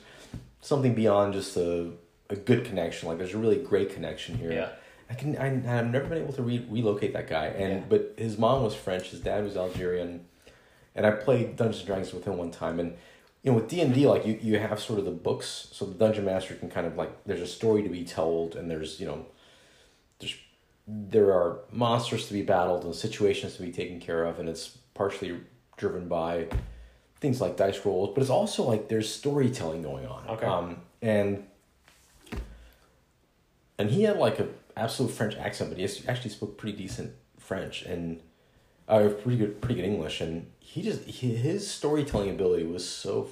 something 0.61 0.93
beyond 0.93 1.33
just 1.33 1.55
a, 1.57 1.91
a 2.29 2.35
good 2.35 2.65
connection. 2.65 3.07
Like, 3.09 3.17
there's 3.17 3.33
a 3.33 3.37
really 3.37 3.57
great 3.57 3.93
connection 3.93 4.37
here. 4.37 4.51
Yeah. 4.51 4.69
I 5.09 5.13
can. 5.13 5.37
I, 5.37 5.47
I've 5.77 5.91
never 5.91 6.07
been 6.07 6.17
able 6.23 6.33
to 6.33 6.41
re- 6.41 6.65
relocate 6.67 7.13
that 7.13 7.27
guy, 7.29 7.45
and 7.47 7.73
Yeah. 7.73 7.83
but 7.87 8.15
his 8.17 8.39
mom 8.39 8.63
was 8.63 8.73
French, 8.73 9.11
his 9.11 9.19
dad 9.19 9.43
was 9.43 9.55
Algerian, 9.55 10.25
and 10.95 11.05
I 11.05 11.11
played 11.11 11.55
Dungeons 11.57 11.77
and 11.81 11.85
Dragons 11.87 12.11
with 12.11 12.25
him 12.25 12.37
one 12.37 12.49
time, 12.49 12.79
and 12.79 12.95
you 13.43 13.51
know 13.51 13.57
with 13.57 13.67
D 13.67 13.81
and 13.81 13.93
D 13.93 14.07
like 14.07 14.25
you 14.25 14.39
you 14.41 14.57
have 14.57 14.79
sort 14.79 14.97
of 14.97 15.05
the 15.05 15.11
books, 15.11 15.67
so 15.71 15.85
the 15.85 15.93
dungeon 15.93 16.25
master 16.25 16.55
can 16.55 16.71
kind 16.71 16.87
of 16.87 16.95
like 16.97 17.11
there's 17.27 17.41
a 17.41 17.45
story 17.59 17.83
to 17.83 17.89
be 17.89 18.03
told, 18.03 18.55
and 18.55 18.65
there's 18.71 18.99
you 18.99 19.05
know 19.05 19.27
there 20.87 21.31
are 21.33 21.59
monsters 21.71 22.27
to 22.27 22.33
be 22.33 22.41
battled 22.41 22.83
and 22.83 22.93
situations 22.95 23.55
to 23.55 23.63
be 23.63 23.71
taken 23.71 23.99
care 23.99 24.23
of, 24.25 24.39
and 24.39 24.47
it's 24.47 24.77
partially 24.93 25.39
driven 25.77 26.07
by 26.07 26.47
things 27.19 27.41
like 27.41 27.57
dice 27.57 27.83
rolls, 27.85 28.11
but 28.13 28.21
it's 28.21 28.29
also 28.29 28.63
like 28.63 28.87
there's 28.87 29.11
storytelling 29.11 29.81
going 29.81 30.05
on. 30.05 30.27
Okay. 30.29 30.45
Um, 30.45 30.81
and 31.01 31.45
and 33.77 33.89
he 33.89 34.03
had 34.03 34.17
like 34.17 34.39
a 34.39 34.47
absolute 34.77 35.11
French 35.11 35.35
accent, 35.35 35.69
but 35.69 35.79
he 35.79 35.85
actually 36.07 36.29
spoke 36.31 36.57
pretty 36.57 36.77
decent 36.77 37.13
French 37.39 37.83
and 37.83 38.19
uh, 38.87 39.09
pretty 39.21 39.37
good 39.37 39.61
pretty 39.61 39.75
good 39.75 39.85
English. 39.85 40.21
And 40.21 40.47
he 40.59 40.81
just 40.81 41.03
he, 41.03 41.35
his 41.35 41.69
storytelling 41.69 42.29
ability 42.29 42.65
was 42.65 42.87
so 42.87 43.29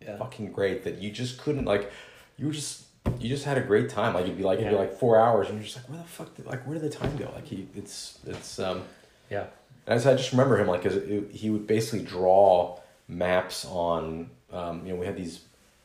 Yeah. 0.00 0.16
fucking 0.18 0.52
great 0.52 0.84
that 0.84 0.98
you 0.98 1.10
just 1.10 1.38
couldn't 1.38 1.64
like 1.64 1.90
you 2.36 2.46
were 2.46 2.52
just 2.52 2.84
you 3.18 3.28
just 3.28 3.44
had 3.44 3.56
a 3.58 3.60
great 3.62 3.88
time. 3.88 4.14
Like 4.14 4.24
it'd 4.24 4.36
be 4.36 4.44
like 4.44 4.58
it'd 4.58 4.70
be 4.70 4.76
like 4.76 4.98
four 4.98 5.18
hours, 5.18 5.48
and 5.48 5.56
you're 5.56 5.64
just 5.64 5.76
like, 5.76 5.88
where 5.88 5.98
the 5.98 6.04
fuck? 6.04 6.34
Did, 6.36 6.46
like 6.46 6.66
where 6.66 6.78
did 6.78 6.90
the 6.90 6.94
time 6.96 7.16
go? 7.16 7.30
Like 7.34 7.46
he 7.46 7.66
it's 7.74 8.18
it's 8.26 8.58
um. 8.58 8.82
Yeah. 9.30 9.46
And 9.86 10.00
so 10.00 10.12
I 10.12 10.16
just 10.16 10.32
remember 10.32 10.58
him 10.58 10.66
like, 10.66 10.82
cause 10.82 10.96
it, 10.96 11.30
he 11.30 11.50
would 11.50 11.66
basically 11.66 12.04
draw 12.04 12.78
maps 13.06 13.66
on, 13.66 14.30
um, 14.50 14.86
you 14.86 14.92
know, 14.92 14.98
we 14.98 15.04
had 15.04 15.16
these 15.16 15.40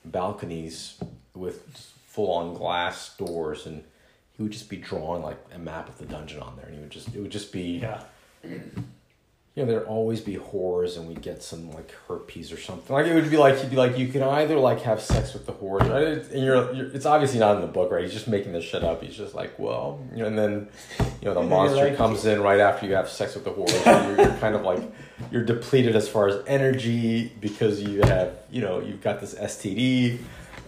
balconies 0.06 0.98
with 1.36 1.68
full 2.08 2.32
on 2.32 2.54
glass 2.54 3.16
doors, 3.18 3.66
and 3.66 3.84
he 4.32 4.44
would 4.44 4.54
just 4.54 4.70
be 4.70 4.78
drawing 4.78 5.22
like 5.22 5.38
a 5.54 5.60
map 5.60 5.90
of 5.90 5.98
the 5.98 6.06
dungeon 6.06 6.42
on 6.42 6.56
there, 6.56 6.68
and 6.68 6.76
he 6.76 6.80
would 6.82 6.90
just, 6.90 7.14
it 7.14 7.20
would 7.20 7.32
just 7.32 7.52
be, 7.52 7.80
Yeah. 7.80 8.04
You 9.60 9.66
know, 9.66 9.72
there'd 9.74 9.88
always 9.88 10.22
be 10.22 10.36
whores, 10.38 10.96
and 10.98 11.06
we'd 11.06 11.22
get 11.22 11.44
some 11.44 11.70
like 11.74 11.92
herpes 12.08 12.54
or 12.54 12.58
something. 12.58 12.96
Like 12.96 13.08
it 13.08 13.14
would 13.14 13.30
be 13.30 13.36
like 13.36 13.58
he'd 13.58 13.70
be 13.70 13.76
like, 13.76 13.98
you 13.98 14.08
can 14.08 14.24
either 14.24 14.58
like 14.58 14.80
have 14.84 15.02
sex 15.02 15.34
with 15.34 15.46
the 15.46 15.52
whores, 15.52 15.82
right? 15.82 16.26
and 16.32 16.46
you're, 16.46 16.74
you're, 16.74 16.86
it's 16.92 17.06
obviously 17.06 17.40
not 17.40 17.56
in 17.56 17.62
the 17.62 17.68
book, 17.68 17.92
right? 17.92 18.02
He's 18.06 18.14
just 18.14 18.30
making 18.30 18.54
this 18.54 18.64
shit 18.64 18.86
up. 18.86 19.04
He's 19.04 19.18
just 19.18 19.36
like, 19.36 19.60
well, 19.60 20.00
you 20.14 20.20
know, 20.20 20.28
and 20.28 20.38
then, 20.40 20.70
you 21.22 21.26
know, 21.28 21.34
the 21.34 21.44
monster 21.56 21.90
like- 21.90 21.98
comes 21.98 22.26
in 22.26 22.42
right 22.42 22.62
after 22.62 22.86
you 22.86 22.94
have 22.96 23.10
sex 23.10 23.36
with 23.36 23.44
the 23.44 23.52
whores. 23.52 23.86
and 23.86 24.18
you're, 24.18 24.28
you're 24.28 24.38
kind 24.38 24.56
of 24.56 24.62
like, 24.62 24.82
you're 25.30 25.44
depleted 25.44 25.94
as 25.94 26.08
far 26.08 26.30
as 26.30 26.42
energy 26.48 27.30
because 27.42 27.82
you 27.82 28.00
have, 28.04 28.38
you 28.50 28.62
know, 28.62 28.80
you've 28.80 29.02
got 29.02 29.20
this 29.20 29.36
STD. 29.36 30.20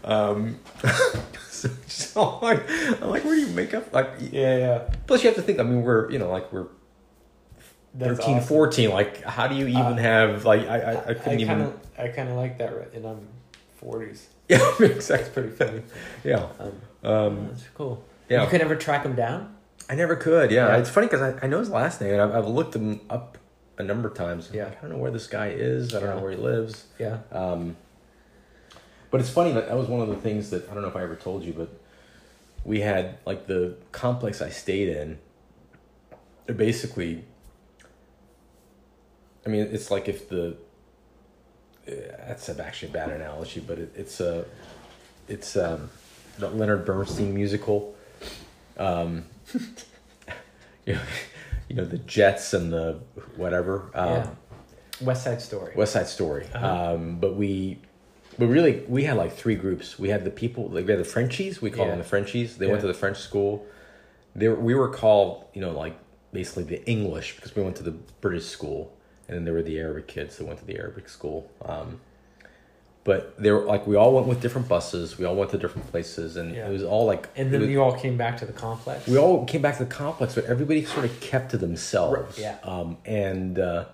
Um, 0.03 0.59
so, 1.87 2.39
I'm 2.41 2.41
like, 2.41 2.69
I'm 3.01 3.09
like, 3.09 3.23
where 3.23 3.35
do 3.35 3.39
you 3.39 3.47
make 3.55 3.73
up? 3.73 3.93
Like, 3.93 4.09
Yeah. 4.19 4.57
Yeah. 4.57 4.89
plus 5.07 5.23
you 5.23 5.29
have 5.29 5.37
to 5.37 5.41
think. 5.41 5.59
I 5.59 5.63
mean, 5.63 5.81
we're, 5.83 6.11
you 6.11 6.19
know, 6.19 6.29
like 6.29 6.51
we're 6.51 6.67
That's 7.93 8.19
13, 8.19 8.35
awesome. 8.35 8.47
14. 8.47 8.89
Like, 8.91 9.23
how 9.23 9.47
do 9.47 9.55
you 9.55 9.67
even 9.67 9.81
Uh, 9.81 9.95
have 9.97 10.45
like 10.45 10.61
I 10.67 10.79
I, 10.79 10.91
I 10.91 10.91
I 10.93 11.13
couldn't 11.13 11.23
kind 11.23 11.41
even. 11.41 11.73
I 11.97 12.07
kind 12.07 12.29
of 12.29 12.35
like 12.35 12.57
that, 12.59 12.93
and 12.93 13.05
I'm 13.05 13.27
forties. 13.77 14.27
Yeah, 14.49 14.57
That's 14.79 14.81
exactly. 14.81 15.31
pretty 15.31 15.49
funny. 15.55 15.81
Yeah, 16.25 16.47
Um, 16.59 16.71
um, 17.09 17.47
that's 17.49 17.63
cool. 17.73 18.03
yeah. 18.29 18.43
You 18.43 18.49
could 18.49 18.59
never 18.61 18.75
track 18.75 19.03
him 19.05 19.15
down. 19.15 19.55
I 19.89 19.95
never 19.95 20.15
could. 20.17 20.51
Yeah, 20.51 20.67
Yeah. 20.67 20.77
it's 20.77 20.89
funny 20.89 21.07
because 21.07 21.21
I, 21.21 21.45
I 21.45 21.47
know 21.47 21.59
his 21.59 21.69
last 21.69 22.01
name 22.01 22.11
and 22.13 22.21
I've, 22.21 22.35
I've 22.35 22.47
looked 22.47 22.75
him 22.75 22.99
up 23.09 23.37
a 23.77 23.83
number 23.83 24.09
of 24.09 24.13
times. 24.13 24.49
Yeah. 24.53 24.67
I 24.67 24.81
don't 24.81 24.91
know 24.91 24.97
where 24.97 25.11
this 25.11 25.27
guy 25.27 25.49
is. 25.49 25.95
I 25.95 25.99
don't 26.01 26.09
Yeah. 26.09 26.15
know 26.15 26.21
where 26.21 26.31
he 26.31 26.37
lives. 26.37 26.85
Yeah. 26.99 27.19
Um, 27.31 27.77
but 29.09 29.21
it's 29.21 29.29
funny 29.29 29.53
that 29.53 29.67
that 29.69 29.77
was 29.77 29.87
one 29.87 30.01
of 30.01 30.09
the 30.09 30.15
things 30.17 30.49
that 30.49 30.69
I 30.69 30.73
don't 30.73 30.83
know 30.83 30.89
if 30.89 30.95
I 30.97 31.03
ever 31.03 31.15
told 31.15 31.43
you, 31.43 31.53
but 31.53 31.69
we 32.65 32.81
had 32.81 33.19
like 33.25 33.47
the 33.47 33.75
complex 33.93 34.41
I 34.41 34.49
stayed 34.49 34.89
in. 34.89 35.17
Basically, 36.47 37.23
I 39.45 39.49
mean, 39.49 39.67
it's 39.71 39.89
like 39.91 40.07
if 40.07 40.29
the 40.29 40.55
that's 41.85 42.47
actually 42.49 42.89
a 42.89 42.93
bad 42.93 43.09
analogy, 43.09 43.59
but 43.59 43.79
it, 43.79 43.91
it's 43.95 44.19
a 44.19 44.45
it's 45.27 45.55
um, 45.55 45.89
the 46.37 46.49
Leonard 46.49 46.85
Bernstein 46.85 47.33
musical. 47.33 47.95
Um, 48.77 49.25
you 50.85 50.93
know, 50.93 51.01
you 51.69 51.75
know 51.75 51.85
the 51.85 51.97
Jets 51.97 52.53
and 52.53 52.71
the 52.71 52.99
whatever. 53.35 53.89
Um, 53.93 54.07
yeah. 54.09 54.27
West 55.01 55.23
Side 55.23 55.41
Story. 55.41 55.73
West 55.75 55.93
Side 55.93 56.07
Story. 56.07 56.47
Uh-huh. 56.53 56.93
Um, 56.93 57.17
but 57.19 57.35
we, 57.35 57.79
but 58.37 58.47
really, 58.47 58.83
we 58.87 59.03
had 59.03 59.17
like 59.17 59.33
three 59.33 59.55
groups. 59.55 59.97
We 59.97 60.09
had 60.09 60.23
the 60.23 60.29
people, 60.29 60.69
like 60.69 60.85
we 60.85 60.91
had 60.91 60.99
the 60.99 61.05
Frenchies. 61.05 61.61
We 61.61 61.71
called 61.71 61.87
Yeah. 61.87 61.93
them 61.95 61.99
the 61.99 62.07
Frenchies. 62.07 62.57
They 62.57 62.67
went 62.67 62.81
to 62.81 62.87
the 62.87 62.93
French 62.93 63.17
school. 63.17 63.65
They 64.35 64.47
were, 64.47 64.55
we 64.55 64.75
were 64.75 64.89
called, 64.89 65.45
you 65.53 65.61
know, 65.61 65.71
like 65.71 65.97
basically 66.31 66.63
the 66.63 66.87
English 66.87 67.35
because 67.35 67.55
we 67.55 67.63
went 67.63 67.75
to 67.77 67.83
the 67.83 67.91
British 67.91 68.45
school, 68.45 68.95
and 69.31 69.37
then 69.39 69.45
there 69.45 69.53
were 69.53 69.63
the 69.63 69.79
Arabic 69.79 70.07
kids 70.07 70.37
that 70.37 70.45
went 70.45 70.59
to 70.59 70.65
the 70.65 70.77
Arabic 70.77 71.07
school. 71.09 71.49
Um, 71.63 72.01
but 73.03 73.41
they 73.41 73.49
were 73.49 73.61
like 73.63 73.87
we 73.87 73.95
all 73.95 74.13
went 74.13 74.27
with 74.27 74.41
different 74.41 74.67
buses. 74.67 75.17
We 75.17 75.25
all 75.25 75.35
went 75.35 75.49
to 75.51 75.57
different 75.57 75.89
places, 75.89 76.35
and 76.37 76.53
Yeah. 76.53 76.67
it 76.67 76.71
was 76.71 76.83
all 76.83 77.05
like 77.05 77.29
and 77.35 77.51
then 77.51 77.61
was- 77.61 77.69
you 77.69 77.81
all 77.81 77.93
came 77.97 78.15
back 78.17 78.37
to 78.39 78.45
the 78.45 78.53
complex. 78.53 79.07
we 79.07 79.17
all 79.17 79.43
came 79.45 79.61
back 79.61 79.77
to 79.77 79.85
the 79.85 79.89
complex, 79.89 80.35
but 80.35 80.45
everybody 80.45 80.85
sort 80.85 81.05
of 81.05 81.19
kept 81.19 81.51
to 81.51 81.57
themselves. 81.57 82.37
Right, 82.37 82.37
yeah. 82.37 82.57
Um, 82.63 82.97
and 83.05 83.57
uh, 83.57 83.85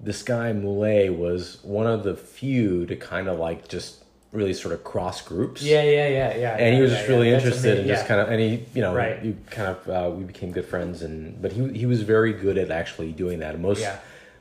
this 0.00 0.22
guy 0.22 0.52
Moulet 0.52 1.10
was 1.18 1.58
one 1.62 1.86
of 1.86 2.04
the 2.04 2.16
few 2.16 2.86
to 2.86 2.96
kind 2.96 3.28
of 3.28 3.38
like 3.38 3.68
just 3.68 3.96
really 4.30 4.54
sort 4.54 4.72
of 4.72 4.82
cross 4.82 5.20
groups. 5.20 5.62
Yeah, 5.62 5.82
yeah, 5.82 6.08
yeah, 6.08 6.34
yeah. 6.36 6.56
And 6.58 6.74
he 6.74 6.80
was 6.80 6.90
yeah, 6.90 6.96
just 6.96 7.08
really 7.10 7.28
interested 7.34 7.80
in 7.80 7.86
just 7.86 8.06
kind 8.06 8.18
of, 8.18 8.30
and 8.30 8.40
he, 8.40 8.64
you 8.74 8.80
know, 8.80 8.94
Right. 8.94 9.22
you 9.22 9.36
kind 9.50 9.68
of, 9.76 9.88
uh, 9.90 10.10
we 10.16 10.24
became 10.24 10.52
good 10.52 10.64
friends, 10.64 11.02
and 11.02 11.42
but 11.42 11.52
he 11.52 11.68
he 11.74 11.84
was 11.84 12.00
very 12.00 12.32
good 12.32 12.56
at 12.56 12.70
actually 12.70 13.12
doing 13.12 13.40
that. 13.40 13.52
And 13.52 13.62
most 13.62 13.82
Yeah. 13.82 13.96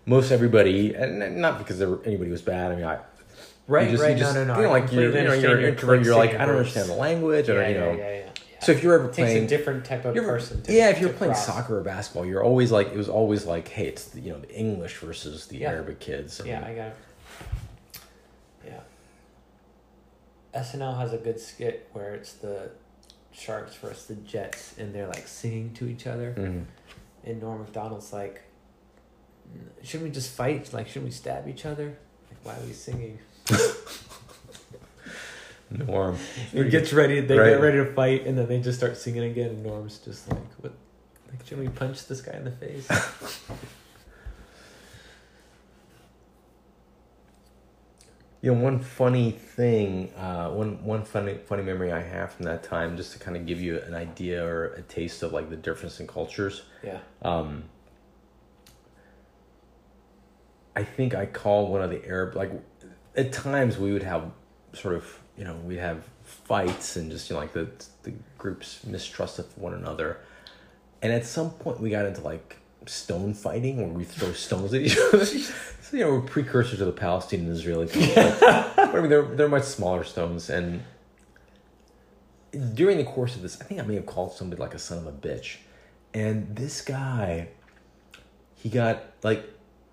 Most 0.05 0.31
everybody, 0.31 0.93
and 0.93 1.37
not 1.37 1.57
because 1.57 1.79
there 1.79 1.89
were, 1.89 2.01
anybody 2.05 2.31
was 2.31 2.41
bad. 2.41 2.71
I 2.71 2.75
mean, 2.75 2.85
I. 2.85 2.99
Right, 3.67 3.85
you 3.85 3.91
just, 3.91 4.03
right. 4.03 4.11
You 4.13 4.17
just, 4.17 4.35
No, 4.35 4.43
no, 4.43 4.53
no. 4.53 4.59
You 4.59 4.67
know, 4.67 4.73
I 4.73 4.79
like 4.79 4.91
you're, 4.91 5.15
you 5.15 5.23
know, 5.23 5.33
you're 5.33 5.61
introvert. 5.61 6.03
You're 6.03 6.15
like, 6.15 6.33
I 6.33 6.45
don't 6.45 6.57
understand 6.57 6.89
the 6.89 6.95
language, 6.95 7.47
or 7.49 7.61
yeah, 7.61 7.67
you 7.69 7.73
know. 7.75 7.91
yeah, 7.93 8.15
yeah. 8.17 8.29
So 8.61 8.71
if 8.71 8.83
you're 8.83 8.93
ever 8.93 9.07
playing, 9.07 9.45
a 9.45 9.47
different 9.47 9.85
type 9.85 10.05
of 10.05 10.13
person. 10.13 10.61
Yeah, 10.67 10.89
if 10.89 10.99
you're 10.99 11.09
playing 11.13 11.33
cross. 11.33 11.45
soccer 11.47 11.79
or 11.79 11.81
basketball, 11.81 12.25
you're 12.27 12.43
always 12.43 12.71
like 12.71 12.87
it 12.87 12.97
was 12.97 13.09
always 13.09 13.45
like, 13.45 13.67
hey, 13.67 13.87
it's 13.87 14.05
the, 14.05 14.19
you 14.19 14.31
know 14.31 14.39
the 14.39 14.53
English 14.53 14.97
versus 14.97 15.47
the. 15.47 15.65
Arabic 15.65 15.99
kids. 15.99 16.41
Yeah, 16.45 16.63
I 16.65 16.73
got 16.73 16.87
it. 16.87 16.95
Yeah. 18.65 18.79
SNL 20.61 20.97
has 20.97 21.13
a 21.13 21.17
good 21.17 21.39
skit 21.39 21.89
where 21.93 22.13
it's 22.13 22.33
the 22.33 22.69
Sharks 23.31 23.75
versus 23.75 24.05
the 24.05 24.15
Jets, 24.15 24.75
and 24.77 24.93
they're 24.93 25.07
like 25.07 25.27
singing 25.27 25.73
to 25.75 25.87
each 25.87 26.05
other. 26.05 26.35
Mhm. 26.37 26.65
And 27.23 27.41
Norm 27.41 27.61
Macdonald's 27.61 28.11
like, 28.13 28.43
"Shouldn't 29.83 30.09
we 30.09 30.13
just 30.13 30.31
fight? 30.31 30.71
Like, 30.73 30.87
shouldn't 30.87 31.05
we 31.05 31.11
stab 31.11 31.47
each 31.47 31.65
other? 31.65 31.97
Like, 32.29 32.39
why 32.43 32.53
are 32.61 32.65
we 32.65 32.73
singing?" 32.73 33.19
Norm. 35.71 36.17
It 36.53 36.69
gets 36.69 36.91
ready. 36.91 37.21
They 37.21 37.37
Right. 37.37 37.49
get 37.51 37.61
ready 37.61 37.77
to 37.77 37.93
fight, 37.93 38.25
and 38.27 38.37
then 38.37 38.47
they 38.47 38.59
just 38.59 38.77
start 38.77 38.97
singing 38.97 39.23
again. 39.23 39.51
And 39.51 39.63
Norm's 39.63 39.99
just 39.99 40.29
like, 40.29 40.39
"What? 40.59 40.73
Like, 41.29 41.45
shouldn't 41.45 41.67
we 41.67 41.73
punch 41.73 42.07
this 42.07 42.21
guy 42.21 42.33
in 42.33 42.43
the 42.43 42.51
face?" 42.51 42.87
You 48.43 48.55
know, 48.55 48.59
one 48.63 48.79
funny 48.79 49.29
thing, 49.31 50.11
uh, 50.15 50.49
one 50.49 50.83
one 50.83 51.03
funny 51.03 51.35
funny 51.45 51.61
memory 51.61 51.91
I 51.91 52.01
have 52.01 52.33
from 52.33 52.45
that 52.45 52.63
time, 52.63 52.97
just 52.97 53.13
to 53.13 53.19
kind 53.19 53.37
of 53.37 53.45
give 53.45 53.61
you 53.61 53.79
an 53.81 53.93
idea 53.93 54.43
or 54.43 54.73
a 54.73 54.81
taste 54.81 55.21
of 55.21 55.31
like 55.31 55.51
the 55.51 55.55
difference 55.55 55.99
in 55.99 56.07
cultures. 56.07 56.63
yeah. 56.83 56.97
Um, 57.21 57.65
I 60.75 60.83
think 60.83 61.13
I 61.13 61.25
called 61.25 61.69
one 61.69 61.81
of 61.81 61.89
the 61.89 62.05
Arab 62.05 62.35
like 62.35 62.51
at 63.15 63.31
times 63.33 63.77
we 63.77 63.91
would 63.91 64.03
have 64.03 64.31
sort 64.73 64.95
of 64.95 65.19
you 65.37 65.43
know 65.43 65.55
we'd 65.65 65.79
have 65.79 66.03
fights 66.23 66.95
and 66.95 67.11
just 67.11 67.29
you 67.29 67.35
know 67.35 67.41
like 67.41 67.53
the 67.53 67.69
the 68.03 68.13
groups 68.37 68.83
mistrust 68.85 69.39
of 69.39 69.57
one 69.57 69.73
another, 69.73 70.19
and 71.01 71.11
at 71.11 71.25
some 71.25 71.51
point 71.51 71.79
we 71.79 71.89
got 71.89 72.05
into 72.05 72.21
like 72.21 72.57
stone 72.85 73.33
fighting 73.33 73.77
where 73.77 73.87
we 73.87 74.03
throw 74.03 74.31
stones 74.33 74.73
at 74.73 74.81
each 74.81 74.97
other. 74.97 75.25
so 75.25 75.51
you 75.91 75.99
know 75.99 76.11
we're 76.11 76.21
precursors 76.21 76.79
to 76.79 76.85
the 76.85 76.91
Palestinian 76.91 77.51
Israeli 77.51 77.87
conflict. 77.87 78.39
but 78.39 78.95
I 78.95 79.01
mean 79.01 79.09
they're 79.09 79.35
they're 79.35 79.49
much 79.49 79.63
smaller 79.63 80.03
stones 80.03 80.49
and. 80.49 80.83
During 82.73 82.97
the 82.97 83.05
course 83.05 83.37
of 83.37 83.43
this, 83.43 83.61
I 83.61 83.63
think 83.63 83.79
I 83.79 83.83
may 83.83 83.95
have 83.95 84.05
called 84.05 84.33
somebody 84.33 84.61
like 84.61 84.73
a 84.73 84.77
son 84.77 84.97
of 84.97 85.07
a 85.07 85.13
bitch. 85.13 85.59
And 86.13 86.53
this 86.53 86.81
guy, 86.81 87.47
he 88.55 88.67
got 88.67 89.03
like 89.23 89.49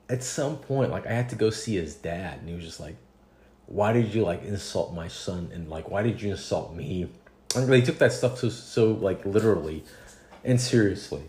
at 0.09 0.23
some 0.23 0.57
point, 0.57 0.91
like 0.91 1.07
I 1.07 1.13
had 1.13 1.29
to 1.31 1.37
go 1.37 1.51
see 1.51 1.77
his 1.77 1.95
dad, 1.95 2.39
and 2.41 2.49
he 2.49 2.55
was 2.55 2.65
just 2.65 2.81
like, 2.81 2.97
"Why 3.67 3.93
did 3.93 4.15
you 4.15 4.23
like 4.25 4.43
insult 4.45 4.95
my 4.95 5.09
son?" 5.09 5.51
And 5.53 5.69
like, 5.69 5.91
"Why 5.91 6.03
did 6.03 6.23
you 6.23 6.31
insult 6.31 6.75
me?" 6.75 7.09
And 7.55 7.69
they 7.69 7.81
took 7.81 7.99
that 7.99 8.13
stuff 8.13 8.39
so 8.39 8.49
so 8.49 8.93
like 8.93 9.25
literally 9.25 9.85
and 10.45 10.61
seriously, 10.61 11.23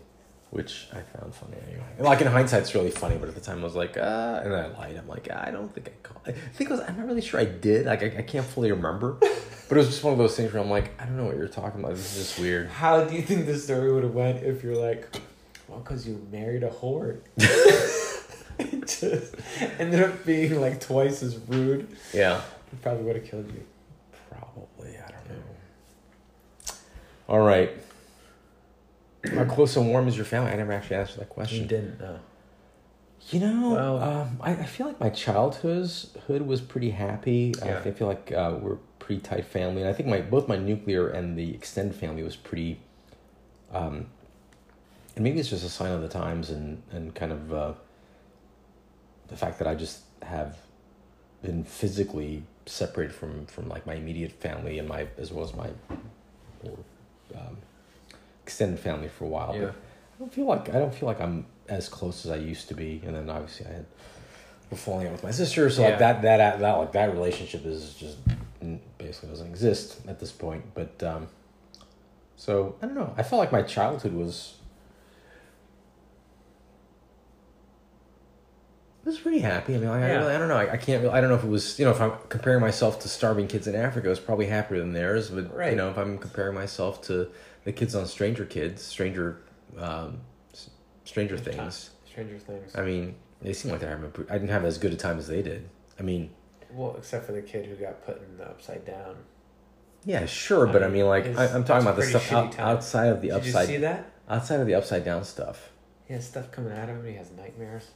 which 0.50 0.88
I 0.92 1.00
found 1.00 1.34
funny 1.34 1.56
anyway. 1.66 1.84
Like 1.98 2.20
in 2.20 2.26
hindsight, 2.26 2.62
it's 2.62 2.74
really 2.74 2.90
funny, 2.90 3.16
but 3.16 3.28
at 3.28 3.34
the 3.34 3.40
time 3.40 3.60
I 3.60 3.64
was 3.64 3.74
like, 3.74 3.96
"Ah," 4.00 4.40
and 4.42 4.54
I 4.54 4.66
lied. 4.68 4.96
I'm 4.96 5.08
like, 5.08 5.30
"I 5.30 5.50
don't 5.50 5.72
think 5.74 5.88
I 5.88 5.92
called." 6.02 6.22
I 6.26 6.32
think 6.32 6.70
it 6.70 6.72
was. 6.72 6.80
I'm 6.80 6.96
not 6.96 7.06
really 7.06 7.20
sure 7.20 7.38
I 7.40 7.44
did. 7.44 7.86
Like 7.86 8.02
I, 8.02 8.18
I 8.18 8.22
can't 8.22 8.46
fully 8.46 8.72
remember, 8.72 9.12
but 9.20 9.30
it 9.30 9.76
was 9.76 9.88
just 9.88 10.02
one 10.02 10.12
of 10.14 10.18
those 10.18 10.36
things 10.36 10.52
where 10.54 10.62
I'm 10.62 10.70
like, 10.70 10.98
I 10.98 11.04
don't 11.04 11.18
know 11.18 11.26
what 11.26 11.36
you're 11.36 11.48
talking 11.48 11.80
about. 11.80 11.96
This 11.96 12.16
is 12.16 12.28
just 12.28 12.38
weird. 12.40 12.68
How 12.68 13.04
do 13.04 13.14
you 13.14 13.22
think 13.22 13.44
the 13.44 13.58
story 13.58 13.92
would 13.92 14.04
have 14.04 14.14
went 14.14 14.42
if 14.42 14.62
you're 14.62 14.76
like, 14.76 15.06
well, 15.68 15.80
because 15.80 16.08
you 16.08 16.26
married 16.32 16.62
a 16.62 16.70
whore? 16.70 17.20
it 19.02 19.20
just 19.58 19.80
ended 19.80 20.02
up 20.02 20.24
being 20.24 20.60
like 20.60 20.80
twice 20.80 21.22
as 21.22 21.36
rude. 21.48 21.88
Yeah. 22.12 22.40
It 22.72 22.82
probably 22.82 23.04
would 23.04 23.16
have 23.16 23.24
killed 23.24 23.50
you. 23.52 23.64
Probably, 24.30 24.96
I 24.96 25.10
don't 25.10 25.28
know. 25.30 25.42
All 27.28 27.40
right. 27.40 27.70
How 29.34 29.44
close 29.44 29.76
and 29.76 29.88
warm 29.88 30.08
is 30.08 30.16
your 30.16 30.24
family? 30.24 30.50
I 30.50 30.56
never 30.56 30.72
actually 30.72 30.96
answered 30.96 31.20
that 31.20 31.28
question. 31.28 31.62
You 31.62 31.66
didn't 31.66 32.00
know. 32.00 32.18
You 33.28 33.40
know, 33.40 33.70
Well- 33.74 34.02
um, 34.02 34.38
I, 34.40 34.52
I 34.52 34.64
feel 34.64 34.86
like 34.86 34.98
my 34.98 35.10
childhood 35.10 35.90
hood 36.26 36.42
was 36.46 36.60
pretty 36.60 36.90
happy. 36.90 37.52
Yeah. 37.58 37.82
I, 37.84 37.88
I 37.88 37.92
feel 37.92 38.08
like 38.08 38.32
uh, 38.32 38.56
we're 38.60 38.76
pretty 38.98 39.20
tight 39.20 39.44
family, 39.44 39.82
and 39.82 39.90
I 39.90 39.92
think 39.92 40.08
my 40.08 40.20
both 40.20 40.48
my 40.48 40.56
nuclear 40.56 41.08
and 41.08 41.36
the 41.36 41.54
extended 41.54 41.94
family 41.94 42.22
was 42.22 42.34
pretty. 42.36 42.80
Um, 43.72 44.06
and 45.14 45.22
maybe 45.22 45.38
it's 45.38 45.50
just 45.50 45.64
a 45.64 45.68
sign 45.68 45.92
of 45.92 46.00
the 46.00 46.08
times, 46.08 46.50
and 46.50 46.82
and 46.92 47.14
kind 47.14 47.30
of 47.30 47.52
uh, 47.52 47.72
the 49.30 49.36
fact 49.36 49.58
that 49.60 49.68
I 49.68 49.74
just 49.74 50.00
have 50.22 50.56
been 51.42 51.64
physically 51.64 52.42
separated 52.66 53.14
from 53.14 53.46
from 53.46 53.68
like 53.68 53.86
my 53.86 53.94
immediate 53.94 54.32
family 54.32 54.78
and 54.78 54.86
my 54.88 55.06
as 55.18 55.32
well 55.32 55.44
as 55.44 55.54
my 55.54 55.70
um, 57.34 57.56
extended 58.44 58.78
family 58.78 59.08
for 59.08 59.24
a 59.24 59.28
while. 59.28 59.54
Yeah. 59.54 59.60
But 59.66 59.74
I 60.14 60.18
don't 60.18 60.32
feel 60.34 60.44
like 60.46 60.68
I 60.68 60.78
don't 60.78 60.94
feel 60.94 61.06
like 61.06 61.20
I'm 61.20 61.46
as 61.68 61.88
close 61.88 62.24
as 62.26 62.30
I 62.32 62.36
used 62.36 62.68
to 62.68 62.74
be. 62.74 63.00
And 63.04 63.14
then 63.14 63.30
obviously 63.30 63.66
I 63.66 63.70
had 63.70 63.86
falling 64.74 65.06
out 65.06 65.12
with 65.12 65.24
my 65.24 65.30
sister, 65.30 65.68
so 65.70 65.82
Yeah. 65.82 65.88
like 65.90 65.98
that 66.00 66.22
that 66.22 66.60
that 66.60 66.72
like 66.72 66.92
that 66.92 67.12
relationship 67.12 67.64
is 67.64 67.94
just 67.94 68.18
basically 68.98 69.30
doesn't 69.30 69.48
exist 69.48 70.00
at 70.06 70.20
this 70.20 70.32
point. 70.32 70.64
But 70.74 71.02
um, 71.02 71.28
so 72.36 72.76
I 72.82 72.86
don't 72.86 72.94
know. 72.94 73.14
I 73.16 73.22
felt 73.22 73.38
like 73.40 73.52
my 73.52 73.62
childhood 73.62 74.12
was. 74.12 74.54
Was 79.04 79.18
pretty 79.18 79.38
happy. 79.40 79.74
I 79.74 79.78
mean, 79.78 79.88
like, 79.88 80.02
I, 80.02 80.10
really, 80.14 80.34
I 80.34 80.38
don't 80.38 80.48
know. 80.48 80.56
I, 80.56 80.72
I 80.72 80.76
can't. 80.76 81.02
Really, 81.02 81.14
I 81.14 81.20
don't 81.20 81.30
know 81.30 81.36
if 81.36 81.44
it 81.44 81.48
was. 81.48 81.78
You 81.78 81.84
know, 81.86 81.90
if 81.90 82.00
I'm 82.00 82.12
comparing 82.28 82.60
myself 82.60 83.00
to 83.00 83.08
starving 83.08 83.46
kids 83.48 83.66
in 83.66 83.74
Africa, 83.74 84.08
I 84.08 84.10
was 84.10 84.20
probably 84.20 84.46
happier 84.46 84.78
than 84.78 84.92
theirs. 84.92 85.30
But 85.30 85.54
Right. 85.54 85.70
you 85.70 85.76
know, 85.76 85.90
if 85.90 85.96
I'm 85.96 86.18
comparing 86.18 86.54
myself 86.54 87.00
to 87.02 87.30
the 87.64 87.72
kids 87.72 87.94
on 87.94 88.06
Stranger 88.06 88.44
Kids, 88.44 88.82
Stranger, 88.82 89.40
um, 89.78 90.20
Stranger 91.04 91.36
Things. 91.38 91.90
Stranger 92.06 92.38
Things. 92.38 92.74
I 92.76 92.82
mean, 92.82 93.14
they 93.40 93.52
seem 93.52 93.70
like 93.70 93.80
they're 93.80 93.90
having. 93.90 94.12
A, 94.28 94.32
I 94.32 94.38
didn't 94.38 94.50
have 94.50 94.64
as 94.64 94.78
good 94.78 94.92
a 94.92 94.96
time 94.96 95.18
as 95.18 95.28
they 95.28 95.42
did. 95.42 95.68
I 95.98 96.02
mean, 96.02 96.30
Well, 96.72 96.94
except 96.98 97.26
for 97.26 97.32
the 97.32 97.42
kid 97.42 97.66
who 97.66 97.76
got 97.76 98.04
put 98.04 98.20
in 98.22 98.36
the 98.38 98.44
upside 98.44 98.84
down. 98.86 99.16
yeah, 100.04 100.24
sure, 100.26 100.66
but 100.66 100.82
I 100.82 100.88
mean, 100.88 101.06
like, 101.06 101.26
I, 101.38 101.46
I'm 101.48 101.64
talking 101.64 101.86
about 101.86 101.96
the 101.96 102.02
stuff 102.04 102.30
out, 102.32 102.58
outside 102.58 103.06
of 103.08 103.20
the 103.22 103.28
Did 103.28 103.36
upside. 103.36 103.68
you 103.68 103.74
see 103.76 103.80
that? 103.82 104.10
Outside 104.28 104.60
of 104.60 104.66
the 104.66 104.74
upside 104.74 105.04
down 105.04 105.24
stuff. 105.24 105.70
He 106.06 106.14
has 106.14 106.26
stuff 106.26 106.50
coming 106.50 106.72
out 106.72 106.88
of 106.88 106.96
him. 106.96 107.06
He 107.06 107.14
has 107.14 107.30
nightmares. 107.32 107.88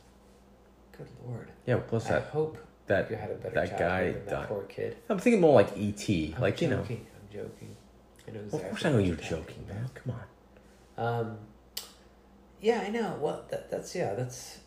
Good 0.97 1.09
lord. 1.27 1.51
Yeah. 1.67 1.77
Plus 1.87 2.07
I 2.07 2.13
that 2.15 2.25
hope 2.29 2.59
that 2.87 3.11
you 3.11 3.17
had 3.17 3.31
a 3.31 3.35
better 3.35 3.55
that 3.55 3.69
childhood 3.71 3.79
guy 3.89 4.05
than 4.13 4.25
that 4.27 4.31
died. 4.31 4.49
poor 4.49 4.63
kid. 4.65 4.97
I'm 5.09 5.19
thinking 5.19 5.41
more 5.41 5.55
like 5.55 5.69
ET. 5.77 6.09
I'm 6.09 6.41
like 6.41 6.61
you 6.61 6.69
know. 6.69 6.79
I'm 6.81 7.05
joking. 7.33 7.77
I 8.27 8.31
know 8.33 8.41
of 8.41 8.51
course, 8.51 8.85
I 8.85 8.91
know 8.91 8.97
what 8.97 9.05
you're 9.07 9.17
talking 9.17 9.39
joking, 9.39 9.65
about. 9.69 9.77
man. 9.77 9.91
Come 9.95 10.15
on. 10.15 11.21
Um, 11.21 11.37
yeah, 12.61 12.85
I 12.87 12.89
know. 12.91 13.19
Well, 13.21 13.45
that, 13.51 13.71
that's 13.71 13.95
yeah, 13.95 14.15
that's. 14.15 14.59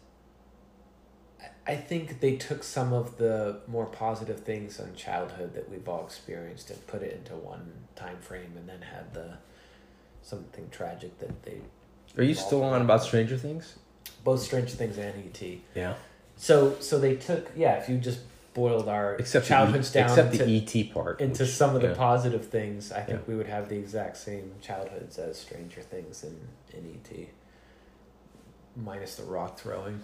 I- 1.42 1.72
I 1.72 1.76
think 1.76 2.22
they 2.22 2.38
took 2.38 2.64
some 2.64 2.94
of 2.94 3.18
the 3.18 3.60
more 3.68 3.86
positive 3.88 4.40
things 4.42 4.80
on 4.80 4.96
childhood 4.96 5.54
that 5.56 5.70
we've 5.70 5.88
all 5.90 6.06
experienced 6.06 6.70
and 6.70 6.86
put 6.88 7.02
it 7.02 7.14
into 7.14 7.34
one 7.36 7.72
time 7.96 8.18
frame, 8.20 8.54
and 8.56 8.68
then 8.70 8.82
had 8.82 9.14
the 9.14 9.38
something 10.22 10.70
tragic 10.72 11.18
that 11.20 11.44
they 11.44 11.60
Are 12.18 12.24
you 12.24 12.34
still 12.36 12.64
on 12.64 12.82
about 12.82 13.04
Stranger 13.04 13.38
Things? 13.38 13.76
both 14.24 14.42
Stranger 14.42 14.76
Things 14.76 14.98
and 14.98 15.14
ET. 15.26 15.42
Yeah. 15.76 15.96
So 16.38 16.80
so 16.80 17.00
they 17.00 17.16
took 17.16 17.52
yeah. 17.56 17.74
If 17.76 17.90
you 17.90 17.98
just 17.98 18.20
boiled 18.54 18.88
our 18.88 19.16
except 19.16 19.46
childhoods 19.48 19.92
the, 19.92 20.00
down 20.00 20.10
except 20.10 20.34
into, 20.34 20.46
the 20.46 20.58
ET 20.82 20.94
part. 20.94 21.22
into 21.22 21.44
which- 21.44 21.52
some 21.52 21.76
of 21.76 21.82
the 21.82 21.90
yeah. 21.90 21.94
positive 21.94 22.48
things, 22.48 22.92
I 22.92 23.02
think 23.02 23.20
Yeah. 23.20 23.26
we 23.28 23.36
would 23.36 23.48
have 23.48 23.70
the 23.70 23.76
exact 23.78 24.18
same 24.18 24.54
childhoods 24.62 25.20
as 25.20 25.38
Stranger 25.40 25.82
Things 25.82 26.24
and, 26.24 26.40
in 26.74 27.00
ET. 27.00 27.28
Minus 28.76 29.16
the 29.16 29.24
rock 29.24 29.60
throwing. 29.60 30.02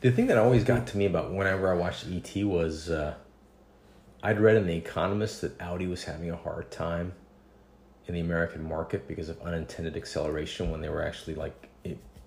The 0.00 0.10
thing 0.10 0.26
that 0.28 0.38
always 0.38 0.62
got 0.64 0.86
to 0.88 0.96
me 0.96 1.06
about 1.06 1.32
whenever 1.32 1.70
I 1.70 1.74
watched 1.76 2.06
ET 2.08 2.44
was 2.44 2.90
uh, 2.90 3.14
I'd 4.22 4.40
read 4.40 4.56
in 4.56 4.66
The 4.66 4.76
Economist 4.76 5.40
that 5.40 5.60
Audi 5.60 5.86
was 5.86 6.04
having 6.04 6.30
a 6.30 6.36
hard 6.36 6.70
time 6.70 7.12
in 8.06 8.14
the 8.14 8.20
American 8.20 8.68
market 8.68 9.08
because 9.08 9.28
of 9.28 9.40
unintended 9.42 9.96
acceleration 9.96 10.70
when 10.70 10.80
they 10.80 10.88
were 10.88 11.04
actually 11.04 11.34
like 11.34 11.65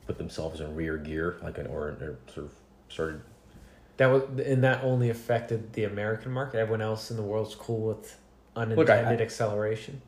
put 0.10 0.18
themselves 0.18 0.60
in 0.60 0.76
rear 0.76 0.98
gear, 0.98 1.38
like 1.44 1.60
an 1.60 1.68
or, 1.68 1.90
or 2.02 2.18
sort 2.34 2.48
of 2.48 2.52
started. 2.88 3.22
That 3.98 4.08
was 4.08 4.24
and 4.44 4.64
that 4.64 4.84
only 4.84 5.12
affected 5.12 5.74
the 5.74 5.84
American 5.84 6.32
market. 6.32 6.58
Everyone 6.58 6.82
else 6.82 7.12
in 7.12 7.18
the 7.18 7.22
world's 7.22 7.54
cool 7.54 7.82
with 7.90 8.18
unintended 8.56 9.22
I- 9.22 9.24
acceleration. 9.24 10.02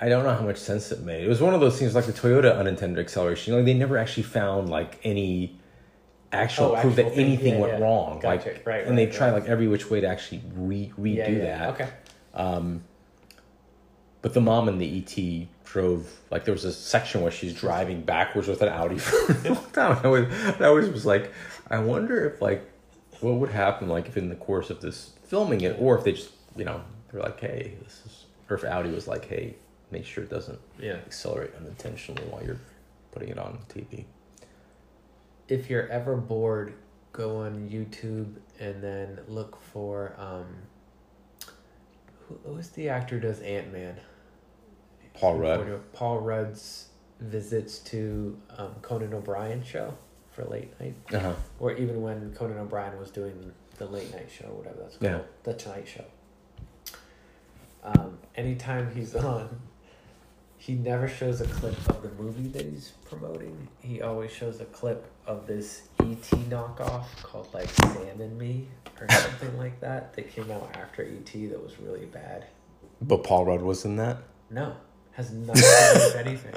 I, 0.00 0.08
don't 0.08 0.24
know 0.24 0.34
how 0.34 0.42
much 0.44 0.56
sense 0.58 0.90
it 0.90 1.00
made. 1.02 1.22
It 1.24 1.28
was 1.28 1.40
one 1.40 1.54
of 1.54 1.60
those 1.60 1.78
things 1.78 1.94
like 1.94 2.06
the 2.06 2.12
Toyota 2.12 2.58
unintended 2.58 2.98
acceleration. 2.98 3.54
Like 3.54 3.64
they 3.64 3.72
never 3.72 3.96
actually 3.96 4.24
found 4.24 4.68
like 4.68 4.98
any 5.04 5.56
actual 6.32 6.74
Oh, 6.76 6.80
proof 6.80 6.96
that 6.96 7.14
thing, 7.14 7.24
anything 7.24 7.54
yeah, 7.54 7.60
went 7.60 7.72
yeah. 7.74 7.84
wrong. 7.84 8.18
Gotcha. 8.18 8.48
Like, 8.48 8.66
Right, 8.66 8.84
and 8.84 8.98
they 8.98 9.06
right, 9.06 9.14
tried 9.14 9.30
right. 9.32 9.40
like 9.42 9.48
every 9.48 9.68
which 9.68 9.88
way 9.88 10.00
to 10.00 10.08
actually 10.08 10.42
re 10.54 10.92
redo 11.00 11.38
yeah. 11.38 11.44
that. 11.44 11.68
Okay. 11.74 11.88
Um, 12.34 12.82
but 14.22 14.34
the 14.34 14.40
mom 14.40 14.68
and 14.68 14.80
the 14.80 14.98
ET 14.98 15.46
drove 15.66 16.10
like 16.30 16.44
there 16.44 16.54
was 16.54 16.64
a 16.64 16.72
section 16.72 17.20
where 17.20 17.30
she's 17.30 17.52
driving 17.52 18.00
backwards 18.00 18.48
with 18.48 18.62
an 18.62 18.68
Audi 18.68 18.96
for 18.98 19.32
a 19.32 19.52
long 19.52 19.70
time. 19.72 19.98
I 20.02 20.06
always, 20.06 20.32
I 20.60 20.64
always 20.64 20.88
was 20.88 21.04
like, 21.04 21.32
I 21.68 21.78
wonder 21.80 22.24
if 22.24 22.40
like 22.40 22.68
what 23.20 23.34
would 23.34 23.50
happen 23.50 23.88
like 23.88 24.06
if 24.08 24.16
in 24.16 24.28
the 24.28 24.36
course 24.36 24.70
of 24.70 24.80
this 24.80 25.12
filming 25.26 25.60
it, 25.62 25.76
or 25.78 25.98
if 25.98 26.04
they 26.04 26.12
just 26.12 26.30
you 26.56 26.64
know 26.64 26.82
they're 27.12 27.20
like, 27.20 27.38
hey, 27.40 27.74
this 27.82 28.02
is, 28.06 28.24
or 28.48 28.56
if 28.56 28.64
Audi 28.64 28.90
was 28.90 29.06
like, 29.06 29.26
hey, 29.26 29.56
make 29.90 30.04
sure 30.06 30.24
it 30.24 30.30
doesn't 30.30 30.58
Yeah. 30.80 30.94
accelerate 31.06 31.50
unintentionally 31.58 32.22
while 32.30 32.42
you're 32.44 32.60
putting 33.12 33.28
it 33.28 33.38
on 33.38 33.58
TV. 33.68 34.04
If 35.48 35.68
you're 35.70 35.88
ever 35.88 36.16
bored, 36.16 36.74
go 37.12 37.38
on 37.42 37.68
YouTube 37.68 38.34
and 38.60 38.82
then 38.82 39.20
look 39.28 39.60
for 39.72 40.14
um 40.18 40.46
who, 42.28 42.38
who's 42.44 42.70
the 42.70 42.88
actor 42.88 43.16
who 43.16 43.20
does 43.28 43.40
Ant 43.40 43.72
Man? 43.72 43.96
Paul 45.16 45.36
Rudd. 45.38 45.92
Paul 45.92 46.20
Rudd's 46.20 46.88
visits 47.20 47.78
to 47.80 48.38
um, 48.58 48.74
Conan 48.82 49.14
O'Brien 49.14 49.62
show 49.64 49.94
for 50.32 50.44
late 50.44 50.78
night. 50.80 50.94
Uh 51.12 51.18
huh. 51.18 51.32
or 51.58 51.72
even 51.72 52.02
when 52.02 52.32
Conan 52.34 52.58
O'Brien 52.58 52.98
was 52.98 53.10
doing 53.10 53.52
the 53.78 53.86
late 53.86 54.12
night 54.14 54.28
show, 54.30 54.46
whatever 54.48 54.76
that's 54.80 54.96
called, 54.96 55.12
Yeah. 55.12 55.20
the 55.44 55.54
Tonight 55.54 55.86
Show. 55.88 56.04
Um, 57.84 58.18
anytime 58.34 58.94
he's 58.94 59.14
on, 59.32 59.60
he 60.58 60.74
never 60.74 61.06
shows 61.08 61.40
a 61.40 61.46
clip 61.46 61.76
of 61.88 62.02
the 62.02 62.10
movie 62.22 62.48
that 62.48 62.64
he's 62.66 62.92
promoting. 63.08 63.68
He 63.80 64.02
always 64.02 64.32
shows 64.32 64.60
a 64.60 64.64
clip 64.66 65.06
of 65.26 65.46
this 65.46 65.82
ET 66.00 66.22
knockoff 66.50 67.04
called 67.22 67.48
like 67.54 67.68
Sam 67.68 68.20
and 68.20 68.36
Me 68.38 68.66
or 69.00 69.08
something 69.10 69.56
like 69.64 69.78
that 69.80 70.14
that 70.14 70.30
came 70.30 70.50
out 70.50 70.70
after 70.74 71.02
ET 71.02 71.32
that 71.50 71.62
was 71.62 71.78
really 71.80 72.06
bad. 72.06 72.46
But 73.00 73.24
Paul 73.24 73.44
Rudd 73.44 73.62
was 73.62 73.84
in 73.84 73.96
that. 73.96 74.18
No, 74.50 74.74
has 75.16 75.32
nothing 75.32 75.62
to 75.62 75.98
do 75.98 76.04
with 76.06 76.16
anything. 76.26 76.54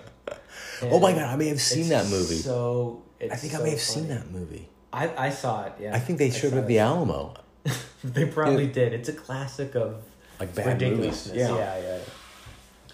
oh 0.91 0.99
my 0.99 1.13
god, 1.13 1.33
I 1.33 1.35
may 1.35 1.47
have 1.47 1.61
seen 1.61 1.81
it's 1.81 1.89
that 1.89 2.05
movie. 2.07 2.35
So 2.35 3.01
it's 3.19 3.33
I 3.33 3.37
think 3.37 3.55
I 3.55 3.63
may 3.63 3.71
have 3.71 3.79
seen 3.81 4.07
that 4.09 4.29
movie. 4.31 4.67
I 4.91 5.27
I 5.27 5.29
saw 5.29 5.65
it. 5.65 5.73
Yeah, 5.79 5.95
I 5.95 5.99
think 5.99 6.19
they 6.19 6.29
showed 6.29 6.53
it 6.53 6.57
at 6.57 6.67
the. 6.67 6.79
Alamo. 6.79 7.33
They 8.03 8.25
probably 8.25 8.67
did. 8.67 8.93
It's 8.93 9.09
a 9.09 9.13
classic 9.13 9.75
of 9.75 10.01
Like 10.39 10.55
bad 10.55 10.81
ridiculousness. 10.81 11.27
movies. 11.27 11.49
Yeah, 11.49 11.77
yeah. 11.79 11.97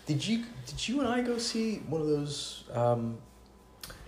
Did 0.07 0.27
you 0.27 0.45
did 0.65 0.87
you 0.87 0.99
and 1.01 1.07
I 1.07 1.21
go 1.21 1.37
see 1.37 1.77
one 1.87 2.01
of 2.01 2.07
those 2.07 2.63
um, 2.73 3.17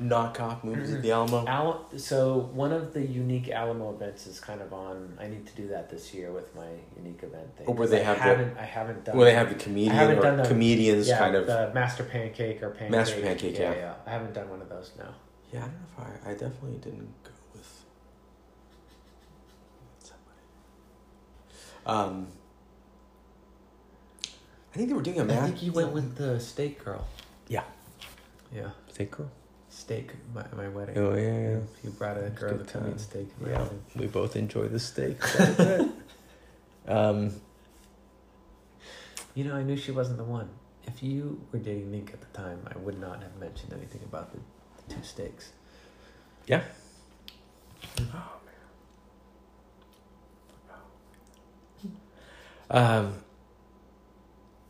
knockoff 0.01 0.63
movies 0.63 0.93
at 0.93 1.01
the 1.01 1.11
Alamo? 1.11 1.45
Al- 1.47 1.85
so 1.97 2.49
one 2.53 2.71
of 2.71 2.93
the 2.93 3.01
unique 3.01 3.49
Alamo 3.49 3.91
events 3.93 4.27
is 4.27 4.39
kind 4.39 4.61
of 4.61 4.71
on. 4.73 5.17
I 5.19 5.27
need 5.27 5.45
to 5.47 5.55
do 5.55 5.67
that 5.69 5.89
this 5.89 6.13
year 6.13 6.31
with 6.31 6.53
my 6.55 6.67
unique 6.95 7.23
event 7.23 7.55
thing. 7.57 7.65
Oh, 7.67 7.71
where 7.71 7.87
'cause 7.87 7.91
they 7.91 8.01
I 8.01 8.03
have 8.03 8.17
haven't, 8.17 8.57
I 8.57 8.63
haven't 8.65 9.03
done. 9.05 9.17
Where 9.17 9.25
they 9.25 9.33
have 9.33 9.49
the 9.49 9.55
comedian 9.55 9.95
or 10.11 10.21
done 10.21 10.37
the- 10.37 10.45
comedians 10.47 11.07
yeah, 11.07 11.17
kind 11.17 11.35
of. 11.35 11.47
the 11.47 11.71
master 11.73 12.03
pancake 12.03 12.61
or 12.61 12.69
pancake. 12.69 12.91
Master 12.91 13.21
Pancake, 13.21 13.57
yeah. 13.57 13.73
yeah. 13.73 13.93
I 14.05 14.09
haven't 14.11 14.33
done 14.33 14.49
one 14.49 14.61
of 14.61 14.69
those 14.69 14.91
now. 14.97 15.13
Yeah, 15.51 15.59
I 15.59 15.61
don't 15.63 15.71
know 15.73 16.13
if 16.19 16.27
I. 16.27 16.29
I 16.29 16.33
definitely 16.33 16.77
didn't 16.79 17.09
go 17.23 17.31
with. 17.53 17.83
Um, 21.85 22.27
I 24.73 24.77
think 24.77 24.89
they 24.89 24.93
were 24.95 25.01
doing 25.01 25.19
a 25.19 25.23
I 25.23 25.25
math. 25.25 25.45
think 25.45 25.63
you 25.63 25.71
went 25.71 25.93
with 25.93 26.17
the 26.17 26.39
steak 26.39 26.83
girl. 26.83 27.07
Yeah. 27.47 27.63
Yeah, 28.53 28.69
Steak 28.91 29.11
girl. 29.11 29.29
Steak. 29.77 30.11
My, 30.33 30.43
my 30.55 30.67
wedding. 30.69 30.97
Oh 30.97 31.13
yeah, 31.15 31.49
yeah. 31.49 31.59
You 31.83 31.91
brought 31.91 32.17
a 32.17 32.29
girl 32.29 32.57
to 32.57 32.89
eat 32.89 32.99
steak. 32.99 33.27
Yeah, 33.45 33.61
wedding. 33.61 33.83
we 33.95 34.07
both 34.07 34.35
enjoy 34.35 34.67
the 34.67 34.79
steak. 34.79 35.19
quite 35.19 35.49
a 35.49 35.53
bit. 35.53 35.87
um, 36.95 37.31
You 39.35 39.43
know, 39.43 39.55
I 39.55 39.63
knew 39.63 39.77
she 39.77 39.91
wasn't 39.91 40.17
the 40.17 40.23
one. 40.23 40.49
If 40.85 41.03
you 41.03 41.41
were 41.51 41.59
dating 41.59 41.91
Nick 41.91 42.11
at 42.13 42.21
the 42.21 42.37
time, 42.37 42.59
I 42.73 42.77
would 42.79 42.99
not 42.99 43.21
have 43.21 43.35
mentioned 43.37 43.73
anything 43.73 44.01
about 44.03 44.31
the, 44.31 44.39
the 44.87 44.95
two 44.95 45.03
steaks. 45.03 45.51
yeah. 46.47 46.63
Um, 52.69 53.13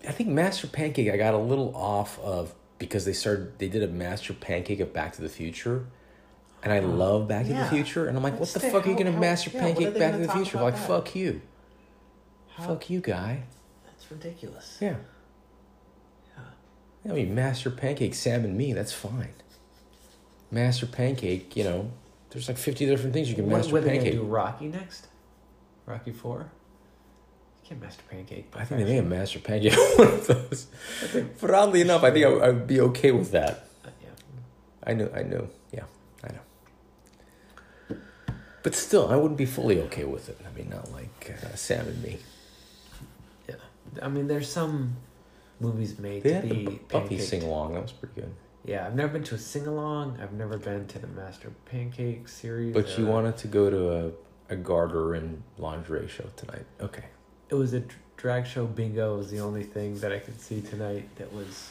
I 0.07 0.11
think 0.11 0.29
Master 0.29 0.67
Pancake. 0.67 1.09
I 1.09 1.17
got 1.17 1.34
a 1.34 1.38
little 1.39 1.75
off 1.75 2.19
of 2.19 2.53
because 2.79 3.05
they 3.05 3.13
started. 3.13 3.57
They 3.59 3.67
did 3.69 3.83
a 3.83 3.87
Master 3.87 4.33
Pancake 4.33 4.79
of 4.79 4.93
Back 4.93 5.13
to 5.13 5.21
the 5.21 5.29
Future, 5.29 5.85
and 6.63 6.71
I 6.73 6.79
love 6.79 7.27
Back 7.27 7.45
to 7.47 7.53
the 7.53 7.65
Future. 7.65 8.07
And 8.07 8.17
I'm 8.17 8.23
like, 8.23 8.33
what 8.33 8.41
What's 8.41 8.53
the 8.53 8.59
the- 8.59 8.69
fuck 8.69 8.85
are 8.85 8.89
you 8.89 8.97
gonna 8.97 9.11
Master 9.11 9.51
yeah, 9.53 9.61
Pancake 9.61 9.97
Back 9.97 10.13
to 10.13 10.19
the 10.19 10.31
Future? 10.33 10.59
Like, 10.59 10.75
that? 10.75 10.87
fuck 10.87 11.15
you, 11.15 11.41
How- 12.55 12.67
fuck 12.67 12.89
you, 12.89 12.99
guy. 13.01 13.43
That's 13.85 14.09
ridiculous. 14.11 14.77
Yeah. 14.81 14.95
Yeah. 17.05 17.11
I 17.11 17.15
mean, 17.15 17.33
Master 17.35 17.69
Pancake, 17.69 18.13
Sam 18.15 18.43
and 18.43 18.57
me. 18.57 18.73
That's 18.73 18.91
fine. 18.93 19.33
Master 20.51 20.85
Pancake. 20.85 21.55
You 21.55 21.63
know, 21.63 21.91
there's 22.31 22.47
like 22.47 22.57
50 22.57 22.85
different 22.85 23.13
things 23.13 23.29
you 23.29 23.35
can 23.35 23.45
What, 23.49 23.57
Master 23.57 23.73
what 23.73 23.81
are 23.83 23.85
they 23.85 23.89
gonna 23.97 24.01
Pancake. 24.03 24.19
do? 24.19 24.25
Rocky 24.25 24.67
next? 24.67 25.07
Rocky 25.85 26.11
Four? 26.11 26.51
Can't 27.68 27.81
master 27.81 28.03
pancake. 28.10 28.49
But 28.52 28.61
I 28.61 28.65
think 28.65 28.80
they 28.80 28.94
made 28.94 28.99
a 28.99 29.03
Master 29.03 29.39
Pancake 29.39 29.73
one 29.98 30.07
of 30.07 30.27
those. 30.27 30.68
But 31.41 31.52
oddly 31.52 31.81
enough, 31.81 32.02
I 32.02 32.11
think 32.11 32.26
I, 32.26 32.30
I 32.30 32.49
would 32.52 32.65
be 32.65 32.80
okay 32.80 33.11
with 33.11 33.31
that. 33.31 33.68
Uh, 33.84 33.89
yeah. 34.02 34.10
I 34.85 34.94
know, 34.94 35.11
I 35.14 35.23
know, 35.23 35.49
yeah, 35.73 35.84
I 36.23 36.30
know. 36.31 37.98
But 38.64 38.73
still, 38.73 39.10
I 39.10 39.18
wouldn't 39.18 39.38
be 39.38 39.45
fully 39.45 39.81
okay 39.81 40.06
with 40.06 40.30
it. 40.30 40.39
I 40.48 40.57
mean, 40.57 40.69
not 40.69 40.94
like 40.94 41.35
uh, 41.44 41.56
Sam 41.56 41.88
and 41.88 42.02
me. 42.02 42.19
Yeah. 43.49 43.56
I 44.02 44.07
mean, 44.07 44.27
there's 44.27 44.49
some 44.49 44.95
movies 45.60 45.99
made 45.99 46.23
They 46.23 46.30
to 46.30 46.35
had 46.35 46.49
be 46.49 46.65
Bu- 46.65 46.80
Buffy 46.88 47.19
sing 47.19 47.44
along. 47.44 47.73
That 47.73 47.84
was 47.84 47.91
pretty 47.91 48.15
good. 48.22 48.34
Yeah, 48.64 48.85
I've 48.85 48.95
never 48.95 49.11
been 49.11 49.23
to 49.23 49.35
a 49.35 49.38
sing 49.38 49.68
along. 49.68 50.19
I've 50.22 50.34
never 50.34 50.57
been 50.57 50.88
to 50.88 50.99
the 50.99 51.07
Master 51.07 51.52
Pancake 51.65 52.30
series. 52.30 52.73
But 52.73 52.98
you 52.98 53.07
wanted 53.07 53.35
to 53.39 53.48
go 53.48 53.69
to 53.69 53.91
a, 53.91 54.11
a 54.53 54.56
garter 54.56 55.15
and 55.15 55.44
lingerie 55.57 56.07
show 56.07 56.30
tonight. 56.38 56.65
Okay. 56.81 57.06
It 57.49 57.55
was 57.55 57.73
a 57.73 57.83
drag 58.17 58.45
show 58.47 58.65
bingo. 58.65 59.17
Was 59.17 59.31
the 59.31 59.39
only 59.39 59.63
thing 59.63 59.99
that 59.99 60.11
I 60.11 60.19
could 60.19 60.39
see 60.41 60.61
tonight 60.61 61.07
that 61.17 61.31
was 61.33 61.69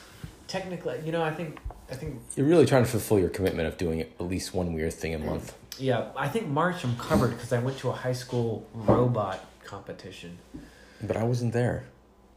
technically. 0.49 1.01
You 1.05 1.13
know, 1.13 1.23
I 1.23 1.33
think. 1.33 1.59
I 1.91 1.95
think. 1.95 2.21
You're 2.37 2.47
really 2.47 2.67
trying 2.67 2.85
to 2.85 2.91
fulfill 2.91 3.19
your 3.19 3.29
commitment 3.29 3.69
of 3.69 3.77
doing 3.77 4.01
at 4.01 4.21
least 4.21 4.55
one 4.55 4.73
weird 4.73 4.95
thing 4.95 5.15
a 5.15 5.19
month. 5.19 5.55
Yeah, 5.79 6.07
I 6.17 6.29
think 6.29 6.49
March 6.49 6.85
I'm 6.85 6.97
covered 6.97 7.33
because 7.33 7.53
I 7.53 7.59
went 7.59 7.79
to 7.79 7.91
a 7.91 7.93
high 7.93 8.15
school 8.15 8.67
robot 8.75 9.45
competition. 9.65 10.39
But 11.03 11.17
I 11.17 11.25
wasn't 11.25 11.53
there. 11.53 11.85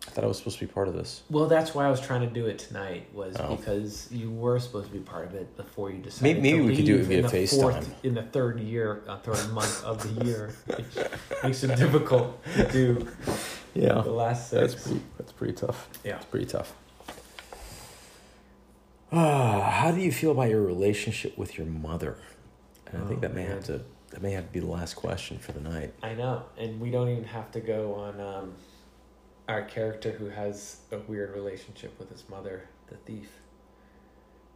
I 0.09 0.11
thought 0.11 0.23
I 0.23 0.27
was 0.27 0.37
supposed 0.39 0.57
to 0.57 0.65
be 0.65 0.71
part 0.73 0.87
of 0.87 0.95
this. 0.95 1.21
Well, 1.29 1.45
that's 1.45 1.75
why 1.75 1.85
I 1.85 1.91
was 1.91 2.01
trying 2.01 2.21
to 2.21 2.33
do 2.33 2.47
it 2.47 2.57
tonight. 2.57 3.05
Was 3.13 3.35
Oh. 3.39 3.55
because 3.55 4.07
you 4.11 4.31
were 4.31 4.57
supposed 4.59 4.87
to 4.87 4.93
be 4.93 4.97
part 4.99 5.27
of 5.27 5.35
it 5.35 5.55
before 5.55 5.91
you 5.91 5.99
decided. 5.99 6.23
Maybe- 6.23 6.41
maybe 6.57 6.65
we 6.67 6.75
could 6.75 6.85
do 6.85 6.95
it 6.97 7.03
via 7.03 7.23
FaceTime. 7.23 7.61
fourth- 7.61 8.03
in 8.03 8.15
the 8.15 8.23
third 8.23 8.59
year, 8.59 9.03
uh, 9.07 9.19
third 9.19 9.53
month 9.53 9.83
of 9.83 10.01
the 10.17 10.25
year, 10.25 10.51
which 10.65 11.05
makes 11.43 11.63
it 11.63 11.75
difficult 11.77 12.43
to 12.55 12.71
do 12.71 13.07
Yeah. 13.75 14.01
the 14.01 14.09
last 14.11 14.49
That's 14.49 14.73
pretty, 14.73 15.01
that's 15.19 15.31
pretty 15.31 15.53
tough. 15.53 15.87
Yeah. 16.03 16.15
It's 16.15 16.25
pretty 16.25 16.47
tough. 16.47 16.73
Ah, 19.11 19.61
how 19.69 19.91
do 19.91 20.01
you 20.01 20.11
feel 20.11 20.31
about 20.31 20.49
your 20.49 20.61
relationship 20.63 21.37
with 21.37 21.55
your 21.55 21.67
mother? 21.67 22.17
And 22.87 23.03
I 23.03 23.05
think 23.05 23.19
Oh, 23.19 23.21
that 23.21 23.35
may 23.35 23.43
man. 23.43 23.51
have 23.57 23.63
to 23.65 23.81
that 24.11 24.23
may 24.23 24.31
have 24.31 24.47
to 24.47 24.51
be 24.51 24.59
the 24.59 24.65
last 24.65 24.95
question 24.95 25.37
for 25.37 25.51
the 25.51 25.59
night. 25.61 25.93
I 26.01 26.15
know, 26.15 26.41
and 26.57 26.81
we 26.81 26.89
don't 26.89 27.09
even 27.09 27.25
have 27.25 27.51
to 27.51 27.59
go 27.59 27.93
on 27.93 28.19
um, 28.19 28.53
our 29.49 29.63
character 29.63 30.11
who 30.11 30.29
has 30.29 30.77
a 30.91 30.97
weird 30.99 31.33
relationship 31.35 31.97
with 31.99 32.09
his 32.11 32.23
mother, 32.29 32.63
the 32.87 32.95
thief. 32.97 33.29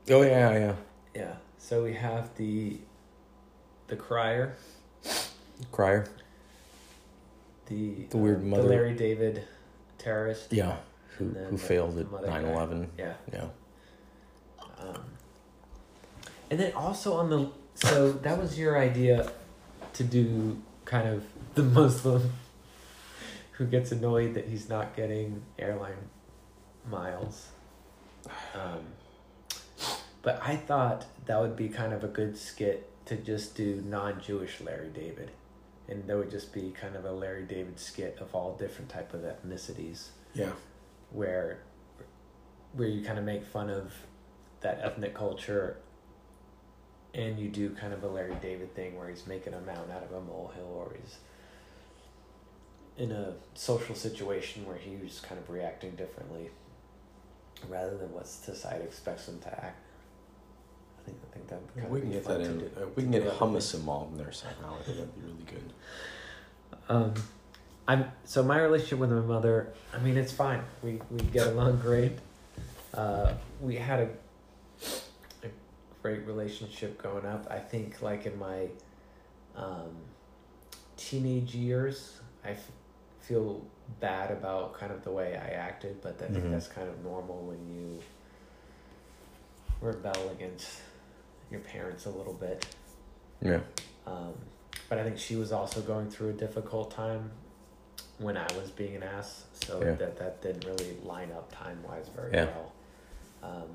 Oh 0.10 0.22
yeah, 0.22 0.52
yeah. 0.52 0.76
Yeah. 1.16 1.34
So 1.58 1.84
we 1.84 1.94
have 1.96 2.36
the 2.38 2.78
the 3.88 3.96
crier, 3.96 4.56
Crier. 5.72 6.06
the 7.66 8.06
The 8.10 8.18
weird 8.18 8.42
uh, 8.42 8.46
mother- 8.46 8.64
the 8.64 8.70
Larry 8.70 8.94
David 8.94 9.44
terrorist. 9.98 10.54
Yeah, 10.54 10.78
who 11.18 11.26
who 11.30 11.52
the- 11.52 11.58
failed 11.58 11.98
at 11.98 12.10
mother 12.12 12.28
9-11. 12.28 12.88
Yeah. 12.98 13.14
Yeah. 13.32 13.48
Um, 14.80 15.04
and 16.52 16.60
then 16.60 16.74
also 16.74 17.14
on 17.16 17.30
the 17.30 17.50
so 17.76 18.12
that 18.12 18.38
was 18.38 18.60
your 18.60 18.78
idea 18.78 19.32
to 19.94 20.04
do 20.04 20.62
kind 20.86 21.08
of 21.08 21.24
the 21.56 21.64
Muslim 21.64 22.32
who 23.54 23.66
gets 23.66 23.92
annoyed 23.92 24.34
that 24.34 24.48
he's 24.48 24.68
not 24.70 24.96
getting 24.96 25.44
airline 25.60 26.10
miles. 26.90 27.50
Um, 28.56 28.80
but 30.22 30.42
I 30.44 30.56
thought 30.56 31.06
that 31.26 31.40
would 31.40 31.56
be 31.56 31.70
kind 31.70 31.94
of 31.94 32.04
a 32.04 32.08
good 32.08 32.38
skit 32.38 32.90
to 33.06 33.16
just 33.18 33.56
do 33.56 33.84
non-Jewish 33.86 34.62
Larry 34.62 34.90
David, 34.90 35.32
and 35.90 36.08
there 36.08 36.18
would 36.18 36.32
just 36.32 36.54
be 36.54 36.72
kind 36.72 36.96
of 36.96 37.04
a 37.06 37.12
Larry 37.12 37.44
David 37.44 37.80
skit 37.80 38.18
of 38.22 38.34
all 38.34 38.56
different 38.56 38.90
type 38.90 39.14
of 39.14 39.22
ethnicities 39.22 40.10
Yeah. 40.34 40.54
where 41.12 41.60
where 42.74 42.88
you 42.88 43.06
kind 43.06 43.20
of 43.20 43.26
make 43.26 43.46
fun 43.46 43.70
of 43.70 43.94
that 44.62 44.80
ethnic 44.82 45.14
culture 45.14 45.78
and 47.14 47.38
you 47.38 47.48
do 47.50 47.70
kind 47.70 47.94
of 47.94 48.04
a 48.04 48.08
Larry 48.08 48.36
David 48.42 48.74
thing 48.74 48.98
where 48.98 49.08
he's 49.10 49.28
making 49.28 49.54
a 49.54 49.62
mountain 49.62 49.92
out 49.92 50.02
of 50.02 50.12
a 50.12 50.20
molehill 50.22 50.66
or 50.76 50.96
he's 51.00 51.18
in 52.98 53.12
a 53.12 53.34
social 53.56 53.96
situation 53.96 54.66
where 54.68 54.78
he's 54.78 55.20
kind 55.20 55.40
of 55.40 55.50
reacting 55.50 55.92
differently 55.92 56.50
rather 57.70 57.98
than 57.98 58.12
what 58.14 58.28
society 58.28 58.84
expects 58.84 59.28
him 59.28 59.40
to 59.40 59.48
act. 59.48 59.80
I 61.00 61.06
think 61.06 61.18
I 61.30 61.34
think 61.34 61.48
that 61.48 61.62
would 61.62 61.76
kind 61.76 61.90
we 61.90 62.00
of 62.00 62.04
can 62.04 62.12
get 62.14 62.26
that 62.26 62.42
in. 62.42 62.72
uh, 62.78 62.86
we 62.96 63.04
can 63.04 63.12
get 63.12 63.30
hummus 63.30 63.74
involved 63.74 64.14
in 64.14 64.24
there 64.24 64.32
somehow. 64.32 64.76
I 64.80 64.84
think 64.84 64.98
that'd 64.98 65.16
be 65.16 65.22
really 65.22 65.46
good. 65.46 65.74
Um, 66.90 67.14
I'm 67.88 68.06
so 68.24 68.44
my 68.44 68.60
relationship 68.60 69.00
with 69.00 69.12
my 69.12 69.20
mother. 69.22 69.74
I 69.94 70.00
mean, 70.00 70.18
it's 70.18 70.32
fine. 70.32 70.62
We 70.82 71.02
we 71.12 71.20
get 71.20 71.48
along 71.48 71.80
great. 71.80 72.14
Uh, 72.94 73.34
we 73.60 73.76
had 73.76 74.02
a, 74.02 74.10
a 75.44 75.50
great 76.02 76.26
relationship 76.26 76.98
growing 76.98 77.26
up. 77.26 77.48
I 77.50 77.60
think, 77.60 78.02
like 78.02 78.26
in 78.26 78.38
my 78.38 78.68
um, 79.56 79.96
teenage 80.96 81.56
years, 81.56 82.20
I 82.46 82.56
feel 83.24 83.66
bad 84.00 84.32
about 84.32 84.74
kind 84.74 84.92
of 84.92 85.04
the 85.04 85.12
way 85.12 85.36
I 85.36 85.50
acted, 85.52 86.02
but 86.02 86.22
I 86.22 86.28
think 86.28 86.46
Mhm. 86.46 86.52
that's 86.52 86.68
kind 86.68 86.90
of 86.90 87.04
normal 87.04 87.38
when 87.48 87.68
you 87.74 88.02
rebel 89.82 90.30
against 90.30 90.82
your 91.50 91.62
parents 91.62 92.06
a 92.06 92.10
little 92.10 92.34
bit. 92.34 92.66
Yeah. 93.42 93.62
Um, 94.06 94.34
but 94.90 94.98
I 94.98 95.04
think 95.04 95.18
she 95.18 95.36
was 95.36 95.52
also 95.52 95.82
going 95.82 96.10
through 96.10 96.30
a 96.32 96.34
difficult 96.34 96.92
time 96.92 97.32
when 98.20 98.38
I 98.38 98.48
was 98.56 98.72
being 98.72 98.96
an 98.96 99.04
ass, 99.04 99.46
so 99.54 99.82
Yeah. 99.82 99.94
that 99.94 100.18
that 100.18 100.42
didn't 100.42 100.66
really 100.66 101.00
line 101.02 101.32
up 101.32 101.52
time 101.52 101.82
wise 101.84 102.08
very 102.10 102.34
Yeah. 102.34 102.46
well. 102.46 102.72
Um, 103.42 103.70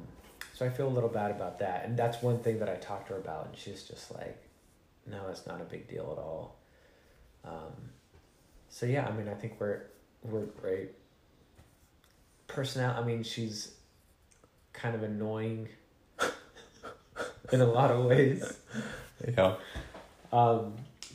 so 0.55 0.67
I 0.67 0.71
feel 0.71 0.89
a 0.89 0.95
little 0.99 1.11
bad 1.11 1.31
about 1.31 1.59
that, 1.61 1.85
and 1.85 1.97
that's 1.99 2.23
one 2.23 2.39
thing 2.41 2.59
that 2.59 2.69
I 2.69 2.77
talked 2.77 3.09
to 3.09 3.15
her 3.15 3.19
about, 3.21 3.47
and 3.47 3.57
she's 3.57 3.83
just 3.85 4.11
like, 4.15 4.39
"No, 5.07 5.29
it's 5.29 5.47
not 5.47 5.61
a 5.61 5.65
big 5.65 5.89
deal 5.89 6.11
at 6.13 6.19
all." 6.19 6.57
Um, 7.45 7.93
so 8.71 8.87
yeah, 8.87 9.07
I 9.07 9.13
mean, 9.13 9.29
I 9.29 9.35
think 9.35 9.55
we're 9.59 9.83
we're 10.23 10.45
great. 10.47 10.91
Personnel, 12.47 12.97
I 12.99 13.05
mean, 13.05 13.23
she's 13.23 13.73
kind 14.73 14.95
of 14.95 15.03
annoying 15.03 15.69
in 17.53 17.61
a 17.61 17.67
lot 17.67 17.91
of 17.91 18.05
ways 18.05 18.57
Yeah. 19.37 19.57
um, 20.33 20.75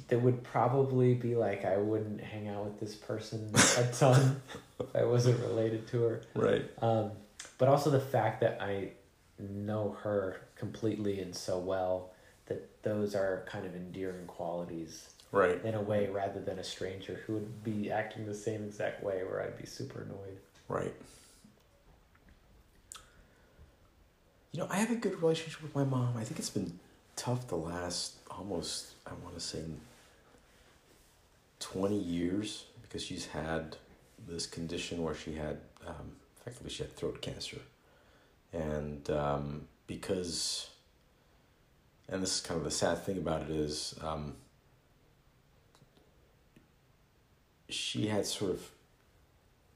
that 0.09 0.21
would 0.21 0.43
probably 0.43 1.13
be 1.13 1.35
like 1.35 1.63
I 1.65 1.77
wouldn't 1.77 2.21
hang 2.21 2.47
out 2.49 2.65
with 2.65 2.79
this 2.79 2.95
person 2.95 3.51
a 3.77 3.83
ton 3.93 4.41
if 4.79 4.95
I 4.95 5.05
wasn't 5.05 5.39
related 5.41 5.87
to 5.89 6.01
her. 6.03 6.21
Right. 6.35 6.69
Um, 6.81 7.11
but 7.57 7.67
also 7.69 7.89
the 7.89 7.99
fact 7.99 8.41
that 8.41 8.61
I 8.61 8.89
know 9.39 9.97
her 10.03 10.41
completely 10.55 11.19
and 11.21 11.35
so 11.35 11.57
well 11.57 12.11
that 12.47 12.83
those 12.83 13.15
are 13.15 13.45
kind 13.47 13.65
of 13.65 13.75
endearing 13.75 14.25
qualities 14.27 15.09
Right. 15.33 15.59
in 15.65 15.73
a 15.73 15.81
way 15.81 16.07
rather 16.09 16.39
than 16.39 16.59
a 16.59 16.63
stranger 16.63 17.23
who 17.25 17.33
would 17.33 17.63
be 17.63 17.89
acting 17.89 18.27
the 18.27 18.35
same 18.35 18.63
exact 18.65 19.03
way 19.03 19.23
where 19.23 19.41
I'd 19.41 19.57
be 19.57 19.65
super 19.65 20.03
annoyed. 20.03 20.37
Right. 20.67 20.93
You 24.51 24.59
know, 24.59 24.67
I 24.69 24.75
have 24.75 24.91
a 24.91 24.95
good 24.95 25.19
relationship 25.19 25.63
with 25.63 25.73
my 25.73 25.83
mom. 25.83 26.17
I 26.17 26.23
think 26.23 26.37
it's 26.37 26.51
been 26.51 26.79
tough 27.15 27.47
the 27.47 27.55
last 27.55 28.13
almost, 28.29 28.91
I 29.07 29.13
want 29.23 29.33
to 29.33 29.39
say, 29.39 29.63
20 31.61 31.97
years 31.97 32.65
because 32.83 33.03
she's 33.03 33.25
had 33.25 33.77
this 34.27 34.45
condition 34.45 35.01
where 35.01 35.15
she 35.15 35.33
had, 35.33 35.57
um, 35.87 36.11
effectively, 36.39 36.69
she 36.69 36.83
had 36.83 36.95
throat 36.95 37.23
cancer. 37.23 37.57
And 38.53 39.09
um, 39.09 39.67
because, 39.87 40.69
and 42.07 42.21
this 42.21 42.35
is 42.35 42.41
kind 42.41 42.59
of 42.59 42.63
the 42.63 42.69
sad 42.69 43.03
thing 43.03 43.17
about 43.17 43.41
it 43.41 43.49
is, 43.49 43.95
um, 44.03 44.35
she 47.73 48.07
had 48.07 48.25
sort 48.25 48.51
of 48.51 48.69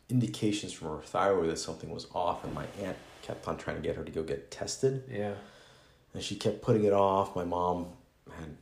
indications 0.09 0.71
from 0.73 0.89
her 0.89 1.01
thyroid 1.03 1.49
that 1.49 1.57
something 1.59 1.89
was 1.89 2.07
off, 2.13 2.43
and 2.43 2.53
my 2.53 2.65
aunt 2.81 2.97
kept 3.21 3.47
on 3.47 3.57
trying 3.57 3.75
to 3.75 3.81
get 3.81 3.95
her 3.95 4.03
to 4.03 4.11
go 4.11 4.23
get 4.23 4.49
tested, 4.51 5.03
Yeah. 5.11 5.33
and 6.13 6.23
she 6.23 6.35
kept 6.35 6.61
putting 6.61 6.85
it 6.85 6.93
off. 6.93 7.35
My 7.35 7.43
mom 7.43 7.87
had 8.37 8.55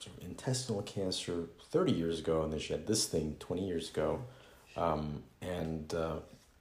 sort 0.00 0.16
of 0.16 0.24
intestinal 0.24 0.82
cancer 0.82 1.44
30 1.70 1.92
years 1.92 2.18
ago, 2.20 2.42
and 2.42 2.52
then 2.52 2.58
she 2.58 2.72
had 2.72 2.86
this 2.86 3.06
thing 3.06 3.36
20 3.38 3.66
years 3.66 3.90
ago. 3.90 4.22
Um, 4.76 5.22
and 5.42 5.92
uh, 5.94 6.16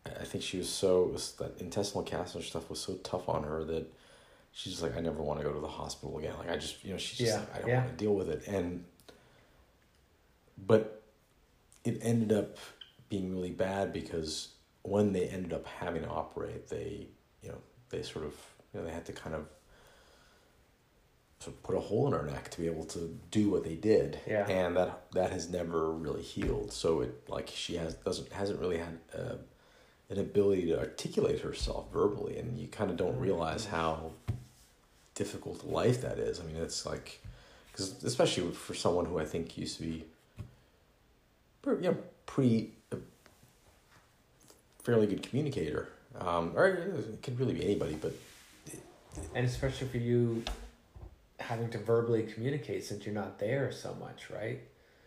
I 0.06 0.24
think 0.26 0.44
she 0.44 0.58
was 0.58 0.70
so, 0.70 1.04
was, 1.14 1.32
that 1.34 1.60
intestinal 1.62 2.04
cancer 2.04 2.42
stuff 2.42 2.70
was 2.70 2.80
so 2.80 2.96
tough 2.96 3.28
on 3.30 3.44
her 3.44 3.64
that 3.66 3.92
she's 4.52 4.74
just 4.74 4.84
like, 4.84 4.96
I 4.98 5.00
never 5.00 5.22
want 5.24 5.40
to 5.40 5.46
go 5.46 5.54
to 5.54 5.60
the 5.60 5.68
hospital 5.68 6.18
again. 6.20 6.34
Like, 6.38 6.50
I 6.52 6.58
just, 6.58 6.84
you 6.84 6.92
know, 6.92 6.98
she's 6.98 7.18
just 7.20 7.32
Yeah, 7.32 7.40
like, 7.40 7.56
I 7.56 7.60
don't 7.60 7.70
yeah. 7.70 7.78
want 7.86 7.98
to 7.98 8.04
deal 8.04 8.14
with 8.16 8.30
it. 8.30 8.48
And, 8.48 8.84
but 10.58 10.99
it 11.84 12.00
ended 12.02 12.32
up 12.32 12.58
being 13.10 13.32
really 13.32 13.52
bad 13.52 13.92
because 13.94 14.50
when 14.84 15.14
they 15.14 15.28
ended 15.28 15.54
up 15.54 15.66
having 15.66 16.04
to 16.04 16.10
operate, 16.10 16.68
they, 16.70 17.08
you 17.42 17.50
know, 17.50 17.58
they 17.90 18.02
sort 18.04 18.26
of, 18.26 18.34
you 18.74 18.80
know, 18.80 18.86
they 18.86 18.92
had 18.92 19.06
to 19.06 19.14
kind 19.14 19.36
of 19.36 19.46
sort 21.40 21.56
of 21.56 21.64
put 21.64 21.76
a 21.76 21.80
hole 21.80 22.08
in 22.08 22.14
her 22.14 22.26
neck 22.26 22.52
to 22.52 22.60
be 22.60 22.68
able 22.68 22.84
to 22.84 23.18
do 23.32 23.50
what 23.50 23.64
they 23.64 23.76
did. 23.76 24.20
Yeah. 24.28 24.48
And 24.48 24.76
that 24.76 25.12
that 25.14 25.32
has 25.32 25.50
never 25.50 25.92
really 25.92 26.22
healed. 26.22 26.72
So 26.72 27.02
it 27.02 27.30
like 27.30 27.50
she 27.54 27.76
has 27.78 27.96
doesn't 27.96 28.32
hasn't 28.32 28.60
really 28.60 28.78
had 28.78 29.00
uh, 29.18 29.36
an 30.10 30.20
ability 30.20 30.68
to 30.68 30.80
articulate 30.80 31.42
herself 31.42 31.92
verbally, 31.92 32.38
and 32.38 32.60
you 32.60 32.68
kind 32.68 32.90
of 32.92 32.98
don't 32.98 33.18
realize 33.20 33.66
how 33.66 34.12
difficult 35.16 35.66
life 35.66 36.02
that 36.02 36.18
is. 36.18 36.40
I 36.40 36.44
mean, 36.44 36.58
it's 36.58 36.86
like 36.86 37.22
because 37.72 38.04
especially 38.04 38.52
for 38.52 38.74
someone 38.74 39.06
who 39.06 39.20
I 39.20 39.26
think 39.26 39.58
used 39.58 39.78
to 39.78 39.84
be, 39.84 40.06
you 41.66 41.82
know, 41.82 41.98
pretty 42.26 42.74
a 42.92 42.98
fairly 44.84 45.08
good 45.08 45.24
communicator. 45.24 45.90
Um, 46.20 46.54
or 46.56 46.68
it 46.68 47.22
could 47.22 47.40
really 47.40 47.54
be 47.54 47.64
anybody, 47.64 47.96
but 47.96 48.14
And 49.36 49.46
especially 49.46 49.88
for 49.88 49.98
you 49.98 50.44
having 51.40 51.70
to 51.70 51.78
verbally 51.78 52.24
communicate 52.24 52.84
since 52.84 53.06
you're 53.06 53.16
not 53.16 53.40
there 53.40 53.72
so 53.72 53.96
much, 54.00 54.30
right? 54.30 54.60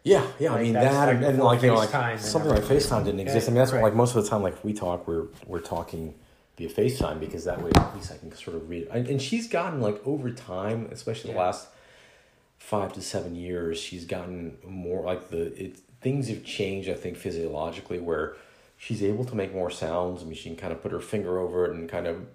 Yeah, 0.05 0.27
yeah. 0.39 0.55
I 0.55 0.63
mean 0.63 0.73
that, 0.73 0.93
like 0.93 1.17
and, 1.17 1.25
and 1.25 1.39
like 1.39 1.63
you 1.63 1.69
know, 1.69 1.75
like 1.75 2.19
something 2.19 2.51
like. 2.51 2.63
FaceTime 2.63 3.05
didn't 3.05 3.21
Yeah, 3.21 3.27
exist. 3.27 3.49
I 3.49 3.51
mean, 3.53 3.59
that's 3.59 3.73
right. 3.73 3.83
like 3.83 3.95
most 3.95 4.17
of 4.17 4.25
the 4.25 4.29
time, 4.29 4.43
like 4.43 4.63
we 4.65 4.73
talk, 4.73 5.07
we're 5.07 5.27
we're 5.47 5.61
talking 5.61 6.15
via 6.57 6.69
FaceTime 6.69 7.21
because 7.21 7.45
that 7.45 7.63
way 7.63 7.71
at 7.77 7.95
least 7.95 8.11
I 8.11 8.17
can 8.19 8.35
sort 8.35 8.57
of 8.57 8.69
read. 8.69 8.89
And, 8.91 9.07
and 9.07 9.23
she's 9.23 9.49
gotten 9.49 9.81
like 9.81 10.05
over 10.05 10.31
time, 10.31 10.89
especially 10.91 11.33
the 11.33 11.39
last 11.39 11.69
five 12.59 12.93
to 12.95 13.03
seven 13.03 13.37
years, 13.37 13.79
she's 13.79 14.05
gotten 14.05 14.59
more 14.67 15.05
like 15.05 15.31
the 15.31 15.53
it 15.63 15.79
things 16.03 16.29
have 16.29 16.45
changed. 16.45 16.89
I 16.89 16.95
think 16.95 17.17
physiologically, 17.17 17.99
where 18.01 18.35
she's 18.77 19.03
able 19.03 19.25
to 19.27 19.35
make 19.35 19.55
more 19.55 19.71
sounds. 19.71 20.23
I 20.23 20.25
mean, 20.27 20.35
she 20.35 20.49
can 20.51 20.57
kind 20.57 20.73
of 20.73 20.83
put 20.83 20.93
her 20.93 21.01
finger 21.01 21.39
over 21.39 21.65
it 21.67 21.73
and 21.73 21.89
kind 21.89 22.07
of. 22.07 22.27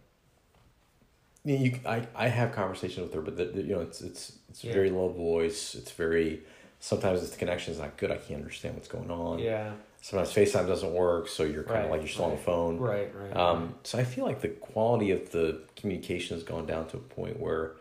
You, 1.43 1.57
know, 1.57 1.63
you 1.63 1.79
I, 1.85 2.07
I 2.15 2.27
have 2.27 2.51
conversations 2.53 2.99
with 3.05 3.13
her, 3.13 3.21
but 3.21 3.37
the, 3.37 3.45
the, 3.45 3.61
you 3.61 3.75
know 3.75 3.81
it's 3.81 4.01
it's 4.01 4.33
it's 4.49 4.63
Yeah. 4.63 4.73
very 4.73 4.89
low 4.89 5.09
voice. 5.09 5.75
It's 5.75 5.91
very 5.91 6.41
sometimes 6.79 7.27
the 7.29 7.37
connection 7.37 7.73
is 7.73 7.79
not 7.79 7.95
good. 7.97 8.11
I 8.11 8.17
can't 8.17 8.41
understand 8.41 8.75
what's 8.75 8.87
going 8.87 9.09
on. 9.11 9.39
Yeah. 9.39 9.71
Sometimes 10.01 10.31
FaceTime 10.33 10.67
doesn't 10.67 10.93
work, 10.93 11.27
so 11.27 11.43
you're 11.43 11.63
kind 11.63 11.83
of 11.85 11.91
like 11.91 12.01
you're 12.01 12.07
still 12.09 12.25
on 12.25 12.31
the 12.31 12.37
phone. 12.37 12.77
Right, 12.77 13.09
right. 13.15 13.35
Um, 13.35 13.75
so 13.83 13.97
I 13.97 14.03
feel 14.03 14.25
like 14.25 14.41
the 14.41 14.49
quality 14.49 15.11
of 15.11 15.31
the 15.31 15.61
communication 15.75 16.37
has 16.37 16.43
gone 16.43 16.65
down 16.65 16.87
to 16.89 16.97
a 16.97 16.99
point 16.99 17.39
where 17.39 17.71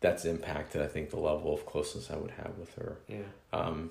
that's 0.00 0.24
impacted. 0.24 0.80
I 0.80 0.86
think 0.86 1.10
the 1.10 1.18
level 1.20 1.52
of 1.52 1.66
closeness 1.66 2.10
I 2.10 2.16
would 2.16 2.30
have 2.32 2.52
with 2.58 2.74
her. 2.76 2.96
yeah. 3.06 3.18
Um, 3.52 3.90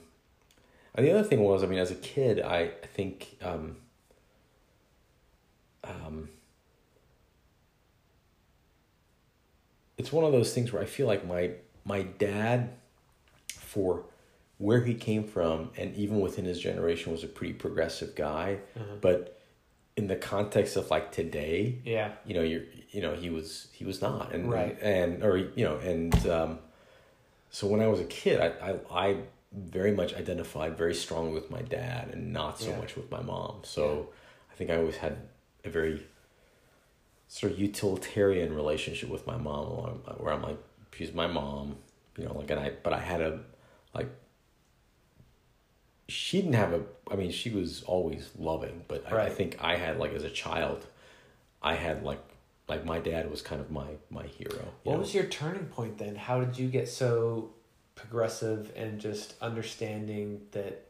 and 0.97 1.05
the 1.05 1.11
other 1.11 1.23
thing 1.23 1.41
was, 1.41 1.63
I 1.63 1.67
mean, 1.67 1.79
as 1.79 1.91
a 1.91 1.95
kid, 1.95 2.41
I, 2.41 2.71
think 2.95 3.37
um, 3.43 3.77
um, 5.83 6.29
it's 9.97 10.11
one 10.11 10.25
of 10.25 10.31
those 10.31 10.53
things 10.53 10.73
where 10.73 10.81
I 10.81 10.85
feel 10.85 11.07
like 11.07 11.25
my 11.27 11.51
my 11.85 12.01
dad, 12.01 12.71
for 13.53 14.03
where 14.57 14.83
he 14.83 14.93
came 14.95 15.23
from, 15.23 15.69
and 15.77 15.95
even 15.95 16.19
within 16.19 16.43
his 16.45 16.59
generation, 16.59 17.11
was 17.11 17.23
a 17.23 17.27
pretty 17.27 17.53
progressive 17.53 18.15
guy. 18.15 18.57
Uh-huh. 18.75 18.95
But 18.99 19.39
in 19.95 20.07
the 20.07 20.15
context 20.15 20.75
of 20.75 20.89
like 20.89 21.11
today, 21.11 21.77
Yeah. 21.85 22.11
you 22.25 22.33
know, 22.33 22.41
you're, 22.41 22.63
you 22.91 23.01
know, 23.01 23.13
he 23.15 23.29
was, 23.29 23.67
he 23.71 23.85
was 23.85 24.01
not, 24.01 24.33
and 24.33 24.51
Right. 24.51 24.77
and 24.81 25.23
or 25.23 25.37
you 25.37 25.63
know, 25.63 25.77
and 25.77 26.27
um, 26.27 26.59
so 27.51 27.67
when 27.67 27.81
I 27.81 27.87
was 27.87 27.99
a 27.99 28.05
kid, 28.05 28.39
I, 28.41 28.71
I, 28.71 28.75
I 28.91 29.17
very 29.57 29.91
much 29.91 30.13
identified 30.13 30.77
very 30.77 30.93
strongly 30.93 31.33
with 31.33 31.49
my 31.49 31.61
dad, 31.61 32.09
and 32.13 32.31
not 32.31 32.59
so 32.59 32.69
Yeah. 32.69 32.77
much 32.77 32.95
with 32.95 33.09
my 33.09 33.21
mom. 33.21 33.61
So 33.63 34.09
I 34.51 34.55
think 34.55 34.69
I 34.69 34.77
always 34.77 34.97
had 34.97 35.17
a 35.63 35.69
very 35.69 36.05
sort 37.27 37.53
of 37.53 37.59
utilitarian 37.59 38.55
relationship 38.55 39.09
with 39.09 39.27
my 39.27 39.37
mom, 39.37 39.67
where 40.17 40.33
I'm 40.33 40.41
like, 40.43 40.57
she's 40.93 41.13
my 41.13 41.27
mom, 41.27 41.77
you 42.17 42.25
know, 42.25 42.33
like, 42.33 42.49
and 42.49 42.59
I, 42.59 42.71
but 42.83 42.93
I 42.93 42.99
had 42.99 43.21
a, 43.21 43.39
like, 43.93 44.09
she 46.07 46.41
didn't 46.41 46.55
have 46.55 46.73
a, 46.73 46.83
I 47.11 47.15
mean, 47.15 47.31
she 47.31 47.49
was 47.49 47.83
always 47.83 48.29
loving, 48.37 48.85
but 48.87 49.11
I, 49.11 49.25
I 49.25 49.29
think 49.29 49.57
I 49.59 49.75
had, 49.75 49.97
like, 49.99 50.13
as 50.13 50.23
a 50.23 50.29
child, 50.29 50.85
I 51.61 51.75
had, 51.75 52.03
like, 52.03 52.23
like 52.69 52.85
my 52.85 52.99
dad 52.99 53.29
was 53.29 53.41
kind 53.41 53.61
of 53.61 53.71
my, 53.71 53.87
my 54.09 54.23
hero. 54.23 54.73
What 54.83 54.93
know? 54.93 54.99
was 54.99 55.13
your 55.13 55.25
turning 55.25 55.65
point 55.65 55.97
then? 55.97 56.15
How 56.15 56.39
did 56.39 56.57
you 56.57 56.67
get 56.69 56.87
so 56.87 57.51
progressive 57.97 58.71
and 58.75 58.99
just 58.99 59.33
understanding 59.41 60.41
that 60.51 60.85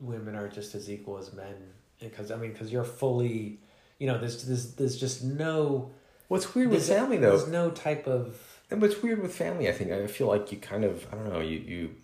women 0.00 0.34
are 0.36 0.48
just 0.48 0.74
as 0.74 0.90
equal 0.90 1.16
as 1.16 1.32
men? 1.32 1.54
Because 2.00 2.30
I 2.30 2.36
mean, 2.36 2.52
because 2.52 2.70
you're 2.70 2.84
fully, 2.84 3.60
you 3.98 4.06
know, 4.06 4.18
there's 4.18 4.44
there's 4.44 4.74
there's 4.74 4.96
just 4.96 5.24
no 5.24 5.90
What's 6.28 6.54
weird 6.54 6.70
with 6.70 6.88
family, 6.88 7.18
though, 7.18 7.36
There's 7.36 7.48
no 7.48 7.70
type 7.70 8.06
of 8.06 8.36
And 8.70 8.82
what's 8.82 9.00
weird 9.02 9.22
with 9.22 9.34
family, 9.34 9.68
I 9.68 9.72
think, 9.72 9.92
I 9.92 10.06
feel 10.08 10.26
like 10.26 10.50
you 10.50 10.58
kind 10.58 10.84
of, 10.84 11.06
I 11.12 11.14
don't 11.14 11.28
know, 11.32 11.40
you, 11.40 11.58
you, 11.58 11.94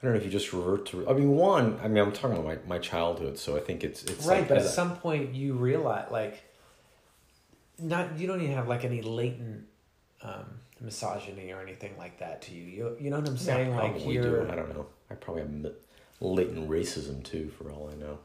I 0.00 0.06
don't 0.06 0.14
know 0.14 0.18
if 0.20 0.24
you 0.24 0.30
just 0.30 0.52
revert 0.52 0.86
to, 0.86 1.08
I 1.10 1.12
mean, 1.12 1.30
one, 1.30 1.78
I 1.82 1.88
mean, 1.88 2.02
I'm 2.04 2.12
talking 2.12 2.36
about 2.36 2.44
my, 2.44 2.58
my 2.68 2.78
childhood, 2.78 3.36
so 3.36 3.56
I 3.56 3.60
think 3.60 3.82
it's, 3.82 4.04
it's 4.04 4.26
right, 4.26 4.40
like, 4.40 4.48
but 4.48 4.58
at 4.58 4.64
a- 4.64 4.68
some 4.68 4.96
point 4.96 5.34
you 5.34 5.54
realize 5.54 6.08
like 6.12 6.40
not 7.80 8.18
you 8.18 8.26
don't 8.26 8.40
even 8.40 8.54
have 8.54 8.68
like 8.68 8.84
any 8.84 9.02
latent 9.02 9.64
um, 10.22 10.46
misogyny 10.80 11.52
or 11.52 11.60
anything 11.60 11.94
like 11.98 12.18
that 12.18 12.42
to 12.42 12.54
you. 12.54 12.62
You 12.64 12.96
you 13.00 13.10
know 13.10 13.18
what 13.18 13.28
I'm 13.28 13.34
Yeah, 13.36 13.40
saying? 13.40 13.70
like 13.76 13.92
probably 13.94 14.14
you're 14.14 14.44
do. 14.46 14.52
I 14.52 14.54
don't 14.54 14.74
know. 14.74 14.86
I 15.10 15.14
probably 15.14 15.42
have 15.42 15.72
latent 16.20 16.68
racism 16.68 17.22
too, 17.22 17.50
for 17.56 17.70
all 17.70 17.90
I 17.92 17.96
know. 17.96 18.18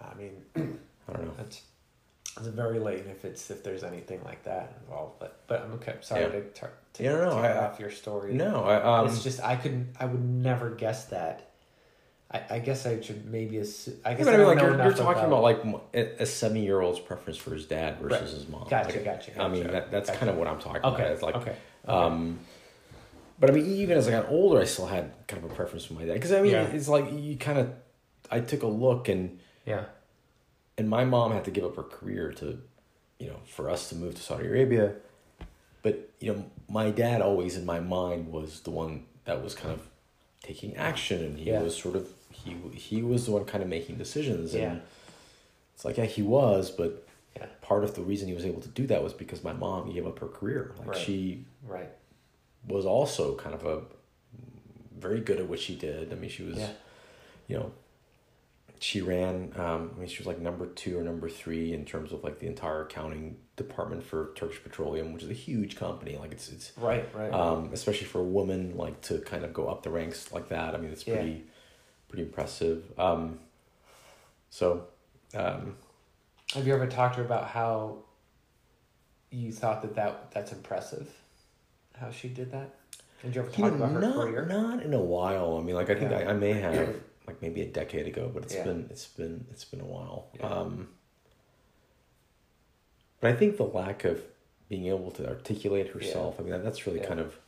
I 0.00 0.14
mean 0.14 0.32
I 1.08 1.12
don't 1.12 1.24
know. 1.26 1.34
That's 1.36 1.62
it's 2.38 2.48
very 2.48 2.78
late 2.78 3.04
if 3.06 3.24
it's 3.24 3.50
if 3.50 3.62
there's 3.62 3.82
anything 3.84 4.20
like 4.24 4.42
that 4.44 4.74
involved. 4.82 5.14
But 5.18 5.40
but 5.46 5.62
I'm 5.62 5.72
okay. 5.74 5.96
Sorry 6.00 6.22
Yeah. 6.22 6.28
to 6.28 6.40
tar- 6.50 6.72
to 6.94 7.02
Yeah, 7.02 7.12
no, 7.12 7.30
no, 7.30 7.38
I- 7.38 7.64
off 7.66 7.80
your 7.80 7.90
story. 7.90 8.34
No, 8.34 8.64
I, 8.64 8.98
um, 9.00 9.06
it's 9.06 9.22
just 9.22 9.40
I 9.42 9.56
couldn't. 9.56 9.94
I 9.98 10.04
would 10.06 10.22
never 10.24 10.70
guess 10.70 11.06
that. 11.06 11.50
I, 12.30 12.42
I 12.50 12.58
guess 12.58 12.86
I 12.86 13.00
should 13.00 13.24
maybe 13.26 13.58
assume. 13.58 13.94
I 14.04 14.10
yeah, 14.10 14.16
guess 14.16 14.26
but 14.26 14.34
I 14.34 14.36
I 14.36 14.38
mean, 14.38 14.46
like 14.48 14.60
you're, 14.60 14.82
you're 14.82 14.92
talking 14.94 15.24
about, 15.24 15.42
like 15.42 15.62
a 15.94 16.26
seven 16.26 16.56
year 16.62 16.80
old's 16.80 16.98
preference 16.98 17.38
for 17.38 17.54
his 17.54 17.66
dad 17.66 17.98
versus 18.00 18.20
Right. 18.20 18.30
his 18.30 18.48
mom. 18.48 18.66
Gotcha, 18.68 18.96
Like, 18.96 19.04
gotcha, 19.04 19.40
I 19.40 19.48
mean, 19.48 19.66
that 19.68 19.90
that's 19.92 20.08
Gotcha. 20.08 20.18
kind 20.18 20.30
of 20.30 20.36
what 20.36 20.48
I'm 20.48 20.58
talking 20.58 20.82
okay. 20.84 21.02
about. 21.02 21.12
It's 21.12 21.22
like, 21.22 21.36
okay. 21.36 21.56
um, 21.86 22.40
but 23.38 23.50
I 23.50 23.52
mean, 23.52 23.66
even 23.66 23.96
as 23.96 24.08
I 24.08 24.10
got 24.10 24.28
older, 24.28 24.60
I 24.60 24.64
still 24.64 24.86
had 24.86 25.12
kind 25.28 25.44
of 25.44 25.50
a 25.50 25.54
preference 25.54 25.84
for 25.84 25.94
my 25.94 26.04
dad 26.04 26.14
because 26.14 26.32
I 26.32 26.40
mean, 26.42 26.52
Yeah. 26.52 26.62
it's 26.66 26.88
like 26.88 27.12
you 27.12 27.36
kind 27.36 27.58
of. 27.58 27.70
I 28.28 28.40
took 28.40 28.64
a 28.64 28.66
look 28.66 29.08
and 29.08 29.38
yeah. 29.64 29.84
and 30.76 30.88
my 30.90 31.04
mom 31.04 31.30
had 31.30 31.44
to 31.44 31.52
give 31.52 31.64
up 31.64 31.76
her 31.76 31.84
career 31.84 32.32
to 32.32 32.58
you 33.20 33.28
know 33.28 33.38
for 33.46 33.70
us 33.70 33.88
to 33.90 33.94
move 33.94 34.16
to 34.16 34.20
saudi 34.20 34.46
arabia 34.48 34.94
but 35.82 36.10
you 36.18 36.32
know 36.34 36.44
my 36.68 36.90
dad 36.90 37.22
always 37.22 37.56
in 37.56 37.64
my 37.64 37.78
mind 37.78 38.32
was 38.32 38.60
the 38.62 38.70
one 38.70 39.04
that 39.26 39.42
was 39.44 39.54
kind 39.54 39.72
of 39.72 39.80
taking 40.46 40.76
action 40.76 41.22
and 41.24 41.38
he 41.38 41.46
Yeah. 41.50 41.62
was 41.62 41.76
sort 41.76 41.96
of 41.96 42.08
he 42.30 42.54
he 42.74 43.02
was 43.02 43.24
the 43.26 43.32
one 43.32 43.44
kind 43.44 43.62
of 43.62 43.68
making 43.68 43.96
decisions 43.96 44.54
and 44.54 44.62
Yeah. 44.62 44.78
it's 45.74 45.84
like 45.84 45.96
yeah 45.96 46.04
he 46.04 46.22
was 46.22 46.70
but 46.70 47.06
Yeah. 47.36 47.46
part 47.60 47.82
of 47.84 47.94
the 47.94 48.02
reason 48.02 48.28
he 48.28 48.34
was 48.34 48.44
able 48.44 48.60
to 48.62 48.68
do 48.68 48.86
that 48.86 49.02
was 49.02 49.12
because 49.12 49.42
my 49.42 49.52
mom 49.52 49.92
gave 49.92 50.06
up 50.06 50.18
her 50.20 50.28
career 50.28 50.72
like 50.78 50.88
Right. 50.88 50.96
she 50.98 51.44
Right. 51.66 51.90
was 52.68 52.86
also 52.86 53.34
kind 53.36 53.54
of 53.54 53.64
a 53.66 53.82
very 54.98 55.20
good 55.20 55.38
at 55.40 55.48
what 55.48 55.60
she 55.60 55.74
did 55.74 56.12
i 56.12 56.16
mean 56.16 56.30
she 56.30 56.42
was 56.44 56.58
Yeah. 56.58 56.70
you 57.48 57.56
know 57.58 57.72
she 58.80 59.00
ran 59.00 59.52
um, 59.56 59.90
i 59.96 60.00
mean 60.00 60.08
she 60.08 60.18
was 60.18 60.26
like 60.26 60.38
number 60.40 60.66
two 60.66 60.98
or 60.98 61.02
number 61.02 61.28
three 61.28 61.72
in 61.72 61.84
terms 61.84 62.12
of 62.12 62.22
like 62.24 62.38
the 62.38 62.46
entire 62.46 62.82
accounting 62.82 63.36
department 63.56 64.02
for 64.04 64.32
turkish 64.34 64.62
petroleum 64.62 65.12
which 65.12 65.22
is 65.22 65.30
a 65.30 65.34
huge 65.34 65.76
company 65.76 66.16
like 66.18 66.32
it's 66.32 66.48
it's 66.50 66.72
Right. 66.76 67.08
Right. 67.14 67.32
um, 67.32 67.70
especially 67.72 68.06
for 68.06 68.20
a 68.20 68.24
woman 68.24 68.76
like 68.76 69.00
to 69.02 69.18
kind 69.18 69.44
of 69.44 69.52
go 69.54 69.68
up 69.68 69.82
the 69.82 69.90
ranks 69.90 70.30
like 70.32 70.48
that 70.50 70.74
i 70.74 70.78
mean 70.78 70.90
it's 70.90 71.06
Yeah. 71.06 71.14
pretty 71.16 71.44
pretty 72.08 72.22
impressive 72.24 72.84
um, 72.98 73.38
so 74.50 74.86
um, 75.34 75.76
Have 76.54 76.66
you 76.66 76.74
ever 76.74 76.86
talked 76.86 77.14
to 77.14 77.20
her 77.20 77.26
about 77.26 77.48
how 77.48 77.98
you 79.30 79.52
thought 79.52 79.82
that, 79.82 79.94
that 79.96 80.30
that's 80.30 80.52
impressive? 80.52 81.12
How 81.98 82.10
she 82.10 82.28
did 82.28 82.52
that? 82.52 82.74
Did 83.22 83.34
you 83.34 83.40
ever 83.42 83.50
talk 83.50 83.58
you 83.58 83.64
know, 83.64 83.74
about 83.74 83.90
her 83.92 84.00
not, 84.00 84.14
career? 84.14 84.46
not 84.46 84.82
in 84.82 84.94
a 84.94 85.00
while 85.00 85.56
i 85.58 85.62
mean 85.62 85.74
like 85.74 85.90
i 85.90 85.94
think 85.94 86.10
Yeah. 86.10 86.18
I, 86.18 86.30
I 86.30 86.32
may 86.34 86.52
have 86.52 86.94
like 87.26 87.40
maybe 87.42 87.60
a 87.62 87.66
decade 87.66 88.06
ago 88.06 88.30
but 88.32 88.42
it's 88.44 88.54
Yeah. 88.54 88.64
been 88.64 88.86
it's 88.90 89.06
been 89.06 89.46
it's 89.50 89.64
been 89.64 89.80
a 89.80 89.84
while 89.84 90.28
Yeah. 90.38 90.46
um, 90.48 90.88
but 93.20 93.30
i 93.32 93.36
think 93.36 93.56
the 93.56 93.64
lack 93.64 94.04
of 94.04 94.22
being 94.68 94.86
able 94.86 95.10
to 95.12 95.28
articulate 95.28 95.88
herself 95.88 96.36
i 96.38 96.42
mean 96.42 96.52
that, 96.52 96.64
that's 96.64 96.86
really 96.86 97.00
Yeah. 97.00 97.06
kind 97.08 97.20
of 97.20 97.38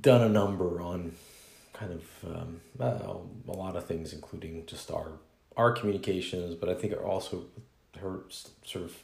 done 0.00 0.22
a 0.22 0.28
number 0.28 0.80
on 0.80 1.12
kind 1.72 1.92
of 1.92 2.02
um, 2.36 2.60
uh, 2.80 3.14
a 3.48 3.52
lot 3.52 3.76
of 3.76 3.84
things 3.86 4.12
including 4.12 4.64
just 4.66 4.90
our 4.90 5.12
our 5.56 5.72
communications 5.72 6.54
but 6.54 6.68
i 6.68 6.74
think 6.74 6.92
also 7.04 7.44
her 8.00 8.20
sort 8.64 8.84
of 8.84 8.96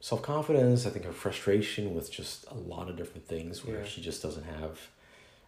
self-confidence 0.00 0.84
i 0.86 0.90
think 0.90 1.04
her 1.04 1.12
frustration 1.12 1.94
with 1.94 2.10
just 2.10 2.44
a 2.50 2.54
lot 2.54 2.88
of 2.90 2.96
different 2.96 3.26
things 3.26 3.64
where 3.64 3.78
Yeah. 3.80 3.84
she 3.86 4.00
just 4.02 4.22
doesn't 4.22 4.44
have 4.44 4.78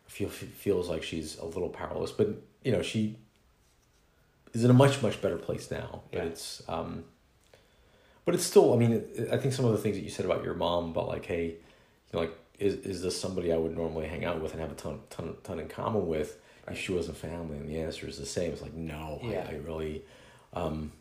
feel 0.07 0.29
feels 0.29 0.89
like 0.89 1.03
she's 1.03 1.37
a 1.39 1.45
little 1.45 1.69
powerless 1.69 2.11
but 2.13 2.29
you 2.63 2.73
know 2.73 2.83
she 2.83 3.17
is 4.55 4.65
in 4.65 4.71
a 4.71 4.75
much 4.75 5.03
much 5.03 5.21
better 5.21 5.37
place 5.37 5.71
now 5.71 6.01
but 6.11 6.19
Yeah. 6.19 6.25
it's 6.31 6.63
um 6.69 7.05
but 8.25 8.35
it's 8.35 8.45
still 8.45 8.73
i 8.73 8.77
mean 8.77 8.93
it, 8.93 9.29
i 9.33 9.37
think 9.37 9.53
some 9.55 9.65
of 9.67 9.73
the 9.73 9.79
things 9.79 9.97
that 9.97 10.03
you 10.03 10.11
said 10.11 10.25
about 10.25 10.43
your 10.45 10.55
mom 10.55 10.91
about 10.91 11.09
like 11.09 11.27
hey 11.27 11.45
you 11.47 11.55
know 12.13 12.21
like 12.21 12.33
is 12.59 12.75
is 12.87 13.03
this 13.03 13.21
somebody 13.21 13.53
i 13.53 13.57
would 13.57 13.77
normally 13.77 14.07
hang 14.07 14.25
out 14.25 14.41
with 14.41 14.53
and 14.53 14.61
have 14.61 14.73
a 14.73 14.75
ton 14.75 15.01
ton 15.11 15.35
ton 15.45 15.59
in 15.61 15.69
common 15.69 16.07
with 16.07 16.39
if 16.69 16.79
she 16.79 16.93
wasn't 16.93 17.17
family 17.17 17.57
and 17.59 17.69
the 17.69 17.79
answer 17.81 18.09
is 18.09 18.19
the 18.19 18.27
same 18.27 18.53
it's 18.53 18.63
like 18.63 18.75
no 18.75 19.21
Yeah. 19.23 19.47
I, 19.49 19.55
I 19.55 19.57
really 19.59 20.03
um 20.55 20.93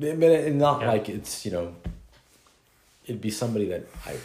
I 0.00 0.14
mean, 0.14 0.58
not 0.58 0.80
Yeah. 0.80 0.88
like 0.88 1.08
it's 1.08 1.44
you 1.44 1.52
know 1.52 1.74
it'd 3.04 3.20
be 3.20 3.30
somebody 3.30 3.66
that 3.68 3.84
i 4.06 4.16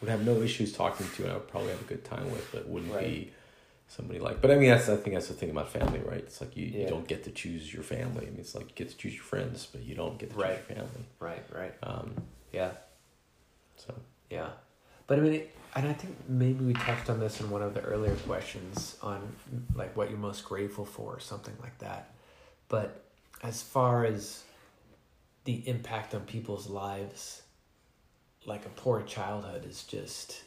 would 0.00 0.10
have 0.10 0.24
no 0.24 0.40
issues 0.42 0.72
talking 0.72 1.06
to 1.16 1.22
and 1.24 1.32
i 1.32 1.34
would 1.34 1.48
probably 1.48 1.70
have 1.70 1.80
a 1.80 1.84
good 1.84 2.04
time 2.04 2.30
with 2.30 2.46
but 2.52 2.68
wouldn't 2.68 2.92
Right. 2.92 3.00
be 3.04 3.32
somebody 3.88 4.18
like 4.20 4.40
but 4.40 4.50
i 4.50 4.56
mean 4.56 4.68
that's 4.70 4.88
i 4.88 4.96
think 4.96 5.14
that's 5.14 5.28
the 5.28 5.34
thing 5.34 5.50
about 5.50 5.70
family 5.70 5.98
right 6.00 6.18
it's 6.18 6.40
like 6.40 6.56
you, 6.56 6.66
you 6.66 6.86
don't 6.86 7.08
get 7.08 7.24
to 7.24 7.30
choose 7.30 7.72
your 7.72 7.82
family 7.82 8.26
i 8.26 8.30
mean 8.30 8.40
it's 8.40 8.54
like 8.54 8.68
you 8.68 8.74
get 8.74 8.90
to 8.90 8.96
choose 8.96 9.14
your 9.14 9.24
friends 9.24 9.66
but 9.72 9.82
you 9.82 9.94
don't 9.94 10.18
get 10.18 10.30
to 10.30 10.36
Right. 10.36 10.58
choose 10.58 10.68
your 10.76 10.76
family 10.84 11.04
Right. 11.20 11.42
Right. 11.54 11.74
um 11.82 12.14
Yeah. 12.52 12.72
so 13.76 13.94
Yeah, 14.30 14.50
but 15.06 15.18
I 15.18 15.22
mean, 15.22 15.32
it, 15.34 15.54
and 15.74 15.86
I 15.88 15.92
think 15.94 16.16
maybe 16.28 16.64
we 16.64 16.72
touched 16.74 17.08
on 17.08 17.18
this 17.20 17.40
in 17.40 17.48
one 17.50 17.62
of 17.62 17.72
the 17.74 17.80
earlier 17.82 18.14
questions 18.26 18.96
on 19.02 19.20
like 19.74 19.96
what 19.96 20.10
you're 20.10 20.18
most 20.18 20.44
grateful 20.44 20.84
for 20.84 21.14
or 21.14 21.20
something 21.20 21.54
like 21.62 21.78
that. 21.78 22.10
But 22.68 23.04
as 23.42 23.62
far 23.62 24.04
as 24.04 24.42
the 25.44 25.66
impact 25.68 26.14
on 26.14 26.22
people's 26.22 26.68
lives, 26.68 27.42
like 28.48 28.66
a 28.66 28.70
poor 28.70 29.02
childhood 29.02 29.64
is 29.64 29.84
just 29.84 30.42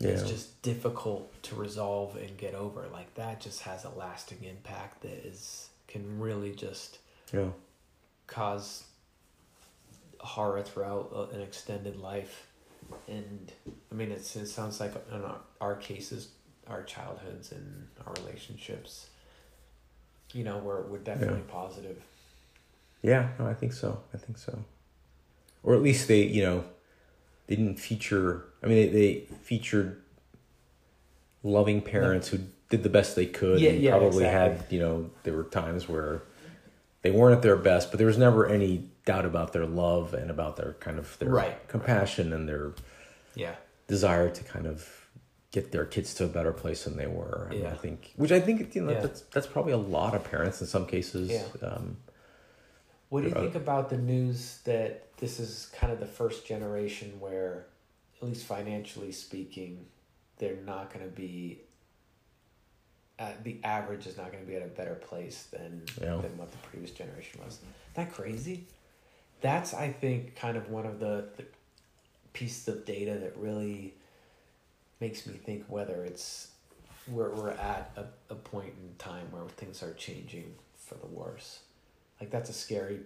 it's 0.00 0.28
just 0.28 0.60
difficult 0.62 1.32
to 1.44 1.54
resolve 1.54 2.16
and 2.16 2.36
get 2.36 2.54
over. 2.54 2.86
Like 2.92 3.14
that 3.14 3.40
just 3.40 3.62
has 3.62 3.84
a 3.84 3.90
lasting 3.90 4.42
impact 4.42 5.02
that 5.02 5.26
is 5.26 5.68
can 5.86 6.18
really 6.18 6.52
just 6.52 6.98
yeah 7.32 7.48
cause 8.26 8.84
horror 10.18 10.62
throughout 10.62 11.10
uh, 11.14 11.34
an 11.34 11.42
extended 11.42 11.96
life 11.96 12.46
and 13.08 13.52
i 13.92 13.94
mean 13.94 14.10
it's, 14.10 14.34
it 14.36 14.46
sounds 14.46 14.80
like 14.80 14.92
in 15.12 15.22
our, 15.22 15.36
our 15.60 15.76
cases 15.76 16.28
our 16.66 16.82
childhoods 16.82 17.52
and 17.52 17.86
our 18.06 18.14
relationships 18.24 19.08
you 20.32 20.42
know 20.42 20.56
we're, 20.58 20.80
we're 20.82 20.98
definitely 20.98 21.42
positive 21.48 22.02
Yeah, 23.04 23.28
no, 23.38 23.46
I 23.46 23.52
think 23.52 23.74
so. 23.74 24.00
I 24.14 24.16
think 24.16 24.38
so. 24.38 24.64
Or 25.62 25.74
at 25.74 25.82
least 25.82 26.08
they, 26.08 26.22
you 26.22 26.42
know, 26.42 26.64
they 27.46 27.56
didn't 27.56 27.78
feature. 27.78 28.44
I 28.62 28.66
mean, 28.66 28.76
they, 28.76 28.88
they 28.88 29.20
featured 29.42 30.00
loving 31.42 31.82
parents 31.82 32.28
who 32.28 32.38
did 32.70 32.82
the 32.82 32.88
best 32.88 33.16
they 33.16 33.26
could. 33.26 33.60
Yeah, 33.60 33.70
and 33.70 33.80
yeah, 33.82 33.90
probably 33.90 34.24
exactly. 34.24 34.58
had, 34.58 34.72
you 34.72 34.78
know, 34.80 35.10
there 35.24 35.34
were 35.34 35.44
times 35.44 35.88
where 35.88 36.22
they 37.02 37.10
weren't 37.10 37.36
at 37.36 37.42
their 37.42 37.56
best, 37.56 37.90
but 37.90 37.98
there 37.98 38.06
was 38.06 38.18
never 38.18 38.46
any 38.46 38.88
doubt 39.04 39.26
about 39.26 39.52
their 39.52 39.66
love 39.66 40.14
and 40.14 40.30
about 40.30 40.56
their 40.56 40.74
kind 40.80 40.98
of 40.98 41.18
their 41.18 41.28
Right, 41.28 41.68
compassion 41.68 42.32
and 42.32 42.48
their 42.48 42.72
yeah 43.34 43.56
desire 43.86 44.30
to 44.30 44.44
kind 44.44 44.66
of 44.66 44.88
get 45.50 45.70
their 45.70 45.84
kids 45.84 46.14
to 46.14 46.24
a 46.24 46.28
better 46.28 46.52
place 46.52 46.84
than 46.84 46.96
they 46.96 47.06
were. 47.06 47.48
I, 47.50 47.54
mean, 47.54 47.66
I 47.66 47.74
think, 47.74 48.12
which 48.16 48.32
I 48.32 48.40
think 48.40 48.74
you 48.74 48.82
know 48.82 48.92
Yeah. 48.92 49.00
that's 49.00 49.20
that's 49.32 49.46
probably 49.46 49.72
a 49.72 49.76
lot 49.78 50.14
of 50.14 50.24
parents 50.24 50.60
in 50.62 50.66
some 50.66 50.86
cases. 50.86 51.30
Yeah. 51.30 51.68
Um, 51.68 51.98
What 53.14 53.22
do 53.22 53.28
you 53.28 53.34
think 53.36 53.54
about 53.54 53.90
the 53.90 53.96
news 53.96 54.58
that 54.64 55.16
this 55.18 55.38
is 55.38 55.70
kind 55.72 55.92
of 55.92 56.00
the 56.00 56.06
first 56.06 56.44
generation 56.48 57.20
where, 57.20 57.66
at 58.20 58.26
least 58.26 58.44
financially 58.44 59.12
speaking, 59.12 59.86
they're 60.38 60.56
not 60.66 60.92
going 60.92 61.08
to 61.08 61.12
be. 61.12 61.60
Uh, 63.16 63.30
the 63.44 63.60
average 63.62 64.08
is 64.08 64.16
not 64.16 64.32
going 64.32 64.44
to 64.44 64.50
be 64.50 64.56
at 64.56 64.62
a 64.62 64.66
better 64.66 64.96
place 64.96 65.44
than 65.52 65.82
Yeah. 66.00 66.16
than 66.16 66.36
what 66.36 66.50
the 66.50 66.58
previous 66.68 66.90
generation 66.90 67.40
was. 67.44 67.58
Isn't 67.58 67.68
that 67.94 68.12
crazy? 68.12 68.66
That's 69.40 69.74
I 69.74 69.92
think 69.92 70.34
kind 70.34 70.56
of 70.56 70.68
one 70.70 70.84
of 70.84 70.98
the, 70.98 71.28
the 71.36 71.44
pieces 72.32 72.66
of 72.66 72.84
data 72.84 73.14
that 73.18 73.36
really 73.36 73.94
makes 74.98 75.24
me 75.24 75.34
think 75.34 75.66
whether 75.68 76.02
it's 76.02 76.48
where 77.06 77.30
we're 77.30 77.50
at 77.50 77.92
a, 77.96 78.06
a 78.32 78.34
point 78.34 78.74
in 78.82 78.96
time 78.98 79.28
where 79.30 79.44
things 79.50 79.84
are 79.84 79.92
changing 79.92 80.56
for 80.74 80.96
the 80.96 81.06
worse. 81.06 81.60
Like 82.24 82.30
that's 82.30 82.48
a 82.48 82.54
scary 82.54 83.00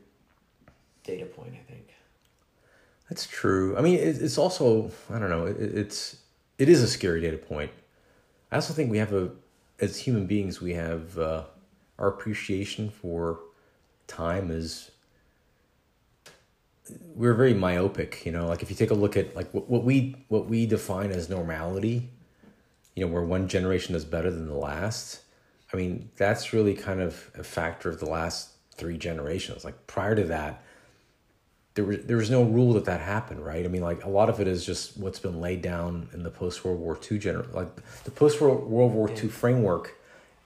data 1.03 1.24
point, 1.27 1.53
I 1.53 1.73
think. 1.73 1.93
That's 3.09 3.27
true. 3.27 3.77
I 3.77 3.81
mean, 3.81 3.99
it's 3.99 4.39
also 4.39 4.93
I 5.11 5.19
don't 5.19 5.28
know. 5.28 5.47
It's 5.47 6.19
it 6.57 6.69
is 6.69 6.81
a 6.82 6.86
scary 6.86 7.20
data 7.20 7.36
point. 7.36 7.73
I 8.53 8.55
also 8.55 8.73
think 8.73 8.93
we 8.93 8.99
have 8.99 9.12
a 9.12 9.32
as 9.81 9.97
human 9.99 10.28
beings 10.28 10.61
we 10.61 10.74
have 10.74 11.19
uh, 11.19 11.43
our 11.99 12.07
appreciation 12.07 12.90
for 12.90 13.40
time 14.07 14.53
is 14.53 14.93
we're 17.16 17.35
very 17.35 17.55
myopic. 17.55 18.24
You 18.24 18.31
know, 18.31 18.47
like 18.47 18.62
if 18.62 18.70
you 18.70 18.77
take 18.77 18.93
a 18.93 18.95
look 18.95 19.16
at 19.16 19.35
like 19.35 19.53
what, 19.53 19.69
what 19.69 19.82
we 19.82 20.15
what 20.28 20.47
we 20.47 20.65
define 20.65 21.11
as 21.11 21.28
normality, 21.28 22.09
you 22.95 23.05
know, 23.05 23.12
where 23.12 23.24
one 23.24 23.49
generation 23.49 23.97
is 23.97 24.05
better 24.05 24.31
than 24.31 24.47
the 24.47 24.55
last. 24.55 25.23
I 25.73 25.77
mean, 25.77 26.09
that's 26.16 26.53
really 26.53 26.74
kind 26.74 27.01
of 27.01 27.32
a 27.36 27.43
factor 27.43 27.89
of 27.89 27.99
the 27.99 28.09
last 28.09 28.57
three 28.78 28.96
generations. 28.96 29.64
Like 29.64 29.86
prior 29.86 30.14
to 30.14 30.24
that, 30.24 30.62
there 31.74 31.84
was 31.84 31.98
there 32.05 32.16
was 32.16 32.30
no 32.30 32.42
rule 32.42 32.72
that 32.72 32.86
that 32.86 33.00
happened, 33.00 33.44
right? 33.44 33.64
I 33.64 33.68
mean, 33.68 33.82
like 33.82 34.05
a 34.05 34.09
lot 34.09 34.28
of 34.28 34.40
it 34.40 34.48
is 34.48 34.64
just 34.64 34.96
what's 34.96 35.18
been 35.18 35.40
laid 35.40 35.62
down 35.62 36.09
in 36.12 36.22
the 36.22 36.30
post 36.30 36.64
World 36.64 36.80
War 36.80 36.96
II 36.96 37.18
gener 37.18 37.52
like 37.52 37.68
the 38.05 38.10
post 38.10 38.40
World 38.40 38.68
War 38.68 39.09
II 39.10 39.28
framework, 39.28 39.96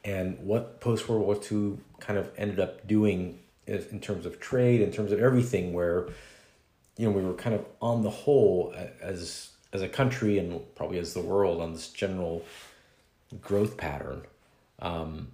and 0.04 0.38
what 0.40 0.80
post 0.80 1.08
World 1.08 1.22
War 1.22 1.36
II 1.36 1.78
kind 2.00 2.18
of 2.18 2.30
ended 2.36 2.60
up 2.60 2.86
doing 2.86 3.38
is, 3.66 3.86
in 3.86 4.00
terms 4.00 4.26
of 4.26 4.40
trade, 4.40 4.80
in 4.80 4.90
terms 4.90 5.12
of 5.12 5.20
everything, 5.20 5.72
where 5.72 6.08
you 6.98 7.06
know 7.06 7.10
we 7.10 7.22
were 7.22 7.34
kind 7.34 7.54
of 7.54 7.64
on 7.80 8.02
the 8.02 8.10
whole 8.10 8.74
as 9.00 9.52
as 9.72 9.80
a 9.80 9.88
country 9.88 10.38
and 10.38 10.60
probably 10.74 10.98
as 10.98 11.14
the 11.14 11.20
world 11.20 11.60
on 11.62 11.72
this 11.72 11.88
general 11.88 12.44
growth 13.40 13.76
pattern. 13.76 14.22
Um, 14.80 15.28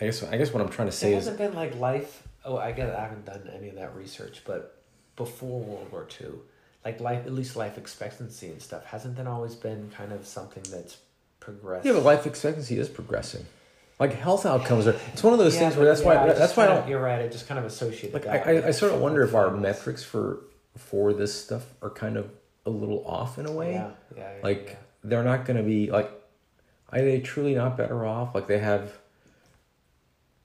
I 0.00 0.04
guess 0.06 0.22
I 0.22 0.36
guess 0.36 0.52
what 0.52 0.62
I'm 0.62 0.68
trying 0.68 0.88
to 0.88 0.92
say 0.92 1.10
is 1.12 1.24
hasn't 1.24 1.38
been 1.38 1.54
like 1.54 1.74
life. 1.76 2.22
Oh, 2.44 2.56
I 2.56 2.72
guess 2.72 2.94
I 2.96 3.02
haven't 3.02 3.24
done 3.26 3.50
any 3.54 3.68
of 3.68 3.74
that 3.76 3.94
research, 3.96 4.42
but 4.46 4.80
before 5.16 5.60
World 5.60 5.90
War 5.90 6.06
II, 6.20 6.28
like 6.84 7.00
life, 7.00 7.26
at 7.26 7.32
least 7.32 7.56
life 7.56 7.76
expectancy 7.76 8.46
and 8.48 8.62
stuff, 8.62 8.84
hasn't 8.86 9.16
that 9.16 9.26
always 9.26 9.54
been 9.56 9.90
kind 9.90 10.12
of 10.12 10.26
something 10.26 10.62
that's 10.70 10.98
progressed? 11.40 11.84
Yeah, 11.84 11.92
but 11.94 12.04
life 12.04 12.26
expectancy 12.26 12.78
is 12.78 12.88
progressing. 12.88 13.44
Like 13.98 14.14
health 14.14 14.46
outcomes 14.46 14.86
are. 14.86 14.94
It's 15.12 15.24
one 15.24 15.32
of 15.32 15.40
those 15.40 15.54
Yeah, 15.54 15.60
things 15.60 15.76
where 15.76 15.86
that's 15.86 16.00
yeah, 16.02 16.06
why 16.06 16.30
I 16.30 16.32
that's 16.32 16.56
why 16.56 16.64
I 16.64 16.66
kinda- 16.68 16.80
don't 16.82 16.90
You're 16.90 17.02
right. 17.02 17.20
I 17.22 17.26
just 17.28 17.48
kind 17.48 17.58
of 17.58 17.64
associate 17.64 18.14
like. 18.14 18.26
I, 18.26 18.38
I, 18.60 18.66
I 18.68 18.70
sort 18.70 18.92
of 18.92 19.00
wonder 19.00 19.22
if 19.24 19.34
our 19.34 19.50
metrics 19.50 20.04
for 20.04 20.44
for 20.76 21.12
this 21.12 21.34
stuff 21.34 21.66
are 21.82 21.90
kind 21.90 22.16
of 22.16 22.30
a 22.64 22.70
little 22.70 23.04
off 23.04 23.38
in 23.38 23.46
a 23.46 23.50
way. 23.52 23.72
Yeah, 23.72 23.90
yeah, 24.16 24.32
yeah, 24.36 24.42
like 24.44 24.78
they're 25.02 25.24
not 25.24 25.44
going 25.44 25.56
to 25.56 25.64
be 25.64 25.90
like. 25.90 26.12
Are 26.90 27.00
they 27.02 27.20
truly 27.20 27.54
not 27.54 27.76
better 27.76 28.06
off? 28.06 28.34
Like 28.36 28.46
they 28.46 28.60
have 28.60 28.92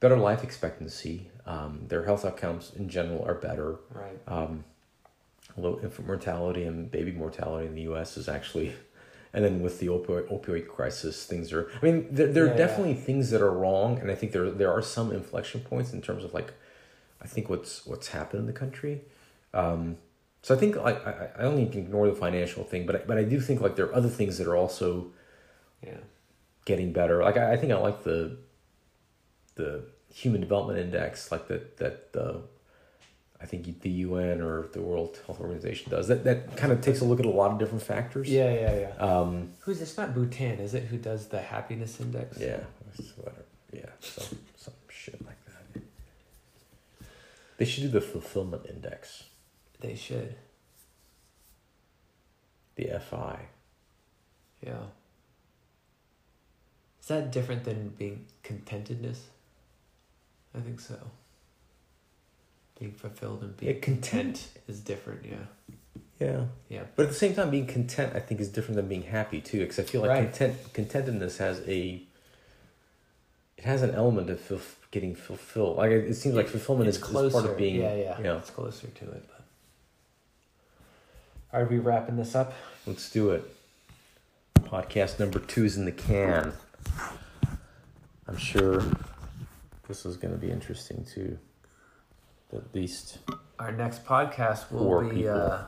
better 0.03 0.17
life 0.17 0.43
expectancy. 0.43 1.29
Um, 1.45 1.85
their 1.87 2.03
health 2.03 2.25
outcomes 2.25 2.73
in 2.75 2.89
general 2.89 3.23
are 3.25 3.35
better. 3.35 3.77
right. 3.89 4.19
Um, 4.27 4.65
low 5.55 5.79
infant 5.81 6.07
mortality 6.07 6.63
and 6.65 6.91
baby 6.91 7.11
mortality 7.11 7.67
in 7.67 7.75
the 7.75 7.83
U.S. 7.83 8.17
is 8.17 8.27
actually, 8.27 8.73
and 9.33 9.45
then 9.45 9.61
with 9.61 9.79
the 9.79 9.87
opioid 9.87 10.27
opioid 10.29 10.67
crisis, 10.67 11.25
things 11.25 11.53
are. 11.53 11.69
I 11.81 11.85
mean, 11.85 12.07
there, 12.11 12.27
there 12.27 12.45
Yeah, 12.45 12.51
are 12.51 12.53
yeah. 12.53 12.65
definitely 12.65 12.95
things 12.95 13.29
that 13.31 13.41
are 13.41 13.51
wrong, 13.51 13.97
and 13.99 14.11
I 14.11 14.15
think 14.15 14.33
there 14.33 14.51
there 14.51 14.71
are 14.71 14.81
some 14.81 15.11
inflection 15.11 15.61
points 15.61 15.93
in 15.93 16.01
terms 16.01 16.23
of 16.25 16.33
like, 16.33 16.53
I 17.21 17.27
think 17.27 17.49
what's 17.49 17.85
what's 17.85 18.09
happened 18.09 18.41
in 18.41 18.45
the 18.47 18.59
country. 18.63 19.01
Um, 19.53 19.97
so 20.41 20.53
I 20.53 20.57
think 20.57 20.75
like 20.75 21.05
I, 21.07 21.29
I 21.37 21.41
don't 21.43 21.55
to 21.71 21.79
ignore 21.79 22.07
the 22.07 22.15
financial 22.15 22.63
thing, 22.65 22.85
but 22.85 22.95
I, 22.97 22.99
but 23.07 23.17
I 23.17 23.23
do 23.23 23.39
think 23.39 23.61
like 23.61 23.75
there 23.77 23.85
are 23.85 23.95
other 23.95 24.09
things 24.09 24.37
that 24.39 24.47
are 24.47 24.57
also 24.57 25.11
Yeah. 25.81 26.01
getting 26.65 26.91
better. 26.91 27.23
Like 27.23 27.37
I, 27.37 27.53
I 27.53 27.57
think 27.57 27.71
I 27.71 27.77
like 27.77 28.03
the 28.03 28.37
the 29.55 29.85
Human 30.13 30.41
Development 30.41 30.77
Index, 30.79 31.31
like 31.31 31.47
that 31.47 31.77
that 31.77 32.13
the 32.13 32.41
I 33.41 33.45
think 33.45 33.81
the 33.81 33.89
UN 33.89 34.41
or 34.41 34.67
the 34.71 34.81
World 34.81 35.19
Health 35.25 35.41
Organization 35.41 35.91
does. 35.91 36.07
That 36.07 36.23
that 36.23 36.55
kind 36.55 36.71
of 36.71 36.81
takes 36.81 37.01
a 37.01 37.05
look 37.05 37.19
at 37.19 37.25
a 37.25 37.29
lot 37.29 37.51
of 37.51 37.59
different 37.59 37.83
factors. 37.83 38.29
Yeah, 38.29 38.53
yeah, 38.53 38.79
yeah. 38.79 39.05
Um. 39.05 39.49
Who's 39.59 39.81
it's 39.81 39.97
not 39.97 40.13
Bhutan, 40.13 40.59
is 40.59 40.73
it? 40.73 40.83
Who 40.83 40.97
does 40.97 41.27
the 41.27 41.41
happiness 41.41 41.99
index? 41.99 42.39
Yeah. 42.39 42.61
Whatever. 43.17 43.43
Yeah. 43.73 43.89
Some 43.99 44.37
some 44.55 44.73
shit 44.87 45.19
like 45.25 45.43
that. 45.45 45.81
They 47.57 47.65
should 47.65 47.83
do 47.83 47.89
the 47.89 48.01
fulfillment 48.01 48.67
index. 48.69 49.23
They 49.81 49.95
should. 49.95 50.35
The 52.75 53.01
FI. 53.09 53.39
Yeah. 54.65 54.83
Is 57.01 57.07
that 57.07 57.31
different 57.31 57.65
than 57.65 57.89
being 57.89 58.27
contentedness? 58.43 59.17
I 60.55 60.59
think 60.61 60.79
so. 60.79 60.95
Being 62.79 62.91
fulfilled 62.93 63.41
and 63.43 63.55
being 63.57 63.75
Yeah, 63.75 63.81
content. 63.81 64.47
is 64.67 64.79
different, 64.79 65.25
yeah. 65.25 65.45
Yeah. 66.19 66.45
Yeah. 66.69 66.83
But 66.95 67.03
at 67.03 67.09
the 67.09 67.15
same 67.15 67.33
time, 67.35 67.49
being 67.49 67.67
content, 67.67 68.13
I 68.15 68.19
think, 68.19 68.39
is 68.39 68.49
different 68.49 68.75
than 68.77 68.87
being 68.87 69.03
happy 69.03 69.41
too. 69.41 69.59
Because 69.59 69.79
I 69.79 69.83
feel 69.83 70.01
like 70.01 70.09
Right. 70.11 70.23
content, 70.33 70.73
contentedness 70.73 71.37
has 71.37 71.61
a, 71.67 72.01
it 73.57 73.63
has 73.65 73.81
an 73.81 73.91
element 73.91 74.29
of 74.29 74.75
getting 74.91 75.15
fulfilled. 75.15 75.77
Like 75.77 75.91
it, 75.91 76.05
it 76.09 76.13
seems 76.15 76.35
like 76.35 76.47
fulfillment 76.47 76.87
It's 76.87 76.97
is, 76.97 77.03
closer. 77.03 77.27
is 77.27 77.33
part 77.33 77.45
of 77.45 77.57
being. 77.57 77.75
yeah, 77.81 77.95
yeah, 77.95 78.17
You 78.17 78.23
know, 78.25 78.37
It's 78.37 78.49
closer 78.51 78.87
to 78.87 79.05
it. 79.11 79.23
But. 79.27 79.43
Are 81.51 81.65
we 81.65 81.77
wrapping 81.79 82.15
this 82.17 82.35
up? 82.35 82.53
let's 82.85 83.09
do 83.09 83.31
it. 83.31 83.43
Podcast 84.59 85.19
number 85.19 85.39
two 85.39 85.65
is 85.65 85.77
in 85.77 85.85
the 85.85 85.91
can. 85.91 86.53
I'm 88.27 88.37
sure 88.37 88.83
this 89.87 90.05
is 90.05 90.17
going 90.17 90.33
to 90.33 90.39
be 90.39 90.51
interesting 90.51 91.05
to 91.13 91.37
at 92.55 92.73
least. 92.73 93.17
Our 93.59 93.71
next 93.71 94.05
podcast 94.05 94.71
will 94.71 95.09
be 95.09 95.27
uh, 95.27 95.63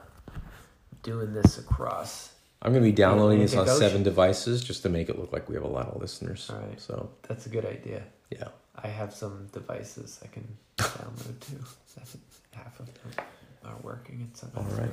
doing 1.03 1.33
this 1.33 1.57
across. 1.57 2.31
I'm 2.61 2.71
going 2.71 2.83
to 2.83 2.89
be 2.89 2.95
downloading 2.95 3.39
this 3.39 3.55
on 3.55 3.67
seven 3.67 4.03
devices 4.03 4.63
just 4.63 4.81
to 4.83 4.89
make 4.89 5.09
it 5.09 5.19
look 5.19 5.31
like 5.31 5.47
we 5.49 5.55
have 5.55 5.63
a 5.63 5.67
lot 5.67 5.87
of 5.87 6.01
listeners. 6.01 6.49
All 6.51 6.59
right. 6.59 6.79
So 6.79 7.09
That's 7.27 7.45
a 7.45 7.49
good 7.49 7.65
idea. 7.65 8.03
yeah. 8.31 8.47
I 8.83 8.87
have 8.87 9.13
some 9.13 9.47
devices 9.53 10.19
I 10.23 10.27
can 10.27 10.45
download 10.77 11.39
too. 11.39 11.63
That's 11.95 12.17
half 12.51 12.77
of 12.79 12.87
them 12.87 13.25
are 13.63 13.77
working 13.83 14.21
and 14.21 14.35
some. 14.35 14.51
All 14.57 14.63
right. 14.77 14.91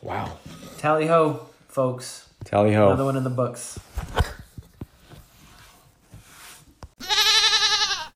Wow. 0.00 0.38
Tally 0.78 1.06
ho, 1.06 1.46
folks. 1.68 2.28
Tally 2.44 2.72
ho. 2.74 2.86
Another 2.86 3.04
one 3.04 3.16
in 3.16 3.24
the 3.24 3.30
books. 3.30 3.80